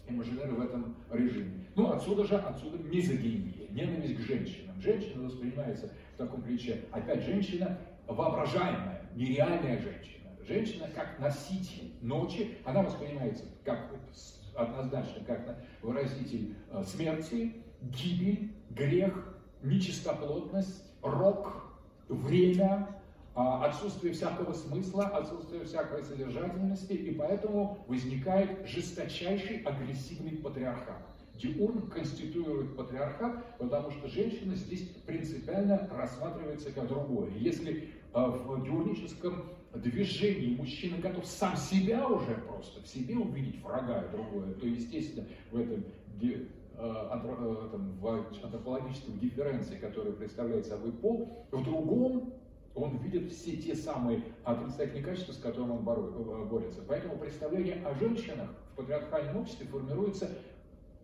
имажинера 0.07 0.51
в 0.51 0.61
этом 0.61 0.95
режиме. 1.11 1.65
Ну, 1.75 1.91
отсюда 1.91 2.25
же, 2.25 2.37
отсюда 2.37 2.77
мизогиния, 2.83 3.67
ненависть 3.69 4.17
к 4.17 4.19
женщинам. 4.21 4.81
Женщина 4.81 5.25
воспринимается 5.25 5.91
в 6.15 6.17
таком 6.17 6.41
ключе. 6.41 6.85
Опять 6.91 7.23
женщина 7.23 7.77
воображаемая, 8.07 9.09
нереальная 9.15 9.79
женщина. 9.79 10.18
Женщина 10.49 10.89
как 10.95 11.19
носитель 11.19 11.93
ночи, 12.01 12.57
она 12.65 12.81
воспринимается 12.81 13.43
как 13.63 13.91
однозначно 14.55 15.23
как 15.23 15.63
выразитель 15.83 16.55
э, 16.71 16.83
смерти, 16.87 17.53
гибель, 17.83 18.51
грех, 18.71 19.37
нечистоплотность, 19.61 20.83
рок, 21.03 21.77
время, 22.07 22.99
а, 23.35 23.63
отсутствие 23.67 24.11
всякого 24.11 24.53
смысла, 24.53 25.05
отсутствие 25.05 25.65
всякой 25.65 26.03
содержательности, 26.03 26.93
и 26.93 27.13
поэтому 27.13 27.85
возникает 27.87 28.67
жесточайший 28.67 29.57
агрессивный 29.57 30.31
патриархат. 30.37 30.97
Диурн 31.35 31.91
конституирует 31.91 32.75
патриархат, 32.75 33.57
потому 33.59 33.91
что 33.91 34.07
женщина 34.07 34.55
здесь 34.55 34.81
принципиально 35.05 35.87
рассматривается 35.95 36.71
как 36.71 36.87
другое. 36.87 37.29
Если 37.37 37.89
э, 38.13 38.19
в 38.19 38.63
диурническом 38.65 39.45
движении 39.77 40.55
мужчина 40.55 40.97
готов 40.97 41.25
сам 41.25 41.55
себя 41.55 42.07
уже 42.07 42.35
просто 42.35 42.81
в 42.81 42.87
себе 42.87 43.15
увидеть 43.15 43.61
врага 43.61 44.03
и 44.03 44.11
другое, 44.11 44.53
то, 44.53 44.65
естественно, 44.65 45.27
в 45.51 45.59
этом 45.59 45.83
э, 46.21 46.45
э, 46.73 47.65
этом, 47.67 47.99
в 47.99 48.43
антропологическом 48.43 49.19
дифференции, 49.19 49.75
который 49.75 50.13
представляет 50.13 50.65
собой 50.65 50.91
пол, 50.91 51.45
в 51.51 51.63
другом 51.63 52.33
он 52.75 52.97
видит 52.97 53.31
все 53.31 53.57
те 53.57 53.75
самые 53.75 54.23
отрицательные 54.43 55.03
качества, 55.03 55.33
с 55.33 55.37
которыми 55.37 55.71
он 55.71 55.79
э, 55.79 56.45
борется. 56.45 56.81
Поэтому 56.87 57.17
представление 57.17 57.83
о 57.85 57.93
женщинах 57.95 58.49
в 58.73 58.77
патриархальном 58.77 59.37
обществе 59.37 59.67
формируется 59.67 60.29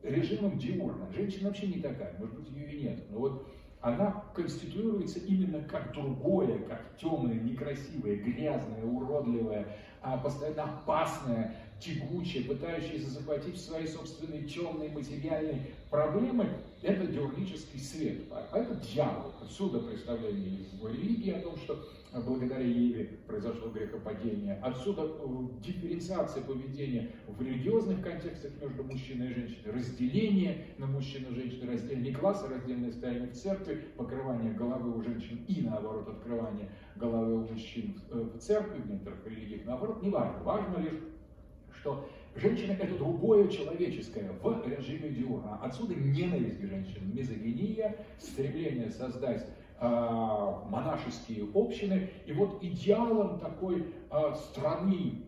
режимом 0.01 0.57
диурна. 0.57 1.11
Женщина 1.13 1.49
вообще 1.49 1.67
не 1.67 1.81
такая, 1.81 2.15
может 2.19 2.35
быть, 2.35 2.49
ее 2.49 2.71
и 2.71 2.83
нет. 2.83 3.03
Но 3.11 3.19
вот 3.19 3.47
она 3.85 4.23
конституируется 4.33 5.19
именно 5.19 5.63
как 5.63 5.93
другое, 5.93 6.57
как 6.67 6.81
темное, 6.99 7.35
некрасивое, 7.35 8.15
грязное, 8.15 8.83
уродливое, 8.83 9.67
а 10.01 10.17
постоянно 10.17 10.63
опасное, 10.63 11.55
тягучее, 11.79 12.45
пытающееся 12.45 13.11
захватить 13.11 13.61
свои 13.61 13.85
собственные 13.85 14.45
темные 14.45 14.89
материальные 14.89 15.67
проблемы, 15.91 16.49
это 16.81 17.05
диурнический 17.05 17.79
свет. 17.79 18.23
А 18.31 18.57
это 18.57 18.73
дьявол. 18.73 19.33
Отсюда 19.43 19.79
представление 19.79 20.65
в 20.81 20.87
религии 20.87 21.33
о 21.33 21.41
том, 21.41 21.55
что 21.57 21.87
благодаря 22.21 22.65
Еве 22.65 23.19
произошло 23.27 23.69
грехопадение. 23.69 24.57
Отсюда 24.61 25.03
э, 25.03 25.27
дифференциация 25.61 26.43
поведения 26.43 27.11
в 27.27 27.41
религиозных 27.41 28.01
контекстах 28.01 28.51
между 28.61 28.83
мужчиной 28.83 29.31
и 29.31 29.33
женщиной, 29.33 29.73
разделение 29.73 30.65
на 30.77 30.85
мужчину 30.85 31.31
и 31.31 31.35
женщину, 31.35 31.71
раздельные 31.71 32.13
классы, 32.13 32.47
раздельное 32.47 32.91
состояние 32.91 33.29
в 33.29 33.33
церкви, 33.33 33.83
покрывание 33.97 34.53
головы 34.53 34.97
у 34.97 35.01
женщин 35.01 35.43
и 35.47 35.61
наоборот 35.61 36.07
открывание 36.07 36.69
головы 36.95 37.35
у 37.35 37.47
мужчин 37.51 37.99
в 38.09 38.35
э, 38.35 38.39
церкви, 38.39 38.81
в 38.81 38.89
некоторых 38.89 39.25
религиях 39.25 39.65
наоборот, 39.65 40.01
не 40.01 40.09
важно. 40.09 40.43
Важно 40.43 40.77
лишь, 40.77 40.99
что 41.71 42.07
Женщина– 42.35 42.73
это 42.81 42.93
другое 42.97 43.47
человеческое 43.47 44.29
в 44.43 44.67
режиме 44.67 45.09
диурна. 45.09 45.57
Отсюда 45.63 45.95
ненависть 45.95 46.59
к 46.59 46.65
женщинам, 46.65 47.15
мизогиния, 47.15 47.95
стремление 48.19 48.91
создать 48.91 49.47
а, 49.47 49.64
монашеские 49.79 51.47
общины. 51.53 52.09
И 52.25 52.33
вот 52.33 52.63
идеалом 52.63 53.39
такой 53.39 53.93
а, 54.09 54.33
страны 54.35 55.21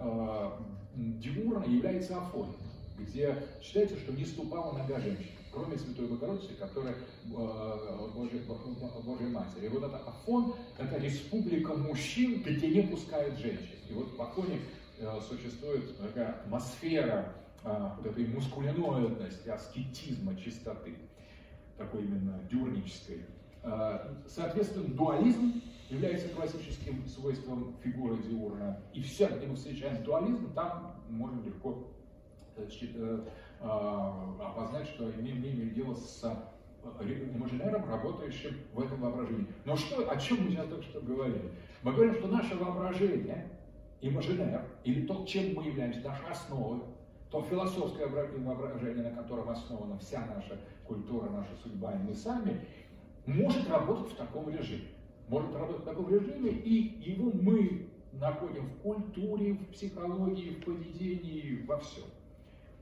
а, 0.00 0.60
Дивурна 0.94 1.64
является 1.64 2.18
Афон, 2.18 2.54
где 2.98 3.42
считается, 3.60 3.96
что 3.98 4.12
не 4.12 4.24
ступала 4.24 4.76
нога 4.76 5.00
женщины, 5.00 5.38
кроме 5.52 5.76
Святой 5.76 6.06
Богородицы, 6.06 6.54
которая 6.54 6.94
Божьей, 8.14 8.42
Божьей 9.04 9.28
Матери. 9.28 9.66
И 9.66 9.68
вот 9.68 9.84
это 9.84 9.96
Афон– 9.96 10.54
это 10.78 10.98
республика 10.98 11.74
мужчин, 11.74 12.42
где 12.42 12.68
не 12.68 12.82
пускают 12.82 13.38
женщин. 13.38 13.76
И 13.88 13.94
вот 13.94 14.16
в 14.16 14.22
Афоне 14.22 14.60
существует 15.28 15.96
такая 15.98 16.28
атмосфера 16.28 17.34
вот 17.64 18.06
этой 18.06 18.26
мускулиноидности, 18.26 19.48
аскетизма, 19.48 20.36
чистоты 20.36 20.94
такой 21.76 22.02
именно 22.02 22.38
дюрнической. 22.50 23.24
А, 23.62 24.16
соответственно, 24.26 24.88
дуализм 24.94 25.62
является 25.88 26.28
классическим 26.30 27.06
свойством 27.06 27.76
фигуры 27.82 28.16
Диурна. 28.22 28.80
И 28.92 29.02
все, 29.02 29.28
где 29.28 29.46
мы 29.46 29.56
встречаем 29.56 30.02
дуализм, 30.02 30.52
там 30.54 30.96
можно 31.08 31.44
легко 31.44 31.86
э, 32.56 32.66
э, 32.80 33.24
а, 33.60 34.36
опознать, 34.40 34.88
что 34.88 35.10
имеем, 35.10 35.38
имеем 35.38 35.74
дело 35.74 35.94
с 35.94 36.24
имажинером, 37.00 37.88
работающим 37.88 38.56
в 38.72 38.82
этом 38.82 39.00
воображении. 39.00 39.46
Но 39.64 39.76
что, 39.76 40.10
о 40.10 40.16
чем 40.16 40.44
мы 40.44 40.50
сейчас 40.50 40.66
только 40.66 40.82
что 40.82 41.00
говорили? 41.00 41.52
Мы 41.82 41.92
говорим, 41.92 42.14
что 42.14 42.26
наше 42.26 42.56
воображение, 42.56 43.48
имажинер, 44.00 44.64
или 44.82 45.06
то, 45.06 45.24
чем 45.24 45.54
мы 45.54 45.64
являемся, 45.64 46.00
наша 46.00 46.28
основа, 46.30 46.82
то 47.32 47.42
философское 47.42 48.06
воображение, 48.06 49.10
на 49.10 49.22
котором 49.22 49.48
основана 49.48 49.98
вся 49.98 50.22
наша 50.26 50.60
культура, 50.86 51.30
наша 51.30 51.56
судьба 51.62 51.94
и 51.94 51.98
мы 51.98 52.14
сами, 52.14 52.60
может 53.24 53.68
работать 53.70 54.12
в 54.12 54.16
таком 54.16 54.50
режиме. 54.50 54.88
Может 55.28 55.56
работать 55.56 55.82
в 55.82 55.84
таком 55.86 56.10
режиме, 56.10 56.50
и 56.50 57.10
его 57.10 57.32
мы 57.32 57.88
находим 58.12 58.66
в 58.66 58.82
культуре, 58.82 59.54
в 59.54 59.66
психологии, 59.68 60.50
в 60.50 60.64
поведении, 60.64 61.64
во 61.66 61.78
всем. 61.78 62.04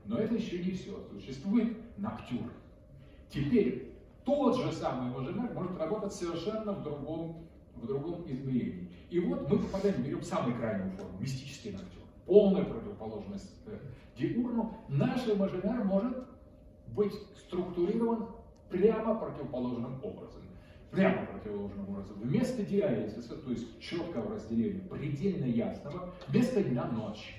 Но 0.03 0.17
это 0.17 0.35
еще 0.35 0.61
не 0.61 0.71
все. 0.71 1.01
Существует 1.11 1.77
ноктюр. 1.97 2.51
Теперь 3.29 3.93
тот 4.25 4.57
же 4.57 4.73
самый 4.73 5.13
имажинар 5.13 5.53
может 5.53 5.77
работать 5.77 6.11
совершенно 6.11 6.73
в 6.73 6.83
другом, 6.83 7.47
в 7.77 7.87
другом 7.87 8.29
измерении. 8.29 8.89
И 9.09 9.19
вот 9.21 9.49
мы 9.49 9.59
попадаем, 9.59 10.03
берем 10.03 10.21
самую 10.23 10.57
крайнюю 10.57 10.91
форму, 10.91 11.17
мистический 11.21 11.71
ноктюр, 11.71 12.03
полная 12.25 12.65
противоположность 12.65 13.49
диурну. 14.17 14.77
Наш 14.87 15.27
имажинар 15.27 15.83
может 15.83 16.27
быть 16.87 17.13
структурирован 17.37 18.27
прямо 18.69 19.15
противоположным 19.15 19.99
образом. 20.03 20.41
Прямо 20.91 21.25
противоположным 21.25 21.89
образом. 21.89 22.15
Вместо 22.19 22.63
диализиса, 22.63 23.35
то 23.37 23.49
есть 23.49 23.79
четкого 23.79 24.35
разделения, 24.35 24.81
предельно 24.81 25.45
ясного, 25.45 26.13
вместо 26.27 26.63
дня 26.63 26.85
ночь, 26.85 27.35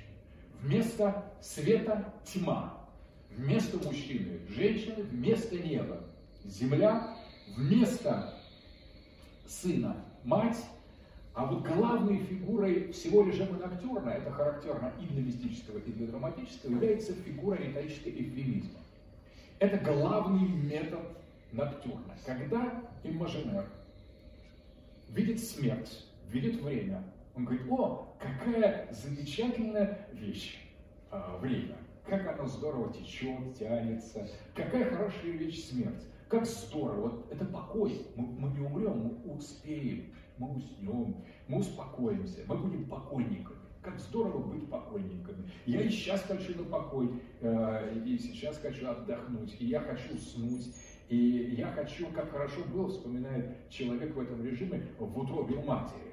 вместо 0.63 1.33
света 1.41 2.15
тьма, 2.25 2.87
вместо 3.31 3.77
мужчины 3.87 4.41
женщины, 4.49 5.03
вместо 5.03 5.59
неба 5.59 6.01
земля, 6.45 7.17
вместо 7.57 8.35
сына 9.47 9.97
мать, 10.25 10.59
а 11.35 11.47
вот 11.47 11.67
главной 11.67 12.19
фигурой 12.19 12.93
всего 12.93 13.23
режима 13.23 13.59
ноктюрна, 13.59 14.11
это 14.11 14.31
характерно 14.31 14.93
и 15.01 15.07
для 15.07 15.23
мистического, 15.23 15.79
и 15.79 15.93
для 15.93 16.07
драматического, 16.09 16.73
является 16.73 17.15
фигура 17.15 17.57
риторического 17.57 18.11
эвфемизма. 18.11 18.81
Это 19.59 19.79
главный 19.79 20.47
метод 20.47 21.01
ноктюрна. 21.53 22.15
Когда 22.27 22.83
имажинер 23.03 23.65
видит 25.09 25.43
смерть, 25.43 26.05
видит 26.31 26.61
время, 26.61 27.03
он 27.35 27.47
говорит, 27.47 27.67
о, 27.71 28.15
какая 28.19 28.93
замечательная 28.93 30.07
вещь, 30.13 30.59
а, 31.11 31.39
время, 31.39 31.77
как 32.07 32.27
оно 32.27 32.47
здорово 32.47 32.93
течет, 32.93 33.59
тянется, 33.59 34.29
какая 34.55 34.91
хорошая 34.91 35.33
вещь 35.33 35.65
смерть, 35.65 36.05
как 36.33 36.47
здорово, 36.47 37.11
вот 37.11 37.27
это 37.31 37.45
покой, 37.45 38.07
мы, 38.17 38.25
мы 38.25 38.59
не 38.59 38.65
умрем, 38.65 39.19
мы 39.23 39.35
успеем, 39.35 40.15
мы 40.39 40.55
уснем, 40.57 41.15
мы 41.47 41.59
успокоимся, 41.59 42.41
мы 42.47 42.57
будем 42.57 42.87
покойниками. 42.87 43.59
Как 43.83 43.99
здорово 43.99 44.39
быть 44.39 44.67
покойниками. 44.71 45.51
Я 45.67 45.83
и 45.83 45.91
сейчас 45.91 46.23
хочу 46.23 46.57
на 46.57 46.65
покой, 46.65 47.11
э, 47.43 47.99
и 48.07 48.17
сейчас 48.17 48.57
хочу 48.57 48.89
отдохнуть, 48.89 49.55
и 49.61 49.67
я 49.67 49.81
хочу 49.81 50.15
уснуть, 50.15 50.75
и 51.11 51.55
я 51.59 51.67
хочу, 51.73 52.07
как 52.15 52.31
хорошо 52.31 52.65
было, 52.73 52.89
вспоминает 52.89 53.69
человек 53.69 54.17
в 54.17 54.21
этом 54.21 54.43
режиме, 54.43 54.87
в 54.99 55.19
утробе 55.19 55.57
у 55.57 55.63
матери. 55.63 56.13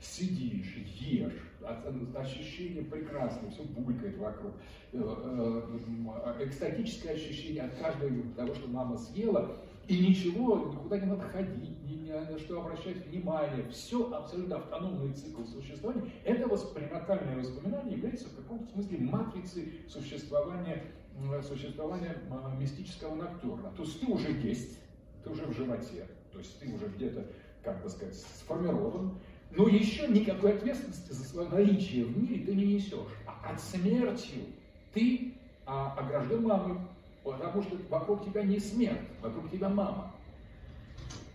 сидишь, 0.00 0.74
ешь, 0.98 1.51
ощущение 1.64 2.84
прекрасное, 2.84 3.50
все 3.50 3.62
булькает 3.64 4.18
вокруг. 4.18 4.52
Э, 4.92 4.98
э, 4.98 6.44
экстатическое 6.44 7.14
ощущение 7.14 7.62
от 7.62 7.74
каждого 7.74 8.10
того, 8.36 8.54
что 8.54 8.68
мама 8.68 8.96
съела, 8.98 9.56
и 9.88 9.98
ничего, 9.98 10.70
никуда 10.72 10.98
не 10.98 11.06
надо 11.06 11.22
ходить, 11.22 11.82
ни, 11.84 11.94
ни 11.94 12.10
на 12.10 12.38
что 12.38 12.60
обращать 12.60 13.06
внимание. 13.06 13.68
Все 13.70 14.12
абсолютно 14.12 14.56
автономный 14.56 15.12
цикл 15.12 15.44
существования. 15.44 16.10
Это 16.24 16.46
воспринимательное 16.46 17.38
воспоминание 17.38 17.96
является 17.96 18.28
в 18.28 18.36
каком-то 18.36 18.66
смысле 18.72 18.98
матрицей 18.98 19.72
существования, 19.88 20.84
существования 21.42 22.16
мистического 22.58 23.14
ноктюрна. 23.14 23.72
То 23.76 23.82
есть 23.82 24.00
ты 24.00 24.06
уже 24.06 24.30
есть, 24.32 24.78
ты 25.24 25.30
уже 25.30 25.46
в 25.46 25.52
животе, 25.56 26.06
то 26.32 26.38
есть 26.38 26.58
ты 26.60 26.72
уже 26.72 26.86
где-то, 26.86 27.26
как 27.62 27.82
бы 27.82 27.88
сказать, 27.88 28.14
сформирован, 28.14 29.18
но 29.56 29.68
еще 29.68 30.08
никакой 30.08 30.54
ответственности 30.54 31.12
за 31.12 31.24
свое 31.24 31.48
наличие 31.48 32.04
в 32.04 32.16
мире 32.16 32.44
ты 32.44 32.54
не 32.54 32.74
несешь. 32.74 33.12
А 33.26 33.50
от 33.50 33.60
смерти 33.60 34.46
ты 34.94 35.34
а, 35.66 35.94
огражден 35.98 36.42
мамой, 36.42 36.78
потому 37.22 37.62
что 37.62 37.76
вокруг 37.90 38.24
тебя 38.24 38.42
не 38.42 38.58
смерть, 38.58 39.00
вокруг 39.20 39.50
тебя 39.50 39.68
мама. 39.68 40.12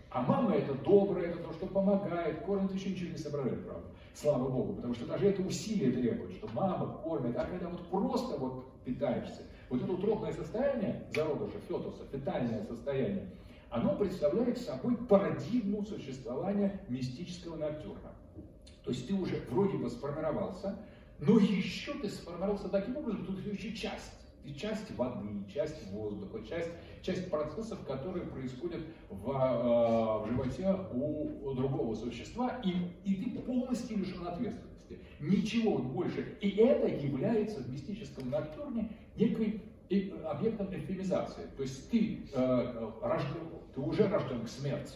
А 0.10 0.22
мама 0.22 0.56
это 0.56 0.73
доброе, 0.73 1.27
это 1.27 1.39
то, 1.39 1.53
что 1.53 1.68
помогает, 1.68 2.39
кормит, 2.39 2.73
еще 2.73 2.89
ничего 2.89 3.11
не 3.11 3.18
соображает, 3.18 3.64
правда. 3.65 3.85
Слава 4.15 4.49
Богу, 4.49 4.73
потому 4.73 4.95
что 4.95 5.06
даже 5.06 5.27
это 5.27 5.44
усилие 5.44 5.91
требует, 5.91 6.31
что 6.31 6.49
мама 6.53 6.98
кормит, 7.03 7.35
а 7.38 7.45
когда 7.45 7.69
вот 7.69 7.88
просто 7.88 8.35
вот 8.38 8.65
питаешься, 8.84 9.44
вот 9.69 9.84
это 9.84 9.91
утробное 9.91 10.34
состояние 10.34 11.03
зародыша, 11.14 11.60
фетуса, 11.68 12.03
питальное 12.11 12.65
состояние, 12.65 13.27
оно 13.69 13.95
представляет 13.95 14.57
собой 14.57 14.95
парадигму 14.95 15.84
существования 15.85 16.81
мистического 16.88 17.56
ноктюрна. 17.56 18.14
То 18.84 18.91
есть 18.91 19.07
ты 19.07 19.14
уже 19.14 19.44
вроде 19.49 19.77
бы 19.77 19.89
сформировался, 19.89 20.77
но 21.19 21.38
еще 21.39 21.94
ты 21.94 22.10
сформировался 22.10 22.69
таким 22.69 22.98
образом, 22.98 23.26
тут 23.26 23.45
еще 23.45 23.73
часть. 23.76 24.14
Ты 24.44 24.53
часть 24.53 24.95
воды, 24.95 25.27
часть 25.53 25.91
воздуха, 25.91 26.41
часть, 26.48 26.69
часть 27.02 27.30
процессов, 27.30 27.85
которые 27.85 28.26
происходят 28.27 28.81
в, 29.10 29.30
э, 29.30 30.23
в 30.23 30.27
животе 30.30 30.73
у, 30.94 31.49
у 31.49 31.53
другого 31.53 31.95
существа, 31.95 32.61
и, 32.64 32.72
и 33.03 33.15
ты 33.15 33.39
полностью 33.41 33.98
лишен 33.98 34.26
ответственности. 34.26 34.99
Ничего 35.19 35.80
больше. 35.80 36.38
И 36.39 36.52
это 36.52 36.88
является 36.88 37.60
в 37.60 37.69
мистическом 37.69 38.30
ноктюрне 38.30 38.89
некой 39.18 39.61
и 39.89 40.14
объектом 40.26 40.68
эвфемизации. 40.73 41.43
То 41.55 41.64
есть 41.64 41.89
ты, 41.89 42.23
э, 42.34 42.91
рожден, 43.01 43.49
ты 43.73 43.81
уже 43.81 44.07
рожден 44.07 44.43
к 44.43 44.49
смерти, 44.49 44.95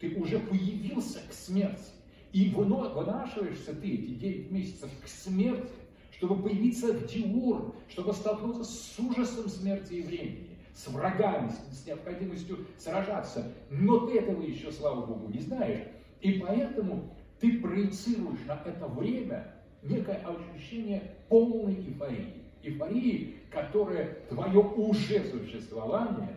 ты 0.00 0.14
уже 0.16 0.38
появился 0.38 1.20
к 1.28 1.32
смерти. 1.32 1.90
И 2.32 2.48
вынашиваешься 2.48 3.74
ты 3.74 3.94
эти 3.94 4.14
9 4.14 4.50
месяцев 4.50 4.90
к 5.04 5.06
смерти, 5.06 5.70
чтобы 6.12 6.42
появиться 6.42 6.92
в 6.92 7.06
Диурн, 7.06 7.74
чтобы 7.88 8.12
столкнуться 8.14 8.64
с 8.64 8.98
ужасом 8.98 9.48
смерти 9.48 9.94
и 9.94 10.02
времени, 10.02 10.56
с 10.74 10.88
врагами, 10.88 11.52
с 11.70 11.86
необходимостью 11.86 12.66
сражаться. 12.78 13.52
Но 13.70 14.06
ты 14.06 14.18
этого 14.18 14.42
еще, 14.42 14.72
слава 14.72 15.04
Богу, 15.04 15.30
не 15.30 15.40
знаешь. 15.40 15.86
И 16.22 16.34
поэтому 16.38 17.14
ты 17.38 17.60
проецируешь 17.60 18.40
на 18.46 18.62
это 18.64 18.86
время 18.86 19.54
некое 19.82 20.24
ощущение 20.24 21.16
полной 21.28 21.74
эйфории 21.74 22.41
эйфории, 22.62 23.36
которая 23.50 24.18
твое 24.28 24.60
уже 24.60 25.24
существование 25.24 26.36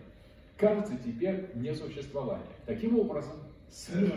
кажется 0.58 0.98
теперь 1.04 1.52
несуществованием. 1.56 2.48
Таким 2.66 2.98
образом, 2.98 3.34
смерть 3.70 4.14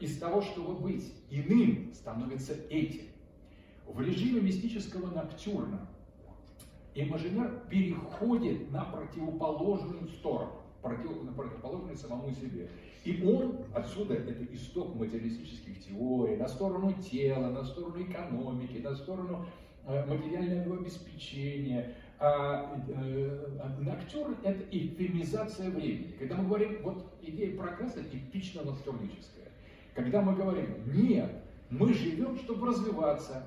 из 0.00 0.18
того, 0.18 0.40
чтобы 0.42 0.74
быть 0.74 1.12
иным, 1.30 1.92
становится 1.94 2.54
этим. 2.70 3.06
В 3.86 4.00
режиме 4.00 4.40
мистического 4.40 5.06
ноктюрна 5.14 5.86
имажинер 6.94 7.62
переходит 7.70 8.70
на 8.72 8.84
противоположную 8.84 10.08
сторону, 10.08 10.62
на 10.82 11.32
противоположную 11.32 11.96
самому 11.96 12.30
себе. 12.32 12.68
И 13.04 13.22
он, 13.24 13.58
отсюда 13.72 14.14
это 14.14 14.32
исток 14.52 14.96
материалистических 14.96 15.84
теорий, 15.84 16.36
на 16.36 16.48
сторону 16.48 16.92
тела, 16.94 17.50
на 17.50 17.64
сторону 17.64 18.02
экономики, 18.02 18.78
на 18.78 18.96
сторону 18.96 19.46
материального 19.86 20.78
обеспечения. 20.78 21.94
А 22.18 22.82
э, 22.88 23.46
ноктюрн– 23.78 24.36
это 24.42 24.64
эвфемизация 24.70 25.70
времени. 25.70 26.14
Когда 26.18 26.36
мы 26.36 26.44
говорим, 26.46 26.78
вот 26.82 27.14
идея 27.22 27.56
прогресса 27.56 28.02
типично 28.04 28.62
ноктюрническая. 28.62 29.46
Когда 29.94 30.22
мы 30.22 30.34
говорим, 30.34 30.76
нет, 30.86 31.30
мы 31.70 31.92
живем, 31.92 32.36
чтобы 32.38 32.68
развиваться, 32.68 33.44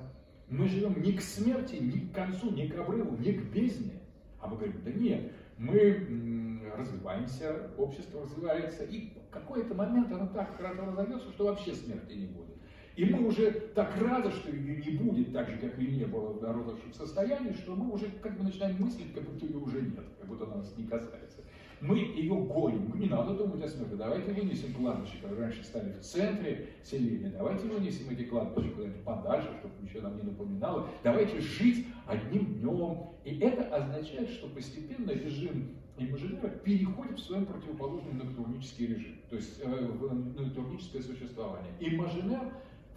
мы 0.48 0.68
живем 0.68 1.02
не 1.02 1.12
к 1.12 1.20
смерти, 1.20 1.76
не 1.76 2.00
к 2.00 2.12
концу, 2.12 2.50
не 2.50 2.68
к 2.68 2.78
обрыву, 2.78 3.16
не 3.16 3.32
к 3.32 3.42
бездне. 3.52 4.00
А 4.40 4.46
мы 4.46 4.56
говорим, 4.56 4.80
да 4.84 4.92
нет, 4.92 5.32
мы 5.58 6.60
развиваемся, 6.76 7.70
общество 7.76 8.22
развивается, 8.22 8.84
и 8.84 9.10
в 9.10 9.30
какой-то 9.30 9.74
момент 9.74 10.10
оно 10.12 10.26
так 10.28 10.58
разовьется, 10.58 11.30
что 11.32 11.46
вообще 11.46 11.74
смерти 11.74 12.12
не 12.14 12.26
будет. 12.26 12.56
И 12.96 13.04
мы 13.04 13.26
уже 13.28 13.50
так 13.74 13.96
рады, 14.00 14.30
что 14.30 14.50
ее 14.50 14.76
не 14.76 14.98
будет, 14.98 15.32
так 15.32 15.48
же, 15.48 15.56
как 15.58 15.78
и 15.78 15.86
не 15.86 16.04
было 16.04 16.32
в 16.32 16.42
народовшем 16.42 16.92
состоянии, 16.92 17.52
что 17.52 17.74
мы 17.74 17.92
уже 17.92 18.06
как 18.22 18.36
бы 18.36 18.44
начинаем 18.44 18.80
мыслить, 18.82 19.14
как 19.14 19.24
будто 19.24 19.46
ее 19.46 19.58
уже 19.58 19.80
нет, 19.80 20.04
как 20.18 20.28
будто 20.28 20.44
она 20.44 20.56
нас 20.56 20.74
не 20.76 20.84
касается. 20.84 21.38
Мы 21.80 21.96
ее 21.96 22.34
гоним, 22.34 22.98
не 23.00 23.06
надо 23.06 23.34
думать 23.34 23.62
о 23.62 23.68
смерти, 23.68 23.94
давайте 23.94 24.32
вынесем 24.32 24.74
кладбище, 24.74 25.14
которые 25.22 25.46
раньше 25.46 25.64
стали 25.64 25.92
в 25.92 26.00
центре 26.00 26.68
селения, 26.82 27.30
давайте 27.30 27.66
вынесем 27.66 28.10
эти 28.10 28.24
кладбища 28.24 28.70
куда-нибудь 28.70 29.02
подальше, 29.02 29.48
чтобы 29.60 29.74
ничего 29.80 30.02
нам 30.02 30.16
не 30.16 30.22
напоминало, 30.24 30.88
давайте 31.02 31.40
жить 31.40 31.86
одним 32.06 32.60
днем. 32.60 32.98
И 33.24 33.38
это 33.38 33.64
означает, 33.74 34.28
что 34.30 34.48
постепенно 34.48 35.10
режим 35.10 35.76
имажинера 35.96 36.48
переходит 36.48 37.18
в 37.18 37.22
свой 37.22 37.44
противоположный 37.44 38.12
натурнический 38.12 38.86
режим, 38.86 39.16
то 39.28 39.36
есть 39.36 39.60
э, 39.62 39.86
в 39.86 40.38
натурническое 40.38 41.02
существование. 41.02 41.72
Имажинер 41.80 42.52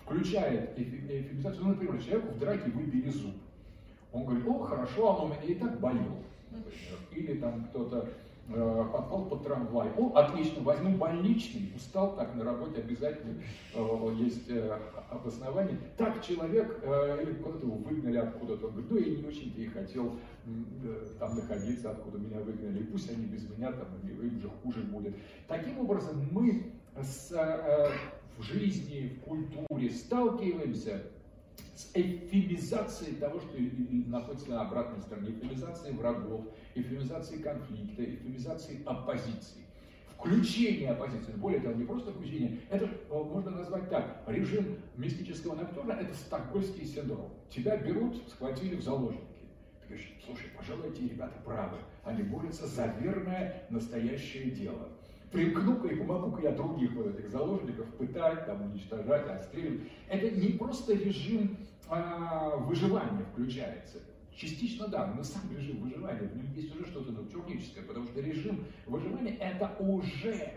включает 0.05 0.77
эффективизацию, 0.77 1.63
ну, 1.63 1.69
например, 1.69 2.01
человеку 2.01 2.33
в 2.33 2.39
драке 2.39 2.69
выбили 2.71 3.09
зуб. 3.09 3.35
Он 4.11 4.25
говорит, 4.25 4.47
о, 4.47 4.59
хорошо, 4.59 5.15
оно 5.15 5.25
у 5.25 5.27
меня 5.29 5.43
и 5.43 5.55
так 5.55 5.79
болело. 5.79 6.17
Или 7.11 7.39
там 7.39 7.65
кто-то 7.65 8.09
э, 8.49 8.85
попал 8.91 9.25
под 9.25 9.43
трамвай. 9.43 9.89
О, 9.97 10.13
отлично, 10.15 10.61
возьму 10.61 10.97
больничный, 10.97 11.71
устал 11.75 12.15
так 12.15 12.35
на 12.35 12.43
работе, 12.43 12.81
обязательно 12.81 13.41
э, 13.73 14.15
есть 14.19 14.49
э, 14.49 14.77
обоснование. 15.09 15.79
Так 15.97 16.23
человек, 16.23 16.79
э, 16.83 17.23
или 17.23 17.33
куда-то 17.33 17.65
его 17.65 17.77
выгнали 17.77 18.17
откуда-то, 18.17 18.67
он 18.67 18.73
говорит, 18.73 18.91
ну 18.91 18.97
я 18.97 19.17
не 19.17 19.25
очень-то 19.25 19.61
и 19.61 19.65
хотел 19.67 20.19
э, 20.45 21.07
там 21.17 21.35
находиться, 21.35 21.89
откуда 21.89 22.19
меня 22.19 22.39
выгнали, 22.39 22.81
и 22.81 22.83
пусть 22.83 23.09
они 23.09 23.25
без 23.25 23.49
меня, 23.49 23.71
там, 23.71 23.87
им 24.03 24.39
же 24.39 24.49
хуже 24.61 24.81
будет. 24.81 25.15
Таким 25.47 25.79
образом, 25.79 26.27
мы 26.31 26.71
с 27.01 27.31
э, 27.31 27.89
в 28.37 28.43
жизни, 28.43 29.17
в 29.17 29.19
культуре. 29.21 29.89
Сталкиваемся 29.89 31.03
с 31.75 31.89
эфемизацией 31.93 33.15
того, 33.15 33.39
что 33.39 33.57
находится 34.07 34.49
на 34.49 34.61
обратной 34.61 35.01
стороне, 35.01 35.31
эфемизацией 35.31 35.95
врагов, 35.95 36.45
эфемизацией 36.75 37.41
конфликта, 37.41 38.03
эфемизацией 38.03 38.83
оппозиции. 38.85 39.61
Включение 40.15 40.91
оппозиции, 40.91 41.33
более 41.33 41.59
того, 41.59 41.75
не 41.75 41.83
просто 41.83 42.11
включение, 42.11 42.59
это 42.69 42.89
можно 43.09 43.51
назвать 43.51 43.89
так, 43.89 44.23
режим 44.27 44.77
мистического 44.95 45.55
ноктурна– 45.55 45.91
это 46.01 46.13
стокгольский 46.15 46.85
синдром. 46.85 47.29
Тебя 47.49 47.75
берут, 47.75 48.15
схватили 48.29 48.75
в 48.75 48.81
заложники. 48.81 49.21
Ты 49.81 49.87
говоришь, 49.87 50.13
слушай, 50.25 50.45
пожалуй, 50.55 50.89
эти 50.91 51.01
ребята 51.01 51.37
правы, 51.43 51.77
они 52.05 52.23
борются 52.23 52.67
за 52.67 52.85
верное 53.01 53.65
настоящее 53.69 54.51
дело 54.51 54.87
примкну-ка 55.33 55.87
и 55.87 55.95
помогу-ка 55.95 56.43
я 56.43 56.51
других 56.51 56.93
вот 56.93 57.07
этих 57.07 57.29
заложников 57.29 57.87
пытать, 57.95 58.45
там, 58.45 58.61
уничтожать, 58.61 59.27
отстреливать. 59.27 59.81
Это 60.07 60.29
не 60.31 60.49
просто 60.49 60.93
режим 60.93 61.57
а, 61.89 62.55
выживания 62.57 63.25
включается. 63.33 63.97
Частично 64.35 64.87
да, 64.87 65.13
но 65.15 65.23
сам 65.23 65.41
режим 65.55 65.81
выживания, 65.81 66.27
в 66.27 66.35
нем 66.35 66.53
есть 66.55 66.73
уже 66.75 66.85
что-то 66.85 67.11
натурническое, 67.11 67.83
потому 67.83 68.07
что 68.07 68.21
режим 68.21 68.63
выживания 68.87 69.35
это 69.37 69.75
уже 69.79 70.53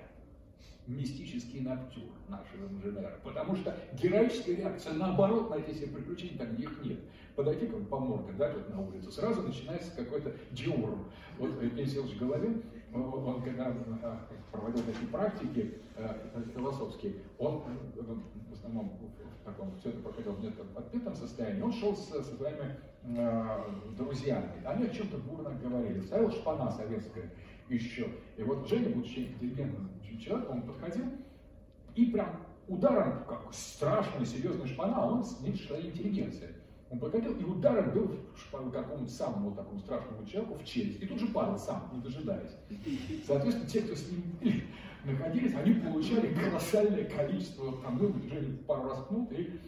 мистический 0.86 1.60
ноктюр 1.60 2.10
нашего 2.28 2.68
инженера. 2.70 3.18
Потому 3.24 3.56
что 3.56 3.76
героическая 4.00 4.56
реакция 4.56 4.92
наоборот 4.94 5.50
на 5.50 5.56
эти 5.56 5.74
все 5.74 5.88
приключения, 5.88 6.38
там 6.38 6.54
их 6.54 6.84
нет. 6.84 7.00
Подойти 7.34 7.66
как 7.66 7.86
по 7.88 7.98
морге, 7.98 8.32
да, 8.38 8.50
тут 8.50 8.70
на 8.70 8.80
улицу, 8.80 9.10
сразу 9.10 9.42
начинается 9.42 9.90
какой-то 9.94 10.32
диурм. 10.52 11.06
Вот 11.38 11.62
Евгений 11.62 11.86
Сергеевич 11.86 12.18
Головин 12.18 12.62
он 13.02 13.42
когда 13.42 13.68
э, 13.68 14.16
проводил 14.52 14.84
такие 14.84 15.08
практики 15.08 15.78
э, 15.96 16.44
философские, 16.54 17.14
он 17.38 17.62
э, 17.66 18.02
в 18.50 18.52
основном 18.52 18.98
в 18.98 19.44
таком 19.44 19.76
все 19.78 19.90
это 19.90 20.00
проходил 20.00 20.32
в 20.32 20.42
некотором 20.42 20.72
подпитом 20.72 21.14
состоянии, 21.14 21.62
он 21.62 21.72
шел 21.72 21.96
со, 21.96 22.22
со 22.22 22.36
своими 22.36 22.76
э, 23.04 23.58
друзьями, 23.96 24.50
они 24.64 24.84
о 24.86 24.88
чем-то 24.90 25.18
бурно 25.18 25.50
говорили, 25.50 26.00
ставил 26.00 26.30
шпана 26.30 26.70
советская 26.72 27.30
еще. 27.68 28.08
И 28.36 28.42
вот 28.42 28.68
Женя, 28.68 28.90
будучи 28.90 29.20
интеллигентным 29.20 29.90
человеком, 30.20 30.56
он 30.56 30.62
подходил 30.62 31.04
и 31.94 32.06
прям 32.06 32.46
ударом, 32.68 33.24
как 33.26 33.52
страшная, 33.52 34.24
серьезная 34.24 34.66
шпана, 34.66 35.06
он 35.06 35.24
видишь, 35.42 35.62
что 35.64 35.80
интеллигенция. 35.80 36.52
Он 36.96 37.00
покатил 37.00 37.36
и 37.36 37.44
ударом 37.44 37.90
был 37.92 38.16
по 38.50 38.58
какому-то 38.70 39.10
самому 39.10 39.54
такому 39.54 39.78
страшному 39.80 40.26
человеку 40.26 40.54
в 40.54 40.64
челюсть. 40.64 41.02
И 41.02 41.06
тут 41.06 41.20
же 41.20 41.26
падал 41.28 41.58
сам, 41.58 41.90
не 41.92 42.00
дожидаясь. 42.00 42.52
Соответственно, 43.26 43.68
те, 43.68 43.82
кто 43.82 43.94
с 43.94 44.10
ним 44.10 44.22
находились, 45.04 45.54
они 45.54 45.74
получали 45.74 46.32
колоссальное 46.34 47.04
количество, 47.04 47.76
там, 47.82 47.98
ну, 47.98 48.14
Женя 48.30 48.56
пару 48.66 48.88
раз 48.88 49.04
пнут, 49.08 49.30
и 49.32 49.60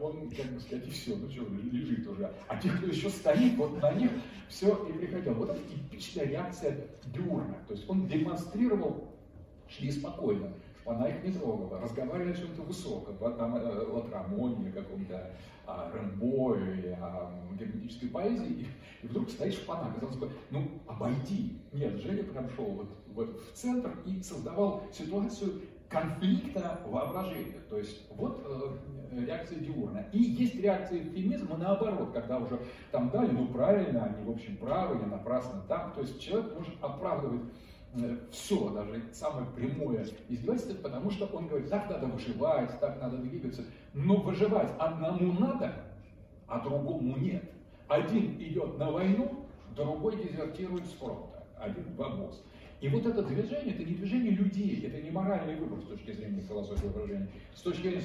он, 0.00 0.30
как 0.30 0.46
бы 0.46 0.60
сказать, 0.60 0.86
и 0.86 0.90
все, 0.90 1.14
ну 1.16 1.30
что, 1.30 1.46
лежит 1.70 2.06
уже. 2.08 2.32
А 2.48 2.56
те, 2.56 2.70
кто 2.70 2.86
еще 2.86 3.10
стоит, 3.10 3.56
вот 3.56 3.80
на 3.82 3.92
них 3.92 4.10
все 4.48 4.74
и 4.88 4.92
приходил. 4.92 5.34
Вот 5.34 5.50
это 5.50 5.60
типичная 5.68 6.24
реакция 6.24 6.86
Дюрна. 7.06 7.58
То 7.68 7.74
есть 7.74 7.88
он 7.88 8.06
демонстрировал, 8.06 9.08
шли 9.68 9.90
спокойно, 9.90 10.52
она 10.84 11.08
их 11.08 11.24
не 11.24 11.32
трогала, 11.32 11.80
разговаривали 11.80 12.32
о 12.32 12.36
чем-то 12.36 12.62
высоком, 12.62 13.16
там, 13.18 13.56
э, 13.56 13.60
о 13.60 14.00
Трамоне, 14.02 14.72
каком-то 14.72 15.30
о 15.66 15.90
Рэмбо 15.92 16.56
о 17.00 17.30
герметической 17.58 18.08
поэзии, 18.08 18.46
и, 18.52 18.66
и 19.02 19.06
вдруг 19.06 19.30
стоишь 19.30 19.58
в 19.58 19.66
панах, 19.66 19.94
казалось 19.94 20.16
бы, 20.16 20.30
ну, 20.50 20.68
обойди. 20.86 21.60
Нет, 21.72 21.94
Женя 22.00 22.24
прям 22.24 22.50
шел 22.50 22.64
вот, 22.64 22.88
вот 23.14 23.40
в 23.40 23.56
центр 23.56 23.90
и 24.06 24.22
создавал 24.22 24.82
ситуацию 24.92 25.62
конфликта 25.92 26.80
воображения. 26.86 27.60
То 27.68 27.78
есть 27.78 28.10
вот 28.10 28.42
э, 28.44 29.24
реакция 29.26 29.58
Диурна. 29.58 30.06
И 30.12 30.18
есть 30.18 30.56
реакция 30.56 31.04
феминизма 31.04 31.56
наоборот, 31.56 32.12
когда 32.12 32.38
уже 32.38 32.58
там 32.90 33.10
дали, 33.10 33.30
ну 33.30 33.46
правильно, 33.48 34.04
они 34.04 34.24
в 34.24 34.30
общем 34.30 34.56
правы, 34.56 34.96
не 34.98 35.06
напрасно 35.06 35.62
там. 35.68 35.92
То 35.92 36.00
есть 36.00 36.20
человек 36.20 36.54
может 36.56 36.74
оправдывать 36.80 37.42
все, 38.30 38.70
даже 38.70 39.02
самое 39.12 39.46
прямое 39.54 40.06
издевательство, 40.28 40.74
потому 40.74 41.10
что 41.10 41.26
он 41.26 41.46
говорит, 41.46 41.68
так 41.68 41.90
надо 41.90 42.06
выживать, 42.06 42.80
так 42.80 43.00
надо 43.00 43.18
двигаться. 43.18 43.64
Но 43.92 44.16
выживать 44.16 44.70
одному 44.78 45.32
надо, 45.32 45.74
а 46.46 46.60
другому 46.60 47.18
нет. 47.18 47.44
Один 47.88 48.40
идет 48.40 48.78
на 48.78 48.90
войну, 48.90 49.46
другой 49.76 50.16
дезертирует 50.16 50.86
с 50.86 50.92
фронта, 50.92 51.44
один 51.58 51.84
в 51.94 52.02
обоз. 52.02 52.42
И 52.80 52.88
вот 52.88 53.06
это 53.06 53.22
движение, 53.22 53.74
это 53.74 53.84
не 53.84 53.94
движение 53.94 54.32
людей, 54.32 54.84
это 54.86 55.00
не 55.00 55.10
моральный 55.10 55.54
выбор 55.56 55.78
с 55.80 55.86
точки 55.86 56.12
зрения 56.12 56.40
философии 56.40 56.86
воображения. 56.86 57.28
С 57.54 57.62
точки 57.62 57.82
зрения 57.82 58.02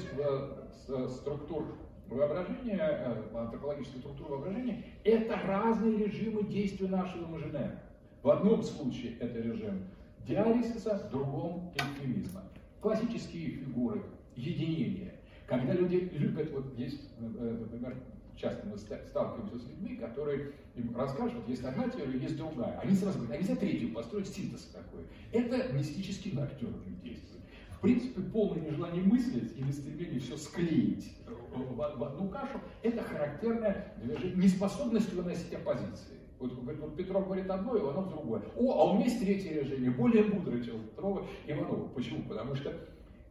э, 0.89 1.07
структур 1.07 1.65
воображения, 2.09 2.77
э, 2.77 3.37
антропологической 3.37 4.01
структуры 4.01 4.35
воображения, 4.35 4.83
это 5.03 5.35
разные 5.45 6.05
режимы 6.05 6.43
действия 6.43 6.89
нашего 6.89 7.25
имажинера. 7.25 7.81
В 8.27 8.29
одном 8.29 8.61
случае 8.61 9.13
это 9.21 9.39
режим 9.39 9.85
диализиса, 10.27 11.07
в 11.07 11.11
другом 11.11 11.71
эвфемизма. 11.77 12.43
Классические 12.81 13.51
фигуры 13.51 14.03
единения. 14.35 15.13
Когда 15.45 15.71
люди 15.71 16.09
любят, 16.11 16.51
вот 16.51 16.77
есть, 16.77 17.09
э, 17.19 17.57
например, 17.57 17.95
часто 18.35 18.67
мы 18.67 18.77
сталкиваемся 18.77 19.57
с 19.57 19.69
людьми, 19.69 19.95
которые 19.95 20.51
им 20.75 20.93
расскажут, 20.93 21.35
вот 21.35 21.47
есть 21.47 21.63
одна 21.63 21.87
теория, 21.87 22.19
есть 22.19 22.35
другая. 22.35 22.77
Они 22.81 22.93
сразу 22.95 23.17
говорят, 23.17 23.37
а 23.37 23.41
нельзя 23.41 23.55
третью 23.55 23.93
построить 23.93 24.27
синтез 24.27 24.63
такой. 24.73 25.05
Это 25.31 25.71
мистический 25.71 26.37
актер 26.37 26.67
действует. 27.01 27.43
В 27.77 27.79
принципе, 27.79 28.23
полное 28.23 28.61
нежелание 28.61 29.03
мыслить 29.03 29.57
или 29.57 29.71
стремление 29.71 30.19
все 30.19 30.35
склеить 30.35 31.13
в 31.55 32.03
одну 32.03 32.27
кашу, 32.27 32.59
это 32.83 33.01
характерное 33.03 33.93
движение, 34.03 34.35
неспособность 34.35 35.13
выносить 35.13 35.53
оппозиции. 35.53 36.17
Вот, 36.39 36.51
вот 36.53 36.95
Петров 36.95 37.25
говорит 37.25 37.49
одно, 37.49 37.77
Иванов 37.77 38.09
другое. 38.09 38.41
О, 38.55 38.79
а 38.79 38.91
у 38.91 38.95
меня 38.95 39.05
есть 39.05 39.19
третье 39.19 39.61
решение, 39.61 39.89
более 39.89 40.23
мудрое, 40.23 40.63
чем 40.63 40.83
Петрова 40.83 41.25
и 41.47 41.51
Иванова. 41.51 41.87
Почему? 41.87 42.23
Потому 42.23 42.55
что 42.55 42.73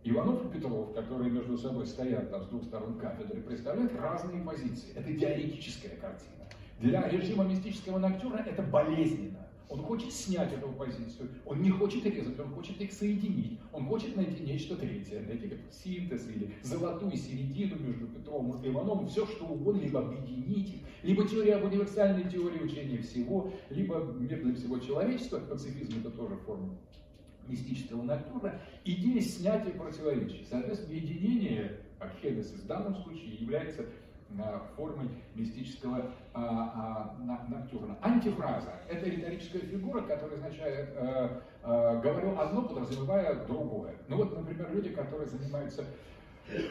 Иванов 0.03 0.45
и 0.45 0.49
Петров, 0.49 0.93
которые 0.93 1.31
между 1.31 1.57
собой 1.57 1.87
стоят 1.87 2.31
там, 2.31 2.43
с 2.43 2.47
двух 2.49 2.65
сторон 2.65 2.99
кафедры, 2.99 3.41
представляют 3.43 3.95
разные 3.95 4.43
позиции. 4.43 4.93
Это 4.97 5.13
диалектическая 5.13 5.97
картина. 5.97 6.33
Для 6.81 7.09
режима 7.09 7.45
мистического 7.45 7.99
ноктюрна 7.99 8.45
это 8.45 8.63
болезненно. 8.63 9.46
Он 9.69 9.83
хочет 9.83 10.13
снять 10.13 10.53
эту 10.53 10.69
позицию, 10.69 11.29
он 11.45 11.61
не 11.61 11.71
хочет 11.71 12.05
резать, 12.07 12.39
он 12.39 12.51
хочет 12.51 12.81
их 12.81 12.93
соединить, 12.93 13.59
он 13.73 13.87
хочет 13.87 14.15
найти 14.15 14.45
нечто 14.45 14.77
третье, 14.77 15.21
найти 15.23 15.49
как 15.49 15.59
синтез 15.73 16.29
или 16.29 16.53
золотую 16.63 17.17
середину 17.17 17.77
между 17.81 18.07
Петровым 18.07 18.63
и 18.63 18.69
Ивановым, 18.69 19.09
все 19.09 19.27
что 19.27 19.45
угодно, 19.45 19.81
либо 19.81 20.01
объединить 20.01 20.75
их, 20.75 20.81
либо 21.03 21.27
теория 21.27 21.57
об 21.57 21.65
универсальной 21.65 22.31
теории 22.31 22.63
учения 22.63 22.99
всего, 22.99 23.53
либо 23.71 23.99
мир 24.19 24.41
для 24.43 24.55
всего 24.55 24.79
человечества, 24.79 25.41
пацифизм 25.41 25.99
это 25.99 26.11
тоже 26.11 26.37
форма 26.47 26.77
мистического 27.49 28.03
натура, 28.03 28.61
идея 28.85 29.21
снятия 29.21 29.73
противоречий. 29.73 30.47
Соответственно, 30.49 30.95
единение 30.95 31.81
Архедеса 31.99 32.57
в 32.57 32.67
данном 32.67 32.95
случае 33.03 33.35
является 33.37 33.87
формой 34.77 35.09
мистического 35.35 36.11
а, 36.35 37.15
а, 37.19 37.47
ноктюрна. 37.49 37.97
Антифраза– 38.03 38.73
это 38.89 39.09
риторическая 39.09 39.61
фигура, 39.61 40.03
которая 40.03 40.37
означает 40.37 40.91
а, 40.97 42.01
«говорю 42.01 42.39
одно, 42.39 42.63
подразумевая 42.63 43.47
другое». 43.47 43.95
Ну 44.09 44.17
вот, 44.17 44.37
например, 44.37 44.73
люди, 44.73 44.91
которые 44.91 45.29
занимаются 45.29 45.85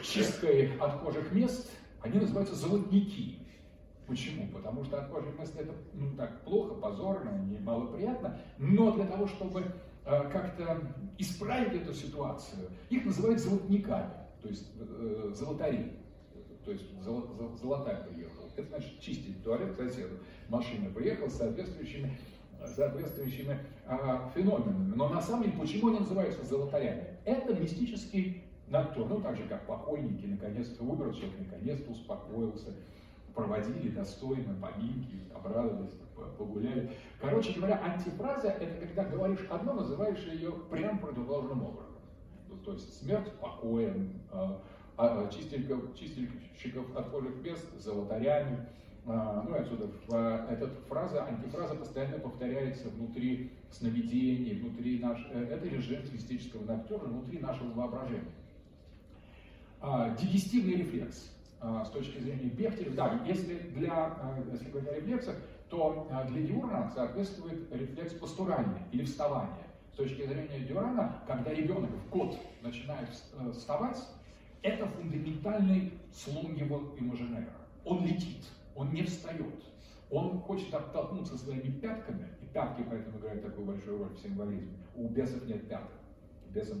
чисткой 0.02 0.76
отхожих 0.78 1.32
мест, 1.32 1.70
они 2.02 2.18
называются 2.18 2.54
золотники. 2.54 3.38
Почему? 4.06 4.46
Потому 4.48 4.84
что 4.84 4.98
отхожие 4.98 5.32
места 5.32 5.62
это 5.62 5.72
ну, 5.92 6.16
так 6.16 6.42
плохо, 6.42 6.74
позорно, 6.74 7.30
не 7.30 7.58
малоприятно, 7.58 8.38
но 8.58 8.92
для 8.92 9.04
того, 9.06 9.26
чтобы 9.26 9.62
э, 10.04 10.30
как-то 10.30 10.80
исправить 11.18 11.82
эту 11.82 11.92
ситуацию, 11.92 12.70
их 12.88 13.04
называют 13.04 13.40
золотниками, 13.40 14.10
то 14.42 14.48
есть 14.48 14.70
э, 14.78 15.32
то 16.66 16.72
есть 16.72 16.84
золотая 17.62 18.02
приехала. 18.02 18.48
Это 18.56 18.68
значит 18.68 19.00
чистить 19.00 19.42
туалет 19.44 19.72
к 19.72 19.76
соседу. 19.76 20.16
Машина 20.48 20.90
приехала 20.90 21.28
с 21.28 21.36
соответствующими, 21.36 22.18
соответствующими 22.74 23.58
а, 23.86 24.32
феноменами. 24.34 24.94
Но 24.96 25.08
на 25.08 25.22
самом 25.22 25.44
деле, 25.44 25.56
почему 25.58 25.90
они 25.90 26.00
называются 26.00 26.44
золотарями? 26.44 27.18
Это 27.24 27.54
мистический 27.54 28.42
ноктюрн, 28.66 29.10
ну 29.10 29.20
так 29.20 29.36
же 29.36 29.44
как 29.44 29.64
покойники, 29.66 30.26
наконец-то 30.26 30.82
умер 30.82 31.14
человек, 31.14 31.38
наконец-то 31.38 31.92
успокоился, 31.92 32.74
проводили 33.32 33.90
достойно 33.90 34.54
поминки, 34.60 35.20
обрадовались, 35.32 35.94
погуляли. 36.36 36.90
Короче 37.20 37.52
говоря, 37.52 37.80
антифраза– 37.80 38.48
это 38.60 38.86
когда 38.86 39.04
говоришь 39.04 39.46
одно, 39.48 39.74
называешь 39.74 40.24
ее 40.26 40.50
прям 40.68 40.98
противоположным 40.98 41.62
образом. 41.62 41.94
То 42.64 42.72
есть 42.72 42.98
смерть 42.98 43.30
покоем, 43.40 44.20
а, 44.32 44.60
чистильщиков, 45.30 45.94
чистильщиков 45.94 46.96
отхожих 46.96 47.36
мест, 47.42 47.66
золотарями. 47.78 48.66
А, 49.08 49.44
ну 49.46 49.54
и 49.54 49.58
отсюда 49.60 49.88
эта 50.50 50.68
фраза, 50.88 51.24
антифраза 51.26 51.76
постоянно 51.76 52.18
повторяется 52.18 52.88
внутри 52.88 53.52
сновидений, 53.70 54.58
внутри 54.58 54.98
наш, 54.98 55.24
э, 55.30 55.44
это 55.44 55.68
режим 55.68 56.00
мистического 56.12 56.64
ноктюра, 56.64 57.04
внутри 57.04 57.38
нашего 57.38 57.72
воображения. 57.72 58.32
А, 59.80 60.10
дигестивный 60.16 60.76
рефлекс 60.76 61.30
с 61.60 61.88
точки 61.88 62.18
зрения 62.18 62.50
Бехтерева, 62.50 62.94
да, 62.94 63.20
если, 63.26 63.54
для, 63.54 64.14
если 64.52 64.70
говорить 64.70 64.90
о 64.90 64.94
рефлексах, 64.94 65.36
то 65.70 66.08
для 66.28 66.42
Диурна 66.42 66.90
соответствует 66.94 67.72
рефлекс 67.72 68.12
пастуральный 68.14 68.82
или 68.92 69.04
вставание. 69.04 69.66
С 69.92 69.96
точки 69.96 70.26
зрения 70.26 70.60
Дюрана, 70.68 71.22
когда 71.26 71.54
ребенок 71.54 71.90
в 71.90 72.10
год 72.10 72.36
начинает 72.62 73.08
э, 73.38 73.50
вставать, 73.52 73.98
это 74.66 74.86
фундаментальный 74.86 75.92
слом 76.12 76.54
его 76.56 76.94
имажинера. 76.98 77.52
Он 77.84 78.04
летит, 78.04 78.44
он 78.74 78.92
не 78.92 79.02
встает. 79.04 79.62
Он 80.10 80.40
хочет 80.40 80.72
оттолкнуться 80.74 81.38
своими 81.38 81.70
пятками, 81.80 82.28
и 82.42 82.46
пятки 82.46 82.84
поэтому 82.88 83.18
играют 83.18 83.42
такую 83.42 83.66
большую 83.66 83.98
роль 83.98 84.14
в 84.14 84.18
символизме. 84.18 84.76
У 84.94 85.08
бесов 85.08 85.44
нет 85.46 85.68
пяток. 85.68 85.90
Бесы 86.50 86.74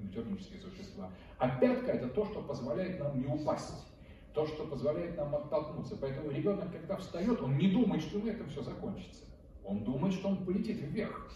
натюрнические 0.00 0.60
существа. 0.60 1.10
А 1.38 1.48
пятка 1.60 1.92
это 1.92 2.08
то, 2.08 2.24
что 2.24 2.42
позволяет 2.42 2.98
нам 3.00 3.20
не 3.20 3.26
упасть 3.26 3.84
то, 4.34 4.46
что 4.46 4.64
позволяет 4.66 5.16
нам 5.16 5.34
оттолкнуться. 5.34 5.96
Поэтому 5.96 6.30
ребенок, 6.30 6.70
когда 6.70 6.96
встает, 6.96 7.40
он 7.40 7.58
не 7.58 7.68
думает, 7.68 8.02
что 8.02 8.20
на 8.20 8.30
этом 8.30 8.48
все 8.48 8.62
закончится. 8.62 9.24
Он 9.64 9.82
думает, 9.82 10.14
что 10.14 10.28
он 10.28 10.44
полетит 10.44 10.78
вверх 10.80 11.32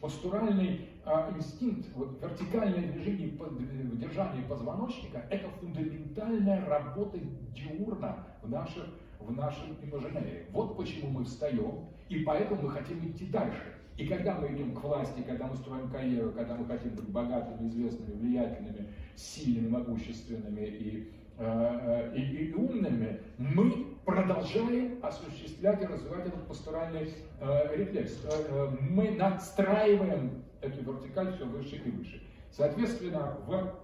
постуральный 0.00 0.88
инстинкт, 1.36 1.88
вот, 1.94 2.20
вертикальное 2.22 2.92
движение 2.92 3.28
в 3.38 3.98
держании 3.98 4.42
позвоночника– 4.48 5.24
это 5.30 5.48
фундаментальная 5.60 6.66
работа 6.66 7.18
диурна 7.54 8.26
в, 8.42 8.50
наших, 8.50 8.86
в 9.20 9.32
нашем 9.32 9.76
имажинере. 9.82 10.46
Вот 10.52 10.76
почему 10.76 11.10
мы 11.10 11.24
встаем, 11.24 11.86
и 12.08 12.20
поэтому 12.20 12.62
мы 12.62 12.70
хотим 12.70 13.08
идти 13.08 13.26
дальше. 13.26 13.74
И 13.96 14.06
когда 14.06 14.34
мы 14.34 14.48
идем 14.48 14.74
к 14.74 14.82
власти, 14.82 15.22
когда 15.26 15.46
мы 15.46 15.56
строим 15.56 15.88
карьеру, 15.88 16.32
когда 16.32 16.54
мы 16.54 16.66
хотим 16.66 16.94
быть 16.94 17.08
богатыми, 17.08 17.68
известными, 17.68 18.18
влиятельными, 18.18 18.88
сильными, 19.14 19.68
могущественными 19.68 20.60
и 20.60 21.12
Э, 21.38 22.12
э, 22.14 22.16
и, 22.16 22.48
и 22.48 22.54
умными, 22.54 23.20
мы 23.36 23.88
продолжаем 24.06 24.98
осуществлять 25.02 25.82
и 25.82 25.84
развивать 25.84 26.28
этот 26.28 26.46
пасторальный 26.48 27.12
э, 27.40 27.76
рефлекс. 27.76 28.24
Э, 28.24 28.68
мы 28.80 29.10
надстраиваем 29.10 30.44
эту 30.60 30.82
вертикаль 30.82 31.34
все 31.34 31.44
выше 31.46 31.76
и 31.76 31.90
выше. 31.90 32.22
Соответственно, 32.50 33.36
в 33.46 33.74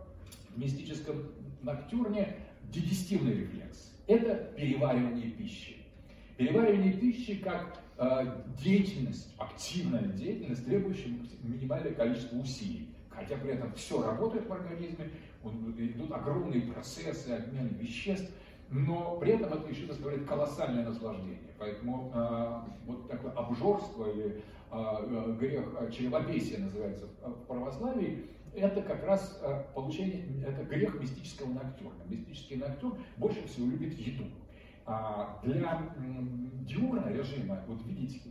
мистическом 0.56 1.32
ноктюрне 1.62 2.36
дигестивный 2.70 3.34
рефлекс. 3.34 3.92
Это 4.06 4.34
переваривание 4.56 5.30
пищи. 5.30 5.76
Переваривание 6.36 6.92
пищи 6.94 7.36
как 7.36 7.78
э, 7.98 8.42
деятельность, 8.62 9.32
активная 9.38 10.04
деятельность, 10.04 10.64
требующая 10.64 11.14
минимальное 11.42 11.94
количество 11.94 12.36
усилий. 12.36 12.88
Хотя 13.10 13.36
при 13.36 13.52
этом 13.52 13.72
все 13.74 14.02
работает 14.02 14.48
в 14.48 14.52
организме, 14.52 15.10
идут 15.44 16.12
огромные 16.12 16.62
процессы 16.62 17.28
обмена 17.28 17.68
веществ, 17.78 18.30
но 18.70 19.18
при 19.18 19.32
этом 19.32 19.52
это 19.52 19.68
еще 19.68 19.86
доставляет 19.86 20.26
колоссальное 20.26 20.84
наслаждение. 20.84 21.38
Поэтому 21.58 22.10
э, 22.14 22.60
вот 22.86 23.08
такое 23.08 23.32
обжорство 23.32 24.10
или 24.10 24.26
э, 24.28 24.40
грех 25.38 25.64
чревовесия 25.92 26.58
называется 26.58 27.06
в 27.06 27.46
православии, 27.46 28.30
это 28.54 28.82
как 28.82 29.04
раз 29.04 29.38
э, 29.42 29.64
получение, 29.74 30.44
это 30.46 30.64
грех 30.64 31.00
мистического 31.00 31.52
ноктюрна. 31.52 32.02
Мистический 32.06 32.56
ноктюрн 32.56 32.98
больше 33.16 33.46
всего 33.46 33.66
любит 33.66 33.98
еду. 33.98 34.24
А 34.84 35.40
для 35.42 35.94
диурна 36.66 37.10
режима, 37.12 37.62
вот 37.66 37.84
видеть 37.86 38.22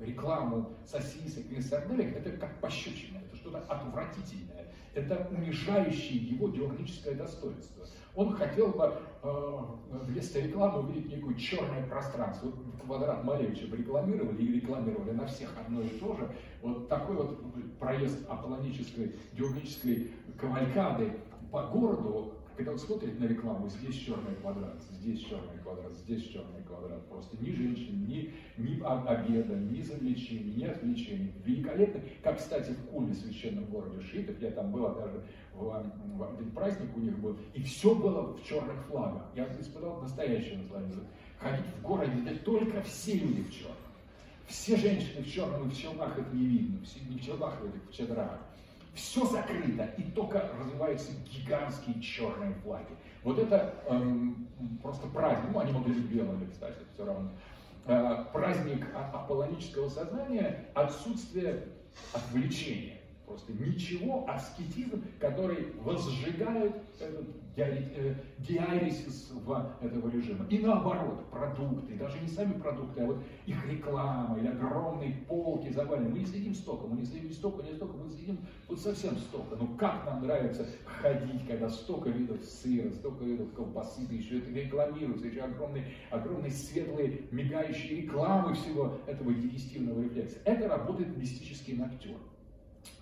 рекламу 0.00 0.76
сосисок 0.86 1.50
и 1.50 1.60
сарделек, 1.60 2.16
это 2.16 2.30
как 2.36 2.60
пощечина, 2.60 3.18
это 3.18 3.36
что-то 3.36 3.58
отвратительное, 3.58 4.72
это 4.94 5.28
унижающее 5.30 6.18
его 6.18 6.48
диурническое 6.48 7.14
достоинство. 7.14 7.84
Он 8.16 8.32
хотел 8.32 8.68
бы 8.68 8.94
э, 9.22 9.58
вместо 9.90 10.40
рекламы 10.40 10.80
увидеть 10.80 11.12
некое 11.12 11.34
черное 11.34 11.86
пространство. 11.86 12.46
Вот 12.46 12.82
квадрат 12.82 13.24
Малевича 13.24 13.66
рекламировали 13.66 14.42
и 14.42 14.60
рекламировали 14.60 15.10
на 15.10 15.26
всех 15.26 15.50
одно 15.58 15.82
и 15.82 15.88
то 15.88 16.16
же. 16.16 16.30
Вот 16.62 16.88
такой 16.88 17.16
вот 17.16 17.78
проезд 17.78 18.26
аполлонической, 18.28 19.16
диурнической 19.34 20.12
кавалькады 20.40 21.12
по 21.52 21.64
городу 21.64 22.35
когда 22.56 22.72
он 22.72 22.78
смотрит 22.78 23.20
на 23.20 23.24
рекламу, 23.24 23.68
здесь 23.68 23.96
черный 23.96 24.34
квадрат, 24.40 24.82
здесь 24.90 25.20
черный 25.20 25.58
квадрат, 25.62 25.94
здесь 25.94 26.22
черный 26.24 26.62
квадрат, 26.66 27.06
просто 27.08 27.36
ни 27.38 27.50
женщин, 27.52 28.06
ни, 28.06 28.32
ни 28.56 28.80
обеда, 28.82 29.54
ни 29.54 29.82
завлечений, 29.82 30.54
ни 30.54 30.64
отвлечений. 30.64 31.32
Великолепно, 31.44 32.00
как, 32.22 32.38
кстати, 32.38 32.70
в 32.70 32.86
Куле, 32.86 33.12
священном 33.14 33.66
городе 33.66 34.00
Шитов, 34.00 34.40
я 34.40 34.50
там 34.52 34.72
был 34.72 34.94
даже 34.94 35.22
в, 35.54 35.64
в 35.64 36.34
один 36.34 36.50
праздник 36.52 36.96
у 36.96 37.00
них 37.00 37.18
был, 37.18 37.36
и 37.54 37.62
все 37.62 37.94
было 37.94 38.32
в 38.32 38.42
черных 38.44 38.82
флагах. 38.86 39.24
Я 39.34 39.46
испытал 39.60 40.00
настоящее 40.00 40.58
наслаждение. 40.58 41.04
Ходить 41.38 41.66
в 41.78 41.82
городе, 41.82 42.22
да 42.24 42.32
только 42.44 42.80
все 42.82 43.18
люди 43.18 43.42
в 43.42 43.52
черном. 43.52 43.76
Все 44.46 44.76
женщины 44.76 45.22
в 45.22 45.30
черном 45.30 45.68
и 45.68 45.70
в 45.70 45.76
челнах 45.76 46.18
это 46.18 46.34
не 46.34 46.46
видно, 46.46 46.78
не 47.10 47.18
в 47.18 47.22
челнах, 47.22 47.58
а 47.60 47.90
в 47.90 47.92
чедрах 47.92 48.40
все 48.96 49.24
закрыто, 49.26 49.84
и 49.98 50.02
только 50.02 50.50
развиваются 50.58 51.12
гигантские 51.30 52.00
черные 52.00 52.54
флаги. 52.64 52.96
Вот 53.22 53.38
это 53.38 53.74
эм, 53.88 54.48
просто 54.82 55.06
праздник, 55.08 55.50
ну 55.52 55.60
они 55.60 55.72
могли 55.72 55.94
быть 55.94 56.10
белыми, 56.10 56.50
кстати, 56.50 56.78
все 56.94 57.04
равно. 57.04 57.30
Э, 57.84 58.24
праздник 58.32 58.84
аполлонического 58.94 59.88
сознания, 59.88 60.66
отсутствие 60.74 61.68
отвлечения. 62.12 63.00
Просто 63.26 63.52
ничего, 63.52 64.24
аскетизм, 64.28 65.04
который 65.20 65.72
возжигает 65.80 66.76
этот 66.98 67.26
э, 67.64 68.14
диарисис 68.38 69.30
в 69.32 69.74
этого 69.80 70.10
режима. 70.10 70.46
И 70.48 70.58
наоборот, 70.58 71.30
продукты, 71.30 71.94
даже 71.94 72.20
не 72.20 72.28
сами 72.28 72.58
продукты, 72.58 73.02
а 73.02 73.06
вот 73.06 73.22
их 73.46 73.66
реклама 73.66 74.38
или 74.38 74.48
огромные 74.48 75.24
полки 75.28 75.70
завалены. 75.70 76.10
Мы 76.10 76.18
не 76.20 76.26
следим 76.26 76.54
столько, 76.54 76.86
мы 76.86 77.00
не 77.00 77.06
следим 77.06 77.32
столько, 77.32 77.62
не 77.62 77.74
столько, 77.74 77.96
мы 77.96 78.10
следим 78.10 78.38
вот 78.68 78.80
совсем 78.80 79.16
столько. 79.16 79.56
Ну 79.56 79.68
как 79.76 80.04
нам 80.06 80.22
нравится 80.22 80.66
ходить, 80.84 81.46
когда 81.46 81.68
столько 81.68 82.10
видов 82.10 82.42
сыра, 82.44 82.90
столько 82.90 83.24
видов 83.24 83.52
колбасы, 83.54 84.06
да 84.06 84.14
еще 84.14 84.38
это 84.38 84.50
рекламируется, 84.50 85.26
еще 85.26 85.40
огромные, 85.40 85.84
огромные 86.10 86.50
светлые, 86.50 87.22
мигающие 87.30 88.02
рекламы 88.02 88.54
всего 88.54 88.98
этого 89.06 89.32
дигестивного 89.32 90.02
рефлекса. 90.02 90.38
Это 90.44 90.68
работает 90.68 91.16
мистический 91.16 91.74
ноктюр 91.74 92.16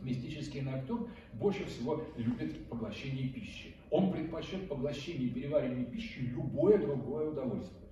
мистический 0.00 0.60
ноктюрн 0.60 1.08
больше 1.34 1.64
всего 1.66 2.04
любит 2.16 2.66
поглощение 2.68 3.28
пищи. 3.28 3.73
Он 3.94 4.10
предпочтет 4.10 4.68
поглощение 4.68 5.28
и 5.28 5.30
переваривание 5.30 5.84
пищи 5.84 6.18
любое 6.18 6.78
другое 6.78 7.30
удовольствие. 7.30 7.84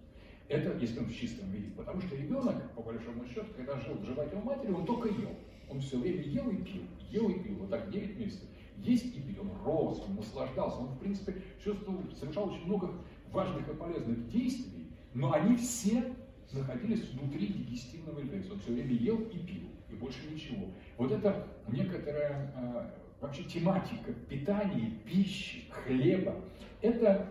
Это 0.48 0.76
если 0.78 0.98
он 0.98 1.06
в 1.06 1.14
чистом 1.14 1.48
виде. 1.52 1.70
Потому 1.76 2.00
что 2.00 2.16
ребенок, 2.16 2.72
по 2.72 2.82
большому 2.82 3.24
счету, 3.24 3.46
когда 3.56 3.78
жил 3.78 3.94
в 3.94 4.04
животе 4.04 4.34
у 4.34 4.40
матери, 4.40 4.72
он 4.72 4.84
только 4.84 5.08
ел. 5.10 5.36
Он 5.70 5.80
все 5.80 6.00
время 6.00 6.22
ел 6.24 6.50
и 6.50 6.56
пил, 6.56 6.82
ел 7.12 7.28
и 7.28 7.38
пил. 7.38 7.54
Вот 7.58 7.70
так 7.70 7.88
9 7.88 8.18
месяцев. 8.18 8.48
Есть 8.78 9.16
и 9.16 9.20
пить. 9.20 9.38
Он 9.38 9.52
рос, 9.64 10.04
он 10.08 10.16
наслаждался. 10.16 10.78
Он, 10.78 10.88
в 10.88 10.98
принципе, 10.98 11.40
чувствовал, 11.62 12.02
совершал 12.18 12.48
очень 12.48 12.66
много 12.66 12.90
важных 13.30 13.68
и 13.68 13.72
полезных 13.72 14.28
действий, 14.28 14.88
но 15.14 15.32
они 15.32 15.54
все 15.54 16.02
находились 16.50 17.08
внутри 17.10 17.46
дигестивного 17.46 18.18
рефлекса. 18.18 18.54
Он 18.54 18.58
все 18.58 18.72
время 18.72 18.92
ел 18.92 19.20
и 19.20 19.38
пил 19.38 19.68
и 19.88 19.94
больше 19.94 20.28
ничего. 20.28 20.66
Вот 20.98 21.12
это 21.12 21.46
некоторая 21.68 22.52
э, 22.56 23.01
вообще 23.22 23.44
тематика 23.44 24.12
питания, 24.28 24.92
пищи, 25.06 25.62
хлеба, 25.70 26.34
это 26.82 27.28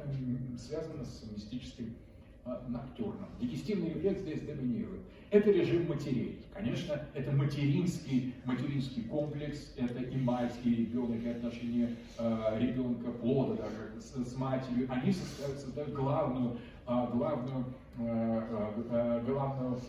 связано 0.57 1.03
с 1.03 1.23
мистическим 1.35 1.93
э, 2.45 2.57
ноктюрном. 2.69 3.27
Дигестивный 3.39 3.89
рефлекс 3.89 4.22
здесь 4.22 4.41
доминирует. 4.41 5.01
Это 5.30 5.51
режим 5.51 5.88
матерей. 5.89 6.39
Конечно, 6.53 7.05
это 7.13 7.31
материнский, 7.31 8.34
материнский 8.45 9.03
комплекс, 9.03 9.73
это 9.77 10.01
и 10.01 10.15
и 10.63 10.76
ребенок, 10.76 11.23
и 11.23 11.30
отношения 11.30 11.95
э, 12.18 12.57
ребенка, 12.59 13.11
плода 13.11 13.55
даже 13.55 14.01
с, 14.01 14.31
с 14.31 14.38
матерью. 14.38 14.88
Они 14.89 15.11
создают, 15.11 15.59
создают 15.59 15.93
главную, 15.93 16.57
э, 16.88 17.07
главную, 17.13 17.65
э, 17.97 18.41
э, 18.89 19.23
главную 19.26 19.80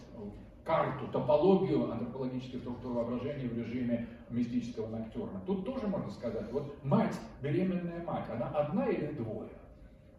карту, 0.64 1.06
топологию 1.12 1.90
антропологической 1.92 2.60
структуры 2.60 2.94
воображения 2.94 3.48
в 3.48 3.58
режиме 3.58 4.08
мистического 4.32 4.88
ноктюрна. 4.88 5.40
Тут 5.46 5.64
тоже 5.64 5.86
можно 5.86 6.10
сказать, 6.10 6.50
вот 6.52 6.82
мать, 6.84 7.18
беременная 7.42 8.02
мать, 8.04 8.24
она 8.30 8.48
одна 8.48 8.86
или 8.86 9.12
двое? 9.12 9.50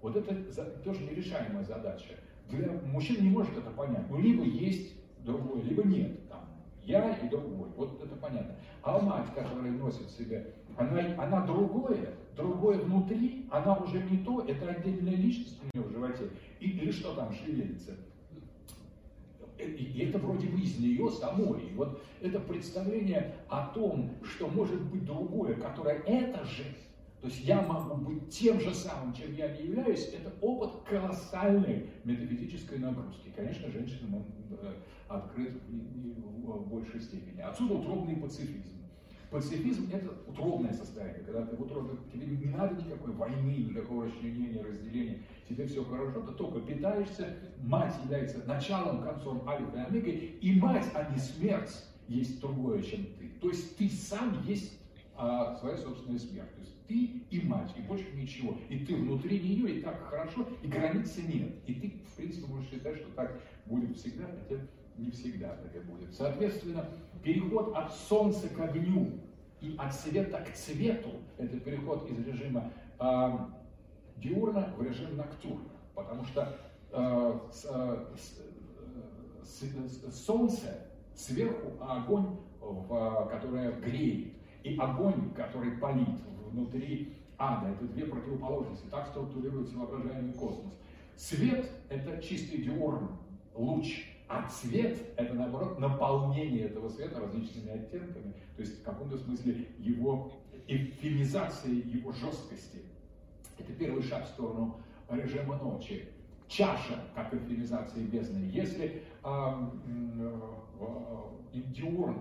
Вот 0.01 0.15
это 0.15 0.35
тоже 0.83 1.01
нерешаемая 1.03 1.63
задача. 1.63 2.15
Для 2.49 2.71
мужчин 2.85 3.23
не 3.23 3.29
может 3.29 3.57
это 3.57 3.69
понять. 3.71 4.09
Ну, 4.09 4.19
либо 4.19 4.43
есть 4.43 4.93
другое, 5.23 5.61
либо 5.63 5.83
нет. 5.83 6.27
Там, 6.27 6.41
я 6.83 7.15
и 7.17 7.29
другой. 7.29 7.69
Вот 7.77 8.03
это 8.03 8.15
понятно. 8.15 8.55
А 8.81 8.99
мать, 8.99 9.27
которая 9.33 9.71
носит 9.71 10.07
в 10.07 10.17
себе, 10.17 10.53
она, 10.75 10.99
она 11.17 11.45
другое, 11.45 12.15
другое 12.35 12.79
внутри, 12.79 13.47
она 13.49 13.77
уже 13.77 14.03
не 14.03 14.17
то, 14.17 14.41
это 14.41 14.69
отдельная 14.69 15.15
личность 15.15 15.57
у 15.61 15.77
нее 15.77 15.87
в 15.87 15.91
животе. 15.91 16.29
И, 16.59 16.69
или 16.69 16.91
что 16.91 17.15
там 17.15 17.31
шевелится 17.33 17.93
и 19.65 19.99
это 20.03 20.17
вроде 20.19 20.47
бы 20.47 20.59
из 20.59 20.77
нее 20.79 21.09
самой. 21.11 21.63
И 21.67 21.73
вот 21.73 22.01
это 22.21 22.39
представление 22.39 23.35
о 23.49 23.67
том, 23.67 24.11
что 24.23 24.47
может 24.47 24.81
быть 24.91 25.05
другое, 25.05 25.55
которое 25.55 25.99
это 25.99 26.43
же, 26.45 26.63
то 27.21 27.27
есть 27.27 27.39
я 27.45 27.61
могу 27.61 27.95
быть 27.95 28.29
тем 28.29 28.59
же 28.59 28.73
самым, 28.73 29.13
чем 29.13 29.33
я 29.35 29.55
не 29.55 29.67
являюсь, 29.67 30.09
это 30.13 30.33
опыт 30.41 30.81
колоссальной 30.89 31.89
метафизической 32.03 32.79
нагрузки. 32.79 33.31
Конечно, 33.35 33.71
женщинам 33.71 34.15
он 34.15 34.23
э, 34.61 34.73
открыт 35.07 35.53
в 36.43 36.67
большей 36.67 36.99
степени. 36.99 37.39
Отсюда 37.39 37.75
утробный 37.75 38.17
пацифизм. 38.17 38.73
Пацифизм– 39.33 39.89
это 39.91 40.13
утробное 40.27 40.73
состояние, 40.73 41.23
когда 41.23 41.43
ты 41.45 41.55
в 41.55 41.61
утробе, 41.61 41.97
тебе 42.11 42.27
не 42.27 42.45
надо 42.45 42.75
никакой 42.75 43.13
войны, 43.13 43.65
никакого 43.69 44.05
расчленения, 44.05 44.61
разделения, 44.61 45.23
тебе 45.47 45.67
все 45.67 45.83
хорошо, 45.83 46.21
ты 46.21 46.33
только 46.33 46.59
питаешься, 46.61 47.37
мать 47.61 47.95
является 48.03 48.43
началом, 48.45 49.03
концом, 49.03 49.47
алифа 49.47 49.77
и 49.77 49.81
омегой, 49.81 50.13
и 50.41 50.59
мать, 50.59 50.87
а 50.93 51.09
не 51.11 51.17
смерть, 51.17 51.83
есть 52.07 52.39
другое, 52.39 52.81
чем 52.81 53.05
ты. 53.19 53.29
То 53.41 53.49
есть 53.49 53.77
ты 53.77 53.89
сам 53.89 54.43
есть 54.45 54.77
а, 55.15 55.55
своя 55.55 55.77
собственная 55.77 56.19
смерть. 56.19 56.53
То 56.55 56.61
есть 56.61 56.73
ты 56.87 57.23
и 57.29 57.41
мать, 57.41 57.71
и 57.77 57.81
больше 57.81 58.05
ничего. 58.15 58.57
И 58.69 58.79
ты 58.79 58.95
внутри 58.95 59.39
нее, 59.39 59.77
и 59.77 59.81
так 59.81 60.01
хорошо, 60.09 60.47
и 60.61 60.67
границы 60.67 61.21
нет. 61.21 61.51
И 61.67 61.73
ты, 61.75 61.89
в 61.89 62.15
принципе, 62.15 62.47
можешь 62.47 62.69
считать, 62.69 62.97
что 62.97 63.09
так 63.11 63.39
будет 63.65 63.95
всегда, 63.97 64.25
хотя 64.25 64.61
не 64.97 65.11
всегда 65.11 65.55
так 65.55 65.75
и 65.75 65.79
будет. 65.79 66.13
Соответственно, 66.13 66.89
переход 67.23 67.75
от 67.75 67.93
солнца 67.93 68.47
к 68.49 68.59
огню 68.59 69.11
и 69.61 69.75
от 69.77 69.93
цвета 69.93 70.41
к 70.41 70.53
цвету, 70.53 71.11
это 71.37 71.59
переход 71.59 72.09
из 72.09 72.25
режима 72.25 72.71
диурна 74.17 74.73
в 74.77 74.83
режим 74.83 75.17
ноктюрна, 75.17 75.69
потому 75.95 76.23
что 76.25 76.57
э, 76.91 77.39
э, 77.65 78.05
с, 79.43 79.61
с, 79.61 80.25
солнце 80.25 80.87
сверху, 81.15 81.73
а 81.79 82.03
огонь, 82.03 82.37
в, 82.59 83.27
которое 83.29 83.71
греет, 83.73 84.33
и 84.63 84.77
огонь, 84.77 85.33
который 85.33 85.71
палит 85.71 86.19
внутри 86.51 87.13
ада, 87.37 87.69
это 87.69 87.85
две 87.85 88.05
противоположности, 88.05 88.87
так 88.89 89.07
структурируется 89.07 89.77
воображаемый 89.77 90.33
космос. 90.33 90.73
Свет– 91.15 91.69
это 91.89 92.21
чистый 92.21 92.63
диурн, 92.63 93.09
луч, 93.55 94.05
а 94.27 94.47
цвет– 94.49 94.97
это, 95.17 95.33
наоборот, 95.33 95.79
наполнение 95.79 96.65
этого 96.65 96.89
света 96.89 97.19
различными 97.19 97.71
оттенками, 97.71 98.33
то 98.55 98.61
есть 98.61 98.81
в 98.81 98.83
каком-то 98.83 99.17
смысле 99.17 99.67
его 99.77 100.31
эвфемизация 100.67 101.71
его 101.71 102.11
жесткости. 102.13 102.79
Это 103.63 103.73
первый 103.73 104.03
шаг 104.03 104.25
в 104.25 104.29
сторону 104.29 104.77
режима 105.09 105.55
ночи. 105.57 106.09
Чаша, 106.47 106.99
как 107.15 107.33
эвфемизация 107.33 108.03
бездны. 108.03 108.49
Если 108.51 109.01
э, 109.23 109.67
э, 110.19 110.41
диурн, 111.53 112.17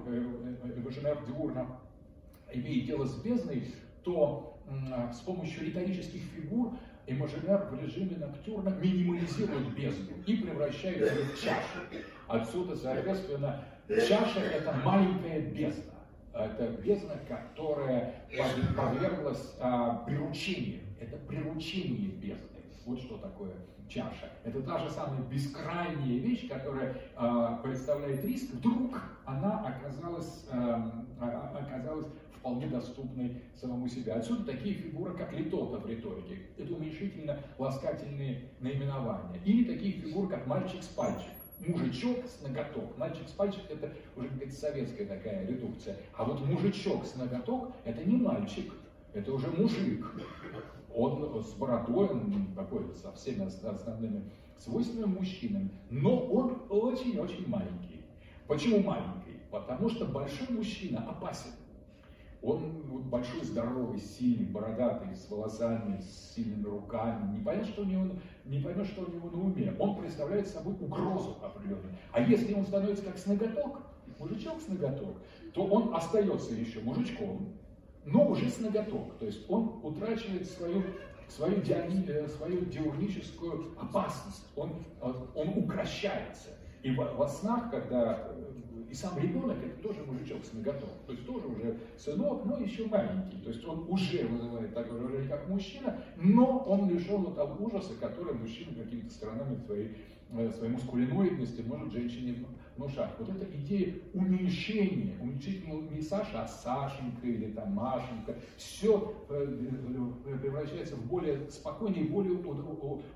Эваженер 0.76 1.18
диурна 1.26 1.66
имеет 2.52 2.86
дело 2.86 3.04
с 3.04 3.16
бездной, 3.22 3.74
то 4.04 4.58
э, 4.68 5.12
с 5.12 5.20
помощью 5.20 5.66
риторических 5.66 6.22
фигур 6.22 6.74
Эмаженер 7.06 7.66
в 7.70 7.82
режиме 7.82 8.16
ноктюрна 8.16 8.68
минимализирует 8.70 9.74
бездну 9.74 10.16
и 10.24 10.36
превращает 10.36 11.00
ее 11.00 11.24
в 11.24 11.42
чашу. 11.42 11.80
Отсюда, 12.28 12.76
соответственно, 12.76 13.64
чаша– 13.88 14.40
это 14.54 14.72
маленькая 14.84 15.40
бездна. 15.40 15.92
Это 16.32 16.68
бездна, 16.68 17.16
которая 17.28 18.14
подверглась 18.76 19.54
а, 19.60 19.96
приручению. 20.06 20.80
Это 21.12 21.20
приручение 21.26 22.08
бездны. 22.08 22.48
Вот 22.86 22.98
что 22.98 23.18
такое 23.18 23.52
чаша. 23.86 24.30
Это 24.44 24.62
та 24.62 24.78
же 24.78 24.90
самая 24.90 25.20
бескрайняя 25.24 26.18
вещь, 26.18 26.48
которая 26.48 26.96
э, 27.16 27.58
представляет 27.62 28.24
риск. 28.24 28.54
Вдруг 28.54 28.98
она 29.26 29.58
оказалась, 29.60 30.46
э, 30.50 30.90
оказалась 31.20 32.06
вполне 32.38 32.66
доступной 32.66 33.42
самому 33.54 33.88
себе. 33.88 34.14
Отсюда 34.14 34.52
такие 34.52 34.74
фигуры, 34.74 35.12
как 35.14 35.34
литота 35.34 35.78
в 35.80 35.86
риторике. 35.86 36.38
Это 36.56 36.72
уменьшительно-ласкательные 36.72 38.48
наименования. 38.60 39.38
Или 39.44 39.64
такие 39.64 39.92
фигуры, 39.92 40.28
как 40.28 40.46
мальчик 40.46 40.82
с 40.82 40.88
пальчик 40.88 41.30
мужичок 41.60 42.24
с 42.26 42.42
ноготок. 42.42 42.96
Мальчик 42.98 43.28
с 43.28 43.32
пальчик 43.32 43.62
это 43.68 43.92
уже 44.16 44.28
какая-то 44.30 44.54
советская 44.54 45.06
такая 45.06 45.46
редукция. 45.46 45.96
А 46.16 46.24
вот 46.24 46.40
мужичок 46.40 47.04
с 47.04 47.14
ноготок 47.14 47.72
это 47.84 48.02
не 48.02 48.16
мальчик, 48.16 48.72
это 49.14 49.32
уже 49.32 49.46
мужик. 49.48 50.04
Он 50.94 51.42
с 51.42 51.52
бородой, 51.54 52.08
он 52.08 52.54
такой 52.54 52.94
со 52.94 53.12
всеми 53.12 53.46
основными 53.46 54.30
свойствами 54.58 55.06
мужчины, 55.06 55.70
но 55.90 56.18
он 56.26 56.62
очень-очень 56.68 57.48
маленький. 57.48 58.04
Почему 58.46 58.80
маленький? 58.80 59.40
Потому 59.50 59.88
что 59.88 60.04
большой 60.06 60.48
мужчина 60.50 61.06
опасен. 61.08 61.50
Он 62.42 62.82
большой, 63.08 63.44
здоровый, 63.44 64.00
сильный, 64.00 64.46
бородатый, 64.46 65.14
с 65.14 65.30
волосами, 65.30 66.00
с 66.00 66.34
сильными 66.34 66.64
руками. 66.64 67.38
Не 67.38 67.44
понятно, 67.44 67.68
что 67.68 67.82
у 67.82 67.84
него, 67.84 68.16
не 68.44 68.58
понятно, 68.58 68.84
что 68.84 69.02
у 69.02 69.12
него 69.12 69.30
на 69.30 69.44
уме. 69.44 69.74
Он 69.78 69.96
представляет 69.96 70.48
собой 70.48 70.74
угрозу 70.74 71.36
определенную. 71.40 71.94
А 72.10 72.20
если 72.20 72.52
он 72.54 72.64
становится 72.64 73.04
как 73.04 73.16
с 73.16 73.26
ноготок, 73.26 73.82
мужичок 74.18 74.60
с 74.60 74.66
ноготок, 74.66 75.16
то 75.54 75.64
он 75.64 75.94
остается 75.94 76.54
еще 76.54 76.80
мужичком, 76.80 77.52
но 78.04 78.28
уже 78.28 78.48
с 78.48 78.58
ноготок. 78.58 79.16
То 79.18 79.26
есть 79.26 79.48
он 79.48 79.80
утрачивает 79.82 80.48
свою, 80.48 80.82
свою, 81.28 81.60
диони, 81.62 82.04
э, 82.08 82.28
свою 82.28 82.64
диурническую 82.64 83.72
опасность. 83.78 84.46
Он, 84.56 84.70
э, 85.00 85.12
он 85.34 85.48
укращается. 85.56 86.48
И 86.82 86.90
во, 86.94 87.12
во 87.14 87.28
снах, 87.28 87.70
когда 87.70 88.28
э, 88.30 88.52
и 88.90 88.94
сам 88.94 89.18
ребенок 89.18 89.56
это 89.64 89.82
тоже 89.82 90.04
мужичок 90.04 90.44
с 90.44 90.52
ноготок, 90.52 90.90
то 91.06 91.12
есть 91.12 91.24
тоже 91.26 91.46
уже 91.46 91.78
сынок, 91.96 92.44
но 92.44 92.58
еще 92.58 92.84
маленький. 92.86 93.38
То 93.38 93.48
есть 93.48 93.64
он 93.64 93.86
уже 93.88 94.26
вызывает 94.26 94.74
такое 94.74 95.00
выражение, 95.00 95.30
как 95.30 95.48
мужчина, 95.48 95.98
но 96.16 96.58
он 96.58 96.90
лишен 96.90 97.24
того 97.34 97.64
ужаса, 97.64 97.94
который 97.98 98.34
мужчина 98.34 98.74
какими-то 98.74 99.10
сторонами 99.10 99.56
своей, 99.64 99.96
своей 100.52 100.72
мускулиноидности 100.72 101.62
может 101.62 101.90
женщине 101.90 102.44
внушать. 102.76 103.10
Вот 103.18 103.28
эта 103.28 103.44
идея 103.56 103.94
уменьшения, 104.14 105.16
уменьшительного 105.20 105.82
не 105.90 106.00
Саша, 106.00 106.42
а 106.42 106.48
Сашенька 106.48 107.26
или 107.26 107.52
там 107.52 107.72
Машенька, 107.72 108.36
все 108.56 109.14
э, 109.28 109.46
э, 110.26 110.38
превращается 110.38 110.96
в 110.96 111.06
более 111.06 111.50
спокойные, 111.50 112.04
более 112.04 112.38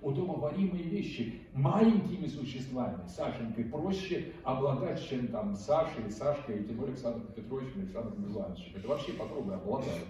удобоваримые 0.03 0.85
вещи. 0.85 1.41
Маленькими 1.53 2.27
существами, 2.27 3.07
Сашенькой, 3.09 3.65
проще 3.65 4.33
обладать, 4.45 5.07
чем 5.09 5.29
там 5.29 5.57
Сашей, 5.57 6.11
Сашкой, 6.11 6.65
тем 6.65 6.77
более 6.77 6.93
Александром 6.93 7.27
Петровичем, 7.35 7.81
Александром 7.81 8.33
Ивановичем. 8.33 8.77
Это 8.77 8.89
вообще 8.89 9.13
попробуй 9.13 9.55
обладать. 9.55 10.05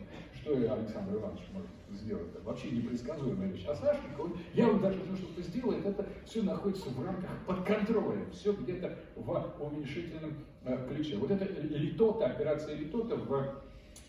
Что 0.47 0.55
Александр 0.55 1.17
Иванович 1.17 1.43
может 1.53 1.69
сделать? 1.91 2.29
Это 2.33 2.41
вообще 2.45 2.71
непредсказуемая 2.71 3.49
вещь. 3.49 3.65
А 3.67 3.75
Сашенька, 3.75 4.21
он, 4.21 4.37
я 4.55 4.69
вот 4.69 4.81
даже 4.81 5.01
то, 5.01 5.17
что 5.17 5.43
сделает, 5.43 5.85
это 5.85 6.07
все 6.25 6.43
находится 6.43 6.89
в 6.91 7.05
рамках 7.05 7.31
под 7.49 7.65
контролем, 7.65 8.31
все 8.31 8.53
где-то 8.53 8.97
в 9.17 9.57
уменьшительном 9.59 10.35
э, 10.63 10.89
ключе. 10.89 11.17
Вот 11.17 11.33
это 11.33 11.45
литота, 11.61 12.27
операция 12.27 12.77
литота 12.77 13.17
в 13.17 13.61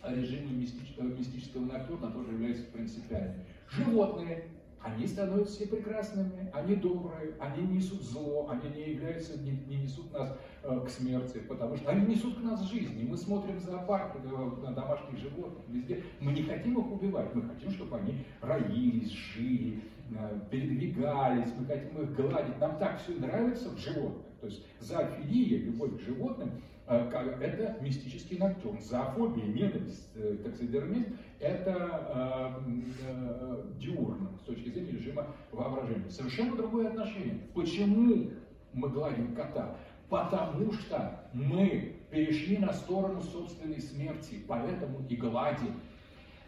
режиме 0.04 0.64
э, 0.98 1.02
мистического 1.02 1.66
ноктюрна 1.66 2.12
тоже 2.12 2.34
является 2.34 2.66
принципиальной. 2.66 3.44
Животные, 3.72 4.44
они 4.80 5.08
становятся 5.08 5.56
все 5.56 5.68
прекрасными, 5.68 6.52
они 6.54 6.76
добрые, 6.76 7.34
они 7.40 7.64
несут 7.66 8.04
зло, 8.04 8.48
они 8.52 8.76
не 8.76 8.92
являются, 8.92 9.40
не, 9.40 9.54
не 9.68 9.78
несут 9.78 10.14
нас 10.14 10.38
к 10.68 10.90
смерти, 10.90 11.40
потому 11.48 11.78
что 11.78 11.90
они 11.90 12.06
несут 12.14 12.40
к 12.40 12.44
нас 12.44 12.62
жизнь. 12.70 13.00
И 13.00 13.04
мы 13.06 13.18
смотрим 13.18 13.60
зоопарк, 13.60 14.18
э, 14.18 14.62
на 14.64 14.74
домашних 14.74 15.18
животных, 15.18 15.64
везде. 15.70 16.04
Мы 16.20 16.34
не 16.34 16.44
хотим 16.44 16.78
их 16.80 16.92
убивать, 16.92 17.34
мы 17.34 17.44
хотим, 17.44 17.72
чтобы 17.72 17.98
они 17.98 18.26
роились, 18.42 19.12
жили, 19.12 19.82
э, 20.12 20.40
передвигались, 20.52 21.50
мы 21.58 21.66
хотим 21.66 22.02
их 22.02 22.16
гладить. 22.16 22.60
Нам 22.60 22.78
так 22.78 23.00
все 23.02 23.14
нравится 23.14 23.70
в 23.70 23.78
животных. 23.78 24.26
То 24.42 24.48
есть 24.48 24.66
зоофилия, 24.80 25.60
любовь 25.60 25.98
к 25.98 26.02
животным, 26.02 26.62
э, 26.88 27.10
это 27.42 27.82
мистический 27.82 28.38
ноктюрн. 28.38 28.82
Зоофобия, 28.82 29.46
ненависть, 29.46 30.10
э, 30.16 30.38
таксидермизм– 30.44 31.16
это 31.40 32.60
э, 32.68 32.72
э, 33.08 33.64
диурн 33.80 34.30
с 34.42 34.44
точки 34.44 34.70
зрения 34.70 34.92
режима 34.92 35.28
воображения. 35.52 36.10
Совершенно 36.10 36.58
другое 36.58 36.90
отношение. 36.90 37.40
Почему 37.54 38.32
мы 38.74 38.90
гладим 38.90 39.34
кота? 39.34 39.78
Потому 40.10 40.72
что 40.74 41.30
мы 41.34 41.96
перешли 42.10 42.58
на 42.58 42.74
сторону 42.74 43.22
собственной 43.22 43.82
смерти, 43.82 44.44
поэтому 44.48 45.06
и 45.08 45.16
гладим. 45.16 45.82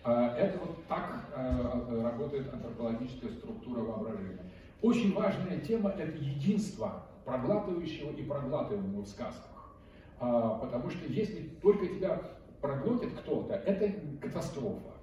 Это 0.03 0.59
вот 0.59 0.85
так 0.87 1.25
работает 1.35 2.53
антропологическая 2.53 3.31
структура 3.31 3.81
воображения. 3.81 4.39
Очень 4.81 5.13
важная 5.13 5.59
тема– 5.59 5.89
это 5.97 6.17
единство 6.17 7.03
проглатывающего 7.25 8.11
и 8.11 8.23
проглатываемого 8.23 9.01
в 9.01 9.07
сказках. 9.07 9.75
А, 10.21 10.55
потому 10.55 10.89
что 10.89 11.05
если 11.05 11.49
только 11.61 11.87
тебя 11.87 12.21
проглотит 12.61 13.13
кто-то, 13.19 13.53
это 13.53 13.93
катастрофа. 14.21 14.93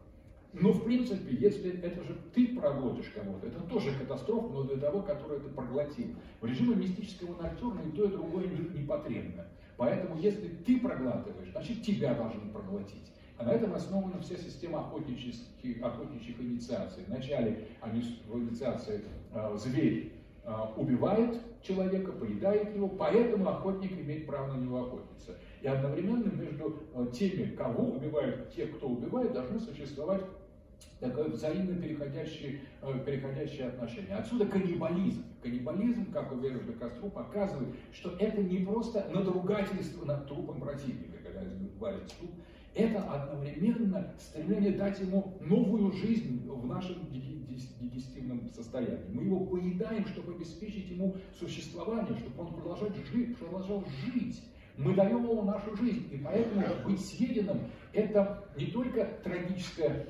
Но 0.59 0.73
в 0.73 0.85
принципе, 0.85 1.37
если 1.37 1.79
это 1.83 2.03
же 2.03 2.17
ты 2.35 2.57
проглотишь 2.59 3.13
кого-то, 3.15 3.47
это 3.47 3.61
тоже 3.61 3.93
катастрофа, 3.99 4.49
но 4.49 4.63
для 4.63 4.79
того, 4.79 5.03
который 5.03 5.39
это 5.39 5.49
проглотил. 5.51 6.15
В 6.41 6.47
режиме 6.47 6.77
мистического 6.77 7.41
ноктюрна 7.43 7.83
и 7.83 7.91
то, 7.95 8.05
и 8.05 8.09
другое 8.09 8.47
не, 8.47 8.87
потребно. 8.87 9.45
Поэтому, 9.77 10.19
если 10.19 10.49
ты 10.49 10.81
проглатываешь, 10.81 11.51
значит 11.51 11.83
тебя 11.83 12.15
должны 12.15 12.51
проглотить. 12.51 13.13
А 13.37 13.45
на 13.45 13.51
этом 13.51 13.75
основана 13.75 14.19
вся 14.21 14.37
система 14.37 14.81
охотничьих, 14.81 15.35
охотничьих 15.83 16.41
инициаций. 16.41 17.05
Вначале 17.07 17.69
они 17.83 18.03
в 18.27 18.39
инициации 18.39 19.03
э, 19.35 19.57
зверь 19.59 20.15
э, 20.43 20.53
убивает 20.79 21.37
человека, 21.63 22.13
поедает 22.13 22.75
его, 22.75 22.89
поэтому 22.89 23.51
охотник 23.51 23.93
имеет 23.93 24.27
право 24.27 24.55
на 24.55 24.61
него 24.63 24.85
охотиться. 24.85 25.37
И 25.61 25.67
одновременно 25.67 26.33
между 26.33 26.83
э, 26.95 27.07
теми, 27.13 27.55
кого 27.55 27.91
убивают, 27.91 28.55
те, 28.55 28.67
кто 28.69 28.89
убивает, 28.89 29.35
должны 29.35 29.61
существовать 29.61 30.23
такое 31.01 31.29
взаимно 31.29 31.77
переходящее, 31.81 32.61
э, 32.83 32.99
переходящее 33.05 33.69
отношение. 33.69 34.17
Отсюда 34.17 34.47
каннибализм. 34.47 35.25
Каннибализм, 35.43 36.13
как 36.13 36.33
уверен 36.33 36.61
Костру, 36.79 37.11
показывает, 37.11 37.75
что 37.93 38.17
это 38.19 38.43
не 38.43 38.59
просто 38.65 39.09
надругательство 39.13 40.05
над 40.05 40.27
трупом 40.27 40.61
противника, 40.61 41.19
когда 41.23 41.43
варит 41.79 42.07
труп, 42.19 42.31
это 42.75 43.01
одновременно 43.11 44.13
стремление 44.19 44.73
дать 44.73 45.01
ему 45.01 45.39
новую 45.41 45.93
жизнь 45.93 46.47
в 46.47 46.67
нашем 46.67 47.11
дегестивном 47.11 48.49
состоянии. 48.51 49.09
Мы 49.13 49.25
его 49.25 49.47
поедаем, 49.47 50.07
чтобы 50.07 50.35
обеспечить 50.35 50.91
ему 50.91 51.17
существование, 51.39 52.15
чтобы 52.19 52.43
он 52.43 52.55
продолжал 52.55 52.91
жить, 53.13 53.39
продолжал 53.39 53.85
жить. 54.05 54.43
Мы 54.77 54.95
даем 54.95 55.25
ему 55.25 55.43
нашу 55.43 55.75
жизнь, 55.77 56.09
и 56.13 56.19
поэтому 56.19 56.63
быть 56.85 57.05
съеденным– 57.05 57.59
это 57.93 58.45
не 58.57 58.67
только 58.67 59.07
трагическая, 59.25 60.07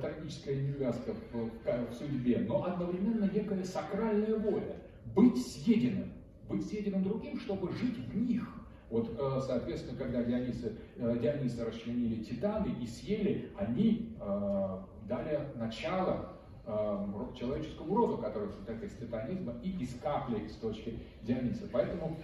трагическая 0.00 0.56
невязка 0.56 1.14
в, 1.32 1.50
в 1.64 1.94
судьбе, 1.94 2.44
но 2.48 2.64
одновременно 2.64 3.30
некая 3.32 3.62
сакральная 3.64 4.36
воля. 4.36 4.76
Быть 5.14 5.46
съеденным, 5.46 6.12
быть 6.48 6.66
съеденным 6.66 7.04
другим, 7.04 7.38
чтобы 7.40 7.72
жить 7.72 7.98
в 7.98 8.16
них– 8.16 8.46
вот, 8.92 9.08
э, 9.18 9.40
соответственно, 9.46 9.96
когда 9.96 10.22
Дионисы, 10.22 10.76
э, 10.96 11.18
Дионисы 11.18 11.64
расчленили 11.64 12.22
титаны 12.22 12.76
и 12.82 12.86
съели, 12.86 13.48
они 13.56 14.14
э, 14.20 14.78
дали 15.08 15.40
начало 15.56 16.34
человеческому 17.38 17.96
роду, 17.96 18.18
который 18.18 18.48
состоит 18.50 18.82
из 18.84 18.92
титанизма 18.94 19.54
и 19.62 19.70
из 19.82 19.94
капли 20.00 20.46
с 20.48 20.56
точки 20.56 20.98
Диониса. 21.22 21.68
Поэтому 21.72 22.18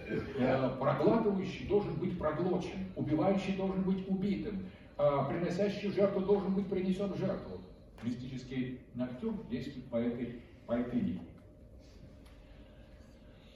проглатывающий 0.79 1.67
должен 1.67 1.95
быть 1.95 2.19
проглочен, 2.19 2.93
убивающий 2.97 3.57
должен 3.57 3.83
быть 3.83 4.09
убитым, 4.09 4.67
приносящий 4.97 5.91
жертву 5.91 6.21
должен 6.21 6.55
быть 6.55 6.69
принесен 6.69 7.13
в 7.13 7.17
жертву. 7.19 7.61
мистический 8.03 8.81
ноктюрн 8.95 9.39
действует 9.51 9.87
по 9.87 9.97
этой, 9.97 10.43
по 10.67 10.73
этой 10.73 11.01
линии. 11.01 11.21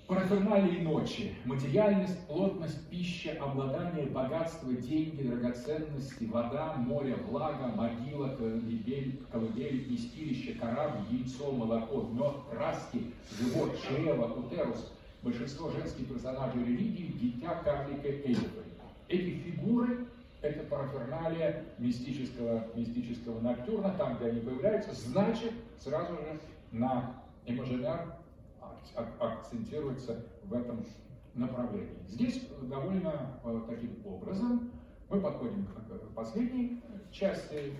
Параферналии 0.08 0.80
ночи, 0.80 1.32
материальность, 1.44 2.18
плотность, 2.26 2.86
пища, 2.88 3.36
обладание, 3.40 4.06
богатство, 4.06 4.72
деньги, 4.72 5.22
драгоценности, 5.22 6.24
вода, 6.24 6.74
море, 6.74 7.14
влага, 7.28 7.68
могила, 7.68 8.28
колыбель, 8.30 9.22
колыбель, 9.30 9.84
вместилище, 9.84 10.54
корабль, 10.54 11.04
яйцо, 11.08 11.52
молоко, 11.52 12.02
мед, 12.12 12.34
краски, 12.50 13.12
живот, 13.38 13.78
чрево, 13.80 14.24
утерус, 14.34 14.92
большинство 15.22 15.70
женских 15.70 16.08
персонажей 16.08 16.64
религии, 16.64 17.16
дитя, 17.20 17.54
карлика, 17.64 18.08
эльфы. 18.08 18.62
Эти 19.08 19.30
фигуры– 19.38 20.06
это 20.42 20.64
параферналия 20.64 21.64
мистического, 21.78 22.64
мистического 22.74 23.40
ноктюрна, 23.40 23.94
там, 23.96 24.16
где 24.16 24.30
они 24.30 24.40
появляются, 24.40 24.92
значит, 24.94 25.52
сразу 25.78 26.14
же 26.14 26.40
на 26.72 27.14
имажинар 27.46 28.16
акцентируется 28.94 30.24
в 30.44 30.54
этом 30.54 30.84
направлении. 31.34 31.96
Здесь 32.08 32.46
довольно 32.62 33.40
э, 33.44 33.60
таким 33.68 33.96
образом 34.04 34.70
мы 35.08 35.20
подходим 35.20 35.66
к 35.66 36.14
последней 36.14 36.82
части, 37.10 37.74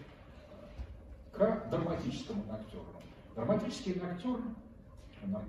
к 1.33 1.69
драматическому 1.71 2.45
ноктюрну. 2.45 3.01
Драматический 3.35 3.95
нам 5.27 5.43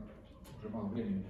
уже 0.60 0.70
мало 0.70 0.88
времени, 0.88 1.26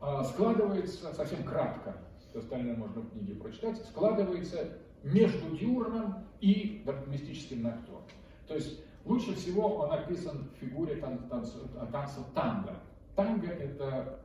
э, 0.00 0.22
складывается 0.24 1.12
совсем 1.14 1.44
кратко, 1.44 1.96
все 2.18 2.40
остальное 2.40 2.76
можно 2.76 3.00
в 3.00 3.10
книге 3.10 3.34
прочитать, 3.34 3.78
складывается 3.86 4.78
между 5.02 5.56
диурном 5.56 6.24
и 6.40 6.84
мистическим 7.06 7.62
ноктюрном. 7.62 8.02
То 8.48 8.54
есть 8.54 8.80
лучше 9.04 9.34
всего 9.34 9.76
он 9.76 9.92
описан 9.92 10.48
в 10.54 10.58
фигуре 10.58 10.96
танца, 10.96 11.58
танца 11.92 12.20
танго. 12.34 12.76
Танго– 13.14 13.46
это 13.48 14.18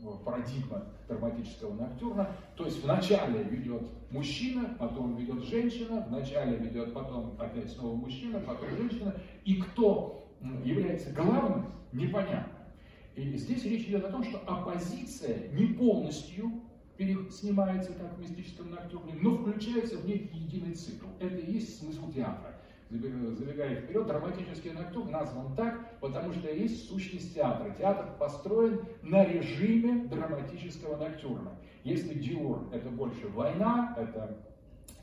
ну, 0.00 0.16
парадигма 0.18 0.84
драматического 1.08 1.74
ноктюрна. 1.74 2.36
То 2.56 2.66
есть 2.66 2.82
вначале 2.82 3.42
ведет 3.42 3.82
мужчина, 4.10 4.76
потом 4.78 5.16
ведет 5.16 5.42
женщина, 5.44 6.06
вначале 6.08 6.56
ведет 6.56 6.94
потом 6.94 7.34
опять 7.38 7.70
снова 7.70 7.94
мужчина, 7.94 8.40
потом 8.40 8.68
женщина. 8.76 9.14
И 9.44 9.56
кто 9.56 10.28
является 10.64 11.10
главным, 11.10 11.72
непонятно. 11.92 12.52
И 13.16 13.36
здесь 13.36 13.64
речь 13.64 13.88
идет 13.88 14.04
о 14.04 14.12
том, 14.12 14.22
что 14.22 14.38
оппозиция 14.46 15.48
не 15.52 15.66
полностью 15.66 16.52
снимается, 17.30 17.92
как 17.92 18.16
в 18.16 18.20
мистическом 18.20 18.70
ноктюрне, 18.70 19.14
но 19.20 19.36
включается 19.36 19.98
в 19.98 20.06
некий 20.06 20.36
единый 20.36 20.74
цикл. 20.74 21.06
Это 21.20 21.36
и 21.36 21.52
есть 21.52 21.78
смысл 21.78 22.10
театра 22.12 22.57
забегая 22.90 23.82
вперед, 23.82 24.06
драматический 24.06 24.72
ноктюрн 24.72 25.10
назван 25.10 25.54
так, 25.54 25.98
потому 26.00 26.32
что 26.32 26.50
есть 26.50 26.88
сущность 26.88 27.34
театра. 27.34 27.74
Театр 27.76 28.06
построен 28.18 28.80
на 29.02 29.24
режиме 29.24 30.06
драматического 30.06 30.96
ноктюрна. 30.96 31.52
Если 31.84 32.14
диурн– 32.14 32.68
это 32.72 32.88
больше 32.88 33.28
война, 33.28 33.94
это 33.98 34.36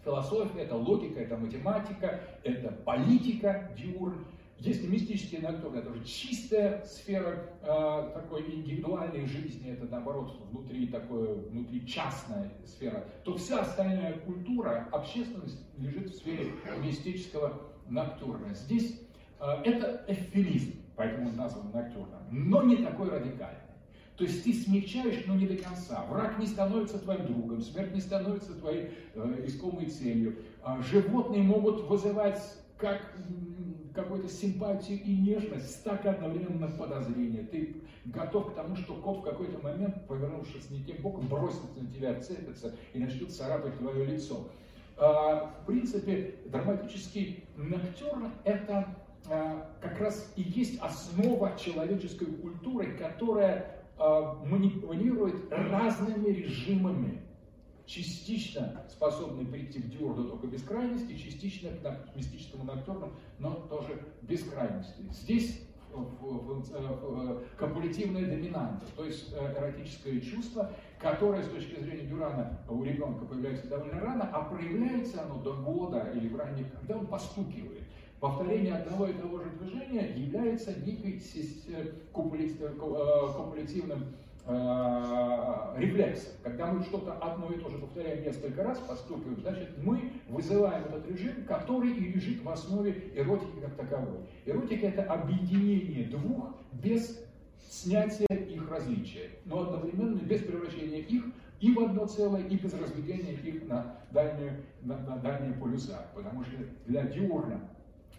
философия, 0.04 0.62
это 0.62 0.76
логика, 0.76 1.20
это 1.20 1.38
математика, 1.38 2.22
это 2.44 2.72
политика, 2.72 3.72
диурн. 3.78 4.26
Если 4.58 4.88
мистический 4.88 5.40
ноктюрн– 5.40 5.76
это 5.78 5.92
уже 5.92 6.04
чистая 6.06 6.84
сфера 6.86 7.50
э, 7.62 8.12
такой 8.14 8.42
индивидуальной 8.50 9.26
жизни, 9.26 9.72
это 9.72 9.86
наоборот 9.86 10.40
внутри 10.50 10.88
такое, 10.88 11.36
внутри 11.36 11.86
частная 11.86 12.52
сфера, 12.66 13.04
то 13.26 13.36
вся 13.36 13.60
остальная 13.60 14.14
культура, 14.20 14.88
общественность 14.92 15.60
лежит 15.78 16.10
в 16.10 16.16
сфере 16.16 16.54
мистического 16.82 17.62
ноктюрна. 17.90 18.54
Здесь 18.54 19.02
э, 19.40 19.46
это 19.64 20.04
эвфемизм, 20.08 20.74
поэтому 20.96 21.30
он 21.30 21.36
назван 21.36 21.72
ноктюрном, 21.72 22.22
но 22.32 22.64
не 22.64 22.78
такой 22.78 23.10
радикальный. 23.10 23.60
То 24.18 24.24
есть 24.24 24.44
ты 24.46 24.54
смягчаешь, 24.54 25.26
но 25.28 25.36
не 25.36 25.46
до 25.46 25.58
конца. 25.58 26.06
Враг 26.06 26.40
не 26.40 26.48
становится 26.48 26.98
твоим 27.00 27.26
другом, 27.26 27.62
смерть 27.62 27.94
не 27.94 28.00
становится 28.00 28.54
твоей 28.54 28.92
э, 29.14 29.44
искомой 29.46 29.88
целью. 29.88 30.38
Э, 30.66 30.82
животные 30.82 31.44
могут 31.44 31.88
вызывать 31.90 32.42
как 32.78 33.02
какую-то 33.94 34.28
симпатию 34.28 35.02
и 35.02 35.16
нежность, 35.16 35.84
так 35.84 36.04
и 36.06 36.10
одновременно 36.10 36.68
подозрение. 36.68 37.44
Ты 37.44 37.78
готов 38.06 38.52
к 38.52 38.56
тому, 38.56 38.76
что 38.76 38.94
кот 38.96 39.20
в 39.20 39.22
какой-то 39.24 39.60
момент, 39.64 40.06
повернувшись 40.08 40.70
не 40.70 40.84
тем 40.84 40.98
боком, 41.02 41.28
бросится 41.28 41.82
на 41.82 41.90
тебя, 41.90 42.20
цепится 42.20 42.76
и 42.94 43.00
начнет 43.00 43.32
царапать 43.34 43.78
твое 43.78 44.06
лицо. 44.06 44.50
А, 44.98 45.54
в 45.62 45.66
принципе, 45.66 46.36
драматический 46.46 47.44
ноктюрн– 47.58 48.32
это 48.46 48.96
а, 49.30 49.70
как 49.82 50.00
раз 50.00 50.32
и 50.36 50.42
есть 50.42 50.80
основа 50.80 51.58
человеческой 51.58 52.28
культуры, 52.28 52.96
которая 52.98 53.84
а, 53.98 54.36
манипулирует 54.46 55.52
разными 55.52 56.30
режимами, 56.30 57.22
частично 57.86 58.84
способны 58.90 59.46
прийти 59.46 59.80
к 59.80 59.90
дюрду 59.90 60.30
только 60.30 60.48
без 60.48 60.64
крайности, 60.64 61.16
частично 61.18 61.70
к 61.72 62.16
мистическому 62.16 62.64
ноктюрну, 62.64 63.12
но 63.38 63.52
тоже 63.70 64.02
без 64.22 64.44
крайности. 64.44 65.02
Здесь 65.12 65.62
копулятивная 67.58 68.26
доминанта, 68.26 68.86
то 68.96 69.06
есть 69.06 69.34
э, 69.34 69.56
эротическое 69.58 70.20
чувство, 70.20 70.72
которое 71.00 71.44
с 71.44 71.50
точки 71.50 71.80
зрения 71.80 72.08
Дюрана 72.08 72.60
у 72.70 72.84
ребенка 72.84 73.26
появляется 73.26 73.68
довольно 73.68 74.00
рано, 74.00 74.30
а 74.32 74.44
проявляется 74.44 75.24
оно 75.24 75.42
до 75.42 75.54
года 75.54 76.12
или 76.14 76.28
в 76.28 76.38
ранних, 76.38 76.68
когда 76.80 76.98
он 76.98 77.08
постукивает. 77.08 77.82
Повторение 78.20 78.76
одного 78.76 79.08
и 79.08 79.14
того 79.14 79.40
же 79.40 79.50
движения 79.60 80.14
является 80.16 80.74
некой 80.80 81.22
э, 81.36 81.92
копулятивным 82.14 84.06
э, 84.46 85.74
рефлекс. 85.78 86.38
Когда 86.42 86.68
мы 86.68 86.82
что-то 86.84 87.14
одно 87.14 87.52
и 87.52 87.60
то 87.60 87.70
же 87.70 87.78
повторяем 87.78 88.24
несколько 88.24 88.64
раз, 88.64 88.80
постукиваем, 88.80 89.42
значит, 89.42 89.70
мы 89.84 90.14
вызываем 90.30 90.86
этот 90.86 91.08
режим, 91.10 91.44
который 91.46 91.92
и 91.92 92.14
лежит 92.14 92.42
в 92.42 92.50
основе 92.50 93.12
эротики 93.16 93.60
как 93.62 93.76
таковой. 93.76 94.20
Эротика– 94.46 94.88
это 94.88 95.04
объединение 95.04 96.06
двух 96.06 96.56
без 96.72 97.25
снятия 97.70 98.28
их 98.28 98.70
различия, 98.70 99.32
но 99.46 99.62
одновременно 99.62 100.18
без 100.18 100.42
превращения 100.42 101.00
их 101.00 101.26
и 101.62 101.72
в 101.74 101.80
одно 101.80 102.06
целое, 102.06 102.44
и 102.44 102.58
без 102.58 102.74
разведения 102.74 103.34
их 103.34 103.68
на 103.68 103.98
дальние, 104.12 104.62
на, 104.82 104.98
на 104.98 105.18
дальние 105.18 105.54
полюса. 105.54 106.08
Потому 106.14 106.44
что 106.44 106.58
для 106.86 107.04
диурна 107.04 107.62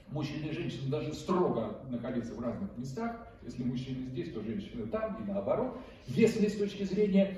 мужчина 0.08 0.46
и 0.46 0.52
женщина 0.52 0.90
даже 0.90 1.12
строго 1.14 1.78
находиться 1.88 2.34
в 2.34 2.40
разных 2.40 2.76
местах. 2.76 3.16
Если 3.42 3.62
мужчина 3.62 4.06
здесь, 4.06 4.32
то 4.32 4.40
женщина 4.42 4.86
там, 4.86 5.22
и 5.22 5.30
наоборот. 5.30 5.78
Если 6.06 6.48
с 6.48 6.56
точки 6.56 6.84
зрения 6.84 7.36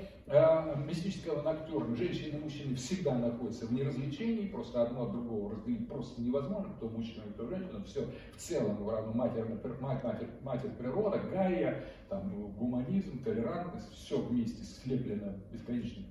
мистического 0.85 1.41
ноктюрна 1.41 1.95
женщины 1.95 2.37
и 2.37 2.39
мужчины 2.39 2.75
всегда 2.75 3.17
находятся 3.17 3.65
в 3.65 3.73
неразличении, 3.73 4.47
просто 4.47 4.83
одно 4.83 5.03
от 5.03 5.11
другого 5.11 5.55
разделить 5.55 5.87
просто 5.87 6.21
невозможно, 6.21 6.71
кто 6.77 6.87
мужчина, 6.87 7.23
кто 7.33 7.47
женщина, 7.47 7.83
все 7.83 8.07
в 8.35 8.37
целом 8.37 8.87
равно 8.87 9.11
матерь, 9.13 9.45
мать, 9.79 10.03
матерь, 10.03 10.27
матерь 10.43 10.71
природа, 10.71 11.19
Гайя, 11.31 11.83
там, 12.09 12.29
гуманизм, 12.57 13.23
толерантность, 13.23 13.91
все 13.93 14.21
вместе 14.21 14.63
слеплено 14.63 15.33
бесконечным 15.51 16.05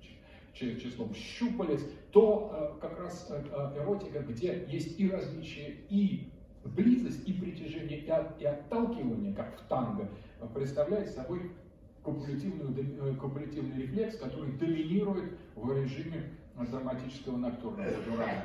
числом 0.52 1.14
щупалец, 1.14 1.80
то 2.10 2.76
э, 2.76 2.80
как 2.80 2.98
раз 2.98 3.28
э, 3.30 3.44
э 3.52 3.78
эротика, 3.78 4.18
где 4.20 4.66
есть 4.68 4.98
и 4.98 5.08
различия, 5.08 5.76
и 5.90 6.32
близость 6.64 7.28
и 7.28 7.32
притяжение 7.32 8.00
и, 8.00 8.42
и 8.42 8.44
отталкивание, 8.44 9.32
как 9.32 9.56
в 9.56 9.68
танго, 9.68 10.08
представляет 10.54 11.10
собой 11.10 11.52
копулятивный, 12.02 13.14
копулятивный 13.16 13.82
рефлекс, 13.82 14.16
который 14.16 14.52
доминирует 14.52 15.38
в 15.54 15.72
режиме 15.72 16.30
драматического 16.56 17.36
ноктюрного 17.36 17.90
журнала. 18.04 18.44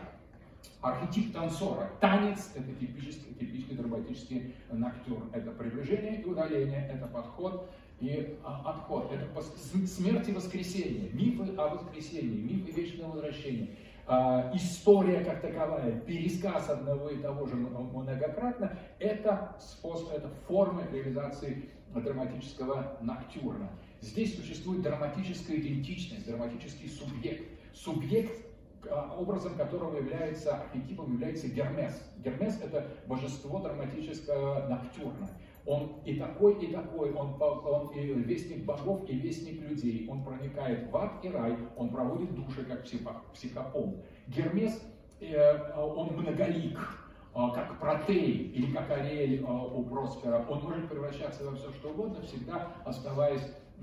Архетип 0.81 1.33
танцора. 1.33 1.89
Танец– 2.01 2.51
это 2.55 2.71
типический, 2.73 3.33
типичный 3.33 3.77
драматический 3.77 4.53
ноктюрн. 4.71 5.29
Это 5.33 5.51
приближение 5.51 6.21
и 6.21 6.25
удаление, 6.25 6.89
это 6.93 7.07
подход 7.07 7.69
и 8.01 8.37
а, 8.43 8.69
отход. 8.69 9.11
Это 9.11 9.41
смерть 9.87 10.27
и 10.27 10.33
воскресение. 10.33 11.09
Мифы 11.13 11.55
о 11.55 11.69
воскресении, 11.69 12.41
мифы 12.41 12.71
вечного 12.71 13.11
возвращения. 13.11 13.69
А, 14.05 14.51
история 14.53 15.23
как 15.23 15.41
таковая, 15.41 16.01
пересказ 16.01 16.69
одного 16.69 17.09
и 17.09 17.19
того 17.19 17.47
же 17.47 17.55
многократно, 17.55 18.77
это 18.99 19.55
способ, 19.61 20.11
это 20.11 20.29
форма 20.45 20.83
реализации 20.91 21.69
драматического 22.01 22.97
ноктюрна. 23.01 23.69
Здесь 24.01 24.35
существует 24.35 24.81
драматическая 24.81 25.57
идентичность, 25.57 26.25
драматический 26.25 26.89
субъект. 26.89 27.47
Субъект, 27.73 28.45
а, 28.89 29.15
образом 29.17 29.55
которого 29.55 29.97
является, 29.97 30.57
архетипом 30.57 31.13
является 31.13 31.47
Гермес. 31.47 32.01
Гермес– 32.17 32.59
это 32.63 32.87
божество 33.07 33.59
драматического 33.59 34.67
ноктюрна. 34.67 35.29
Он 35.65 36.01
и 36.05 36.15
такой, 36.15 36.61
и 36.65 36.73
такой, 36.73 37.13
он, 37.13 37.41
он 37.41 37.87
и 37.95 38.07
вестник 38.07 38.65
богов, 38.65 39.09
и 39.09 39.15
вестник 39.15 39.61
людей. 39.61 40.05
Он 40.09 40.23
проникает 40.23 40.91
в 40.91 40.97
ад 40.97 41.23
и 41.23 41.29
рай, 41.29 41.57
он 41.77 41.89
проводит 41.89 42.35
души, 42.35 42.65
как 42.65 42.83
психопом. 42.83 44.01
Гермес, 44.27 44.81
э, 45.21 45.73
он 45.77 46.17
многолик, 46.17 46.77
как 47.33 47.79
Протей 47.79 48.51
или 48.53 48.71
как 48.71 48.89
Ариэль 48.91 49.43
а, 49.47 49.63
у 49.63 49.83
Проспера. 49.83 50.45
Он 50.47 50.61
может 50.61 50.87
превращаться 50.87 51.43
во 51.43 51.55
все 51.55 51.71
что 51.71 51.89
угодно, 51.89 52.21
всегда 52.21 52.71
оставаясь 52.85 53.41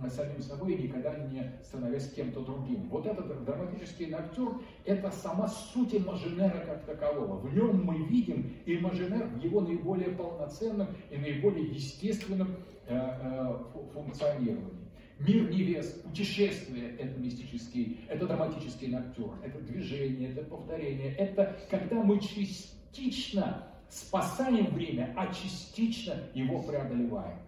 самим 0.09 0.41
собой 0.41 0.75
и 0.75 0.85
никогда 0.85 1.15
не 1.15 1.53
становясь 1.63 2.11
кем-то 2.13 2.41
другим. 2.41 2.89
Вот 2.89 3.07
этот 3.07 3.45
драматический 3.45 4.11
актер– 4.13 4.49
это 4.87 5.11
сама 5.11 5.49
суть 5.49 5.95
имажинера 5.95 6.65
как 6.65 6.85
такового. 6.85 7.39
В 7.39 7.55
нем 7.55 7.85
мы 7.85 8.07
видим 8.07 8.55
имажинер 8.65 9.27
в 9.27 9.43
его 9.43 9.61
наиболее 9.61 10.11
полноценном 10.11 10.89
и 11.11 11.19
наиболее 11.19 11.67
естественном 11.67 12.57
э, 12.87 12.97
э, 12.97 13.57
функционировании. 13.93 14.81
Мир 15.19 15.51
невест, 15.51 16.03
путешествие– 16.03 16.97
это 16.99 17.21
мистический, 17.21 18.01
это 18.09 18.27
драматический 18.27 18.95
актер, 18.95 19.33
это 19.45 19.59
движение, 19.59 20.31
это 20.31 20.45
повторение, 20.45 21.15
это 21.17 21.59
когда 21.69 21.97
мы 21.97 22.19
частично 22.21 22.80
спасаем 23.89 24.67
время, 24.75 25.13
а 25.17 25.33
частично 25.33 26.15
его 26.35 26.63
преодолеваем. 26.63 27.39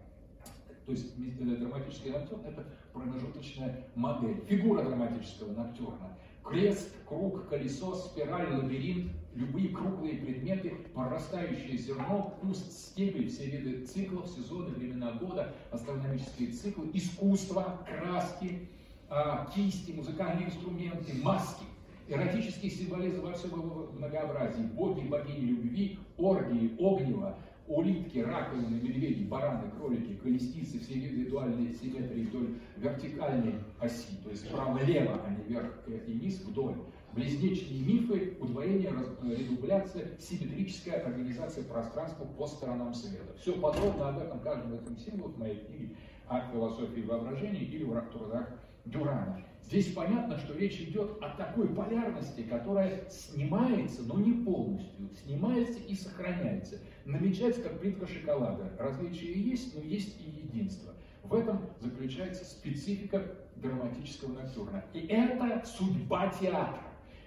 То 0.87 0.93
есть 0.93 1.15
драматический 1.17 2.11
ноктюрн– 2.11 2.45
это 2.47 2.67
промежуточная 2.93 3.87
модель, 3.95 4.45
фигура 4.49 4.83
драматического 4.83 5.53
ноктюрна. 5.53 6.19
Крест, 6.43 6.93
круг, 7.07 7.49
колесо, 7.49 7.95
спираль, 7.95 8.53
лабиринт, 8.53 9.13
любые 9.35 9.69
круглые 9.69 10.17
предметы, 10.17 10.71
прорастающее 10.93 11.79
зерно, 11.79 12.37
куст, 12.41 12.73
стебель, 12.73 13.31
все 13.31 13.47
виды 13.47 13.87
циклов, 13.87 14.29
сезоны, 14.29 14.71
времена 14.71 15.13
года, 15.13 15.55
астрономические 15.71 16.51
циклы, 16.51 16.91
искусство, 16.93 17.87
краски, 17.87 18.69
а, 19.09 19.47
кисти, 19.55 19.93
музыкальные 19.93 20.47
инструменты, 20.47 21.15
маски. 21.23 21.65
Эротический 22.09 22.71
символизм 22.71 23.23
во 23.23 23.33
всем 23.33 23.51
его 23.51 23.91
многообразии. 23.93 24.63
Боги, 24.63 25.07
богини 25.07 25.47
любви, 25.47 25.99
оргии, 26.17 26.75
огнева, 26.79 27.39
улитки, 27.67 28.19
раковины, 28.19 28.81
медведи, 28.83 29.25
бараны, 29.25 29.71
кролики, 29.71 30.17
колесницы, 30.17 30.79
все 30.81 30.95
виды 30.95 31.31
дуальной 31.31 31.75
симметрии 31.75 32.25
вдоль 32.25 32.59
вертикальной 32.77 33.55
оси, 33.81 34.17
то 34.23 34.31
есть 34.31 34.47
справа-лево, 34.47 35.21
а 35.25 35.31
не 35.31 35.45
вверх 35.45 35.73
и 36.07 36.13
низ 36.13 36.41
вдоль. 36.41 36.75
Близнечные 37.15 37.83
мифы, 37.83 38.39
удвоение, 38.41 38.91
редубляция, 39.23 40.19
симметрическая 40.19 41.05
организация 41.05 41.63
пространства 41.65 42.25
по 42.25 42.47
сторонам 42.47 42.95
света. 42.95 43.35
Все 43.39 43.53
подробно 43.53 44.09
об 44.09 44.19
этом, 44.19 44.41
каждом 44.41 44.73
этом 44.73 44.97
символе 44.97 45.35
в 45.35 45.39
моей 45.39 45.57
книге 45.57 45.95
о 46.27 46.41
философии 46.51 47.03
воображения 47.03 47.65
или 47.65 47.85
в 47.85 48.01
трудах 48.11 48.49
Дюрана. 48.87 49.45
Здесь 49.73 49.95
понятно, 49.95 50.39
что 50.39 50.55
речь 50.55 50.79
идет 50.83 51.17
о 51.23 51.31
такой 51.31 51.67
полярности, 51.67 52.43
которая 52.43 53.09
снимается, 53.09 54.03
но 54.03 54.19
не 54.19 54.45
полностью, 54.45 55.09
снимается 55.25 55.79
и 55.89 55.95
сохраняется. 55.95 56.79
Намечается 57.07 57.63
как 57.63 57.81
плитка 57.81 58.07
шоколада. 58.07 58.71
Различия 58.79 59.33
есть, 59.33 59.75
но 59.75 59.81
есть 59.83 60.21
и 60.21 60.29
единство. 60.29 60.93
В 61.23 61.35
этом 61.35 61.71
заключается 61.81 62.45
специфика 62.45 63.23
драматического 63.57 64.43
ноктюрна. 64.43 64.85
И 64.93 65.07
это 65.07 65.65
судьба 65.65 66.31
театра. 66.39 66.83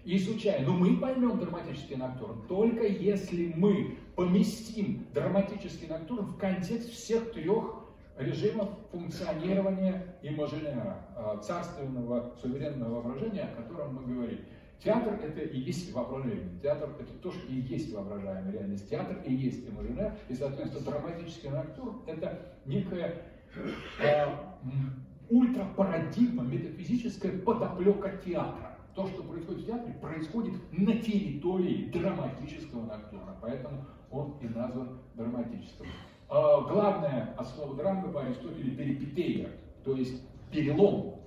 Изучая, 0.06 0.64
но 0.64 0.74
мы 0.74 0.98
поймем 0.98 1.40
драматический 1.40 1.96
ноктюрн 1.96 2.44
только 2.48 2.86
если 2.86 3.54
мы 3.56 3.98
поместим 4.16 5.08
драматический 5.16 5.88
ноктюрн 5.88 6.26
в 6.26 6.38
контекст 6.38 6.92
всех 6.92 7.34
трех 7.34 7.85
режимов 8.18 8.70
функционирования 8.92 10.16
имажинера, 10.22 11.06
а, 11.16 11.38
царственного, 11.38 12.36
суверенного 12.42 13.02
воображения, 13.02 13.44
о 13.44 13.62
котором 13.62 13.96
мы 13.96 14.14
говорим. 14.14 14.40
Театр 14.84 15.14
это 15.24 15.42
и 15.42 15.60
есть 15.60 15.94
воображение. 15.94 16.60
Театр 16.62 16.90
это 17.00 17.14
то, 17.22 17.32
что 17.32 17.48
и 17.48 17.56
есть 17.56 17.94
воображаемая 17.94 18.52
реальность. 18.52 18.90
Театр 18.90 19.18
и 19.26 19.34
есть 19.34 19.68
имажинер. 19.68 20.14
И, 20.30 20.36
соответственно, 20.36 20.86
драматический 20.86 21.50
актер 21.50 21.84
это 22.08 22.56
некая 22.66 23.22
э, 24.00 24.26
ультрапарадигма, 25.30 26.44
метафизическая 26.44 27.40
подоплека 27.40 28.18
театра. 28.24 28.78
То, 28.96 29.08
что 29.08 29.24
происходит 29.24 29.64
в 29.64 29.66
театре, 29.66 29.94
происходит 30.02 30.54
на 30.72 30.94
территории 30.98 31.90
драматического 31.92 32.94
актера. 32.94 33.38
Поэтому 33.42 33.86
он 34.12 34.38
и 34.42 34.48
назван 34.48 35.00
драматическим. 35.16 35.86
А, 36.28 36.62
главная 36.62 37.34
основа 37.38 37.76
драмы 37.76 38.12
по 38.12 38.22
Аристотелю 38.22 38.76
перипетея, 38.76 39.50
то 39.84 39.96
есть 39.96 40.22
перелом. 40.52 41.20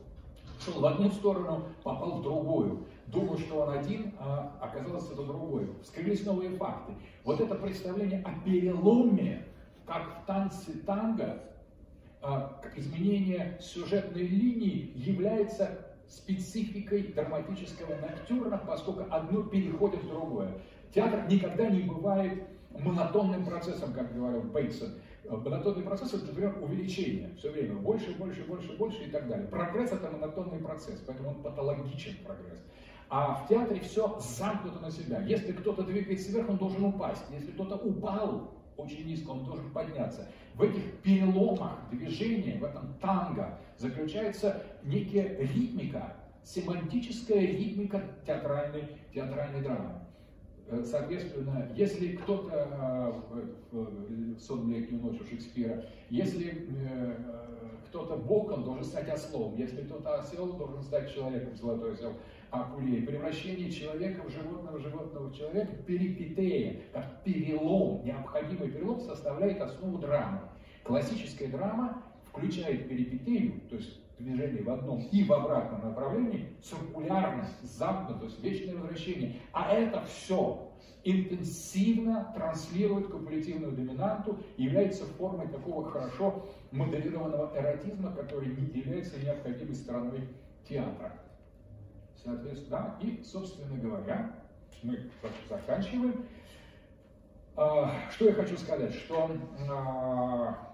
Шел 0.65 0.81
в 0.81 0.87
одну 0.87 1.09
сторону, 1.11 1.66
попал 1.85 2.19
в 2.19 2.23
другую. 2.23 2.87
Думал, 3.07 3.39
что 3.39 3.61
он 3.62 3.79
один, 3.79 4.12
а 4.19 4.59
оказалось 4.61 5.07
это 5.11 5.23
другое. 5.23 5.69
Вскрылись 5.83 6.27
новые 6.27 6.51
факты. 6.57 6.93
Вот 7.25 7.41
это 7.41 7.55
представление 7.55 8.23
о 8.23 8.45
переломе, 8.45 9.47
как 9.87 10.23
в 10.23 10.27
танце 10.27 10.73
танго, 10.85 11.43
а, 12.20 12.59
как 12.61 12.77
изменение 12.77 13.57
сюжетной 13.61 14.27
линии 14.27 14.93
является 14.97 15.87
спецификой 16.09 17.05
драматического 17.15 17.95
ноктюрна, 17.97 18.59
поскольку 18.59 19.05
одно 19.11 19.45
переходит 19.45 20.03
в 20.03 20.09
другое. 20.09 20.51
Театр 20.93 21.27
никогда 21.29 21.69
не 21.69 21.83
бывает 21.83 22.43
монотонным 22.81 23.45
процессом, 23.45 23.93
как 23.93 24.15
говорил 24.15 24.43
Бейтсон. 24.43 24.95
Э, 25.25 25.37
монотонный 25.37 25.83
процесс 25.83 26.15
это, 26.15 26.27
например, 26.27 26.57
увеличение 26.63 27.35
все 27.37 27.51
время, 27.51 27.75
больше, 27.75 28.15
больше, 28.15 28.45
больше, 28.45 28.77
больше 28.77 29.05
и 29.05 29.11
так 29.11 29.29
далее. 29.29 29.47
Прогресс 29.49 29.93
это 29.93 30.11
монотонный 30.11 30.59
процесс, 30.59 31.03
поэтому 31.07 31.31
он 31.31 31.43
патологичен 31.43 32.17
прогресс. 32.25 32.63
А 33.11 33.35
в 33.35 33.49
театре 33.49 33.81
все 33.81 34.19
замкнуто 34.21 34.81
на 34.81 34.91
себя. 34.91 35.23
Если 35.23 35.53
кто-то 35.53 35.83
двигается 35.83 36.31
вверх, 36.31 36.51
он 36.51 36.59
должен 36.59 36.85
упасть. 36.85 37.25
Если 37.33 37.53
кто-то 37.53 37.77
упал 37.77 38.55
очень 38.77 39.07
низко, 39.07 39.31
он 39.31 39.45
должен 39.45 39.71
подняться. 39.71 40.27
В 40.55 40.63
этих 40.63 41.01
переломах 41.03 41.79
движения, 41.91 42.59
в 42.59 42.65
этом 42.65 42.95
танго 43.01 43.59
заключается 43.77 44.63
некая 44.83 45.39
ритмика, 45.39 46.17
семантическая 46.45 47.41
ритмика 47.41 48.03
театральной, 48.27 48.89
театральной 49.15 49.63
драмы. 49.63 50.01
Э, 50.70 50.85
соответственно, 50.85 51.70
если 51.74 52.16
кто-то 52.16 53.23
э, 53.73 53.77
в 53.77 54.39
«Сон 54.39 54.70
летнюю 54.70 55.03
ночь» 55.03 55.20
у 55.20 55.24
Шекспира, 55.24 55.85
если 56.11 56.66
э, 56.69 57.15
кто-то 57.89 58.16
боком 58.16 58.65
должен 58.65 58.85
стать 58.85 59.11
ослом, 59.12 59.57
если 59.57 59.82
кто-то 59.82 60.20
осел 60.20 60.53
должен 60.53 60.82
стать 60.82 61.12
человеком, 61.12 61.57
золотой 61.57 61.95
осел, 61.95 62.12
Апулей, 62.51 63.03
превращение 63.03 63.70
человека 63.70 64.23
в 64.23 64.31
животного, 64.31 64.78
животного 64.78 65.28
в 65.28 65.36
человека, 65.36 65.73
перипетея, 65.86 66.81
как 66.93 67.23
перелом, 67.23 68.03
необходимый 68.05 68.70
перелом 68.70 69.01
составляет 69.01 69.61
основу 69.61 69.99
драмы. 69.99 70.40
Классическая 70.82 71.49
драма 71.49 72.03
включает 72.31 72.89
перипетею, 72.89 73.61
то 73.69 73.77
есть 73.77 74.01
движение 74.19 74.62
в 74.62 74.70
одном 74.70 75.01
и 75.01 75.24
в 75.24 75.32
обратном 75.32 75.89
направлении, 75.90 76.57
циркулярность, 76.62 77.62
замкнутость, 77.62 78.43
вечное 78.43 78.74
возвращение. 78.74 79.36
А 79.53 79.73
это 79.73 80.05
все 80.07 80.69
интенсивно 81.05 82.32
транслирует 82.35 83.09
копулятивную 83.09 83.73
доминанту 83.73 84.39
и 84.57 84.65
является 84.65 85.05
формой 85.05 85.49
такого 85.49 85.90
хорошо 85.90 86.47
моделированного 86.70 87.57
эротизма, 87.57 88.12
который 88.12 88.49
не 88.49 88.81
является 88.81 89.19
необходимой 89.19 89.74
стороной 89.74 90.28
театра. 90.69 91.12
Соответственно, 92.23 92.97
да, 93.01 93.07
и, 93.07 93.23
собственно 93.23 93.78
говоря, 93.78 94.32
мы 94.82 95.11
заканчиваем. 95.49 96.27
А, 97.57 97.93
что 98.12 98.27
я 98.27 98.35
хочу 98.35 98.57
сказать, 98.57 98.95
что 98.95 99.31
а, 99.69 100.68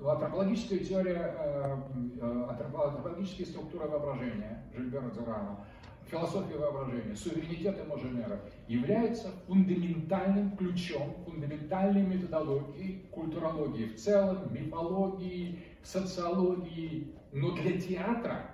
Антропологическая 0.00 0.78
теория, 0.78 1.34
э, 1.38 1.76
э, 2.20 2.46
антропологические 2.48 3.46
структуры 3.46 3.88
воображения 3.88 4.64
Жильбера 4.72 5.10
Дзерана, 5.10 5.64
философия 6.06 6.56
воображения, 6.56 7.16
суверенитет 7.16 7.78
Эможенера 7.84 8.40
является 8.68 9.30
фундаментальным 9.46 10.56
ключом, 10.56 11.14
фундаментальной 11.24 12.02
методологией 12.02 13.08
культурологии 13.10 13.86
в 13.86 13.96
целом, 13.96 14.52
мифологии, 14.52 15.64
социологии. 15.82 17.12
Но 17.32 17.52
для 17.56 17.78
театра 17.80 18.50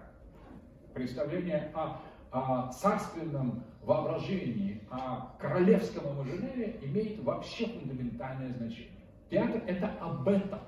представление 0.94 1.70
о, 1.74 2.00
о 2.30 2.72
царственном 2.72 3.64
воображении, 3.82 4.80
о 4.90 5.34
королевском 5.38 6.04
имажинере 6.12 6.78
имеет 6.82 7.22
вообще 7.22 7.66
фундаментальное 7.66 8.52
значение. 8.54 8.90
Театр– 9.30 9.62
это 9.66 9.92
об 10.00 10.26
этом. 10.28 10.60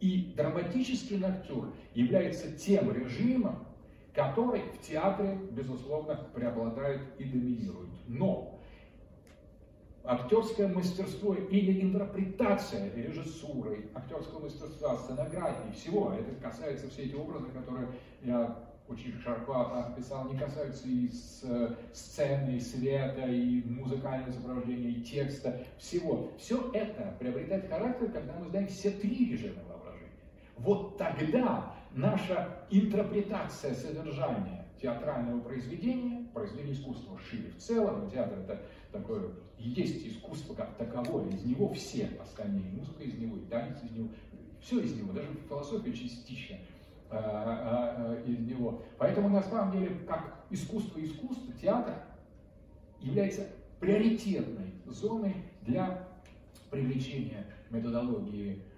И 0.00 0.34
драматический 0.36 1.22
актер 1.22 1.72
является 1.94 2.52
тем 2.52 2.92
режимом, 2.92 3.66
который 4.14 4.62
в 4.62 4.80
театре, 4.80 5.38
безусловно, 5.52 6.16
преобладает 6.34 7.00
и 7.18 7.24
доминирует. 7.24 7.90
Но 8.06 8.60
актерское 10.04 10.68
мастерство 10.68 11.34
или 11.34 11.82
интерпретация 11.82 12.94
режиссуры, 12.94 13.90
актерского 13.94 14.40
мастерства, 14.44 14.96
сценографии, 14.98 15.72
всего, 15.74 16.12
это 16.12 16.34
касается 16.40 16.88
все 16.90 17.04
эти 17.04 17.14
образы, 17.14 17.46
которые 17.48 17.88
я 18.22 18.56
очень 18.88 19.18
широко 19.20 19.52
описал, 19.52 20.32
не 20.32 20.38
касаются 20.38 20.86
и 20.86 21.08
с, 21.08 21.44
сцены, 21.92 22.56
и 22.56 22.60
света, 22.60 23.26
и 23.26 23.62
музыкального 23.64 24.30
сопровождения, 24.30 24.90
и 24.90 25.02
текста, 25.02 25.60
всего. 25.78 26.30
Все 26.38 26.70
это 26.72 27.16
приобретает 27.18 27.68
характер, 27.68 28.10
когда 28.12 28.34
мы 28.34 28.48
знаем 28.48 28.68
все 28.68 28.90
три 28.90 29.32
режима. 29.32 29.75
Вот 30.56 30.96
тогда 30.96 31.74
наша 31.92 32.66
интерпретация 32.70 33.74
содержания 33.74 34.66
театрального 34.80 35.40
произведения, 35.40 36.26
произведения 36.34 36.72
искусства 36.72 37.18
шире 37.18 37.50
в 37.50 37.58
целом, 37.58 38.10
театр 38.10 38.38
это 38.38 38.60
такое, 38.92 39.30
есть 39.58 40.06
искусство 40.06 40.54
как 40.54 40.76
таковое, 40.76 41.28
из 41.28 41.44
него 41.44 41.72
все 41.72 42.10
остальные, 42.22 42.70
музыка 42.72 43.02
из 43.02 43.14
него, 43.18 43.36
и 43.36 43.46
танец 43.46 43.76
из 43.82 43.90
него, 43.90 44.08
все 44.60 44.80
из 44.80 44.94
него, 44.94 45.12
даже 45.12 45.28
философия 45.48 45.92
частично 45.92 46.56
э, 47.10 47.16
э, 47.16 48.22
из 48.26 48.38
него. 48.40 48.82
Поэтому 48.98 49.28
на 49.28 49.42
самом 49.42 49.72
деле, 49.72 49.96
как 50.06 50.44
искусство 50.50 51.02
искусства, 51.02 51.52
театр 51.60 51.94
является 53.00 53.46
приоритетной 53.80 54.72
зоной 54.86 55.36
для 55.62 56.06
привлечения 56.70 57.46
методологии 57.70 58.60
а, 58.60 58.75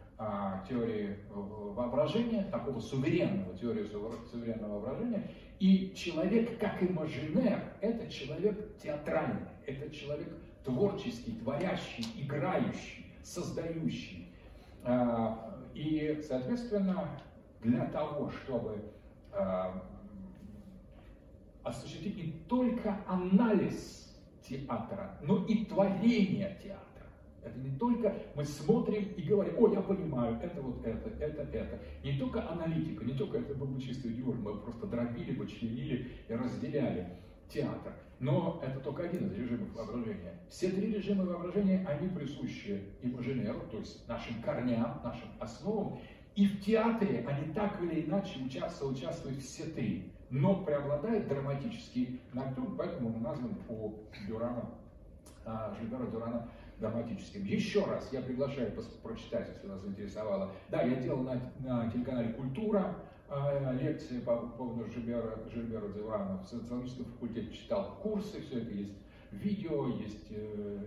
теории 0.68 1.16
воображения, 1.30 2.44
такого 2.50 2.80
суверенного, 2.80 3.56
теории 3.56 3.84
суверенного 4.30 4.80
воображения. 4.80 5.30
И 5.60 5.92
человек, 5.94 6.58
как 6.58 6.82
имажинер, 6.82 7.62
это 7.80 8.10
человек 8.10 8.76
театральный, 8.78 9.46
это 9.66 9.90
человек 9.94 10.28
творческий, 10.64 11.32
творящий, 11.32 12.04
играющий, 12.16 13.06
создающий. 13.22 14.32
А, 14.84 15.56
и, 15.74 16.20
соответственно, 16.26 17.08
для 17.62 17.86
того, 17.86 18.30
чтобы 18.30 18.82
а, 19.32 19.84
осуществить 21.62 22.16
не 22.16 22.32
только 22.48 22.98
анализ 23.06 24.16
театра, 24.42 25.18
но 25.22 25.44
и 25.46 25.64
творение 25.64 26.58
театра, 26.62 26.88
это 27.43 27.59
не 27.59 27.77
только 27.78 28.15
мы 28.35 28.44
смотрим 28.44 29.12
и 29.16 29.23
говорим, 29.23 29.55
о, 29.59 29.69
я 29.69 29.81
понимаю, 29.81 30.39
это 30.43 30.60
вот 30.60 30.85
это, 30.85 31.10
это, 31.23 31.43
это. 31.43 31.78
Не 32.02 32.19
только 32.19 32.48
аналитика, 32.48 33.05
не 33.05 33.15
только 33.15 33.39
это 33.39 33.55
был 33.55 33.66
бы 33.66 33.81
чистый 33.81 34.12
юмор, 34.12 34.36
мы 34.36 34.59
просто 34.59 34.86
дробили 34.86 35.32
бы, 35.32 35.47
и 35.47 36.06
разделяли 36.28 37.09
театр. 37.48 37.93
Но 38.20 38.60
это 38.65 38.81
только 38.81 39.05
один 39.05 39.27
из 39.27 39.32
режимов 39.32 39.73
воображения. 39.74 40.40
Все 40.48 40.70
три 40.70 40.93
режима 40.93 41.24
воображения, 41.24 41.86
они 41.86 42.09
присущи 42.09 42.82
имажинеру, 43.02 43.60
то 43.70 43.78
есть 43.78 44.06
нашим 44.09 44.43
корням, 44.43 45.01
нашим 45.05 45.28
основам. 45.39 46.01
И 46.35 46.47
в 46.47 46.60
театре 46.60 47.24
они 47.28 47.52
так 47.52 47.81
или 47.82 48.05
иначе 48.05 48.40
участвуют, 48.44 48.98
участвуют 48.98 49.40
все 49.40 49.65
три. 49.65 50.12
Но 50.31 50.62
преобладает 50.62 51.28
драматический 51.28 52.20
натур, 52.32 52.74
поэтому 52.77 53.15
он 53.15 53.23
назван 53.23 53.55
по 53.66 53.94
Дюрану, 54.27 54.69
а, 55.44 55.74
Жильбера 55.78 56.06
Дюрана 56.06 56.48
драматическим. 56.80 57.44
Еще 57.44 57.84
раз 57.84 58.09
я 58.12 58.20
приглашаю 58.20 58.72
прочитать, 59.02 59.48
если 59.55 59.68
вас 59.68 59.80
заинтересовало. 59.80 60.52
Да, 60.70 60.82
я 60.82 60.96
делал 60.96 61.22
на, 61.22 61.40
на 61.60 61.90
телеканале 61.90 62.32
«Культура» 62.34 62.96
э, 63.28 63.78
лекции 63.80 64.20
по 64.20 64.36
поводу 64.36 64.90
Жильбера, 64.90 65.38
Жильбера 65.52 65.88
Дивана. 65.88 66.38
В 66.38 66.46
социологическом 66.46 67.06
факультете 67.06 67.52
читал 67.52 67.98
курсы, 68.02 68.40
все 68.42 68.60
это 68.60 68.70
есть 68.70 68.94
видео, 69.32 69.88
есть 69.88 70.26
э, 70.30 70.78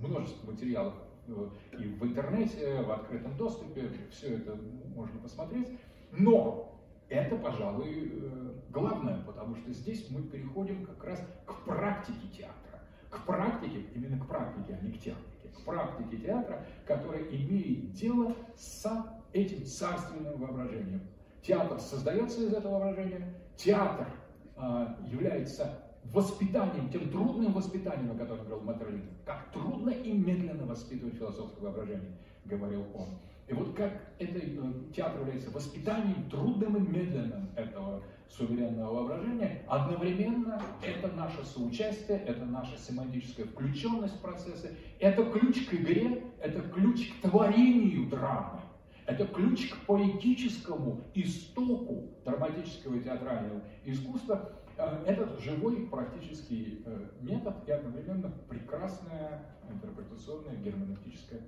множество 0.00 0.50
материалов 0.50 0.94
э, 1.28 1.48
и 1.78 1.84
в 1.84 2.04
интернете, 2.04 2.82
в 2.82 2.90
открытом 2.90 3.36
доступе, 3.36 3.90
все 4.10 4.36
это 4.36 4.58
можно 4.94 5.20
посмотреть. 5.20 5.68
Но 6.10 6.74
это, 7.08 7.36
пожалуй, 7.36 8.12
э, 8.14 8.52
главное, 8.70 9.22
потому 9.24 9.56
что 9.56 9.72
здесь 9.72 10.08
мы 10.10 10.22
переходим 10.22 10.86
как 10.86 11.04
раз 11.04 11.22
к 11.46 11.64
практике 11.64 12.28
театра 12.36 12.67
к 13.10 13.24
практике, 13.24 13.84
именно 13.94 14.18
к 14.22 14.26
практике, 14.26 14.78
а 14.80 14.84
не 14.84 14.92
к 14.92 15.00
технике, 15.00 15.48
к 15.56 15.64
практике 15.64 16.16
театра, 16.18 16.64
которая 16.86 17.22
имеет 17.24 17.92
дело 17.92 18.34
с 18.56 18.86
этим 19.32 19.64
царственным 19.64 20.38
воображением. 20.38 21.02
Театр 21.42 21.80
создается 21.80 22.42
из 22.42 22.52
этого 22.52 22.78
воображения, 22.78 23.34
театр 23.56 24.08
э, 24.56 24.86
является 25.10 25.88
воспитанием, 26.12 26.90
тем 26.90 27.10
трудным 27.10 27.52
воспитанием, 27.52 28.10
о 28.12 28.18
котором 28.18 28.44
говорил 28.46 28.64
Матерлин. 28.64 29.04
Как 29.24 29.50
трудно 29.52 29.90
и 29.90 30.12
медленно 30.12 30.66
воспитывать 30.66 31.14
философское 31.14 31.60
воображение, 31.60 32.12
говорил 32.44 32.84
он. 32.94 33.08
И 33.48 33.54
вот 33.54 33.74
как 33.74 33.92
это, 34.18 34.38
э, 34.38 34.72
театр 34.94 35.20
является 35.20 35.50
воспитанием 35.50 36.28
трудным 36.28 36.76
и 36.76 36.80
медленным 36.80 37.48
этого 37.56 38.02
суверенного 38.28 38.94
воображения, 38.94 39.62
одновременно 39.66 40.60
это 40.82 41.08
наше 41.16 41.42
соучастие, 41.46 42.18
это 42.26 42.44
наша 42.44 42.76
семантическая 42.76 43.46
включенность 43.46 44.16
в 44.16 44.20
процессы, 44.20 44.76
это 45.00 45.24
ключ 45.24 45.64
к 45.66 45.72
игре, 45.72 46.24
это 46.40 46.60
ключ 46.60 47.10
к 47.10 47.22
творению 47.22 48.10
драмы, 48.10 48.60
это 49.06 49.26
ключ 49.26 49.70
к 49.70 49.86
поэтическому 49.86 51.04
истоку 51.14 52.10
драматического 52.26 52.96
и 52.96 53.02
театрального 53.02 53.62
искусства, 53.86 54.52
э, 54.76 55.04
этот 55.06 55.40
живой 55.40 55.86
практический 55.86 56.82
э, 56.84 57.06
метод 57.22 57.54
и 57.66 57.70
одновременно 57.70 58.30
прекрасная 58.46 59.42
интерпретационная 59.70 60.56
герменевтическая 60.56 61.40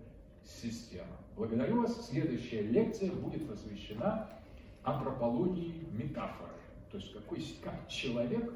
система. 0.45 1.17
Благодарю 1.37 1.83
вас. 1.83 2.09
Следующая 2.09 2.62
лекция 2.62 3.11
будет 3.12 3.49
посвящена 3.49 4.29
антропологии 4.83 5.87
метафоры. 5.93 6.53
То 6.91 6.99
есть 6.99 7.12
какой, 7.12 7.45
как 7.62 7.89
человек 7.89 8.53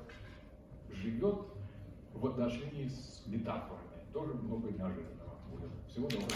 живет 0.90 1.46
в 2.12 2.26
отношении 2.26 2.88
с 2.88 3.22
метафорами. 3.26 3.82
Тоже 4.12 4.34
много 4.34 4.70
неожиданного 4.70 5.34
будет. 5.50 5.70
Всего 5.88 6.08
доброго. 6.08 6.30